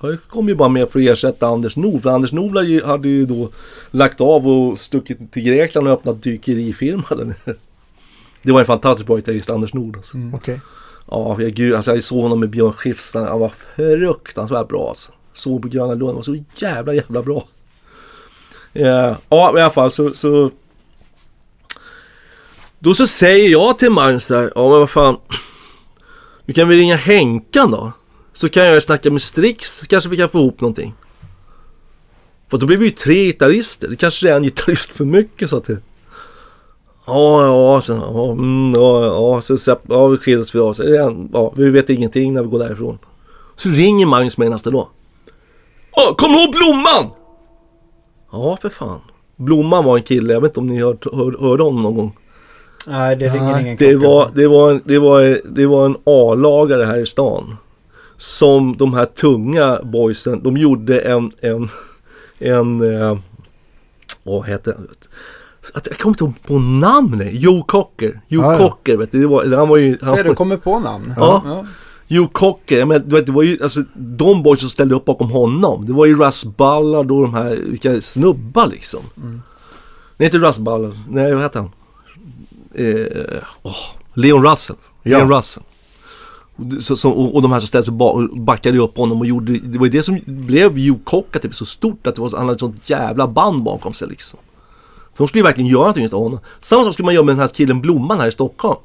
jag 0.01 0.17
kom 0.27 0.47
ju 0.49 0.55
bara 0.55 0.69
med 0.69 0.89
för 0.89 0.99
att 0.99 1.05
ersätta 1.09 1.47
Anders 1.47 1.77
Nord. 1.77 2.01
För 2.01 2.09
Anders 2.09 2.31
Nord 2.33 2.57
hade 2.85 3.07
ju- 3.07 3.25
då 3.25 3.49
lagt 3.91 4.21
av 4.21 4.47
och 4.47 4.79
stuckit 4.79 5.31
till 5.31 5.43
Grekland 5.43 5.87
och 5.87 5.93
öppnat 5.93 6.23
dykerifirma 6.23 7.03
där 7.09 7.25
nere. 7.25 7.55
Det 8.41 8.51
var 8.51 8.59
en 8.59 8.65
fantastiskt 8.65 9.07
bra 9.07 9.15
gitarrist, 9.15 9.49
Anders 9.49 9.73
Nord. 9.73 9.95
Alltså. 9.97 10.17
Okej. 10.33 10.61
Ja, 11.11 11.41
jag, 11.41 11.53
gud, 11.53 11.73
alltså 11.75 11.91
jag 11.95 12.03
såg 12.03 12.21
honom 12.21 12.39
med 12.39 12.49
Björn 12.49 12.73
Skifs. 12.73 13.13
Han 13.13 13.39
var 13.39 13.51
fruktansvärt 13.75 14.67
bra 14.67 14.87
alltså. 14.87 15.11
Såg 15.33 15.61
på 15.61 15.67
Gröna 15.67 15.93
Lund, 15.93 16.05
han 16.05 16.15
var 16.15 16.21
så 16.21 16.43
jävla 16.55 16.93
jävla 16.93 17.23
bra. 17.23 17.47
Ja, 18.73 19.17
ja 19.29 19.57
i 19.57 19.61
alla 19.61 19.69
fall 19.71 19.91
så, 19.91 20.11
så... 20.13 20.51
Då 22.85 22.93
så 22.93 23.07
säger 23.07 23.49
jag 23.49 23.77
till 23.77 23.89
Magnus 23.89 24.27
där, 24.27 24.51
ja 24.55 24.69
men 24.69 24.79
vad 24.79 24.89
fan. 24.89 25.17
Nu 26.45 26.53
kan 26.53 26.67
väl 26.67 26.77
ringa 26.77 26.95
Henkan 26.95 27.71
då? 27.71 27.91
Så 28.33 28.49
kan 28.49 28.65
jag 28.65 28.83
snacka 28.83 29.11
med 29.11 29.21
Strix, 29.21 29.75
så 29.75 29.85
kanske 29.85 30.09
vi 30.09 30.17
kan 30.17 30.29
få 30.29 30.39
ihop 30.39 30.61
någonting. 30.61 30.93
För 32.49 32.57
då 32.57 32.65
blir 32.65 32.77
vi 32.77 32.85
ju 32.85 32.91
tre 32.91 33.25
gitarrister, 33.25 33.87
det 33.87 33.95
kanske 33.95 34.31
är 34.31 34.35
en 34.35 34.43
gitarrist 34.43 34.91
för 34.91 35.05
mycket 35.05 35.49
så 35.49 35.57
att 35.57 35.63
det... 35.63 35.77
Ja, 37.05 37.45
ja, 37.45 37.81
sen, 37.81 37.99
ja, 37.99 38.31
mm, 38.31 38.73
ja, 38.73 39.05
ja, 39.05 39.41
så, 39.41 39.57
så 39.57 39.77
ja, 39.87 40.07
vi 40.07 40.17
skiljs 40.17 40.55
vi 40.55 40.59
av. 40.59 40.75
Ja, 41.33 41.53
vi 41.55 41.69
vet 41.69 41.89
ingenting 41.89 42.33
när 42.33 42.43
vi 42.43 42.49
går 42.49 42.59
därifrån. 42.59 42.97
Så 43.55 43.69
ringer 43.69 44.05
Magnus 44.05 44.37
mig 44.37 44.49
nästa 44.49 44.69
dag. 44.69 44.87
Ja, 45.95 46.15
kom 46.17 46.31
du 46.31 46.41
ihåg 46.41 46.51
Blomman? 46.53 47.09
Ja, 48.31 48.57
för 48.61 48.69
fan. 48.69 49.01
Blomman 49.35 49.83
var 49.83 49.97
en 49.97 50.03
kille, 50.03 50.33
jag 50.33 50.41
vet 50.41 50.49
inte 50.49 50.59
om 50.59 50.67
ni 50.67 50.81
hört, 50.81 51.05
hör, 51.13 51.37
hörde 51.39 51.63
honom 51.63 51.81
någon 51.83 51.95
gång. 51.95 52.17
Nej, 52.87 53.15
det 53.15 53.29
ringer 53.29 53.51
Nej, 53.51 53.61
ingen 53.61 53.77
Det 53.77 53.89
klocka. 53.91 54.07
var, 54.07 54.31
det 54.35 54.47
var, 54.47 54.71
en, 54.71 54.81
det 54.85 54.99
var, 54.99 55.41
det 55.45 55.65
var 55.65 55.85
en 55.85 55.95
A-lagare 56.03 56.83
här 56.85 56.97
i 56.97 57.05
stan. 57.05 57.57
Som 58.17 58.77
de 58.77 58.93
här 58.93 59.05
tunga 59.05 59.79
boysen, 59.83 60.43
de 60.43 60.57
gjorde 60.57 60.99
en, 60.99 61.31
en, 61.41 61.69
en, 62.39 63.01
eh, 63.01 63.17
vad 64.23 64.47
det? 64.47 64.77
Att, 65.73 65.87
jag 65.89 65.97
kommer 65.97 66.13
inte 66.13 66.23
ihåg 66.23 66.33
på 66.47 66.59
namnet. 66.59 67.29
Joe 67.31 67.63
Cocker. 67.63 68.21
Joe 68.27 68.43
Ja, 68.43 68.51
ja. 68.51 68.57
Cocker, 68.57 68.97
vet 68.97 69.11
du. 69.11 69.21
Det 69.21 69.27
var, 69.27 69.55
han 69.55 69.69
var 69.69 69.77
ju... 69.77 69.97
Han 70.01 70.15
Ser 70.15 70.23
du, 70.23 70.33
kommer 70.33 70.57
på 70.57 70.79
namn. 70.79 71.13
Ja. 71.17 71.65
Joe 72.07 72.27
Cocker, 72.27 72.85
menar, 72.85 73.05
du 73.05 73.15
vet, 73.15 73.25
det 73.25 73.31
var 73.31 73.43
ju 73.43 73.63
alltså 73.63 73.83
de 73.95 74.43
boys 74.43 74.59
som 74.59 74.69
ställde 74.69 74.95
upp 74.95 75.05
bakom 75.05 75.31
honom. 75.31 75.85
Det 75.85 75.93
var 75.93 76.05
ju 76.05 76.15
Russ 76.23 76.45
Ballard 76.45 77.11
och 77.11 77.21
de 77.21 77.33
här, 77.33 77.55
vilka 77.55 78.01
snubbar 78.01 78.67
liksom. 78.67 78.99
Nej, 80.17 80.25
inte 80.25 80.37
Russ 80.37 80.59
Ballard. 80.59 80.93
Nej, 81.09 81.33
vad 81.33 81.43
heter 81.43 81.59
han? 81.59 81.69
Eh, 82.75 83.43
åh, 83.63 83.71
Leon 84.13 84.43
Russell. 84.49 84.75
Ja. 85.03 85.17
Leon 85.17 85.29
Russell. 85.31 85.63
Så, 86.81 86.95
så, 86.95 87.11
och, 87.11 87.35
och 87.35 87.41
de 87.41 87.51
här 87.51 87.59
som 87.59 87.67
ställde 87.67 87.85
sig 87.85 87.93
ba- 87.93 88.11
och 88.11 88.37
backade 88.37 88.79
upp 88.79 88.97
honom 88.97 89.19
och 89.19 89.25
gjorde, 89.25 89.57
det 89.57 89.77
var 89.77 89.85
ju 89.85 89.91
det 89.91 90.03
som 90.03 90.19
blev 90.25 90.77
Joe 90.79 90.99
Cocker 91.03 91.39
typ 91.39 91.55
så 91.55 91.65
stort 91.65 92.07
att 92.07 92.15
det 92.15 92.21
var, 92.21 92.29
han 92.29 92.39
hade 92.39 92.53
ett 92.53 92.59
sånt 92.59 92.89
jävla 92.89 93.27
band 93.27 93.63
bakom 93.63 93.93
sig 93.93 94.07
liksom. 94.07 94.39
För 95.13 95.23
de 95.23 95.27
skulle 95.27 95.39
ju 95.39 95.43
verkligen 95.43 95.69
göra 95.69 95.81
någonting 95.81 96.05
utav 96.05 96.19
honom. 96.23 96.39
Samma 96.59 96.83
sak 96.83 96.93
skulle 96.93 97.05
man 97.05 97.13
göra 97.13 97.25
med 97.25 97.35
den 97.35 97.39
här 97.39 97.47
killen 97.47 97.81
Blomman 97.81 98.19
här 98.19 98.27
i 98.27 98.31
Stockholm. 98.31 98.79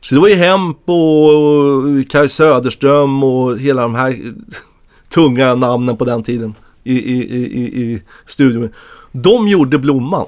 Så 0.00 0.14
det 0.14 0.20
var 0.20 0.28
ju 0.28 0.34
Hemp 0.34 0.78
och 0.88 2.10
Kaj 2.10 2.28
Söderström 2.28 3.22
och 3.24 3.58
hela 3.58 3.82
de 3.82 3.94
här 3.94 4.34
tunga 5.08 5.54
namnen 5.54 5.96
på 5.96 6.04
den 6.04 6.22
tiden 6.22 6.54
i, 6.84 6.92
i, 6.92 7.36
i, 7.36 7.60
i, 7.60 7.82
i 7.82 8.02
studion. 8.26 8.68
De 9.12 9.48
gjorde 9.48 9.78
Blomman. 9.78 10.26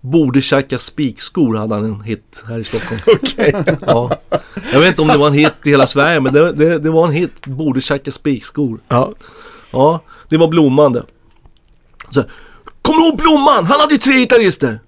Borde 0.00 0.40
käka 0.40 0.78
spikskor 0.78 1.56
hade 1.56 1.74
han 1.74 1.84
en 1.84 2.00
hit 2.00 2.44
här 2.48 2.58
i 2.58 2.64
Stockholm. 2.64 3.00
Okej. 3.22 3.64
Ja. 3.86 4.10
Jag 4.72 4.80
vet 4.80 4.88
inte 4.88 5.02
om 5.02 5.08
det 5.08 5.18
var 5.18 5.26
en 5.26 5.32
hit 5.32 5.52
i 5.64 5.70
hela 5.70 5.86
Sverige 5.86 6.20
men 6.20 6.32
det, 6.32 6.52
det, 6.52 6.78
det 6.78 6.90
var 6.90 7.06
en 7.06 7.12
hit. 7.12 7.46
Borde 7.46 7.80
käka 7.80 8.10
spikskor. 8.10 8.80
Ja. 8.88 9.12
Ja, 9.70 10.02
det 10.28 10.36
var 10.36 10.48
Blomman 10.48 10.92
det. 10.92 11.04
Så, 12.10 12.24
Kommer 12.82 13.00
du 13.00 13.06
ihåg 13.06 13.18
Blomman? 13.18 13.64
Han 13.64 13.80
hade 13.80 13.94
ju 13.94 13.98
tre 13.98 14.14
gitarrister! 14.18 14.80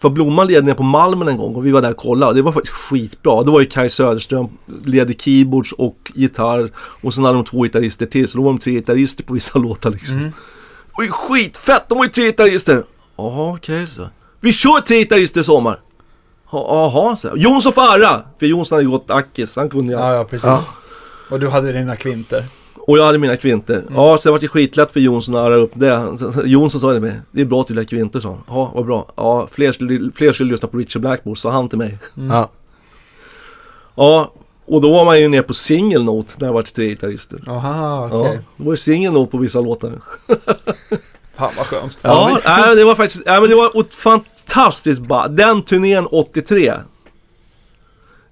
För 0.00 0.10
Blomman 0.10 0.46
led 0.46 0.64
ner 0.64 0.74
på 0.74 0.82
Malmen 0.82 1.28
en 1.28 1.36
gång 1.36 1.54
och 1.54 1.66
vi 1.66 1.70
var 1.70 1.82
där 1.82 1.90
och 1.90 1.96
kollade 1.96 2.34
det 2.34 2.42
var 2.42 2.52
faktiskt 2.52 2.74
skitbra. 2.74 3.42
Det 3.42 3.50
var 3.50 3.60
ju 3.60 3.66
Kai 3.66 3.88
Söderström, 3.88 4.48
led 4.84 5.20
keyboards 5.20 5.72
och 5.72 6.12
gitarr 6.14 6.72
och 6.76 7.14
sen 7.14 7.24
hade 7.24 7.36
de 7.36 7.44
två 7.44 7.62
gitarrister 7.62 8.06
till 8.06 8.28
så 8.28 8.38
då 8.38 8.44
var 8.44 8.50
de 8.52 8.58
tre 8.58 8.72
gitarrister 8.72 9.24
på 9.24 9.34
vissa 9.34 9.58
låtar 9.58 9.90
liksom. 9.90 10.18
Det 10.18 10.32
var 10.96 11.04
ju 11.04 11.10
skitfett! 11.10 11.88
De 11.88 11.98
var 11.98 12.04
ju 12.04 12.10
tre 12.10 12.24
gitarrister! 12.24 12.84
Jaha, 13.16 13.54
okej 13.54 13.86
så. 13.86 14.08
Vi 14.42 14.52
kör 14.52 14.80
tre 14.80 14.98
gitarrister 14.98 15.40
i 15.40 15.44
sommar! 15.44 15.80
Ja, 16.52 16.90
Jaha, 16.94 17.16
så. 17.16 17.28
Jonsson 17.36 17.72
Farra! 17.72 18.22
För 18.38 18.46
Jonsson 18.46 18.76
hade 18.76 18.84
ju 18.84 18.90
gått 18.90 19.10
Ackis, 19.10 19.56
han 19.56 19.68
kunde 19.70 19.92
ju 19.92 19.98
Ja, 19.98 20.14
ja, 20.14 20.24
precis. 20.24 20.44
Ja. 20.46 20.64
Och 21.30 21.40
du 21.40 21.48
hade 21.48 21.72
dina 21.72 21.96
kvinter. 21.96 22.44
och 22.76 22.98
jag 22.98 23.06
hade 23.06 23.18
mina 23.18 23.36
kvinter. 23.36 23.84
Ja, 23.94 24.18
så 24.18 24.28
det 24.28 24.32
var 24.32 24.38
det 24.38 24.48
skitlätt 24.48 24.92
för 24.92 25.00
Jonsson 25.00 25.34
att 25.36 25.46
öra 25.46 25.54
upp 25.56 25.70
det. 25.74 26.06
Jonsson 26.44 26.80
sa 26.80 26.92
det 26.92 27.00
med. 27.00 27.20
Det 27.30 27.40
är 27.40 27.44
bra 27.44 27.60
att 27.60 27.66
du 27.66 27.74
gillar 27.74 27.84
kvinter, 27.84 28.20
sa 28.20 28.28
han. 28.28 28.40
Ja, 28.48 28.72
vad 28.74 28.86
bra. 28.86 29.12
Ja, 29.16 29.48
fler 29.50 29.72
skulle, 29.72 30.10
fler 30.14 30.32
skulle 30.32 30.52
lyssna 30.52 30.68
på 30.68 30.76
Richard 30.78 31.02
Blackmore, 31.02 31.36
sa 31.36 31.50
han 31.50 31.68
till 31.68 31.78
mig. 31.78 31.98
Ja. 32.14 32.50
Ja, 33.94 34.32
och 34.66 34.80
då 34.80 34.92
var 34.92 35.04
man 35.04 35.20
ju 35.20 35.28
ner 35.28 35.42
på 35.42 35.54
single 35.54 35.98
note 36.04 36.32
när 36.38 36.46
det 36.46 36.52
var 36.54 36.62
tre 36.62 36.88
gitarrister. 36.88 37.40
Jaha, 37.46 38.06
okej. 38.06 38.32
Ja, 38.34 38.40
då 38.56 38.64
var 38.64 38.70
det 38.72 38.76
single 38.76 39.10
note 39.10 39.30
på 39.30 39.38
vissa 39.38 39.60
låtar. 39.60 39.92
Fan 41.36 41.50
vad 41.56 41.66
skönt. 41.66 41.98
Ja, 42.02 42.38
nej, 42.46 42.76
det 42.76 42.84
var 42.84 42.94
faktiskt, 42.94 43.22
ja, 43.26 43.40
men 43.40 43.50
det 43.50 43.56
var 43.56 43.66
ett 43.68 43.74
fantastiskt 44.52 45.00
band. 45.00 45.36
Den 45.36 45.62
turnén 45.62 46.06
83. 46.06 46.72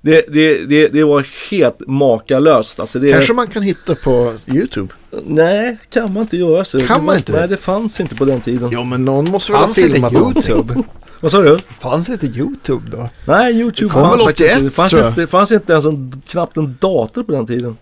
Det, 0.02 0.24
det, 0.28 0.64
det, 0.66 0.88
det 0.88 1.04
var 1.04 1.26
helt 1.50 1.80
makalöst. 1.86 2.80
Alltså 2.80 2.98
det, 2.98 3.12
Kanske 3.12 3.32
man 3.32 3.46
kan 3.46 3.62
hitta 3.62 3.94
på 3.94 4.32
YouTube. 4.46 4.94
Nej, 5.24 5.78
kan 5.90 6.12
man 6.12 6.22
inte 6.22 6.36
göra 6.36 6.64
så. 6.64 6.80
Kan 6.86 7.04
man 7.04 7.16
inte? 7.16 7.32
Nej, 7.32 7.48
det 7.48 7.56
fanns 7.56 8.00
inte 8.00 8.14
på 8.14 8.24
den 8.24 8.40
tiden. 8.40 8.70
Ja, 8.72 8.84
men 8.84 9.04
någon 9.04 9.30
måste 9.30 9.52
väl 9.52 9.60
ha 9.60 9.68
filmat. 9.68 10.12
YouTube? 10.12 10.74
Vad 11.20 11.30
sa 11.30 11.42
du? 11.42 11.58
Fanns 11.80 12.08
inte 12.08 12.26
YouTube 12.26 12.90
då? 12.90 13.08
Nej, 13.24 13.54
YouTube 13.60 13.88
Det 13.88 13.92
kom 13.92 14.02
fanns 14.02 14.20
väl 14.20 14.26
faktiskt 14.26 14.50
81, 14.50 14.58
inte. 14.58 14.64
Det 14.64 14.70
fanns 14.70 14.92
inte, 14.92 15.20
det 15.20 15.26
fanns 15.26 15.52
inte 15.52 15.72
ens 15.72 15.84
en, 15.84 16.22
knappt 16.26 16.56
en 16.56 16.76
dator 16.80 17.22
på 17.22 17.32
den 17.32 17.46
tiden. 17.46 17.76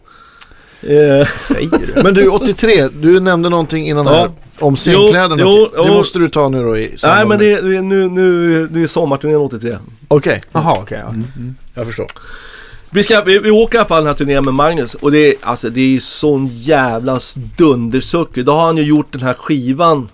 Eh, 0.83 1.27
Säger 1.39 1.95
du? 1.95 2.03
Men 2.03 2.15
du, 2.15 2.29
83, 2.29 2.89
du 2.89 3.21
nämnde 3.21 3.49
någonting 3.49 3.89
innan 3.89 4.07
Ja. 4.07 4.13
här 4.15 4.31
om 4.59 4.77
scenkläderna. 4.77 5.43
Jo, 5.43 5.69
det 5.73 5.83
jo. 5.89 5.95
måste 5.95 6.19
du 6.19 6.29
ta 6.29 6.49
nu 6.49 6.63
då 6.63 6.77
i 6.77 6.95
nej, 7.05 7.27
men 7.27 7.39
det, 7.39 7.61
det, 7.61 7.83
nu, 7.83 8.09
nu, 8.09 8.67
det 8.67 8.83
är 8.83 8.87
sommarturnén 8.87 9.37
83. 9.41 9.79
Okej, 10.09 10.43
Jaha, 10.53 10.77
okej. 10.81 11.01
ja. 11.05 11.15
jag 11.75 11.87
förstår. 11.87 12.07
Vi, 12.91 13.03
ska, 13.03 13.21
vi, 13.21 13.39
vi 13.39 13.51
åker 13.51 13.75
i 13.75 13.79
alla 13.79 13.89
fall 13.89 13.99
den 13.99 14.07
här 14.07 14.15
turnén 14.15 14.45
med 14.45 14.55
Magnus 14.55 14.95
och 14.95 15.11
det 15.13 15.19
är, 15.19 15.35
alltså, 15.43 15.71
det 15.71 15.97
är 15.97 16.01
sån 16.01 16.47
jävla 16.53 17.21
dundersucke. 17.57 18.43
Då 18.43 18.53
har 18.53 18.65
han 18.65 18.77
ju 18.77 18.83
gjort 18.83 19.13
den 19.13 19.23
här 19.23 19.35
skivan 19.35 20.09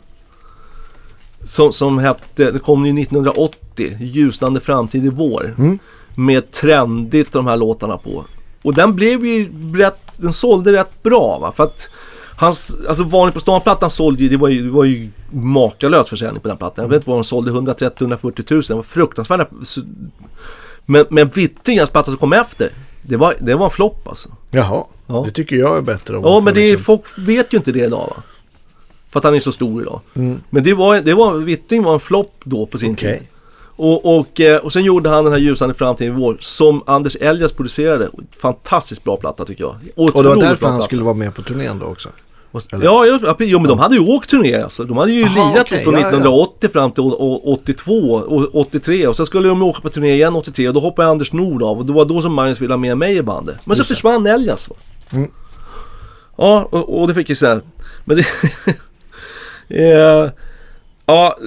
som, 1.45 1.73
som 1.73 1.99
hette, 1.99 2.51
det 2.51 2.59
kom 2.59 2.87
ju 2.87 3.03
1980, 3.03 3.97
Ljusnande 4.01 4.61
framtid 4.61 5.05
i 5.05 5.09
vår. 5.09 5.55
Mm. 5.59 5.79
Med 6.15 6.51
trendigt 6.51 7.33
de 7.33 7.47
här 7.47 7.57
låtarna 7.57 7.97
på. 7.97 8.25
Och 8.65 8.75
den 8.75 8.95
blev 8.95 9.27
ju 9.27 9.49
rätt, 9.77 10.01
den 10.17 10.33
sålde 10.33 10.73
rätt 10.73 11.03
bra 11.03 11.39
va. 11.39 11.53
För 11.57 11.65
att 11.65 11.89
hans, 12.37 12.77
alltså 12.89 13.05
vanligt 13.05 13.35
på 13.35 13.41
stan-plattan 13.41 13.91
sålde 13.91 14.23
ju, 14.23 14.29
det 14.29 14.37
var 14.37 14.49
ju, 14.49 14.63
det 14.65 14.71
var 14.71 14.85
ju 14.85 15.09
makalös 15.31 16.09
försäljning 16.11 16.41
på 16.41 16.49
den 16.49 16.57
plattan. 16.57 16.83
Jag 16.85 16.89
vet 16.91 16.97
inte 16.97 17.11
vad 17.11 17.19
de 17.19 17.25
sålde, 17.25 17.51
130-140 17.51 18.53
000. 18.55 18.63
Det 18.69 18.75
var 18.75 18.83
fruktansvärda. 18.83 19.47
Men, 20.87 21.07
men 21.11 21.29
Wittingars 21.29 21.91
platta 21.91 22.11
som 22.11 22.19
kom 22.19 22.33
efter, 22.33 22.71
det 23.03 23.17
var, 23.17 23.35
det 23.41 23.55
var 23.55 23.65
en 23.65 23.71
flopp 23.71 24.09
alltså. 24.09 24.29
Jaha, 24.51 24.85
Ja. 25.07 25.23
det 25.27 25.31
tycker 25.31 25.57
jag 25.57 25.77
är 25.77 25.83
bättre. 25.83 26.17
om 26.17 26.23
Ja, 26.25 26.41
men 26.41 26.55
det 26.55 26.61
liksom- 26.71 26.85
folk 26.85 27.03
vet 27.17 27.53
ju 27.53 27.57
inte 27.57 27.73
det 27.73 27.85
idag 27.85 28.07
va. 28.17 28.23
För 29.11 29.19
att 29.21 29.25
han 29.25 29.35
är 29.35 29.41
så 29.41 29.53
stor 29.53 29.83
idag. 29.83 30.01
Mm. 30.15 30.41
Men 30.51 30.63
det 30.65 30.75
var, 30.75 31.01
det 31.01 31.15
var, 31.15 31.35
Witting 31.35 31.83
var 31.83 31.95
en 31.95 32.01
flopp 32.01 32.41
då 32.45 32.67
på 32.67 32.79
sin 32.79 32.93
Okej. 32.93 33.19
tid. 33.19 33.29
Och, 33.77 34.19
och, 34.19 34.41
eh, 34.41 34.57
och 34.57 34.73
sen 34.73 34.85
gjorde 34.85 35.09
han 35.11 35.25
den 35.25 35.33
här 35.33 35.41
Ljusande 35.41 35.75
framtiden 35.75 36.17
i 36.17 36.21
vår 36.21 36.37
som 36.41 36.83
Anders 36.87 37.17
Elias 37.21 37.53
producerade. 37.53 38.09
Fantastiskt 38.43 39.05
bra 39.05 39.17
platta 39.17 39.45
tycker 39.45 39.65
jag. 39.65 39.75
Och 39.97 40.23
det 40.23 40.29
var 40.29 40.37
därför 40.37 40.67
han 40.69 40.83
skulle 40.83 41.03
vara 41.03 41.15
med 41.15 41.35
på 41.35 41.43
turnén 41.43 41.79
då 41.79 41.87
också. 41.87 42.09
eller? 42.73 42.85
Ja, 42.85 43.07
ja, 43.07 43.19
ja, 43.23 43.37
jo, 43.39 43.59
men 43.59 43.69
de 43.69 43.79
hade 43.79 43.95
ju 43.95 44.01
åkt 44.01 44.31
turné 44.31 44.55
alltså. 44.63 44.85
De 44.85 44.97
hade 44.97 45.13
ju 45.13 45.25
Aha, 45.25 45.53
lirat 45.53 45.67
okej, 45.67 45.85
från 45.85 45.95
ja, 45.95 46.01
ja. 46.01 46.07
1980 46.09 46.69
fram 46.73 46.93
till 46.93 47.03
å- 47.03 47.17
å- 47.19 47.53
82 47.53 48.15
och 48.15 48.55
83 48.55 49.07
och 49.07 49.17
sen 49.17 49.27
skulle 49.27 49.49
de 49.49 49.63
åka 49.63 49.81
på 49.81 49.89
turné 49.89 50.13
igen 50.15 50.37
83 50.37 50.69
och 50.69 50.75
då 50.75 50.81
hoppade 50.81 51.09
Anders 51.09 51.33
Nord 51.33 51.63
av 51.63 51.79
och 51.79 51.87
det 51.87 51.93
var 51.93 52.05
då 52.05 52.23
som 52.23 52.33
Magnus 52.35 52.61
ville 52.61 52.73
ha 52.73 52.79
med 52.79 52.99
mig 52.99 53.17
i 53.17 53.23
bandet. 53.23 53.57
Men 53.65 53.77
så 53.77 53.81
Just 53.81 53.89
det. 53.89 53.95
försvann 53.95 54.27
Elias. 54.27 54.69
Va? 54.69 54.77
Mm. 55.13 55.31
Ja, 56.37 56.69
och, 56.71 57.01
och 57.01 57.09
det 57.09 57.15
fick 57.15 57.29
ju 57.29 57.35
sen. 57.35 57.63
Men 58.05 58.17
det... 58.17 58.27
eh, 59.69 60.31
ja, 61.07 61.39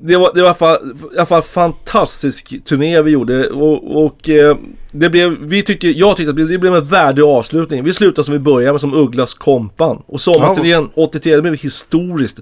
det 0.00 0.16
var, 0.16 0.34
det 0.34 0.42
var 0.42 0.46
i 0.46 0.48
alla 0.48 0.54
fall, 0.54 0.94
i 1.14 1.16
alla 1.16 1.26
fall 1.26 1.42
fantastisk 1.42 2.64
turné 2.64 3.02
vi 3.02 3.10
gjorde 3.10 3.48
och, 3.48 4.04
och 4.04 4.28
eh, 4.28 4.56
det 4.96 5.10
blev, 5.10 5.36
vi 5.40 5.62
tyckte, 5.62 5.88
jag 5.88 6.16
tyckte 6.16 6.30
att 6.30 6.48
det 6.48 6.58
blev 6.58 6.74
en 6.74 6.84
värdig 6.84 7.22
avslutning. 7.22 7.84
Vi 7.84 7.92
slutade 7.92 8.24
som 8.24 8.32
vi 8.32 8.38
började 8.38 8.72
med 8.72 8.80
som 8.80 8.94
Ugglas 8.94 9.34
kompan. 9.34 10.02
Och 10.06 10.20
sommarturnén 10.20 10.90
83, 10.94 11.36
det 11.36 11.42
blev 11.42 11.54
historiskt. 11.54 12.40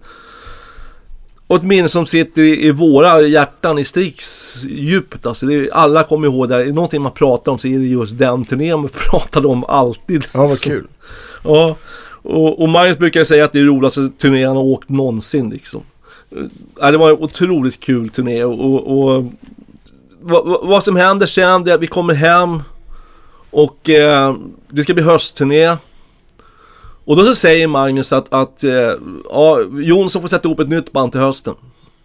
Och 1.47 1.57
ett 1.57 1.63
minne 1.63 1.89
som 1.89 2.07
sitter 2.07 2.43
i, 2.43 2.67
i 2.67 2.71
våra 2.71 3.21
hjärtan 3.21 3.79
i 3.79 3.85
Strix 3.85 4.55
djupet. 4.65 5.27
Alltså 5.27 5.47
det, 5.47 5.71
alla 5.71 6.05
kommer 6.05 6.29
ihåg 6.29 6.49
det. 6.49 6.57
Är 6.57 6.65
det 6.65 6.73
någonting 6.73 7.03
man 7.03 7.13
pratar 7.13 7.53
om 7.53 7.59
så 7.59 7.69
är 7.69 7.79
det 7.79 7.87
just 7.87 8.19
den 8.19 8.45
turnén 8.45 8.81
man 8.81 8.89
pratade 9.11 9.49
om 9.49 9.65
alltid. 9.65 10.27
Ja, 10.33 10.47
vad 10.47 10.61
kul. 10.61 10.87
Ja, 11.45 11.77
och, 12.23 12.63
och 12.63 12.69
Magnus 12.69 12.99
brukar 12.99 13.25
säga 13.25 13.45
att 13.45 13.53
det 13.53 13.59
är 13.59 13.65
roligaste 13.65 14.11
turnén 14.19 14.47
han 14.47 14.57
har 14.57 14.65
åkt 14.65 14.89
någonsin 14.89 15.51
liksom. 15.51 15.83
Ja, 16.80 16.91
det 16.91 16.99
var 16.99 17.11
en 17.11 17.16
otroligt 17.18 17.80
kul 17.80 18.09
turné 18.09 18.45
och, 18.45 18.61
och, 18.61 18.99
och 19.16 19.24
vad, 20.20 20.66
vad- 20.68 20.85
som 20.85 20.97
händer 20.97 21.26
sen 21.26 21.64
det 21.64 21.70
är 21.70 21.74
att 21.74 21.80
vi 21.80 21.87
kommer 21.87 22.14
hem 22.14 22.62
och 23.51 23.91
eh, 23.91 24.37
det 24.70 24.83
ska 24.83 24.95
bli 24.95 25.03
höstturné. 25.03 25.76
Och 27.05 27.16
då 27.16 27.24
så 27.24 27.35
säger 27.35 27.66
Magnus 27.66 28.12
att, 28.12 28.33
att 28.33 28.64
eh, 28.64 28.93
ja, 29.30 29.61
Jonsson 29.72 30.22
får 30.22 30.28
sätta 30.28 30.49
ihop 30.49 30.61
ett 30.61 30.68
nytt 30.68 30.93
band 30.93 31.12
till 31.12 31.20
hösten. 31.20 31.55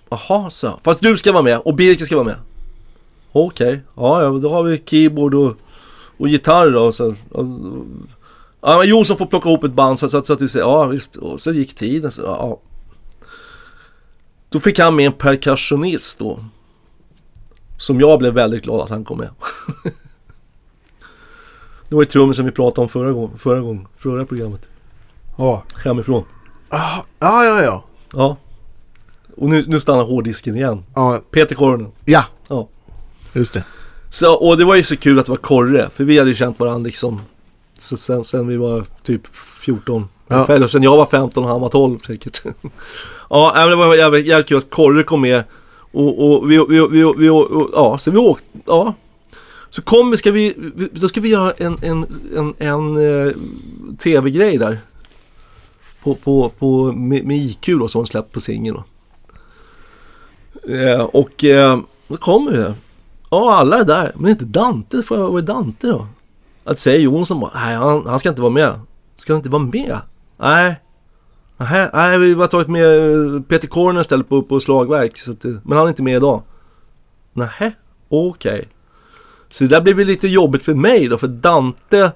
Jaha, 0.10 0.50
så. 0.50 0.80
Fast 0.84 1.02
du 1.02 1.18
ska 1.18 1.32
vara 1.32 1.44
med 1.44 1.60
och 1.60 1.76
Birke 1.76 2.06
ska 2.06 2.16
vara 2.16 2.26
med. 2.26 2.36
Okej, 3.32 3.82
ja, 3.96 4.24
ja 4.24 4.30
då 4.30 4.50
har 4.50 4.64
vi 4.64 4.82
keyboard 4.86 5.34
och, 5.34 5.54
och 6.18 6.28
gitarr 6.28 6.70
då. 6.72 6.92
Så, 6.92 7.16
och, 7.32 7.46
Ja, 8.62 8.78
men 8.78 8.88
Jonsson 8.90 9.18
får 9.18 9.26
plocka 9.26 9.50
ihop 9.50 9.64
ett 9.64 9.74
band 9.74 10.00
så, 10.00 10.10
så, 10.10 10.24
så 10.24 10.34
att 10.34 10.42
vi 10.42 10.50
säger 10.50 10.66
ja 10.66 10.86
visst. 10.86 11.16
Och 11.16 11.42
så 11.42 11.52
gick 11.52 11.76
tiden 11.76 12.12
så 12.12 12.22
ja. 12.22 12.60
Då 14.50 14.60
fick 14.60 14.80
han 14.80 14.96
med 14.96 15.06
en 15.06 15.14
percussionist 15.14 16.20
då. 16.20 16.40
Som 17.78 18.00
jag 18.00 18.20
blev 18.20 18.34
väldigt 18.34 18.64
glad 18.64 18.82
att 18.82 18.90
han 18.90 19.06
kom 19.06 19.18
med. 19.18 19.30
det 21.90 21.96
var 21.96 22.02
ju 22.02 22.06
trummisen 22.06 22.46
vi 22.46 22.52
pratade 22.52 22.82
om 22.82 22.90
förra 22.90 23.12
gången, 23.12 23.38
förra 23.38 23.60
gången, 23.60 23.88
förra 23.98 24.26
programmet. 24.26 24.68
Ja. 25.38 25.64
Hemifrån. 25.84 26.24
Ah, 26.70 27.00
ja, 27.20 27.44
ja, 27.44 27.64
ja. 27.64 27.84
Ja. 28.14 28.38
Och 29.36 29.50
nu, 29.50 29.66
nu 29.68 29.80
stannar 29.80 30.04
hårddisken 30.04 30.56
igen. 30.56 30.84
Ja, 30.96 31.22
Peter 31.32 31.56
Kornen. 31.56 31.92
ja. 32.06 32.26
Ja. 32.48 32.68
just 33.34 33.54
det. 33.54 33.64
Så, 34.10 34.34
och 34.34 34.58
det 34.58 34.66
var 34.66 34.76
ju 34.76 34.84
så 34.84 34.98
kul 34.98 35.20
att 35.20 35.26
det 35.26 35.32
var 35.32 35.38
Korre. 35.38 35.90
För 35.90 36.04
vi 36.04 36.18
hade 36.18 36.30
ju 36.30 36.36
känt 36.36 36.60
varandra 36.60 36.86
liksom 36.86 37.22
sen, 37.78 38.24
sen 38.24 38.48
vi 38.48 38.58
var 38.58 38.86
typ 39.04 39.22
14. 39.62 40.08
Ja. 40.28 40.46
Eller 40.48 40.68
sen 40.68 40.84
jag 40.84 40.98
var 40.98 41.06
15 41.06 41.44
och 41.44 41.50
han 41.50 41.62
var 41.62 41.70
12 41.70 42.00
säkert. 42.00 42.44
ja, 43.30 43.66
det 43.66 43.76
var 43.76 43.96
jävligt, 43.96 44.26
jävligt 44.26 44.48
kul 44.48 44.58
att 44.58 44.70
Korre 44.70 45.04
kom 45.04 45.22
med. 45.22 45.44
Och, 45.92 46.26
och 46.26 46.52
vi, 46.52 46.66
vi, 46.70 46.88
vi, 46.88 47.14
vi, 47.18 47.30
och, 47.30 47.70
ja, 47.74 47.98
så 47.98 48.12
vi 48.12 48.18
åkte, 48.18 48.44
ja. 48.66 48.94
Så 49.70 49.82
kom 49.82 50.12
vi, 50.12 50.18
ska 50.18 50.32
vi, 50.32 50.54
då 50.92 51.08
ska 51.08 51.22
vi 51.22 51.30
göra 51.30 51.52
en, 51.52 51.78
en, 51.82 52.06
en, 52.36 52.54
en 52.58 52.98
eh, 52.98 53.34
tv-grej 53.98 54.58
där. 54.58 54.80
På, 56.04 56.16
på, 56.16 56.52
på, 56.60 56.92
med, 56.92 57.26
med 57.26 57.38
IQ 57.38 57.68
då 57.68 57.88
som 57.88 58.00
hon 58.00 58.08
släppt 58.08 58.32
på 58.32 58.40
singel. 58.40 58.76
Eh, 60.70 61.02
och 61.02 61.44
eh, 61.44 61.80
då 62.08 62.18
kommer 62.18 62.52
vi. 62.52 62.74
Ja, 63.30 63.56
alla 63.56 63.80
är 63.80 63.84
där. 63.84 64.12
Men 64.16 64.32
inte 64.32 64.46
Dante. 64.46 65.04
Får 65.04 65.18
jag, 65.18 65.30
vad 65.30 65.44
är 65.44 65.48
Dante 65.48 65.88
då? 65.88 66.08
Att 66.64 66.80
säger 66.80 67.00
Jonsson 67.00 67.40
bara, 67.40 67.52
nej 67.56 67.76
han, 67.76 68.08
han 68.08 68.20
ska 68.20 68.30
inte 68.30 68.42
vara 68.42 68.52
med. 68.52 68.80
Ska 69.16 69.34
han 69.34 69.40
inte 69.40 69.50
vara 69.50 69.64
med? 69.64 69.98
Nej. 70.38 70.76
Nej, 71.58 71.90
nej 71.94 72.18
vi 72.20 72.34
har 72.34 72.48
tagit 72.48 72.68
med 72.68 72.86
eh, 73.36 73.42
Peter 73.42 73.68
Corner 73.68 74.02
istället 74.02 74.30
på, 74.30 74.42
på 74.44 74.60
slagverk. 74.60 75.18
Så 75.18 75.32
att, 75.32 75.46
eh, 75.46 75.52
men 75.64 75.78
han 75.78 75.88
är 75.88 75.90
inte 75.90 76.04
med 76.04 76.16
idag. 76.16 76.42
Nej, 77.34 77.76
okej. 78.10 78.68
Så 79.50 79.64
det 79.64 79.70
där 79.70 79.82
blev 79.82 80.00
ju 80.00 80.06
lite 80.06 80.28
jobbigt 80.28 80.64
för 80.64 80.74
mig 80.74 81.08
då, 81.08 81.18
för 81.18 81.28
Dante... 81.28 82.12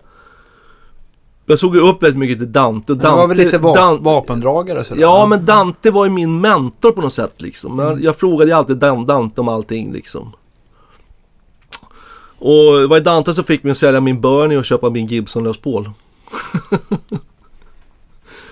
Jag 1.46 1.60
såg 1.60 1.76
ju 1.76 1.82
upp 1.82 2.04
väldigt 2.04 2.20
mycket 2.20 2.38
till 2.38 2.52
Dante. 2.52 2.92
Och 2.94 2.98
Det 2.98 3.04
var 3.12 3.28
väl 3.28 3.38
lite 3.38 3.58
va- 3.58 3.74
Dan- 3.74 4.04
vapendragare 4.04 4.84
sådär? 4.84 5.02
Ja, 5.02 5.26
men 5.30 5.46
Dante 5.46 5.92
var 5.92 6.06
ju 6.06 6.12
min 6.12 6.42
mentor 6.42 6.92
på 6.92 7.02
något 7.02 7.14
sätt 7.14 7.42
liksom. 7.42 7.80
Jag, 7.80 8.04
jag 8.04 8.16
frågade 8.16 8.52
ju 8.52 8.58
alltid 8.58 8.78
Dan- 8.78 9.06
Dante 9.06 9.42
om 9.42 9.48
allting 9.48 9.92
liksom. 9.92 10.32
Och 12.40 12.80
det 12.80 12.88
var 12.88 12.98
ju 12.98 13.04
Dante 13.04 13.34
som 13.34 13.44
fick 13.44 13.64
mig 13.64 13.72
att 13.72 13.78
sälja 13.78 14.02
min 14.02 14.22
Bernie 14.22 14.58
och 14.58 14.66
köpa 14.66 14.90
min 14.90 15.08
Gibson 15.08 15.44
Les 15.44 15.58
Paul. 15.62 15.90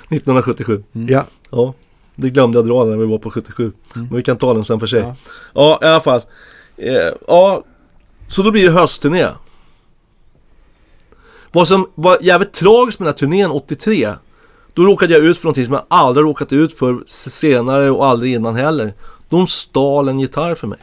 1977. 0.09 0.83
Ja. 0.91 1.23
Ja, 1.49 1.73
det 2.15 2.29
glömde 2.29 2.57
jag 2.57 2.67
dra 2.67 2.85
när 2.85 2.97
vi 2.97 3.05
var 3.05 3.17
på 3.17 3.31
77. 3.31 3.71
Men 3.93 4.15
vi 4.15 4.23
kan 4.23 4.37
ta 4.37 4.53
den 4.53 4.65
sen 4.65 4.79
för 4.79 4.87
sig. 4.87 4.99
Ja. 4.99 5.15
Ja, 5.53 5.79
i 5.81 5.85
alla 5.85 6.01
fall. 6.01 6.21
Eh, 6.77 7.13
ja, 7.27 7.63
så 8.27 8.43
då 8.43 8.51
blir 8.51 8.63
det 8.63 8.71
höstturné. 8.71 9.27
Vad 11.51 11.67
som 11.67 11.89
var 11.95 12.17
jävligt 12.21 12.53
tragiskt 12.53 12.99
med 12.99 13.05
den 13.05 13.13
här 13.13 13.17
turnén 13.17 13.51
83. 13.51 14.13
Då 14.73 14.85
råkade 14.85 15.13
jag 15.13 15.23
ut 15.25 15.37
för 15.37 15.45
någonting 15.45 15.65
som 15.65 15.73
jag 15.73 15.83
aldrig 15.87 16.25
råkat 16.25 16.53
ut 16.53 16.73
för 16.73 17.03
senare 17.05 17.91
och 17.91 18.05
aldrig 18.05 18.33
innan 18.33 18.55
heller. 18.55 18.93
De 19.29 19.47
stal 19.47 20.07
en 20.07 20.19
gitarr 20.19 20.55
för 20.55 20.67
mig. 20.67 20.79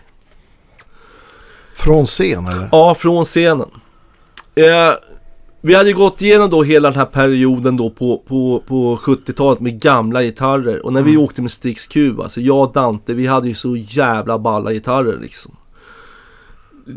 Från 1.75 2.07
scen 2.07 2.47
eller? 2.47 2.69
Ja, 2.73 2.95
från 2.95 3.25
scenen. 3.25 3.71
Eh, 4.55 4.93
vi 5.67 5.75
hade 5.75 5.93
gått 5.93 6.23
igenom 6.23 6.51
då 6.51 6.63
hela 6.63 6.91
den 6.91 6.99
här 6.99 7.07
perioden 7.07 7.77
då 7.77 7.91
på, 7.91 8.19
på, 8.29 8.63
på 8.67 8.97
70-talet 8.97 9.61
med 9.61 9.81
gamla 9.81 10.23
gitarrer. 10.23 10.87
Och 10.87 10.93
när 10.93 11.03
vi 11.03 11.17
åkte 11.17 11.43
med 11.43 11.51
Strix 11.51 11.87
Cube, 11.87 12.23
alltså 12.23 12.41
jag 12.41 12.63
och 12.63 12.73
Dante, 12.73 13.15
vi 13.15 13.27
hade 13.27 13.49
ju 13.49 13.55
så 13.55 13.77
jävla 13.77 14.39
balla 14.39 14.73
gitarrer 14.73 15.19
liksom. 15.21 15.57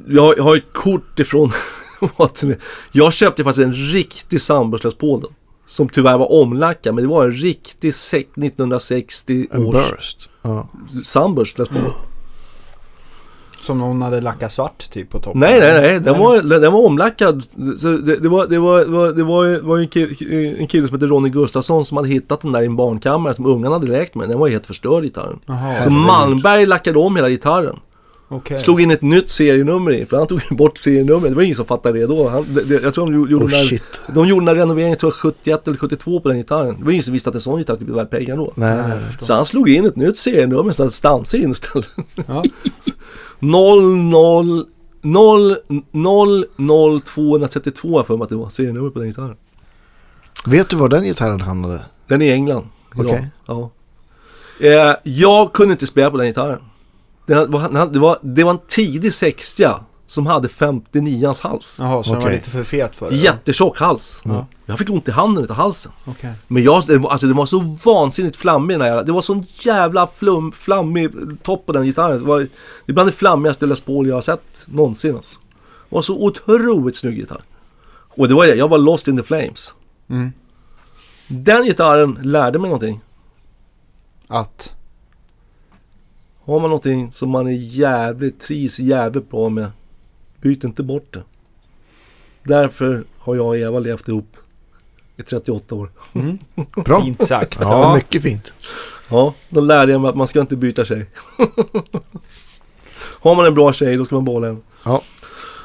Jag, 0.08 0.22
har- 0.22 0.34
jag 0.38 0.44
har 0.44 0.56
ett 0.56 0.74
kort 0.74 1.20
ifrån 1.20 1.52
Jag 2.92 3.14
köpte 3.14 3.44
faktiskt 3.44 3.66
en 3.66 3.74
riktig 3.74 4.42
Sunburst 4.42 4.98
på 4.98 5.20
den. 5.20 5.30
Som 5.66 5.90
tyvärr 5.90 6.18
var 6.18 6.32
omlackad, 6.32 6.96
men 6.96 7.04
det 7.04 7.10
var 7.10 7.26
en 7.26 7.32
riktig 7.32 7.92
sek- 7.94 8.38
1960 8.46 9.48
En 9.52 9.66
års 9.66 9.76
burst. 9.92 10.30
Ja. 10.42 10.70
Sunburst 11.04 11.60
Les 11.60 11.70
Paul. 11.70 11.82
Som 13.62 13.78
någon 13.78 14.02
hade 14.02 14.22
lackat 14.22 14.52
svart 14.52 14.90
typ 14.92 15.10
på 15.10 15.20
toppen? 15.20 15.40
Nej, 15.40 15.60
nej, 15.60 15.82
nej. 15.82 16.00
Den 16.00 16.20
var, 16.20 16.60
den 16.60 16.74
var 16.74 16.86
omlackad. 16.86 17.44
Så 17.78 17.88
det, 17.88 18.16
det, 18.18 18.30
var, 18.30 18.48
det, 18.48 18.60
var, 18.60 18.80
det 18.80 18.86
var, 18.92 19.12
det 19.12 19.24
var, 19.24 19.46
det 19.46 19.62
var 19.62 19.78
en, 19.78 19.88
kille, 19.88 20.56
en 20.60 20.68
kille 20.68 20.88
som 20.88 20.96
hette 20.96 21.08
Ronny 21.08 21.30
Gustafsson 21.30 21.86
som 21.86 21.98
hade 21.98 22.10
hittat 22.10 22.42
den 22.42 22.52
där 22.52 22.62
i 22.62 22.66
en 22.66 22.76
barnkammare 22.76 23.34
som 23.34 23.46
ungarna 23.46 23.76
hade 23.76 23.88
lekt 23.88 24.16
med. 24.16 24.30
Den 24.30 24.40
var 24.40 24.48
helt 24.48 24.66
förstörd 24.66 25.04
gitarren. 25.04 25.40
Jaha, 25.46 25.84
Så 25.84 25.90
Malmberg 25.90 26.66
lackade 26.66 27.00
om 27.00 27.16
hela 27.16 27.30
gitarren. 27.30 27.76
okej. 28.30 28.60
Slog 28.60 28.82
in 28.82 28.92
ett 28.92 29.02
nytt 29.02 29.30
serienummer 29.30 29.92
i, 29.92 30.06
för 30.06 30.18
han 30.18 30.28
tog 30.28 30.42
bort 30.50 30.78
serienumret. 30.78 31.32
Det 31.32 31.36
var 31.36 31.44
ingen 31.44 31.56
som 31.56 31.66
fattade 31.66 32.00
det 32.00 32.06
då. 32.08 32.30
Han, 32.30 32.46
det, 32.54 32.64
det, 32.64 32.82
jag 32.84 32.94
tror 32.94 33.12
de 33.12 33.32
gjorde, 33.32 33.46
Oh 33.46 33.50
shit. 33.50 33.84
de 34.16 34.28
gjorde 34.28 34.46
den 34.46 34.56
där 34.56 34.62
renoveringen, 34.64 34.98
tror 34.98 35.12
jag 35.24 35.34
71 35.34 35.68
eller 35.68 35.78
72 35.78 36.20
på 36.20 36.28
den 36.30 36.38
gitarren. 36.38 36.76
Det 36.80 36.86
var 36.86 36.92
ingen 36.92 37.04
som 37.04 37.14
visste 37.14 37.30
att 37.30 37.36
en 37.36 37.42
sån 37.42 37.58
gitarr 37.60 37.76
skulle 37.76 37.86
bli 37.92 37.96
värd 37.96 38.10
pengar 38.10 38.38
då. 38.38 38.52
Nej. 38.56 38.78
Så 39.20 39.34
han 39.34 39.46
slog 39.46 39.70
in 39.70 39.86
ett 39.86 39.96
nytt 39.96 40.18
serienummer 40.18 40.72
så 40.72 40.84
att 40.84 40.94
stansa 40.94 41.38
in 41.38 41.52
istället. 41.52 41.90
Ja. 42.28 42.44
0, 43.40 43.98
0, 43.98 44.66
0, 45.02 45.58
0, 45.92 46.46
0, 46.56 47.02
232 47.02 47.88
har 47.90 48.00
jag 48.00 48.08
för 48.08 48.18
mig 48.18 48.24
att 48.24 48.30
det 48.30 48.36
var 48.36 48.50
serienummer 48.50 48.90
på 48.90 49.00
den 49.00 49.08
gitarren. 49.08 49.36
Vet 50.46 50.70
du 50.70 50.76
var 50.76 50.90
den 50.90 51.04
gitarren 51.04 51.42
hamnade? 51.42 51.82
Den 52.08 52.22
är 52.22 52.26
i 52.26 52.32
England. 52.32 52.68
Okej. 52.96 53.28
Ja. 53.46 53.72
Eh, 54.60 54.96
jag 55.04 55.54
kunde 55.54 55.72
inte 55.72 55.88
spela 55.88 56.12
på 56.12 56.18
den 56.18 56.28
gitarren. 56.28 56.60
Den 57.26 57.52
var, 57.52 57.86
det, 57.94 58.00
var, 58.00 58.20
det 58.22 58.44
var 58.44 58.52
en 58.52 58.60
tidig 58.68 59.14
60 59.14 59.68
som 60.10 60.26
hade 60.28 60.48
59ans 60.48 61.44
hals. 61.44 61.78
Jaha, 61.82 62.04
så 62.04 62.10
den 62.10 62.20
var 62.20 62.26
Okej. 62.28 62.38
lite 62.38 62.50
för 62.50 62.64
fet 62.64 62.96
för 62.96 63.10
det? 63.10 63.16
Jättetjock 63.16 63.80
hals. 63.80 64.22
Ja. 64.26 64.46
Jag 64.66 64.80
fick 64.80 64.90
ont 64.90 65.08
i 65.08 65.12
handen 65.12 65.44
utav 65.44 65.56
halsen. 65.56 65.92
Okej. 66.06 66.32
Men 66.48 66.64
jag, 66.64 66.84
det 66.88 66.98
var, 66.98 67.10
alltså 67.12 67.28
det 67.28 67.34
var 67.34 67.46
så 67.46 67.78
vansinnigt 67.86 68.36
flammig 68.38 68.74
den 68.74 68.82
här 68.82 68.88
jävla- 68.88 69.04
Det 69.04 69.12
var 69.12 69.22
sån 69.22 69.46
jävla 69.50 70.08
flum, 70.08 70.52
flammig 70.52 71.12
topp 71.44 71.66
på 71.66 71.72
den 71.72 71.86
gitarren. 71.86 72.20
Det 72.20 72.26
var 72.26 72.40
det 72.40 72.92
är 72.92 72.94
bland 72.94 73.10
det 73.10 73.14
flammigaste 73.14 73.66
Les 73.66 73.82
Paul 73.82 74.08
jag 74.08 74.16
har 74.16 74.22
sett 74.22 74.66
någonsin 74.66 75.16
alltså. 75.16 75.40
Det 75.90 75.96
var 75.96 76.02
så 76.02 76.24
otroligt 76.26 76.96
snygg 76.96 77.18
gitarr. 77.18 77.42
Och 77.92 78.28
det 78.28 78.34
var 78.34 78.46
jag, 78.46 78.58
jag 78.58 78.68
var 78.68 78.78
lost 78.78 79.08
in 79.08 79.18
the 79.18 79.24
flames. 79.24 79.74
Mm. 80.10 80.32
Den 81.28 81.64
gitarren 81.66 82.20
lärde 82.24 82.60
mig 82.60 82.70
någonting. 82.70 83.00
Att? 84.28 84.76
Har 86.46 86.60
man 86.60 86.70
någonting 86.70 87.12
som 87.12 87.30
man 87.30 87.48
är 87.48 87.52
jävligt, 87.52 88.40
trivs 88.40 88.80
jävligt 88.80 89.30
bra 89.32 89.50
med. 89.50 89.72
Byt 90.42 90.64
inte 90.64 90.84
bort 90.84 91.14
det. 91.14 91.24
Därför 92.44 93.04
har 93.18 93.36
jag 93.36 93.46
och 93.48 93.58
Eva 93.58 93.80
levt 93.80 94.08
ihop 94.08 94.38
i 95.18 95.24
38 95.24 95.76
år. 95.76 95.92
Mm. 96.14 96.38
Bra. 96.86 97.02
Fint 97.02 97.28
sagt. 97.28 97.58
Ja, 97.62 97.96
mycket 97.96 98.22
fint. 98.24 98.54
Ja, 99.10 99.34
då 99.50 99.62
lärde 99.62 99.92
jag 99.92 100.02
mig 100.02 100.10
att 100.10 100.16
man 100.16 100.28
ska 100.28 100.40
inte 100.42 100.56
byta 100.56 100.86
tjej. 100.86 101.06
Har 103.22 103.36
man 103.36 103.46
en 103.46 103.54
bra 103.54 103.74
tjej 103.74 103.96
då 103.98 104.06
ska 104.06 104.16
man 104.16 104.26
behålla 104.26 104.48
henne. 104.48 104.60
Ja. 104.84 105.02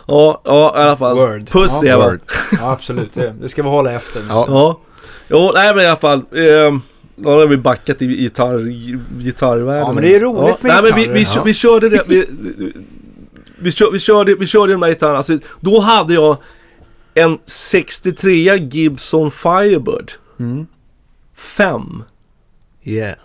Ja, 0.06 0.40
ja 0.44 0.74
i 0.80 0.82
alla 0.82 0.96
fall. 0.96 1.16
Word. 1.16 1.48
Puss 1.50 1.80
Ja, 1.82 1.88
Eva. 1.92 2.10
word. 2.10 2.20
Ja, 2.60 2.72
absolut. 2.72 3.14
Det, 3.14 3.34
det 3.40 3.48
ska 3.48 3.62
vi 3.62 3.68
hålla 3.68 3.92
efter. 3.92 4.20
nu. 4.20 4.26
Ja. 4.28 4.44
Ja. 4.48 4.80
Jo, 5.28 5.50
nej 5.54 5.74
men 5.74 5.84
i 5.84 5.86
alla 5.86 5.96
fall. 5.96 6.18
Eh, 6.18 6.78
då 7.16 7.30
har 7.30 7.46
vi 7.46 7.56
backat 7.56 8.02
i 8.02 8.06
gitarr, 8.06 8.58
gitarrvärlden. 9.22 9.86
Ja, 9.86 9.92
men 9.92 10.02
det 10.02 10.14
är 10.16 10.20
roligt 10.20 10.62
med 10.62 10.72
nej, 10.72 10.82
men 10.82 10.94
vi, 10.94 11.00
gitarrer. 11.00 11.14
vi, 11.14 11.26
Ja. 11.36 11.42
vi 11.44 11.54
körde 11.54 11.88
det. 11.88 12.02
Vi, 12.06 12.26
vi, 13.64 13.72
kör, 13.72 13.90
vi, 13.92 13.98
körde, 13.98 14.34
vi 14.34 14.46
körde 14.46 14.72
de 14.72 14.80
där 14.80 14.88
gitarrerna. 14.88 15.16
Alltså, 15.16 15.38
då 15.60 15.80
hade 15.80 16.14
jag 16.14 16.36
en 17.14 17.38
63 17.46 18.56
Gibson 18.56 19.30
Firebird. 19.30 20.12
Mm. 20.38 20.66
5. 21.34 22.02
Yeah. 22.82 23.18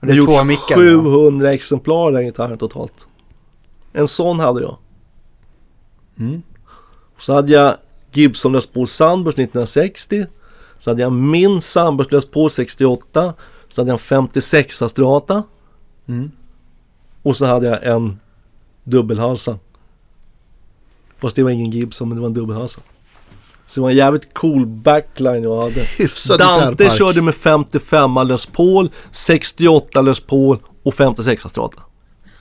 Och 0.00 0.06
det 0.06 0.12
är 0.12 0.18
har 0.18 0.26
två 0.26 0.32
gjort 0.32 0.46
mickar. 0.46 0.76
700 0.76 1.52
exemplar 1.52 2.06
av 2.06 2.12
den 2.12 2.24
gitarren 2.24 2.58
totalt. 2.58 3.08
En 3.92 4.08
sån 4.08 4.40
hade 4.40 4.60
jag. 4.60 4.76
Mm. 6.18 6.42
Så 7.18 7.34
hade 7.34 7.52
jag 7.52 7.76
Gibson 8.12 8.52
Les 8.52 8.66
Paul 8.66 8.86
Sunburst 8.86 9.38
1960. 9.38 10.26
Så 10.78 10.90
hade 10.90 11.02
jag 11.02 11.12
min 11.12 11.60
Sunburst 11.60 12.12
Les 12.12 12.26
Paul 12.30 12.50
68. 12.50 13.34
Så 13.68 13.80
hade 13.80 13.88
jag 13.90 13.94
en 13.94 13.98
56 13.98 14.76
Strata. 14.76 15.42
Mm. 16.06 16.30
Och 17.22 17.36
så 17.36 17.46
hade 17.46 17.66
jag 17.66 17.86
en 17.86 18.20
dubbelhalsad. 18.90 19.58
Fast 21.18 21.36
det 21.36 21.42
var 21.42 21.50
ingen 21.50 21.70
Gibson 21.70 22.08
men 22.08 22.16
det 22.16 22.20
var 22.20 22.28
en 22.28 22.34
dubbelhalsad. 22.34 22.84
Så 23.66 23.80
det 23.80 23.82
var 23.82 23.90
en 23.90 23.96
jävligt 23.96 24.34
cool 24.34 24.66
backline 24.66 25.42
jag 25.42 25.62
hade. 25.62 25.80
Hyfsad 25.98 26.38
Dante 26.38 26.90
körde 26.90 27.22
med 27.22 27.34
55 27.34 28.10
Les 28.28 28.46
Paul, 28.46 28.90
68 29.10 30.00
Les 30.00 30.20
Paul 30.20 30.58
och 30.82 30.94
56 30.94 31.44
Strata. 31.48 31.82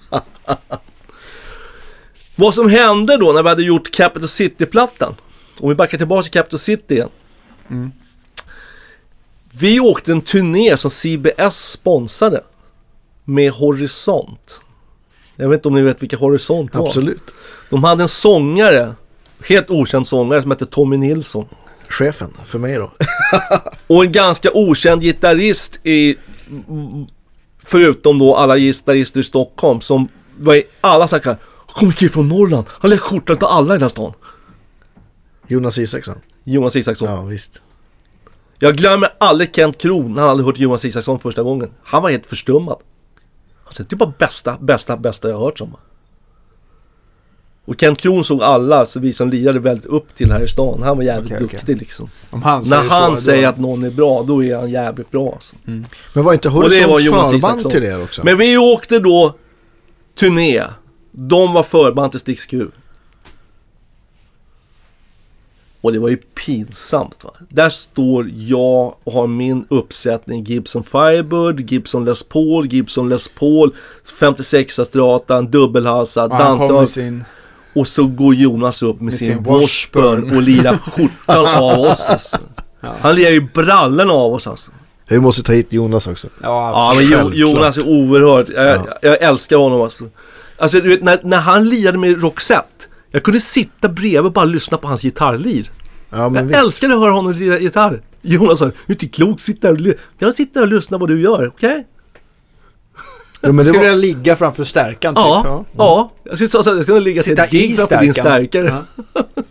Vad 2.36 2.56
som 2.56 2.70
hände 2.70 3.18
då 3.18 3.32
när 3.32 3.43
vi 3.43 3.50
hade 3.50 3.64
gjort 3.64 3.91
Capital 3.91 4.28
City-plattan. 4.28 5.16
Om 5.60 5.70
vi 5.70 5.76
backar 5.76 5.98
tillbaka 5.98 6.24
till 6.24 6.32
Capital 6.32 6.60
City 6.60 6.93
igen. 6.93 7.10
Mm. 7.70 7.91
Vi 9.52 9.80
åkte 9.80 10.12
en 10.12 10.22
turné 10.22 10.78
som 10.78 10.91
CBS 10.91 11.72
sponsrade. 11.72 12.43
Med 13.24 13.52
Horisont. 13.52 14.60
Jag 15.38 15.49
vet 15.49 15.57
inte 15.57 15.67
om 15.67 15.75
ni 15.75 15.81
vet 15.81 16.03
vilka 16.03 16.17
Horisont 16.17 16.75
var. 16.75 16.88
Absolut. 16.88 17.23
De 17.69 17.83
hade 17.83 18.03
en 18.03 18.09
sångare, 18.09 18.95
helt 19.47 19.69
okänd 19.69 20.07
sångare 20.07 20.41
som 20.41 20.51
hette 20.51 20.65
Tommy 20.65 20.97
Nilsson. 20.97 21.45
Chefen 21.89 22.33
för 22.45 22.59
mig 22.59 22.75
då. 22.75 22.91
Och 23.88 24.03
en 24.05 24.11
ganska 24.11 24.49
okänd 24.53 25.01
gitarrist 25.01 25.79
i... 25.83 26.15
Förutom 27.63 28.19
då 28.19 28.35
alla 28.35 28.57
gitarrister 28.57 29.19
i 29.19 29.23
Stockholm 29.23 29.81
som 29.81 30.07
var 30.38 30.55
i 30.55 30.63
alla 30.81 31.07
snackar. 31.07 31.38
Kommer 31.67 31.91
kille 31.91 32.11
från 32.11 32.27
Norrland. 32.29 32.65
Han 32.69 32.89
lägger 32.89 33.01
skjortan 33.01 33.38
till 33.38 33.47
alla 33.47 33.73
i 33.73 33.77
den 33.77 33.81
här 33.81 33.89
stan. 33.89 34.13
Jonas 35.47 35.77
Isaksson. 35.77 36.15
Jonas 36.43 36.75
Isaksson. 36.75 37.09
Ja, 37.09 37.21
visst. 37.21 37.61
Jag 38.59 38.75
glömmer 38.77 39.13
aldrig 39.19 39.55
Kent 39.55 39.77
Kron 39.77 40.13
när 40.13 40.21
han 40.21 40.29
hade 40.29 40.43
hört 40.43 40.59
Jonas 40.59 40.85
Isaksson 40.85 41.19
första 41.19 41.43
gången. 41.43 41.69
Han 41.83 42.03
var 42.03 42.09
helt 42.09 42.27
förstummad. 42.27 42.77
Sa, 43.72 43.84
det 43.84 43.95
är 43.95 43.97
bara 43.97 44.13
bästa, 44.18 44.57
bästa, 44.59 44.97
bästa 44.97 45.30
jag 45.30 45.38
har 45.38 45.45
hört 45.45 45.57
som. 45.57 45.76
Och 47.65 47.76
Kent 47.80 47.99
Kron 47.99 48.24
såg 48.24 48.43
alla, 48.43 48.86
så 48.86 48.99
vi 48.99 49.13
som 49.13 49.30
lirade 49.30 49.59
väldigt 49.59 49.86
upp 49.86 50.15
till 50.15 50.32
här 50.32 50.43
i 50.43 50.47
stan. 50.47 50.84
Han 50.84 50.97
var 50.97 51.03
jävligt 51.03 51.34
okej. 51.34 51.47
duktig 51.51 51.78
liksom. 51.78 52.09
Om 52.30 52.43
han 52.43 52.63
När 52.63 52.78
säger 52.78 52.89
han 52.89 53.18
så, 53.18 53.24
säger 53.24 53.43
då... 53.43 53.49
att 53.49 53.57
någon 53.57 53.84
är 53.84 53.89
bra, 53.89 54.24
då 54.24 54.43
är 54.43 54.55
han 54.55 54.72
jävligt 54.72 55.11
bra 55.11 55.32
alltså. 55.34 55.55
Men 56.13 56.24
var 56.24 56.34
inte 56.34 56.49
Horisont 56.49 57.01
förband 57.01 57.36
Isaksson. 57.36 57.72
till 57.72 57.84
er 57.84 58.03
också? 58.03 58.22
Men 58.26 58.38
vi 58.38 58.57
åkte 58.57 58.99
då 58.99 59.36
turné. 60.15 60.63
De 61.11 61.53
var 61.53 61.63
förband 61.63 62.11
till 62.11 62.20
Sticks 62.20 62.45
Q. 62.45 62.68
Och 65.88 65.93
det 65.93 65.99
var 65.99 66.09
ju 66.09 66.17
pinsamt 66.17 67.23
va. 67.23 67.31
Där 67.49 67.69
står 67.69 68.29
jag 68.33 68.95
och 69.03 69.13
har 69.13 69.27
min 69.27 69.65
uppsättning 69.69 70.43
Gibson 70.43 70.83
Firebird, 70.83 71.71
Gibson 71.71 72.05
Les 72.05 72.23
Paul, 72.23 72.67
Gibson 72.67 73.09
Les 73.09 73.27
Paul, 73.27 73.75
56 74.19 74.79
Strata, 74.85 75.38
en 75.38 75.51
dubbelhalsad, 75.51 76.88
sin... 76.89 77.23
och 77.75 77.88
så 77.88 78.07
går 78.07 78.35
Jonas 78.35 78.83
upp 78.83 78.95
med, 78.95 79.03
Med 79.03 79.13
sin, 79.13 79.27
sin 79.27 79.43
Washburn 79.43 80.21
Washburn. 80.21 80.38
och 80.38 80.43
lirar 80.43 80.77
skjortan 80.91 81.45
av 81.63 81.79
oss 81.79 82.09
alltså. 82.09 82.38
Ja. 82.81 82.95
Han 83.01 83.15
lirar 83.15 83.31
ju 83.31 83.41
brallorna 83.53 84.13
av 84.13 84.33
oss 84.33 84.47
alltså. 84.47 84.71
Vi 85.09 85.19
måste 85.19 85.43
ta 85.43 85.53
hit 85.53 85.73
Jonas 85.73 86.07
också. 86.07 86.27
Ja, 86.43 86.71
Ja 86.71 86.93
men 86.95 87.07
jo. 87.11 87.33
Jonas 87.33 87.77
är 87.77 87.88
oerhört. 87.88 88.49
Jag, 88.49 88.65
Ja. 88.75 88.97
jag 89.01 89.21
älskar 89.21 89.57
honom 89.57 89.81
alltså. 89.81 90.03
Alltså 90.57 90.79
du 90.79 90.89
vet 90.89 91.03
när, 91.03 91.19
när 91.23 91.38
han 91.38 91.69
lirade 91.69 91.97
med 91.97 92.21
Roxette. 92.21 92.85
Jag 93.18 93.24
kunde 93.24 93.39
sitta 93.39 93.89
bredvid 93.89 94.20
och 94.20 94.32
bara 94.32 94.45
lyssna 94.45 94.78
på 94.78 94.88
hans 94.88 95.01
gitarrlir. 95.01 95.72
Ja, 96.09 96.30
men 96.30 96.36
Jag 96.36 96.43
visst. 96.43 96.59
älskade 96.59 96.93
att 96.93 96.99
höra 96.99 97.11
honom 97.11 97.32
lira 97.34 97.59
gitarr. 97.59 98.01
Jonas 98.22 98.59
sa, 98.59 98.65
du 98.65 98.72
är 98.88 98.91
inte 98.91 99.07
klok, 99.07 99.39
sitt 99.39 99.61
där 99.61 99.72
och 99.72 99.78
ly- 99.82 99.93
Jag 100.20 100.34
sitter 100.34 100.61
och 100.61 100.68
lyssnar 100.68 100.99
vad 100.99 101.09
du 101.09 101.22
gör, 101.22 101.47
okej? 101.47 101.88
Ja, 103.41 103.47
men 103.51 103.57
det 103.57 103.65
Skulle 103.65 103.80
var... 103.80 103.86
jag 103.86 103.97
ligga 103.97 104.36
framför 104.36 104.63
stärkan 104.63 105.13
typ? 105.15 105.20
Ja, 105.20 105.65
ja. 105.78 106.11
Jag 106.24 106.36
skulle, 106.36 106.49
så, 106.49 106.63
så, 106.63 106.70
jag 106.70 106.84
skulle 106.84 106.99
ligga 106.99 107.24
till 107.24 107.32
Sitta 107.32 107.43
ett 107.43 107.51
gig 107.51 107.78
framför 107.80 108.01
din 108.01 108.13
stärkare. 108.13 108.84
Ja. 109.13 109.24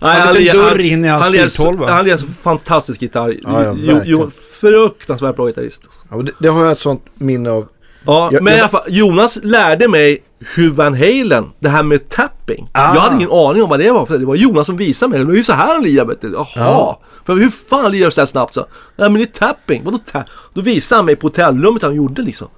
Nej, 0.00 0.20
En 0.20 0.34
liten 0.34 0.44
lir- 0.44 0.52
dörr 0.62 0.80
in 0.80 1.04
i 1.04 1.08
hans 1.08 1.24
han 1.24 1.32
lir- 1.32 1.38
412. 1.58 1.82
Han 1.88 2.04
lirar 2.04 2.16
så 2.16 2.26
fantastisk 2.26 3.02
gitarr. 3.02 3.34
Ja, 3.42 3.74
ja, 3.82 4.00
jo, 4.04 4.30
fruktansvärt 4.60 5.36
bra 5.36 5.46
gitarrist. 5.46 5.82
alltså. 5.84 6.00
Ja, 6.10 6.16
det, 6.22 6.32
det 6.38 6.48
har 6.48 6.62
jag 6.62 6.72
ett 6.72 6.78
sånt 6.78 7.02
minne 7.14 7.50
av. 7.50 7.68
Ja, 8.06 8.28
Jag- 8.32 8.42
men 8.42 8.50
jag- 8.52 8.58
i 8.58 8.60
alla 8.60 8.68
fall, 8.68 8.82
Jonas 8.88 9.38
lärde 9.42 9.88
mig 9.88 10.22
hur 10.54 10.70
Van 10.70 10.94
Halen, 10.94 11.50
det 11.58 11.68
här 11.68 11.82
med 11.82 12.08
tapping. 12.08 12.68
Ah. 12.72 12.94
Jag 12.94 13.00
hade 13.00 13.14
ingen 13.16 13.30
aning 13.32 13.62
om 13.62 13.70
vad 13.70 13.78
det 13.80 13.90
var 13.90 14.06
för 14.06 14.18
det 14.18 14.26
var 14.26 14.34
Jonas 14.36 14.66
som 14.66 14.76
visade 14.76 15.10
mig. 15.10 15.18
Det 15.18 15.24
var 15.24 15.34
ju 15.34 15.42
så 15.42 15.52
här 15.52 15.74
han 15.74 15.82
lirar 15.82 16.04
vet 16.04 16.20
du. 16.20 16.32
Jaha. 16.32 16.46
Ja. 16.56 17.00
För 17.26 17.34
hur 17.34 17.48
fan 17.50 17.92
lirar 17.92 18.04
du 18.04 18.10
så 18.10 18.20
här 18.20 18.26
snabbt 18.26 18.54
så? 18.54 18.66
Ja 18.96 19.08
men 19.08 19.14
det 19.14 19.22
är 19.22 19.26
tapping. 19.26 19.84
Vadå 19.84 19.98
ta 19.98 20.24
Då 20.54 20.60
visade 20.60 20.98
han 20.98 21.06
mig 21.06 21.16
på 21.16 21.26
hotellrummet 21.26 21.82
han 21.82 21.94
gjorde 21.94 22.22
liksom. 22.22 22.48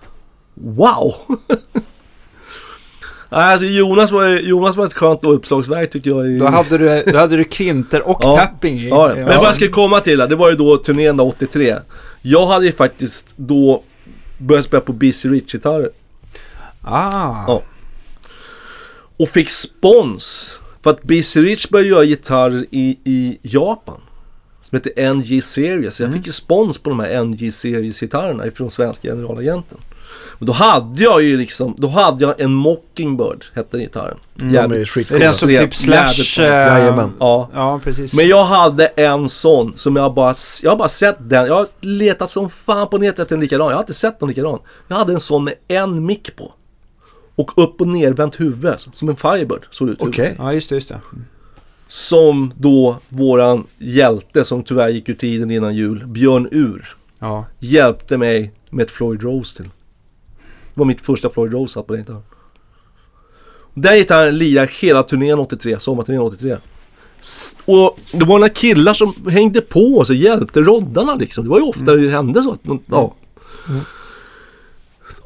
Wow! 0.55 1.12
Alltså 3.28 3.66
Jonas 3.66 4.12
var, 4.12 4.26
Jonas 4.26 4.76
var 4.76 4.87
ett 4.87 4.95
skönt 4.95 5.24
uppslagsverk 5.24 5.91
tycker 5.91 6.11
jag. 6.11 6.39
Då 6.39 6.47
hade 6.47 6.78
du, 6.78 7.12
då 7.12 7.18
hade 7.18 7.37
du 7.37 7.45
kvinter 7.45 8.09
och 8.09 8.18
Ja. 8.24 8.37
tapping 8.37 8.78
i. 8.78 8.89
Ja, 8.89 9.12
men 9.14 9.26
vad 9.26 9.34
jag 9.47 9.55
ska 9.55 9.68
komma 9.70 10.01
till 10.01 10.18
det, 10.18 10.37
var 10.37 10.51
ju 10.51 10.57
då 10.57 10.76
turnén 10.76 11.16
då 11.16 11.28
83. 11.28 11.76
Jag 12.22 12.47
hade 12.47 12.66
ju 12.66 12.72
faktiskt 12.72 13.32
då 13.37 13.82
börjat 14.39 14.64
spela 14.64 14.80
på 14.80 14.93
BC 14.93 15.28
Rich-gitarrer. 15.28 15.91
Ah. 16.82 17.45
Ja. 17.47 17.62
Och 19.17 19.29
fick 19.29 19.51
spons. 19.51 20.59
För 20.83 20.91
att 20.91 21.03
Busy 21.03 21.43
Rich 21.43 21.69
började 21.69 21.89
göra 21.89 22.05
gitarrer 22.05 22.67
i, 22.71 22.99
i 23.05 23.39
Japan. 23.43 24.01
Som 24.62 24.77
heter 24.77 25.14
NG 25.14 25.43
Series. 25.45 26.01
Jag 26.01 26.12
fick 26.12 26.27
ju 26.27 26.33
spons 26.33 26.79
på 26.79 26.91
de 26.91 27.01
här 27.01 27.25
NG 27.25 27.53
Series 27.55 28.01
gitarrerna 28.01 28.47
ifrån 28.47 28.71
svenska 28.71 29.09
generalagenten. 29.09 29.79
Men 30.39 30.47
då 30.47 30.53
hade 30.53 31.03
jag 31.03 31.23
ju 31.23 31.37
liksom, 31.37 31.75
då 31.79 31.89
hade 31.89 32.25
jag 32.25 32.41
en 32.41 32.53
Mockingbird, 32.53 33.45
hette 33.55 33.79
gitarren. 33.79 34.17
de 34.35 34.57
är 34.57 34.85
skitcoola. 34.85 35.25
Är 35.25 35.47
det 35.47 35.59
typ 35.59 35.75
Slash... 35.75 35.97
Jävligt- 35.97 36.39
eh, 36.39 36.45
Jajamän. 36.57 37.12
Ja. 37.21 37.51
Ja, 37.55 37.81
precis. 37.85 38.17
Men 38.17 38.29
jag 38.29 38.45
hade 38.45 38.87
en 38.87 39.29
sån 39.29 39.73
som 39.77 39.97
jag 39.97 40.14
bara, 40.14 40.35
jag 40.62 40.71
har 40.71 40.77
bara 40.77 40.89
sett 40.89 41.17
den. 41.21 41.47
Jag 41.47 41.55
har 41.55 41.67
letat 41.81 42.31
som 42.31 42.51
fan 42.51 42.89
på 42.89 42.99
nätet 42.99 43.19
efter 43.19 43.35
en 43.35 43.41
likadan. 43.41 43.69
Jag 43.69 43.77
har 43.77 43.83
inte 43.83 43.95
sett 43.95 44.21
någon 44.21 44.29
likadan. 44.29 44.59
Jag 44.89 44.97
hade 44.97 45.12
en 45.12 45.21
sån 45.21 45.45
med 45.45 45.55
en 45.69 46.07
mick 46.07 46.37
på. 46.37 46.53
Och 47.37 47.53
upp 47.64 47.80
och 47.80 47.89
nervänt 47.89 48.41
huvud, 48.41 48.74
som 48.78 49.09
en 49.09 49.16
Firebird 49.16 49.61
såg 49.70 49.89
ut. 49.89 50.03
Okej. 50.03 50.34
Ja, 50.39 50.53
just 50.53 50.68
det, 50.68 50.74
just 50.74 50.89
det. 50.89 51.01
Som 51.89 52.53
då 52.59 52.97
våran 53.09 53.66
hjälte 53.78 54.45
som 54.45 54.62
tyvärr 54.64 54.89
gick 54.89 55.09
ur 55.09 55.14
tiden 55.14 55.51
innan 55.51 55.74
jul, 55.76 56.07
Björn 56.07 56.49
Ur, 56.51 56.97
Ja. 57.18 57.45
hjälpte 57.59 58.16
mig 58.18 58.53
med 58.70 58.82
ett 58.84 58.91
Floyd 58.91 59.22
Rose 59.22 59.57
till. 59.57 59.64
Det 60.74 60.80
var 60.80 60.84
mitt 60.87 61.01
första 61.01 61.30
Floyd 61.30 61.53
Rose 61.53 61.82
på 61.82 61.93
den 61.93 62.03
gitarren. 62.03 62.22
Den 63.74 63.97
gitarren 63.97 64.39
lirade 64.39 64.68
hela 64.80 65.03
turnén 65.03 65.39
83, 65.39 65.78
sommarturnén 65.80 66.20
83. 66.22 66.57
S- 67.20 67.57
Och 67.64 67.99
det 68.12 68.24
var 68.24 68.39
några 68.39 68.49
killar 68.49 68.95
som 68.95 69.12
hängde 69.30 69.61
på 69.61 69.99
oss 69.99 70.11
och 70.11 70.16
hjälpte 70.16 70.61
roddarna 70.61 71.14
liksom. 71.14 71.45
Det 71.45 71.51
var 71.51 71.59
ju 71.59 71.64
ofta 71.64 71.97
det 71.97 72.11
hände 72.11 72.43
så 72.43 72.53
att, 72.53 72.61
de- 72.64 72.82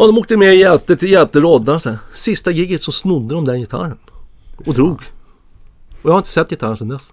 ja. 0.01 0.07
De 0.07 0.19
åkte 0.19 0.37
med 0.37 0.49
och 0.49 0.55
hjälpte, 0.55 0.97
till, 0.97 1.11
hjälpte 1.11 1.41
roddarna 1.41 1.79
sen. 1.79 1.99
Sista 2.15 2.51
giget 2.51 2.83
så 2.83 2.93
snodde 2.93 3.35
de 3.35 3.45
den 3.45 3.61
gitarren. 3.61 3.99
Och 4.67 4.75
drog. 4.75 5.01
Och 6.03 6.09
jag 6.09 6.11
har 6.11 6.19
inte 6.19 6.31
sett 6.31 6.51
gitarren 6.51 6.77
sedan 6.77 6.89
dess. 6.89 7.13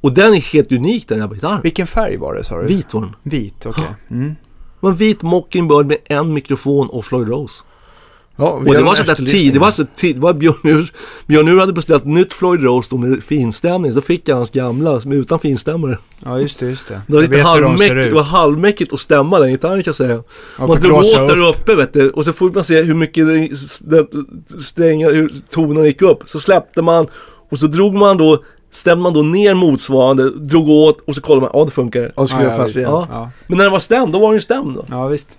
Och 0.00 0.12
den 0.12 0.34
är 0.34 0.40
helt 0.40 0.72
unik 0.72 1.08
den 1.08 1.18
jävla 1.18 1.34
gitarren. 1.34 1.60
Vilken 1.62 1.86
färg 1.86 2.16
var 2.16 2.34
det 2.34 2.44
sa 2.44 2.60
du? 2.60 2.66
Vit 2.66 2.94
var 2.94 3.00
den. 3.00 3.16
Vit, 3.22 3.66
okej. 3.66 3.94
Mm. 4.10 4.28
Det 4.28 4.36
var 4.80 4.90
en 4.90 4.96
vit 4.96 5.22
Mockingbird 5.22 5.86
med 5.86 5.98
en 6.04 6.32
mikrofon 6.32 6.88
och 6.88 7.04
Floyd 7.04 7.28
Rose. 7.28 7.62
Ja, 8.38 8.50
Och 8.50 8.64
det 8.74 8.82
var 8.82 8.94
så 8.94 9.14
tid, 9.14 9.52
det 9.52 9.58
var 9.58 9.70
så 9.70 9.84
tid, 9.96 10.16
det 10.16 10.20
var 10.22 10.32
Björn 10.34 10.56
Ur, 10.62 10.92
Björn 11.26 11.48
Ur 11.48 11.60
hade 11.60 11.72
beställt 11.72 12.04
nytt 12.04 12.32
Floyd 12.32 12.62
Rose 12.62 12.88
då 12.90 12.96
med 12.98 13.22
finstämning, 13.24 13.92
så 13.92 14.00
fick 14.00 14.28
jag 14.28 14.36
hans 14.36 14.50
gamla 14.50 15.00
som 15.00 15.12
utan 15.12 15.38
finstämmare. 15.38 15.98
Ja, 16.24 16.38
just 16.40 16.58
det, 16.58 16.66
just 16.66 16.88
det. 16.88 17.00
Det 17.06 17.12
var 17.14 17.22
Jag 17.22 17.30
lite 17.30 17.36
hur 17.36 17.42
de 17.42 17.48
halvmäckigt, 17.64 17.94
det 17.94 18.04
ut. 18.08 18.14
var 18.14 18.22
halvmäckigt 18.22 18.92
att 18.92 19.00
stämma 19.00 19.38
den 19.40 19.50
gitarren 19.50 19.76
kan 19.82 19.88
jag 19.88 19.94
säga. 19.94 20.22
Ja, 20.58 20.66
man 20.66 20.80
drog 20.80 20.98
åt 20.98 21.12
där 21.14 21.38
upp. 21.38 21.56
uppe 21.56 21.74
vet 21.74 21.92
du, 21.92 22.10
och 22.10 22.24
så 22.24 22.32
får 22.32 22.50
man 22.50 22.64
se 22.64 22.82
hur 22.82 22.94
mycket 22.94 23.26
strängar, 24.62 25.10
hur 25.12 25.30
tonerna 25.50 25.86
gick 25.86 26.02
upp. 26.02 26.22
Så 26.24 26.40
släppte 26.40 26.82
man 26.82 27.06
och 27.50 27.58
så 27.58 27.66
drog 27.66 27.94
man 27.94 28.16
då, 28.16 28.42
stämde 28.70 29.02
man 29.02 29.12
då 29.14 29.22
ner 29.22 29.54
motsvarande, 29.54 30.30
drog 30.30 30.68
åt 30.68 31.00
och 31.00 31.14
så 31.14 31.20
kollade 31.20 31.40
man, 31.40 31.50
ja 31.54 31.64
det 31.64 31.70
funkar. 31.70 32.12
Ja, 32.16 32.26
ska 32.26 32.36
vi 32.36 32.42
Ja, 32.42 32.48
göra 32.48 32.58
ja, 32.58 32.62
fast 32.64 32.76
igen. 32.76 32.90
Ja. 32.90 33.06
Ja, 33.10 33.30
Men 33.46 33.56
när 33.58 33.64
den 33.64 33.72
var 33.72 33.78
stämd, 33.78 34.12
då 34.12 34.18
var 34.18 34.28
den 34.28 34.36
ju 34.36 34.40
stämd 34.40 34.74
då. 34.76 34.84
ja 34.90 35.06
visst. 35.08 35.38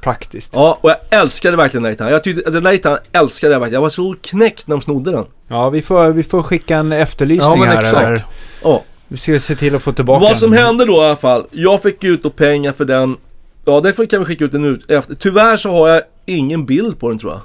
Praktiskt. 0.00 0.52
Ja, 0.54 0.78
och 0.80 0.90
jag 0.90 0.96
älskade 1.20 1.56
verkligen 1.56 1.82
den 1.82 1.88
här 1.88 1.92
gitarren. 1.94 2.12
Jag 2.12 2.24
tyckte, 2.24 2.40
alltså, 2.40 2.54
den 2.60 2.66
här 2.66 2.72
gitarren 2.72 2.98
älskade 3.12 3.52
jag 3.52 3.60
verkligen. 3.60 3.74
Jag 3.74 3.80
var 3.82 3.88
så 3.88 4.14
knäckt 4.22 4.66
när 4.68 4.76
de 4.76 4.80
snodde 4.82 5.10
den. 5.12 5.24
Ja, 5.48 5.70
vi 5.70 5.82
får, 5.82 6.08
vi 6.08 6.22
får 6.22 6.42
skicka 6.42 6.76
en 6.76 6.92
efterlysning 6.92 7.50
Ja, 7.50 7.56
men 7.56 7.68
här. 7.68 7.80
exakt. 7.80 8.02
Eller, 8.06 8.24
Ja. 8.62 8.82
vi 9.08 9.16
ska 9.16 9.40
se 9.40 9.54
till 9.54 9.74
att 9.74 9.82
få 9.82 9.92
tillbaka 9.92 10.20
Vad 10.24 10.38
som 10.38 10.50
den. 10.50 10.62
hände 10.64 10.84
då 10.84 10.92
i 10.92 11.04
alla 11.04 11.16
fall. 11.16 11.46
Jag 11.50 11.82
fick 11.82 12.04
ut 12.04 12.22
då 12.22 12.30
pengar 12.30 12.72
för 12.72 12.84
den. 12.84 13.16
Ja, 13.64 13.80
det 13.80 14.08
kan 14.10 14.20
vi 14.20 14.26
skicka 14.26 14.44
ut 14.44 14.52
den 14.52 14.62
nu 14.62 14.78
efter. 14.88 15.14
Tyvärr 15.14 15.56
så 15.56 15.70
har 15.70 15.88
jag 15.88 16.02
ingen 16.26 16.66
bild 16.66 16.98
på 17.00 17.08
den 17.08 17.18
tror 17.18 17.32
jag. 17.32 17.40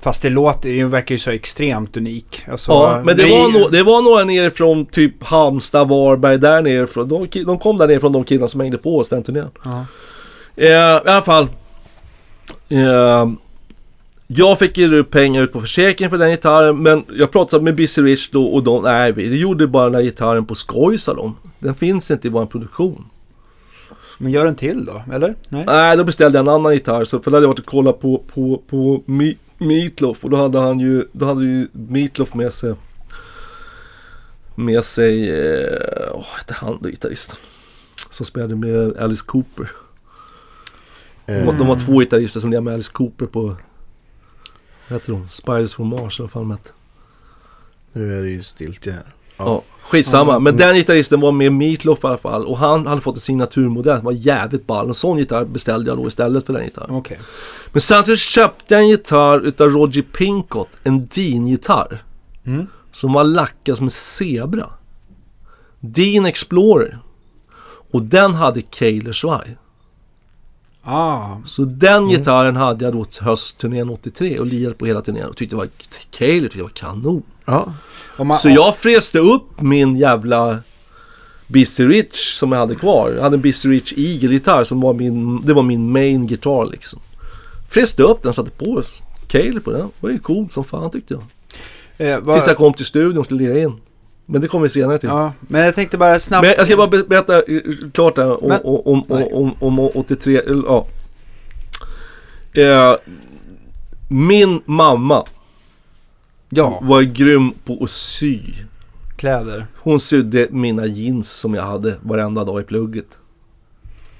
Fast 0.00 0.22
det 0.22 0.30
låter, 0.30 0.68
det 0.68 0.84
verkar 0.84 1.14
ju 1.14 1.18
så 1.18 1.30
extremt 1.30 1.96
unik. 1.96 2.42
Alltså, 2.50 2.72
Ja, 2.72 3.02
men 3.04 3.16
det 3.16 3.22
är 3.22 3.30
var, 3.30 3.48
ju- 3.58 3.64
no, 3.64 3.68
det 3.68 3.82
var 3.82 4.02
några 4.02 4.24
nere 4.24 4.50
från 4.50 4.86
typ 4.86 5.24
Halmstad, 5.24 5.88
Varberg, 5.88 6.38
där 6.38 6.62
nere 6.62 6.86
från. 6.86 7.08
De, 7.08 7.26
de 7.44 7.58
kom 7.58 7.76
där 7.78 7.86
nere 7.88 8.00
från 8.00 8.12
de 8.12 8.24
killarna 8.24 8.48
som 8.48 8.60
hängde 8.60 8.78
på 8.78 8.98
oss 8.98 9.08
den 9.08 9.22
turnén. 9.22 9.50
Ja. 9.64 9.84
Eh, 10.56 10.66
I 10.66 10.74
alla 10.74 11.22
fall. 11.22 11.48
Eh, 12.68 13.30
jag 14.26 14.58
fick 14.58 14.78
ju 14.78 15.04
pengar 15.04 15.42
ut 15.42 15.52
på 15.52 15.60
försäkringen 15.60 16.10
för 16.10 16.18
den 16.18 16.30
gitarren 16.30 16.82
men 16.82 17.04
jag 17.16 17.30
pratade 17.30 17.64
med 17.64 17.74
Busy 17.76 18.02
Rich 18.02 18.30
då 18.30 18.46
och 18.46 18.62
de, 18.62 18.82
nej 18.82 19.12
vi 19.12 19.36
gjorde 19.36 19.66
bara 19.66 19.84
den 19.84 19.92
där 19.92 20.02
gitarren 20.02 20.46
på 20.46 20.54
skoj 20.54 20.98
sa 20.98 21.14
de. 21.14 21.36
Den 21.58 21.74
finns 21.74 22.10
inte 22.10 22.28
i 22.28 22.30
vår 22.30 22.46
produktion. 22.46 23.04
Men 24.18 24.32
gör 24.32 24.46
en 24.46 24.54
till 24.54 24.84
då, 24.84 25.02
eller? 25.12 25.34
Nej? 25.48 25.64
Nej, 25.66 25.96
då 25.96 26.04
beställde 26.04 26.38
jag 26.38 26.44
en 26.44 26.48
annan 26.54 26.72
gitarr. 26.72 27.04
Så, 27.04 27.20
för 27.20 27.30
då 27.30 27.36
hade 27.36 27.44
jag 27.44 27.48
varit 27.48 27.58
och 27.58 27.66
kollat 27.66 28.00
på, 28.00 28.22
på, 28.34 28.62
på 28.68 29.02
Mi- 29.06 29.36
Meatloaf 29.58 30.24
och 30.24 30.30
då 30.30 30.36
hade 30.36 30.58
han 30.58 30.80
ju, 30.80 31.04
då 31.12 31.26
hade 31.26 31.44
ju 31.44 31.68
Meatloaf 31.72 32.34
med 32.34 32.52
sig 32.52 32.74
med 34.54 34.84
sig, 34.84 35.30
eh, 35.30 36.10
åh, 36.12 36.24
hette 36.38 36.54
han 36.54 36.78
då 36.82 36.88
gitarristen? 36.88 37.36
Som 38.10 38.26
spelade 38.26 38.56
med 38.56 38.96
Alice 38.98 39.24
Cooper. 39.26 39.70
De, 41.26 41.46
var- 41.46 41.52
de 41.52 41.66
var 41.66 41.76
två 41.76 41.98
gitarrister 42.00 42.40
som 42.40 42.50
lirade 42.50 42.64
med 42.64 42.74
Alice 42.74 42.92
Cooper 42.92 43.26
på, 43.26 43.42
vad 44.88 45.00
heter 45.00 45.12
de? 45.12 45.28
Spiders 45.30 45.74
from 45.74 45.88
Mars, 45.88 46.18
eller 46.20 46.24
vad 46.26 46.30
fan 46.30 46.42
de 46.42 46.50
hette. 46.50 46.70
Nu 47.92 48.18
är 48.18 48.22
det 48.22 48.28
ju 48.30 48.42
stiltje 48.42 48.92
här. 48.92 49.14
Ja, 49.38 49.62
skitsamma. 49.82 50.38
Men 50.38 50.56
den 50.56 50.74
gitarristen 50.76 51.20
var 51.20 51.32
med 51.32 51.52
Meatloaf 51.52 52.04
i 52.04 52.06
alla 52.06 52.18
fall. 52.18 52.46
Och 52.46 52.58
han 52.58 52.86
hade 52.86 53.00
fått 53.00 53.14
en 53.14 53.20
signaturmodell 53.20 53.96
som 53.96 54.04
var 54.04 54.12
jävligt 54.12 54.66
ball. 54.66 54.88
En 54.88 54.94
sån 54.94 55.18
gitarr 55.18 55.44
beställde 55.44 55.90
jag 55.90 55.98
då 55.98 56.08
istället 56.08 56.46
för 56.46 56.52
den 56.52 56.64
gitarren. 56.64 56.90
Okej. 56.90 57.18
Men 57.72 57.80
samtidigt 57.80 58.20
köpte 58.20 58.74
jag 58.74 58.82
en 58.82 58.88
gitarr 58.88 59.40
utav 59.40 59.68
Roger 59.70 60.02
Pincott. 60.02 60.68
En 60.84 61.06
Dean-gitarr. 61.06 62.04
Mm. 62.44 62.66
Som 62.92 63.12
var 63.12 63.24
lackad 63.24 63.76
som 63.76 63.86
en 63.86 63.90
zebra. 63.90 64.66
Dean 65.80 66.26
Explorer. 66.26 66.98
Och 67.90 68.02
den 68.02 68.34
hade 68.34 68.62
Kaler 68.62 69.12
svaj. 69.12 69.56
Ah, 70.88 71.26
Så 71.46 71.64
den 71.64 72.08
gitarren 72.08 72.56
hade 72.56 72.84
jag 72.84 72.94
då 72.94 73.04
höstturnén 73.20 73.90
83 73.90 74.38
och 74.38 74.46
lirade 74.46 74.74
på 74.74 74.86
hela 74.86 75.00
turnén 75.00 75.28
och 75.28 75.36
tyckte 75.36 75.56
det 75.56 75.58
var 75.58 75.68
Kaler 76.10 76.40
tyckte 76.40 76.58
det 76.58 76.62
var 76.62 76.70
kanon. 76.70 77.22
Ja, 77.44 77.72
man, 78.24 78.38
Så 78.38 78.48
jag 78.48 78.76
fräste 78.76 79.18
upp 79.18 79.60
min 79.60 79.96
jävla 79.96 80.58
Busy 81.46 81.86
Rich 81.86 82.34
som 82.34 82.52
jag 82.52 82.58
hade 82.58 82.74
kvar. 82.74 83.10
Jag 83.16 83.22
hade 83.22 83.36
en 83.36 83.40
Busy 83.40 83.68
Rich 83.70 83.92
Eagle-gitarr 83.96 84.64
som 84.64 84.80
var 84.80 84.94
min, 84.94 85.40
det 85.46 85.54
var 85.54 85.62
min 85.62 85.92
main 85.92 86.26
gitarr 86.26 86.70
liksom. 86.70 86.98
Fräste 87.70 88.02
upp 88.02 88.22
den, 88.22 88.32
satte 88.32 88.50
på 88.50 88.82
Kaler 89.28 89.60
på 89.60 89.70
den. 89.70 89.80
Det 89.80 89.86
var 90.00 90.10
ju 90.10 90.18
coolt 90.18 90.52
som 90.52 90.64
fan 90.64 90.90
tyckte 90.90 91.14
jag. 91.14 91.22
eh, 92.10 92.20
vad- 92.20 92.34
Tills 92.36 92.46
jag 92.46 92.56
kom 92.56 92.72
till 92.72 92.86
studion 92.86 93.18
och 93.18 93.24
skulle 93.24 93.40
lira 93.48 93.58
in. 93.58 93.72
Men 94.26 94.40
det 94.40 94.48
kommer 94.48 94.62
vi 94.62 94.68
senare 94.68 94.98
till. 94.98 95.08
Ja, 95.08 95.32
men 95.40 95.60
jag 95.64 95.74
tänkte 95.74 95.98
bara 95.98 96.18
snabbt... 96.20 96.42
Men 96.46 96.54
jag 96.56 96.66
ska 96.66 96.76
bara 96.76 96.86
be- 96.88 97.02
berätta 97.04 97.36
eh, 97.42 97.60
klart 97.92 98.14
där 98.14 98.42
om, 98.44 98.48
Men- 98.48 98.60
om, 98.64 98.80
om, 98.84 99.04
om, 99.32 99.54
om, 99.60 99.78
om 99.78 99.90
83, 99.94 100.36
eller, 100.38 100.62
ja. 100.66 100.86
Eh, 102.52 102.94
min 104.08 104.60
mamma 104.64 105.24
Ja, 106.48 106.78
var 106.82 107.02
grym 107.02 107.52
på 107.64 107.78
att 107.84 107.90
sy. 107.90 108.40
kläder. 109.16 109.66
Hon 109.76 110.00
sydde 110.00 110.48
mina 110.50 110.86
jeans 110.86 111.30
som 111.30 111.54
jag 111.54 111.62
hade 111.62 111.94
varenda 112.02 112.44
dag 112.44 112.60
i 112.60 112.64
plugget. 112.64 113.18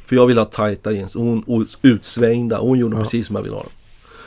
För 0.07 0.17
jag 0.17 0.27
ville 0.27 0.41
ha 0.41 0.45
tajta 0.47 0.93
jeans 0.93 1.15
hon 1.15 1.67
utsvängda. 1.83 2.59
Hon 2.59 2.79
gjorde 2.79 2.97
Ja. 2.97 3.03
precis 3.03 3.27
som 3.27 3.37
jag 3.37 3.43
ville 3.43 3.55
ha 3.57 3.63
dem. 3.63 3.73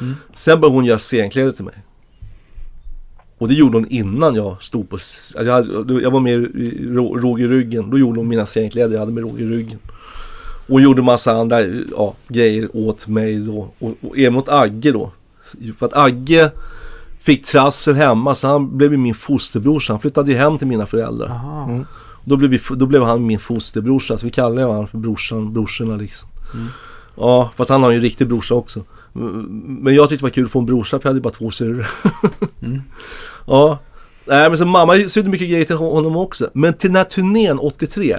Mm. 0.01 0.15
Sen 0.33 0.59
började 0.61 0.75
hon 0.77 0.85
göra 0.85 0.99
scenkläder 0.99 1.51
till 1.51 1.65
mig. 1.65 1.73
Och 3.39 3.47
det 3.47 3.53
gjorde 3.53 3.77
hon 3.77 3.87
innan 3.87 4.35
jag 4.35 4.63
stod 4.63 4.89
på... 4.89 4.97
Jag, 5.35 5.47
jag 6.03 6.11
var 6.11 6.19
med 6.19 6.33
i 6.33 6.87
Rå- 6.89 7.19
råg 7.19 7.41
i 7.41 7.47
ryggen. 7.47 7.89
Då 7.89 7.99
gjorde 7.99 8.19
hon 8.19 8.27
mina 8.27 8.45
scenkläder 8.45 8.93
jag 8.93 8.99
hade 8.99 9.11
med 9.11 9.23
råg 9.23 9.39
i 9.39 9.45
ryggen. 9.45 9.79
Och 10.67 10.73
hon 10.73 10.83
gjorde 10.83 11.01
massa 11.01 11.31
andra 11.31 11.61
ja, 11.97 12.13
grejer 12.27 12.69
åt 12.73 13.07
mig 13.07 13.39
då. 13.39 13.69
Och, 13.79 13.95
och 14.01 14.17
även 14.17 14.35
åt 14.35 14.49
Agge 14.49 14.91
då. 14.91 15.11
För 15.77 15.85
att 15.85 15.93
Agge 15.93 16.51
fick 17.19 17.45
trassel 17.45 17.95
hemma 17.95 18.35
så 18.35 18.47
han 18.47 18.77
blev 18.77 18.91
ju 18.91 18.97
min 18.97 19.15
fosterbrorsa. 19.15 19.93
Han 19.93 19.99
flyttade 19.99 20.31
ju 20.31 20.37
hem 20.37 20.57
till 20.57 20.67
mina 20.67 20.85
föräldrar. 20.85 21.39
Mm. 21.69 21.85
Då 22.23 22.37
blev, 22.37 22.51
vi, 22.51 22.59
då 22.75 22.85
blev 22.85 23.03
han 23.03 23.25
min 23.25 23.39
fosterbrorsa, 23.39 24.17
så 24.17 24.25
vi 24.25 24.31
kallar 24.31 24.63
honom 24.63 24.87
för 24.87 24.97
brorsan, 24.97 25.53
brorsorna 25.53 25.95
liksom. 25.95 26.29
Mm. 26.53 26.67
Ja, 27.15 27.51
fast 27.55 27.69
han 27.69 27.83
har 27.83 27.89
ju 27.91 27.95
en 27.95 28.01
riktig 28.01 28.27
brorsa 28.27 28.55
också. 28.55 28.83
Men 29.13 29.95
jag 29.95 30.09
tyckte 30.09 30.25
det 30.25 30.29
var 30.29 30.33
kul 30.33 30.45
att 30.45 30.51
få 30.51 30.59
en 30.59 30.65
brorsa 30.65 30.99
för 30.99 31.09
jag 31.09 31.09
hade 31.09 31.21
bara 31.21 31.33
två 31.33 31.51
syrror. 31.51 31.87
Mm. 32.61 32.81
Ja. 33.49 33.79
Nej 34.25 34.49
men 34.49 34.57
så 34.57 34.65
mamma 34.65 35.07
sydde 35.07 35.29
mycket 35.29 35.49
grejer 35.49 35.65
till 35.65 35.75
honom 35.75 36.15
också. 36.15 36.49
Men 36.53 36.73
till 36.73 36.89
den 36.89 36.95
här 36.95 37.03
turnén 37.03 37.59
83. 37.59 38.17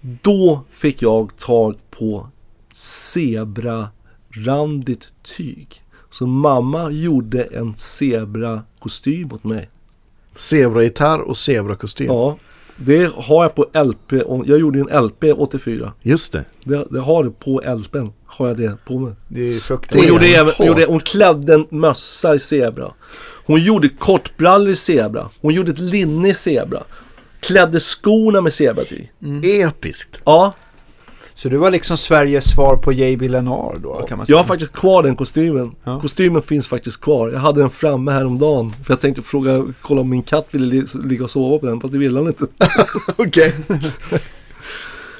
Då 0.00 0.64
fick 0.70 1.02
jag 1.02 1.36
tag 1.36 1.76
på 1.90 2.28
zebrarandigt 2.74 3.92
tyg. 5.36 5.68
Så 6.10 6.26
mamma 6.26 6.90
gjorde 6.90 7.42
en 7.42 7.74
zebrakostym 7.76 9.32
åt 9.32 9.44
mig. 9.44 9.70
Zebra-gitarr 10.34 11.20
och 11.20 11.36
zebra-kostym. 11.38 12.06
Ja. 12.06 12.36
Det 12.76 13.12
har 13.14 13.42
jag 13.42 13.54
på 13.54 13.66
LP. 13.84 14.12
Jag 14.46 14.58
gjorde 14.58 14.80
en 14.80 15.04
LP 15.04 15.24
84. 15.36 15.92
Just 16.02 16.32
det. 16.32 16.44
Det, 16.64 16.86
det 16.90 17.00
har 17.00 17.24
det 17.24 17.30
på 17.30 17.62
LPn. 17.76 18.06
Har 18.24 18.48
jag 18.48 18.56
det 18.56 18.84
på 18.84 18.98
mig. 18.98 19.14
Det 19.28 19.40
är 19.40 19.58
fruktansvärt. 19.58 19.94
Hon, 19.94 20.04
är 20.04 20.08
gjorde 20.08 20.26
även, 20.26 20.54
hon, 20.56 20.66
hårt. 20.68 20.78
gjorde, 20.78 20.92
hon 20.92 21.00
klädde 21.00 21.54
en 21.54 21.66
mössa 21.70 22.34
i 22.34 22.38
zebra. 22.38 22.92
Hon 23.46 23.60
gjorde 23.62 23.88
kortbrallor 23.88 24.70
i 24.70 24.76
zebra. 24.76 25.28
Hon 25.40 25.54
gjorde 25.54 25.72
ett 25.72 25.78
linne 25.78 26.28
i 26.28 26.34
zebra. 26.34 26.82
Klädde 27.40 27.80
skorna 27.80 28.40
med 28.40 28.52
zebratyg. 28.52 29.12
Episkt. 29.44 30.20
Ja, 30.24 30.52
Så 31.34 31.48
du 31.48 31.56
var 31.56 31.70
liksom 31.70 31.96
Sveriges 31.96 32.50
svar 32.50 32.76
på 32.76 32.92
J.B. 32.92 33.28
Lenoir 33.28 33.78
då 33.82 34.06
kan 34.08 34.18
man 34.18 34.26
säga? 34.26 34.34
jag 34.34 34.38
har 34.42 34.44
faktiskt 34.48 34.72
kvar 34.72 35.02
den 35.02 35.16
kostymen. 35.16 35.74
Ja. 35.84 36.00
Kostymen 36.00 36.42
finns 36.42 36.68
faktiskt 36.68 37.00
kvar. 37.00 37.28
Jag 37.30 37.38
hade 37.40 37.60
den 37.60 37.70
framme 37.70 38.12
häromdagen. 38.12 38.70
För 38.84 38.92
jag 38.92 39.00
tänkte 39.00 39.22
fråga, 39.22 39.64
kolla 39.82 40.00
om 40.00 40.10
min 40.10 40.22
katt 40.22 40.46
ville 40.50 40.66
li- 40.66 40.86
ligga 41.04 41.24
och 41.24 41.30
sova 41.30 41.58
på 41.58 41.66
den. 41.66 41.80
Fast 41.80 41.92
det 41.92 41.98
ville 41.98 42.18
han 42.18 42.26
inte. 42.28 42.46
Okej. 43.16 43.54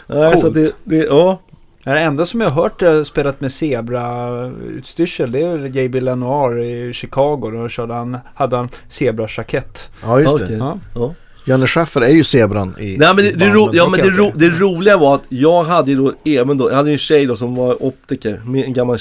Nej, 0.07 0.37
så 0.37 0.43
Coolt. 0.43 0.55
det, 0.55 0.73
det, 0.85 0.97
ja. 0.97 1.41
Det 1.85 1.99
enda 2.01 2.25
som 2.25 2.41
jag 2.41 2.49
har 2.49 2.63
hört 2.63 3.07
spelat 3.07 3.41
med 3.41 3.53
zebra-utstyrsel 3.53 5.33
det 5.33 5.43
är 5.43 5.59
J.B. 5.59 6.01
Lenoir 6.01 6.59
i 6.59 6.93
Chicago. 6.93 7.51
Då 7.51 7.69
körde 7.69 7.95
han, 7.95 8.19
hade 8.35 8.57
han 8.57 8.69
zebra-jackett. 8.89 9.91
Ja, 10.03 10.21
just 10.21 10.39
det. 10.39 10.45
Okej. 10.45 10.57
Ja. 10.57 10.79
ja. 10.95 11.15
Janne 11.45 11.67
Schaffer 11.67 12.01
är 12.01 12.09
ju 12.09 12.25
zebran 12.25 12.75
i 12.79 12.97
Nej 12.99 13.15
men 13.15 13.17
det, 13.17 13.33
det, 13.33 13.49
ro, 13.49 13.71
ja, 13.73 13.89
men 13.89 14.01
det, 14.01 14.11
ro, 14.11 14.33
det 14.35 14.49
roliga 14.49 14.97
var 14.97 15.15
att 15.15 15.25
jag 15.29 15.63
hade 15.63 15.91
ju 15.91 15.97
då 15.97 16.13
även 16.25 16.59
då, 16.59 16.71
jag 16.71 16.77
hade 16.77 16.89
ju 16.89 16.93
en 16.93 16.99
tjej 16.99 17.27
då 17.27 17.37
som 17.37 17.55
var 17.55 17.83
optiker, 17.83 18.43
en 18.67 18.73
gammal 18.73 18.99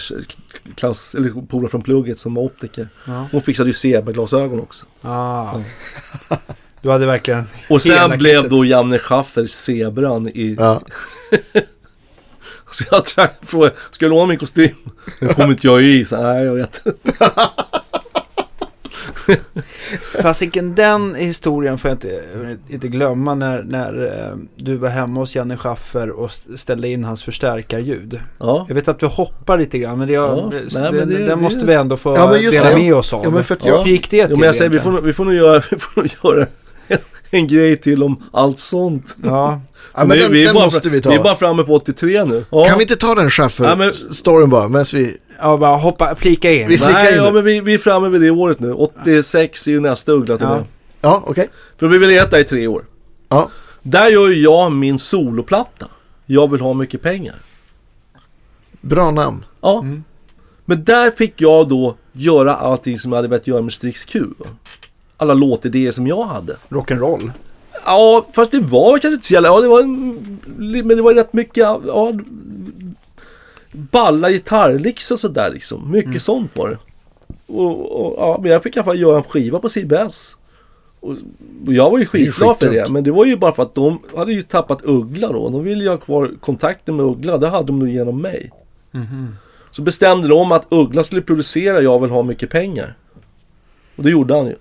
klass, 0.75 1.15
eller 1.15 1.47
polare 1.47 1.69
från 1.69 1.81
plugget 1.81 2.19
som 2.19 2.33
var 2.33 2.43
optiker. 2.43 2.87
Ja. 3.05 3.27
Hon 3.31 3.41
fixade 3.41 3.69
ju 3.69 3.73
zebraglasögon 3.73 4.59
också. 4.59 4.85
Ah. 5.01 5.53
Du 6.81 6.91
hade 6.91 7.05
verkligen... 7.05 7.43
Och 7.69 7.81
sen 7.81 8.17
blev 8.17 8.35
kittet. 8.35 8.51
då 8.51 8.65
Janne 8.65 8.99
Schaffer 8.99 9.47
zebran 9.47 10.27
i... 10.27 10.55
Ja. 10.59 10.81
Så 13.03 13.13
jag 13.15 13.29
frågade, 13.41 13.75
ska 13.91 14.05
jag 14.05 14.09
låna 14.09 14.25
min 14.25 14.37
kostym? 14.39 14.75
Den 15.19 15.33
kommer 15.33 15.49
inte 15.49 15.67
jag 15.67 15.83
i, 15.83 16.05
så 16.05 16.23
nej 16.23 16.43
jag 16.45 16.53
vet. 16.53 16.83
Fasiken 20.21 20.75
den 20.75 21.15
historien 21.15 21.77
får 21.77 21.89
jag 21.89 21.95
inte, 21.95 22.21
inte 22.69 22.87
glömma 22.87 23.35
när, 23.35 23.63
när 23.63 24.03
eh, 24.29 24.37
du 24.55 24.75
var 24.75 24.89
hemma 24.89 25.19
hos 25.19 25.35
Janne 25.35 25.57
Schaffer 25.57 26.09
och 26.09 26.31
ställde 26.55 26.87
in 26.87 27.03
hans 27.03 27.23
förstärkarljud. 27.23 28.19
Ja. 28.39 28.65
Jag 28.67 28.75
vet 28.75 28.87
att 28.87 28.99
du 28.99 29.05
hoppar 29.05 29.57
lite 29.57 29.77
grann 29.79 29.97
men, 29.97 30.07
det, 30.07 30.13
Ja, 30.13 30.49
det, 30.51 30.79
nej, 30.79 30.91
men 30.91 31.09
det- 31.09 31.17
den 31.17 31.27
det- 31.27 31.35
måste 31.35 31.65
vi 31.65 31.73
ändå 31.73 31.97
få 31.97 32.15
Ja, 32.15 32.31
men 32.31 32.41
just 32.41 32.57
dela 32.57 32.69
det. 32.69 32.77
med 32.77 32.93
oss 32.95 33.13
av. 33.13 33.23
Ja, 33.23 33.29
men 33.29 33.43
för 33.43 33.55
att 33.55 33.65
Ja. 33.65 33.71
jag... 33.71 33.83
Hur 33.83 33.91
gick 33.91 34.09
det 34.11 34.21
till 34.27 34.27
Jo, 34.31 34.37
men 34.37 34.45
jag 34.45 34.55
säger, 34.55 34.69
vi 34.71 34.79
får, 34.79 35.01
vi 35.01 35.13
får 35.13 35.25
nog 35.25 35.33
göra, 35.33 35.61
vi 35.71 35.77
får 35.77 36.01
nog 36.01 36.09
göra 36.23 36.47
en, 36.87 36.97
en 37.31 37.47
grej 37.47 37.77
till 37.77 38.03
om 38.03 38.23
allt 38.33 38.59
sånt. 38.59 39.17
Ja, 39.23 39.61
Ja, 39.95 40.05
men 40.05 40.17
Vi- 40.17 40.23
den, 40.23 40.31
vi 40.31 40.41
är 40.41 40.45
den 40.45 40.55
bara, 40.55 40.65
måste 40.65 40.89
vi 40.89 41.01
ta. 41.01 41.09
Vi 41.09 41.15
är 41.15 41.23
bara 41.23 41.35
framme 41.35 41.63
på 41.63 41.73
83 41.75 42.23
nu. 42.25 42.45
Ja. 42.49 42.65
Kan 42.65 42.77
vi 42.77 42.83
inte 42.83 42.95
ta 42.95 43.15
den 43.15 43.29
Schaffer-storyn 43.29 44.49
bara? 44.49 44.69
Medan 44.69 44.85
vi... 44.93 45.17
ja 45.41 45.57
bara 45.57 45.75
hoppa, 45.75 46.15
flika 46.15 46.51
in. 46.51 46.67
Vi- 46.67 46.77
Nej, 46.77 47.11
in 47.17 47.23
ja, 47.23 47.31
men 47.31 47.43
vi, 47.43 47.59
vi 47.61 47.73
är 47.73 47.77
framme 47.77 48.09
vid 48.09 48.21
det 48.21 48.29
året 48.29 48.59
nu. 48.59 48.73
86 48.73 49.67
är 49.67 49.71
ju 49.71 49.79
nästa 49.79 50.11
uggla 50.11 50.37
till 50.37 50.47
Ja. 50.47 50.55
mig. 50.55 50.65
Ja, 51.01 51.23
okej. 51.27 51.49
För 51.77 51.87
vi 51.87 51.97
vill 51.97 52.11
äta 52.17 52.39
i 52.39 52.43
tre 52.43 52.67
år. 52.67 52.85
Ja. 53.29 53.49
Där 53.81 54.07
gör 54.09 54.27
ju 54.27 54.41
jag 54.41 54.71
min 54.71 54.99
soloplatta. 54.99 55.87
Jag 56.25 56.51
vill 56.51 56.61
ha 56.61 56.73
mycket 56.73 57.01
pengar. 57.01 57.35
Bra 58.81 59.11
namn. 59.11 59.45
Ja. 59.61 59.79
Mm. 59.79 60.03
Men 60.65 60.83
där 60.83 61.11
fick 61.11 61.33
jag 61.41 61.69
då 61.69 61.95
göra 62.13 62.55
allting 62.55 62.99
som 62.99 63.11
jag 63.11 63.17
hade 63.17 63.27
velat 63.27 63.47
göra 63.47 63.61
med 63.61 63.73
Strix 63.73 64.05
Q. 64.05 64.23
Alla 65.17 65.33
låtidéer 65.33 65.91
som 65.91 66.07
jag 66.07 66.23
hade. 66.23 66.55
Rock'n'roll. 66.69 67.31
Ja, 67.85 68.25
fast 68.33 68.51
det 68.51 68.59
var 68.59 68.91
kanske 68.91 69.13
inte 69.15 69.27
så 69.27 69.33
jävla... 69.33 69.49
Ja, 69.49 69.61
det 69.61 69.67
var 69.67 69.81
en, 69.81 70.17
men 70.57 70.87
det 70.87 71.01
var 71.01 71.13
rätt 71.13 71.33
mycket... 71.33 71.57
Ja, 71.57 72.13
balla 73.71 74.31
gitarrlicks 74.31 75.11
och 75.11 75.19
sådär 75.19 75.49
liksom. 75.53 75.91
Mycket 75.91 76.07
Mm. 76.07 76.19
sånt 76.19 76.51
var 76.57 76.69
det. 76.69 76.77
Och, 77.47 78.05
och, 78.05 78.15
ja, 78.17 78.39
men 78.41 78.51
jag 78.51 78.63
fick 78.63 78.75
i 78.75 78.79
alla 78.79 78.85
fall 78.85 78.99
göra 78.99 79.17
en 79.17 79.23
skiva 79.23 79.59
på 79.59 79.69
CBS. 79.69 80.37
Och, 80.99 81.11
och 81.67 81.73
jag 81.73 81.89
var 81.91 81.99
ju 81.99 82.05
skitglad 82.05 82.57
för 82.59 82.69
det. 82.69 82.89
Men 82.91 83.03
det 83.03 83.11
var 83.11 83.25
ju 83.25 83.37
bara 83.37 83.51
för 83.53 83.63
att 83.63 83.75
de 83.75 83.99
hade 84.15 84.33
ju 84.33 84.41
tappat 84.41 84.81
Uggla 84.83 85.31
då. 85.31 85.49
De 85.49 85.63
ville 85.63 85.83
ju 85.83 85.89
ha 85.89 85.97
kvar 85.97 86.31
kontakten 86.39 86.95
med 86.95 87.05
Uggla. 87.05 87.37
Det 87.37 87.47
hade 87.47 87.67
de 87.67 87.79
nog 87.79 87.89
genom 87.89 88.21
mig. 88.21 88.51
Mhm. 88.91 89.35
Så 89.71 89.81
bestämde 89.81 90.27
de 90.27 90.51
att 90.51 90.67
Uggla 90.69 91.03
skulle 91.03 91.21
producera 91.21 91.81
Jag 91.81 91.99
vill 91.99 92.09
ha 92.11 92.23
mycket 92.23 92.49
pengar. 92.49 92.97
Och 93.95 94.03
det 94.03 94.09
gjorde 94.11 94.35
han 94.35 94.45
ju. 94.45 94.55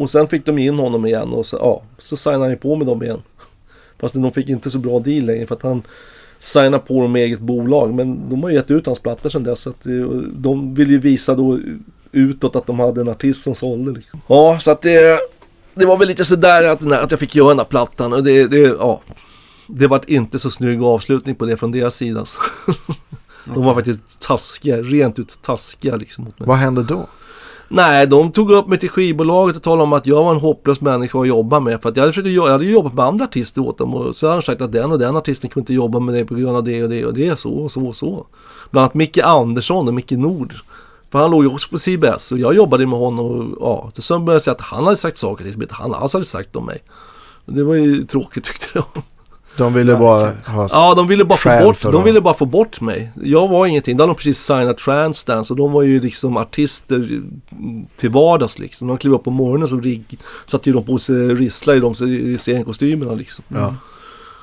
Och 0.00 0.10
sen 0.10 0.28
fick 0.28 0.46
de 0.46 0.58
in 0.58 0.78
honom 0.78 1.06
igen 1.06 1.32
och 1.32 1.46
så, 1.46 1.56
ja, 1.56 1.82
så 1.98 2.16
signade 2.16 2.44
han 2.44 2.50
ju 2.50 2.56
på 2.56 2.76
med 2.76 2.86
dem 2.86 3.02
igen. 3.02 3.22
Fast 3.98 4.14
de 4.14 4.32
fick 4.32 4.48
inte 4.48 4.70
så 4.70 4.78
bra 4.78 4.98
deal 4.98 5.24
längre 5.24 5.46
för 5.46 5.54
att 5.54 5.62
han 5.62 5.82
signade 6.38 6.78
på 6.78 7.02
dem 7.02 7.12
med 7.12 7.22
eget 7.22 7.40
bolag. 7.40 7.94
Men 7.94 8.30
de 8.30 8.42
har 8.42 8.50
ju 8.50 8.56
gett 8.56 8.70
ut 8.70 8.86
hans 8.86 8.98
plattor 8.98 9.30
sedan 9.30 9.44
dess. 9.44 9.60
Så 9.60 9.70
att 9.70 9.82
det, 9.82 10.22
de 10.32 10.74
vill 10.74 10.90
ju 10.90 10.98
visa 10.98 11.34
då 11.34 11.58
utåt 12.12 12.56
att 12.56 12.66
de 12.66 12.80
hade 12.80 13.00
en 13.00 13.08
artist 13.08 13.42
som 13.42 13.54
sålde. 13.54 13.92
Liksom. 13.92 14.20
Ja, 14.26 14.58
så 14.60 14.70
att 14.70 14.82
det, 14.82 15.20
det 15.74 15.86
var 15.86 15.96
väl 15.96 16.08
lite 16.08 16.24
sådär 16.24 16.64
att, 16.64 16.92
att 16.92 17.10
jag 17.10 17.20
fick 17.20 17.34
göra 17.34 17.48
den 17.48 17.58
här 17.58 17.64
plattan. 17.64 18.12
Och 18.12 18.24
det, 18.24 18.46
det, 18.46 18.58
ja, 18.58 19.00
det 19.66 19.86
var 19.86 20.00
inte 20.06 20.38
så 20.38 20.50
snygg 20.50 20.82
avslutning 20.82 21.34
på 21.34 21.46
det 21.46 21.56
från 21.56 21.72
deras 21.72 21.94
sida. 21.94 22.24
Så. 22.24 22.40
De 23.54 23.64
var 23.64 23.74
faktiskt 23.74 24.20
taskiga, 24.20 24.76
rent 24.76 25.18
ut 25.18 25.42
taskiga 25.42 25.96
liksom 25.96 26.24
mot 26.24 26.38
mig. 26.38 26.48
Vad 26.48 26.56
hände 26.56 26.82
då? 26.82 27.06
Nej, 27.72 28.06
de 28.06 28.32
tog 28.32 28.50
upp 28.50 28.66
mig 28.66 28.78
till 28.78 28.90
skivbolaget 28.90 29.56
och 29.56 29.62
talade 29.62 29.82
om 29.82 29.92
att 29.92 30.06
jag 30.06 30.24
var 30.24 30.34
en 30.34 30.40
hopplös 30.40 30.80
människa 30.80 31.20
att 31.20 31.28
jobba 31.28 31.60
med. 31.60 31.82
För 31.82 31.88
att 31.88 31.96
jag 31.96 32.02
hade, 32.02 32.12
försökt, 32.12 32.28
jag 32.28 32.48
hade 32.48 32.64
jobbat 32.64 32.94
med 32.94 33.04
andra 33.04 33.24
artister 33.24 33.62
åt 33.62 33.78
dem 33.78 33.94
och 33.94 34.16
så 34.16 34.26
hade 34.26 34.36
de 34.40 34.42
sagt 34.42 34.60
att 34.62 34.72
den 34.72 34.92
och 34.92 34.98
den 34.98 35.16
artisten 35.16 35.50
kunde 35.50 35.62
inte 35.62 35.74
jobba 35.74 36.00
med 36.00 36.14
det 36.14 36.24
på 36.24 36.34
grund 36.34 36.56
av 36.56 36.64
det 36.64 36.82
och 36.82 36.88
det 36.88 37.04
och 37.04 37.14
det, 37.14 37.38
så 37.38 37.50
och 37.50 37.70
så 37.70 37.86
och 37.86 37.96
så. 37.96 38.26
Bland 38.70 38.82
annat 38.82 38.94
Micke 38.94 39.18
Andersson 39.18 39.88
och 39.88 39.94
Micke 39.94 40.10
Nord. 40.10 40.54
För 41.12 41.18
han 41.18 41.30
låg 41.30 41.44
ju 41.44 41.50
också 41.50 41.70
på 41.70 41.78
CBS 41.78 42.32
och 42.32 42.38
jag 42.38 42.54
jobbade 42.54 42.86
med 42.86 42.98
honom 42.98 43.26
och 43.26 43.58
ja, 43.60 43.90
till 43.94 44.02
sen 44.02 44.24
började 44.24 44.34
jag 44.34 44.42
säga 44.42 44.54
att 44.54 44.60
han 44.60 44.84
hade 44.84 44.96
sagt 44.96 45.18
saker 45.18 45.52
som 45.52 45.62
inte 45.62 45.74
han 45.74 45.94
alls 45.94 46.12
hade 46.12 46.24
sagt 46.24 46.56
om 46.56 46.66
mig. 46.66 46.82
Det 47.46 47.62
var 47.62 47.74
ju 47.74 48.04
tråkigt 48.04 48.44
tyckte 48.44 48.66
jag. 48.72 48.84
De 49.60 49.72
ville 49.72 49.96
bara 49.96 50.30
ha... 50.46 50.68
Ja, 50.70 50.94
de 50.94 51.08
ville 51.08 51.24
bara 51.24 51.38
få 51.38 51.64
bort, 51.64 51.82
de 51.82 52.04
ville 52.04 52.20
bara 52.20 52.34
få 52.34 52.46
bort 52.46 52.80
mig. 52.80 53.12
Jag 53.22 53.48
var 53.48 53.66
ingenting. 53.66 53.96
De 53.96 54.02
hade 54.02 54.14
precis 54.14 54.38
signat 54.38 54.78
Transdance 54.78 55.52
och 55.52 55.56
de 55.56 55.72
var 55.72 55.82
ju 55.82 56.00
liksom 56.00 56.36
artister 56.36 57.22
till 57.96 58.10
vardags 58.10 58.58
liksom. 58.58 58.88
De 58.88 58.98
klev 58.98 59.14
upp 59.14 59.24
på 59.24 59.30
morgonen 59.30 59.68
så 59.68 59.76
rig, 59.76 60.18
satte 60.46 60.68
ju 60.70 60.74
de 60.74 60.84
på 60.84 60.98
sig 60.98 61.16
rissla 61.16 61.74
i 61.74 61.80
de 61.80 61.94
scenkostymerna 62.38 63.14
liksom. 63.14 63.44
Ja. 63.48 63.74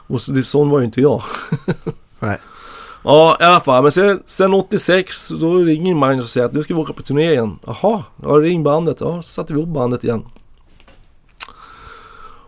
Och 0.07 0.21
så, 0.21 0.31
det, 0.31 0.43
sån 0.43 0.69
var 0.69 0.79
ju 0.79 0.85
inte 0.85 1.01
jag. 1.01 1.21
Nej. 2.19 2.37
Ja, 3.03 3.37
i 3.39 3.43
alla 3.43 3.59
fall. 3.59 3.83
Men 3.83 3.91
sen, 3.91 4.19
sen 4.25 4.53
86 4.53 5.29
då 5.29 5.55
ringer 5.55 5.95
Magnus 5.95 6.23
och 6.23 6.29
säger 6.29 6.45
att 6.45 6.53
nu 6.53 6.63
ska 6.63 6.73
vi 6.73 6.81
åka 6.81 6.93
på 6.93 7.01
turné 7.01 7.31
igen. 7.31 7.59
Jaha, 7.65 8.03
ja 8.23 8.29
ring 8.29 8.63
bandet. 8.63 8.97
Ja, 9.01 9.21
så 9.21 9.31
satte 9.31 9.53
vi 9.53 9.59
ihop 9.59 9.69
bandet 9.69 10.03
igen. 10.03 10.23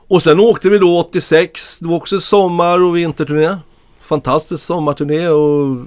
Och 0.10 0.24
sen 0.24 0.40
åkte 0.40 0.70
vi 0.70 0.78
då 0.78 1.00
86. 1.00 1.80
Det 1.80 1.88
var 1.88 1.96
också 1.96 2.20
sommar 2.20 2.82
och 2.82 2.98
vinterturné. 2.98 3.58
Fantastisk 4.00 4.64
sommarturné 4.64 5.28
och 5.28 5.78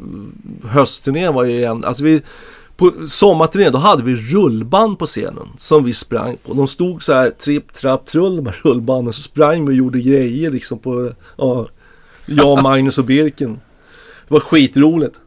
höstturné 0.65 1.29
var 1.29 1.45
ju 1.45 1.65
en... 1.65 1.85
Alltså 1.85 2.05
vi, 2.05 2.23
på 2.77 2.93
sommarturnén 3.07 3.73
då 3.73 3.79
hade 3.79 4.03
vi 4.03 4.17
rullband 4.17 4.99
på 4.99 5.07
scenen 5.07 5.49
som 5.59 5.85
vi 5.85 5.93
sprang 5.95 6.37
på. 6.37 6.55
De 6.55 6.69
stod 6.69 7.03
så 7.03 7.13
här 7.13 7.31
tripp, 7.31 7.73
trapp, 7.73 8.07
trull 8.07 8.37
de 8.37 8.47
här 8.47 8.61
rullbanden. 8.65 9.13
Så 9.13 9.23
sprang 9.23 9.67
vi 9.67 9.73
och 9.73 9.77
gjorde 9.77 10.01
grejer 10.01 10.51
liksom 10.51 10.79
på, 10.79 11.13
ja, 11.37 11.67
jag, 12.27 12.63
Magnus 12.63 12.99
och 12.99 13.05
Birken. 13.05 13.61
Det 14.29 14.35
var 14.35 14.41
skitroligt. 14.41 15.21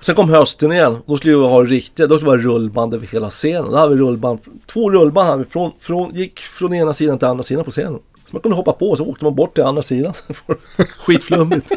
Sen 0.00 0.14
kom 0.14 0.30
hösten 0.30 0.72
igen. 0.72 0.98
Då 1.06 1.16
skulle 1.16 1.36
vi 1.36 1.42
ha 1.42 1.64
riktiga, 1.64 2.06
då 2.06 2.16
skulle 2.16 2.30
det 2.30 2.36
vara 2.36 2.54
rullband 2.54 2.94
över 2.94 3.06
hela 3.06 3.30
scenen. 3.30 3.70
Då 3.70 3.76
hade 3.76 3.94
vi 3.94 4.00
rullband, 4.00 4.38
två 4.66 4.90
rullband 4.90 5.28
hade 5.28 5.44
vi 5.44 5.50
från, 5.50 5.72
från, 5.80 6.14
gick 6.14 6.40
från 6.40 6.74
ena 6.74 6.94
sidan 6.94 7.18
till 7.18 7.28
andra 7.28 7.42
sidan 7.42 7.64
på 7.64 7.70
scenen. 7.70 7.98
Så 8.16 8.28
man 8.30 8.42
kunde 8.42 8.56
hoppa 8.56 8.72
på 8.72 8.90
och 8.90 8.96
så 8.96 9.04
åkte 9.04 9.24
man 9.24 9.34
bort 9.34 9.54
till 9.54 9.64
andra 9.64 9.82
sidan. 9.82 10.12
Skitflummigt. 10.98 11.72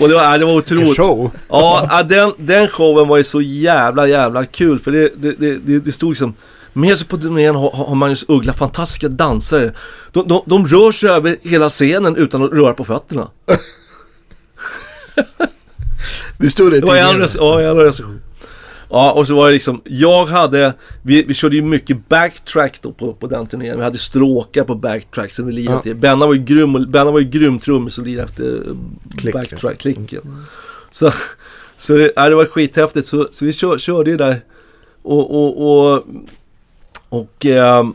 Och 0.00 0.08
det 0.08 0.14
var, 0.14 0.38
det 0.38 0.44
var 0.44 0.56
otroligt. 0.56 0.96
show. 0.96 1.30
Ja, 1.48 2.02
den, 2.08 2.32
den 2.38 2.68
showen 2.68 3.08
var 3.08 3.16
ju 3.16 3.24
så 3.24 3.40
jävla 3.40 4.06
jävla 4.06 4.46
kul 4.46 4.78
för 4.78 4.92
det, 4.92 5.10
det, 5.16 5.32
det, 5.32 5.56
det, 5.56 5.78
det 5.78 5.92
stod 5.92 6.10
liksom 6.10 6.34
med 6.72 6.98
sig 6.98 7.08
på 7.08 7.16
turnén 7.16 7.54
har, 7.54 7.70
har 7.70 7.94
Magnus 7.94 8.24
Uggla 8.28 8.52
fantastiska 8.52 9.08
dansare. 9.08 9.72
De, 10.12 10.28
de, 10.28 10.42
de 10.46 10.66
rör 10.66 10.92
sig 10.92 11.10
över 11.10 11.36
hela 11.42 11.68
scenen 11.68 12.16
utan 12.16 12.44
att 12.44 12.52
röra 12.52 12.74
på 12.74 12.84
fötterna. 12.84 13.28
Det 16.38 16.50
stod 16.50 16.70
det 16.70 16.76
i 16.76 16.80
Det 16.80 16.86
var 16.86 16.96
rec- 16.96 17.36
ja, 17.38 17.60
en 17.60 17.76
recension. 17.76 18.20
Ja, 18.90 19.12
och 19.12 19.26
så 19.26 19.34
var 19.36 19.46
det 19.46 19.52
liksom, 19.52 19.80
jag 19.84 20.26
hade, 20.26 20.72
vi, 21.02 21.22
vi 21.22 21.34
körde 21.34 21.56
ju 21.56 21.62
mycket 21.62 22.08
backtrack 22.08 22.78
då 22.82 22.92
på, 22.92 23.12
på 23.14 23.26
den 23.26 23.46
turnén. 23.46 23.76
Vi 23.78 23.84
hade 23.84 23.98
stråkar 23.98 24.64
på 24.64 24.74
backtrack 24.74 25.32
som 25.32 25.46
vi 25.46 25.52
lirade 25.52 25.76
Ja. 25.76 25.82
till. 25.82 25.96
Benna 25.96 26.26
var 26.26 26.34
ju 26.34 26.42
grym, 26.44 26.74
och- 26.74 26.88
Benna 26.88 27.10
var 27.10 27.20
ju 27.20 27.28
grym 27.28 27.58
trummis 27.58 27.98
och 27.98 28.06
lirade 28.06 28.22
efter 28.24 28.44
eh, 28.54 29.18
Klicken. 29.18 29.40
backtrack, 29.40 29.78
klicken. 29.78 30.20
Så, 30.90 31.12
så 31.76 31.94
det, 31.96 32.12
ja, 32.16 32.28
det 32.28 32.34
var 32.34 32.44
skithäftigt. 32.44 33.06
Så, 33.06 33.28
så 33.30 33.44
vi 33.44 33.52
kör, 33.52 33.78
körde 33.78 34.10
ju 34.10 34.16
där 34.16 34.40
och, 35.02 35.30
och, 35.34 35.92
och, 35.94 36.04
och 37.08 37.46
ehm, 37.46 37.94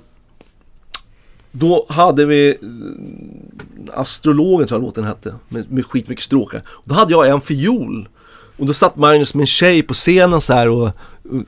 Då 1.52 1.86
hade 1.90 2.26
vi 2.26 2.50
eh, 2.50 4.00
Astrologen 4.00 4.68
tror 4.68 4.80
jag 4.80 4.86
låten 4.86 5.04
hette. 5.04 5.36
Med, 5.50 5.72
med 5.72 5.86
skitmycket 5.86 6.24
stråkar. 6.24 6.62
Då 6.86 6.96
hade 6.96 7.12
jag 7.12 7.28
en 7.30 7.42
fiol. 7.42 8.08
Och 8.58 8.66
då 8.66 8.74
satt 8.74 8.96
Magnus 8.96 9.34
med 9.34 9.42
en 9.44 9.48
tjej 9.48 9.84
på 9.84 9.94
scenen 9.94 10.42
så 10.42 10.54
här 10.54 10.70
och, 10.70 10.90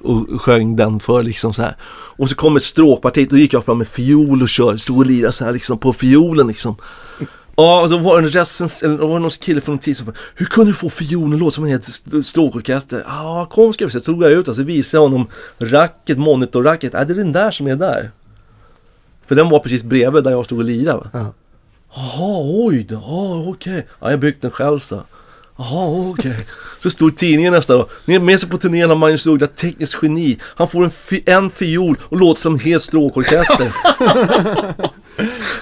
och, 0.01 0.29
och 0.29 0.41
sjöng 0.41 0.75
den 0.75 0.99
för 0.99 1.23
liksom 1.23 1.53
så 1.53 1.61
här. 1.61 1.75
Och 2.17 2.29
så 2.29 2.35
kom 2.35 2.55
ett 2.55 2.63
stråkparti, 2.63 3.27
då 3.29 3.37
gick 3.37 3.53
jag 3.53 3.65
fram 3.65 3.77
med 3.77 3.87
fiol 3.87 4.41
och 4.41 4.49
körde, 4.49 4.79
stod 4.79 4.97
och 4.97 5.05
lirade 5.05 5.33
så 5.33 5.45
här 5.45 5.51
liksom 5.51 5.77
på 5.77 5.93
fiolen 5.93 6.47
liksom. 6.47 6.75
Ja, 7.55 7.81
och 7.81 7.89
då 7.89 7.97
var 7.97 8.21
det 8.21 8.27
en 8.27 8.31
recens, 8.31 8.83
eller 8.83 8.97
då 8.97 9.07
var 9.07 9.13
det 9.15 9.19
någon 9.21 9.29
kille 9.29 9.61
från 9.61 9.77
tid 9.77 9.97
som 9.97 10.13
Hur 10.35 10.45
kunde 10.45 10.71
du 10.71 10.75
få 10.75 10.89
fiolen 10.89 11.39
låta 11.39 11.51
som 11.51 11.63
en 11.63 11.69
hel 11.69 11.79
st- 11.79 12.23
stråkorkester? 12.23 13.03
Ja, 13.07 13.47
kom 13.51 13.73
ska 13.73 13.85
vi 13.85 13.91
se. 13.91 13.99
Så 13.99 14.05
tog 14.05 14.23
jag 14.23 14.31
ut 14.31 14.47
och 14.47 14.55
så 14.55 14.63
visade 14.63 15.03
jag 15.03 15.09
honom 15.09 15.27
racket, 15.59 16.17
monitorracket. 16.17 16.93
Är 16.93 17.05
det 17.05 17.13
är 17.13 17.17
den 17.17 17.31
där 17.31 17.51
som 17.51 17.67
är 17.67 17.75
där. 17.75 18.11
För 19.27 19.35
den 19.35 19.49
var 19.49 19.59
precis 19.59 19.83
bredvid 19.83 20.23
där 20.23 20.31
jag 20.31 20.45
stod 20.45 20.57
och 20.59 20.65
lirade. 20.65 21.09
Jaha, 21.95 22.39
oj 22.65 22.83
då, 22.89 22.95
ja 22.95 23.43
okej. 23.47 23.87
Ja, 23.99 24.09
jag 24.11 24.19
byggt 24.19 24.41
den 24.41 24.51
själv 24.51 24.79
så. 24.79 25.01
Jaha, 25.57 26.09
okej. 26.09 26.47
Så 26.79 26.89
stod 26.89 27.17
tidningen 27.17 27.53
nästa 27.53 27.77
dag. 27.77 27.87
Ni 28.05 28.15
är 28.15 28.19
med 28.19 28.39
sig 28.39 28.49
på 28.49 28.57
turnén 28.57 28.89
har 28.89 28.95
Magnus 28.95 29.27
Uggla, 29.27 29.47
tekniskt 29.47 29.97
geni. 30.01 30.37
Han 30.55 30.67
får 30.67 30.83
en, 30.83 30.89
fi- 30.91 31.23
en 31.25 31.49
fiol 31.49 31.97
och 32.03 32.19
låter 32.19 32.41
som 32.41 32.53
en 32.53 32.59
hel 32.59 32.79
stråkorkester. 32.79 33.67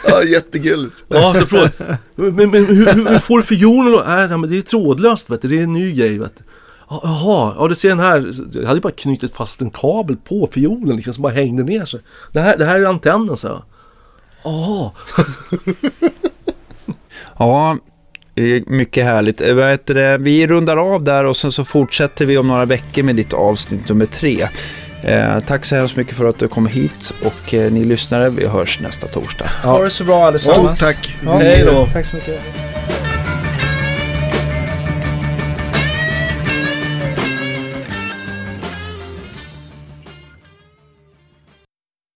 Ja, 0.08 0.24
jättegulligt. 0.24 0.96
Ja, 1.08 1.34
så 1.40 1.46
frågade 1.46 1.98
men, 2.16 2.36
men 2.36 2.66
hur, 2.66 2.94
hur, 2.94 3.10
hur 3.10 3.20
får 3.20 3.38
du 3.38 3.44
fiolen 3.44 3.92
då? 3.92 4.00
Äh, 4.00 4.06
nej, 4.08 4.38
men 4.38 4.50
det 4.50 4.58
är 4.58 4.62
trådlöst 4.62 5.30
vet 5.30 5.42
du, 5.42 5.48
det 5.48 5.60
är 5.60 5.64
en 5.64 5.74
ny 5.74 5.94
grej 5.94 6.18
vet 6.18 6.38
du. 6.38 6.44
Ja, 6.90 7.02
Jaha, 7.04 7.54
ja 7.60 7.68
du 7.68 7.76
ser 7.76 7.90
den 7.90 8.00
här. 8.00 8.32
Jag 8.54 8.68
hade 8.68 8.82
bara 8.82 8.94
knutit 8.94 9.36
fast 9.36 9.62
en 9.62 9.70
kabel 9.70 10.18
på 10.18 10.50
fiolen 10.52 10.96
liksom 10.96 11.14
som 11.14 11.22
bara 11.22 11.34
hängde 11.34 11.64
ner 11.64 11.86
sig. 11.86 12.00
Det 12.32 12.40
här, 12.40 12.58
det 12.58 12.66
här 12.66 12.80
är 12.80 12.86
antennen 12.86 13.38
så 13.38 13.48
jag. 13.48 13.62
Jaha. 14.44 14.92
Ja, 17.40 17.78
mycket 18.66 19.04
härligt. 19.06 19.42
Eh? 19.42 20.18
Vi 20.20 20.48
rundar 20.48 20.78
av 20.78 21.04
där 21.04 21.26
och 21.26 21.38
sen 21.38 21.52
så 21.52 21.66
fortsätter 21.66 22.26
vi 22.26 22.38
om 22.38 22.48
några 22.48 22.66
veckor 22.66 23.04
med 23.04 23.16
ditt 23.16 23.34
avsnitt 23.34 23.90
nummer 23.90 24.06
tre. 24.06 24.48
Eh, 25.04 25.40
tack 25.40 25.66
så 25.66 25.76
hemskt 25.76 25.96
mycket 25.96 26.16
för 26.16 26.26
att 26.26 26.40
du 26.40 26.48
kom 26.48 26.68
hit 26.68 27.14
och 27.24 27.54
eh, 27.54 27.72
ni 27.72 27.86
lyssnare, 27.86 28.30
vi 28.30 28.48
hörs 28.48 28.80
nästa 28.80 29.08
torsdag. 29.08 29.50
Ja. 29.64 29.70
Ha 29.70 29.84
det 29.84 29.90
så 29.90 30.04
bra 30.04 30.28
allesammans. 30.28 30.80
Stort 30.80 30.88
tack. 30.90 31.16
Ja, 31.26 31.38
Hej 31.38 31.64
då. 31.66 31.88
Tack 31.94 32.06
så 32.06 32.16
mycket. 32.16 32.71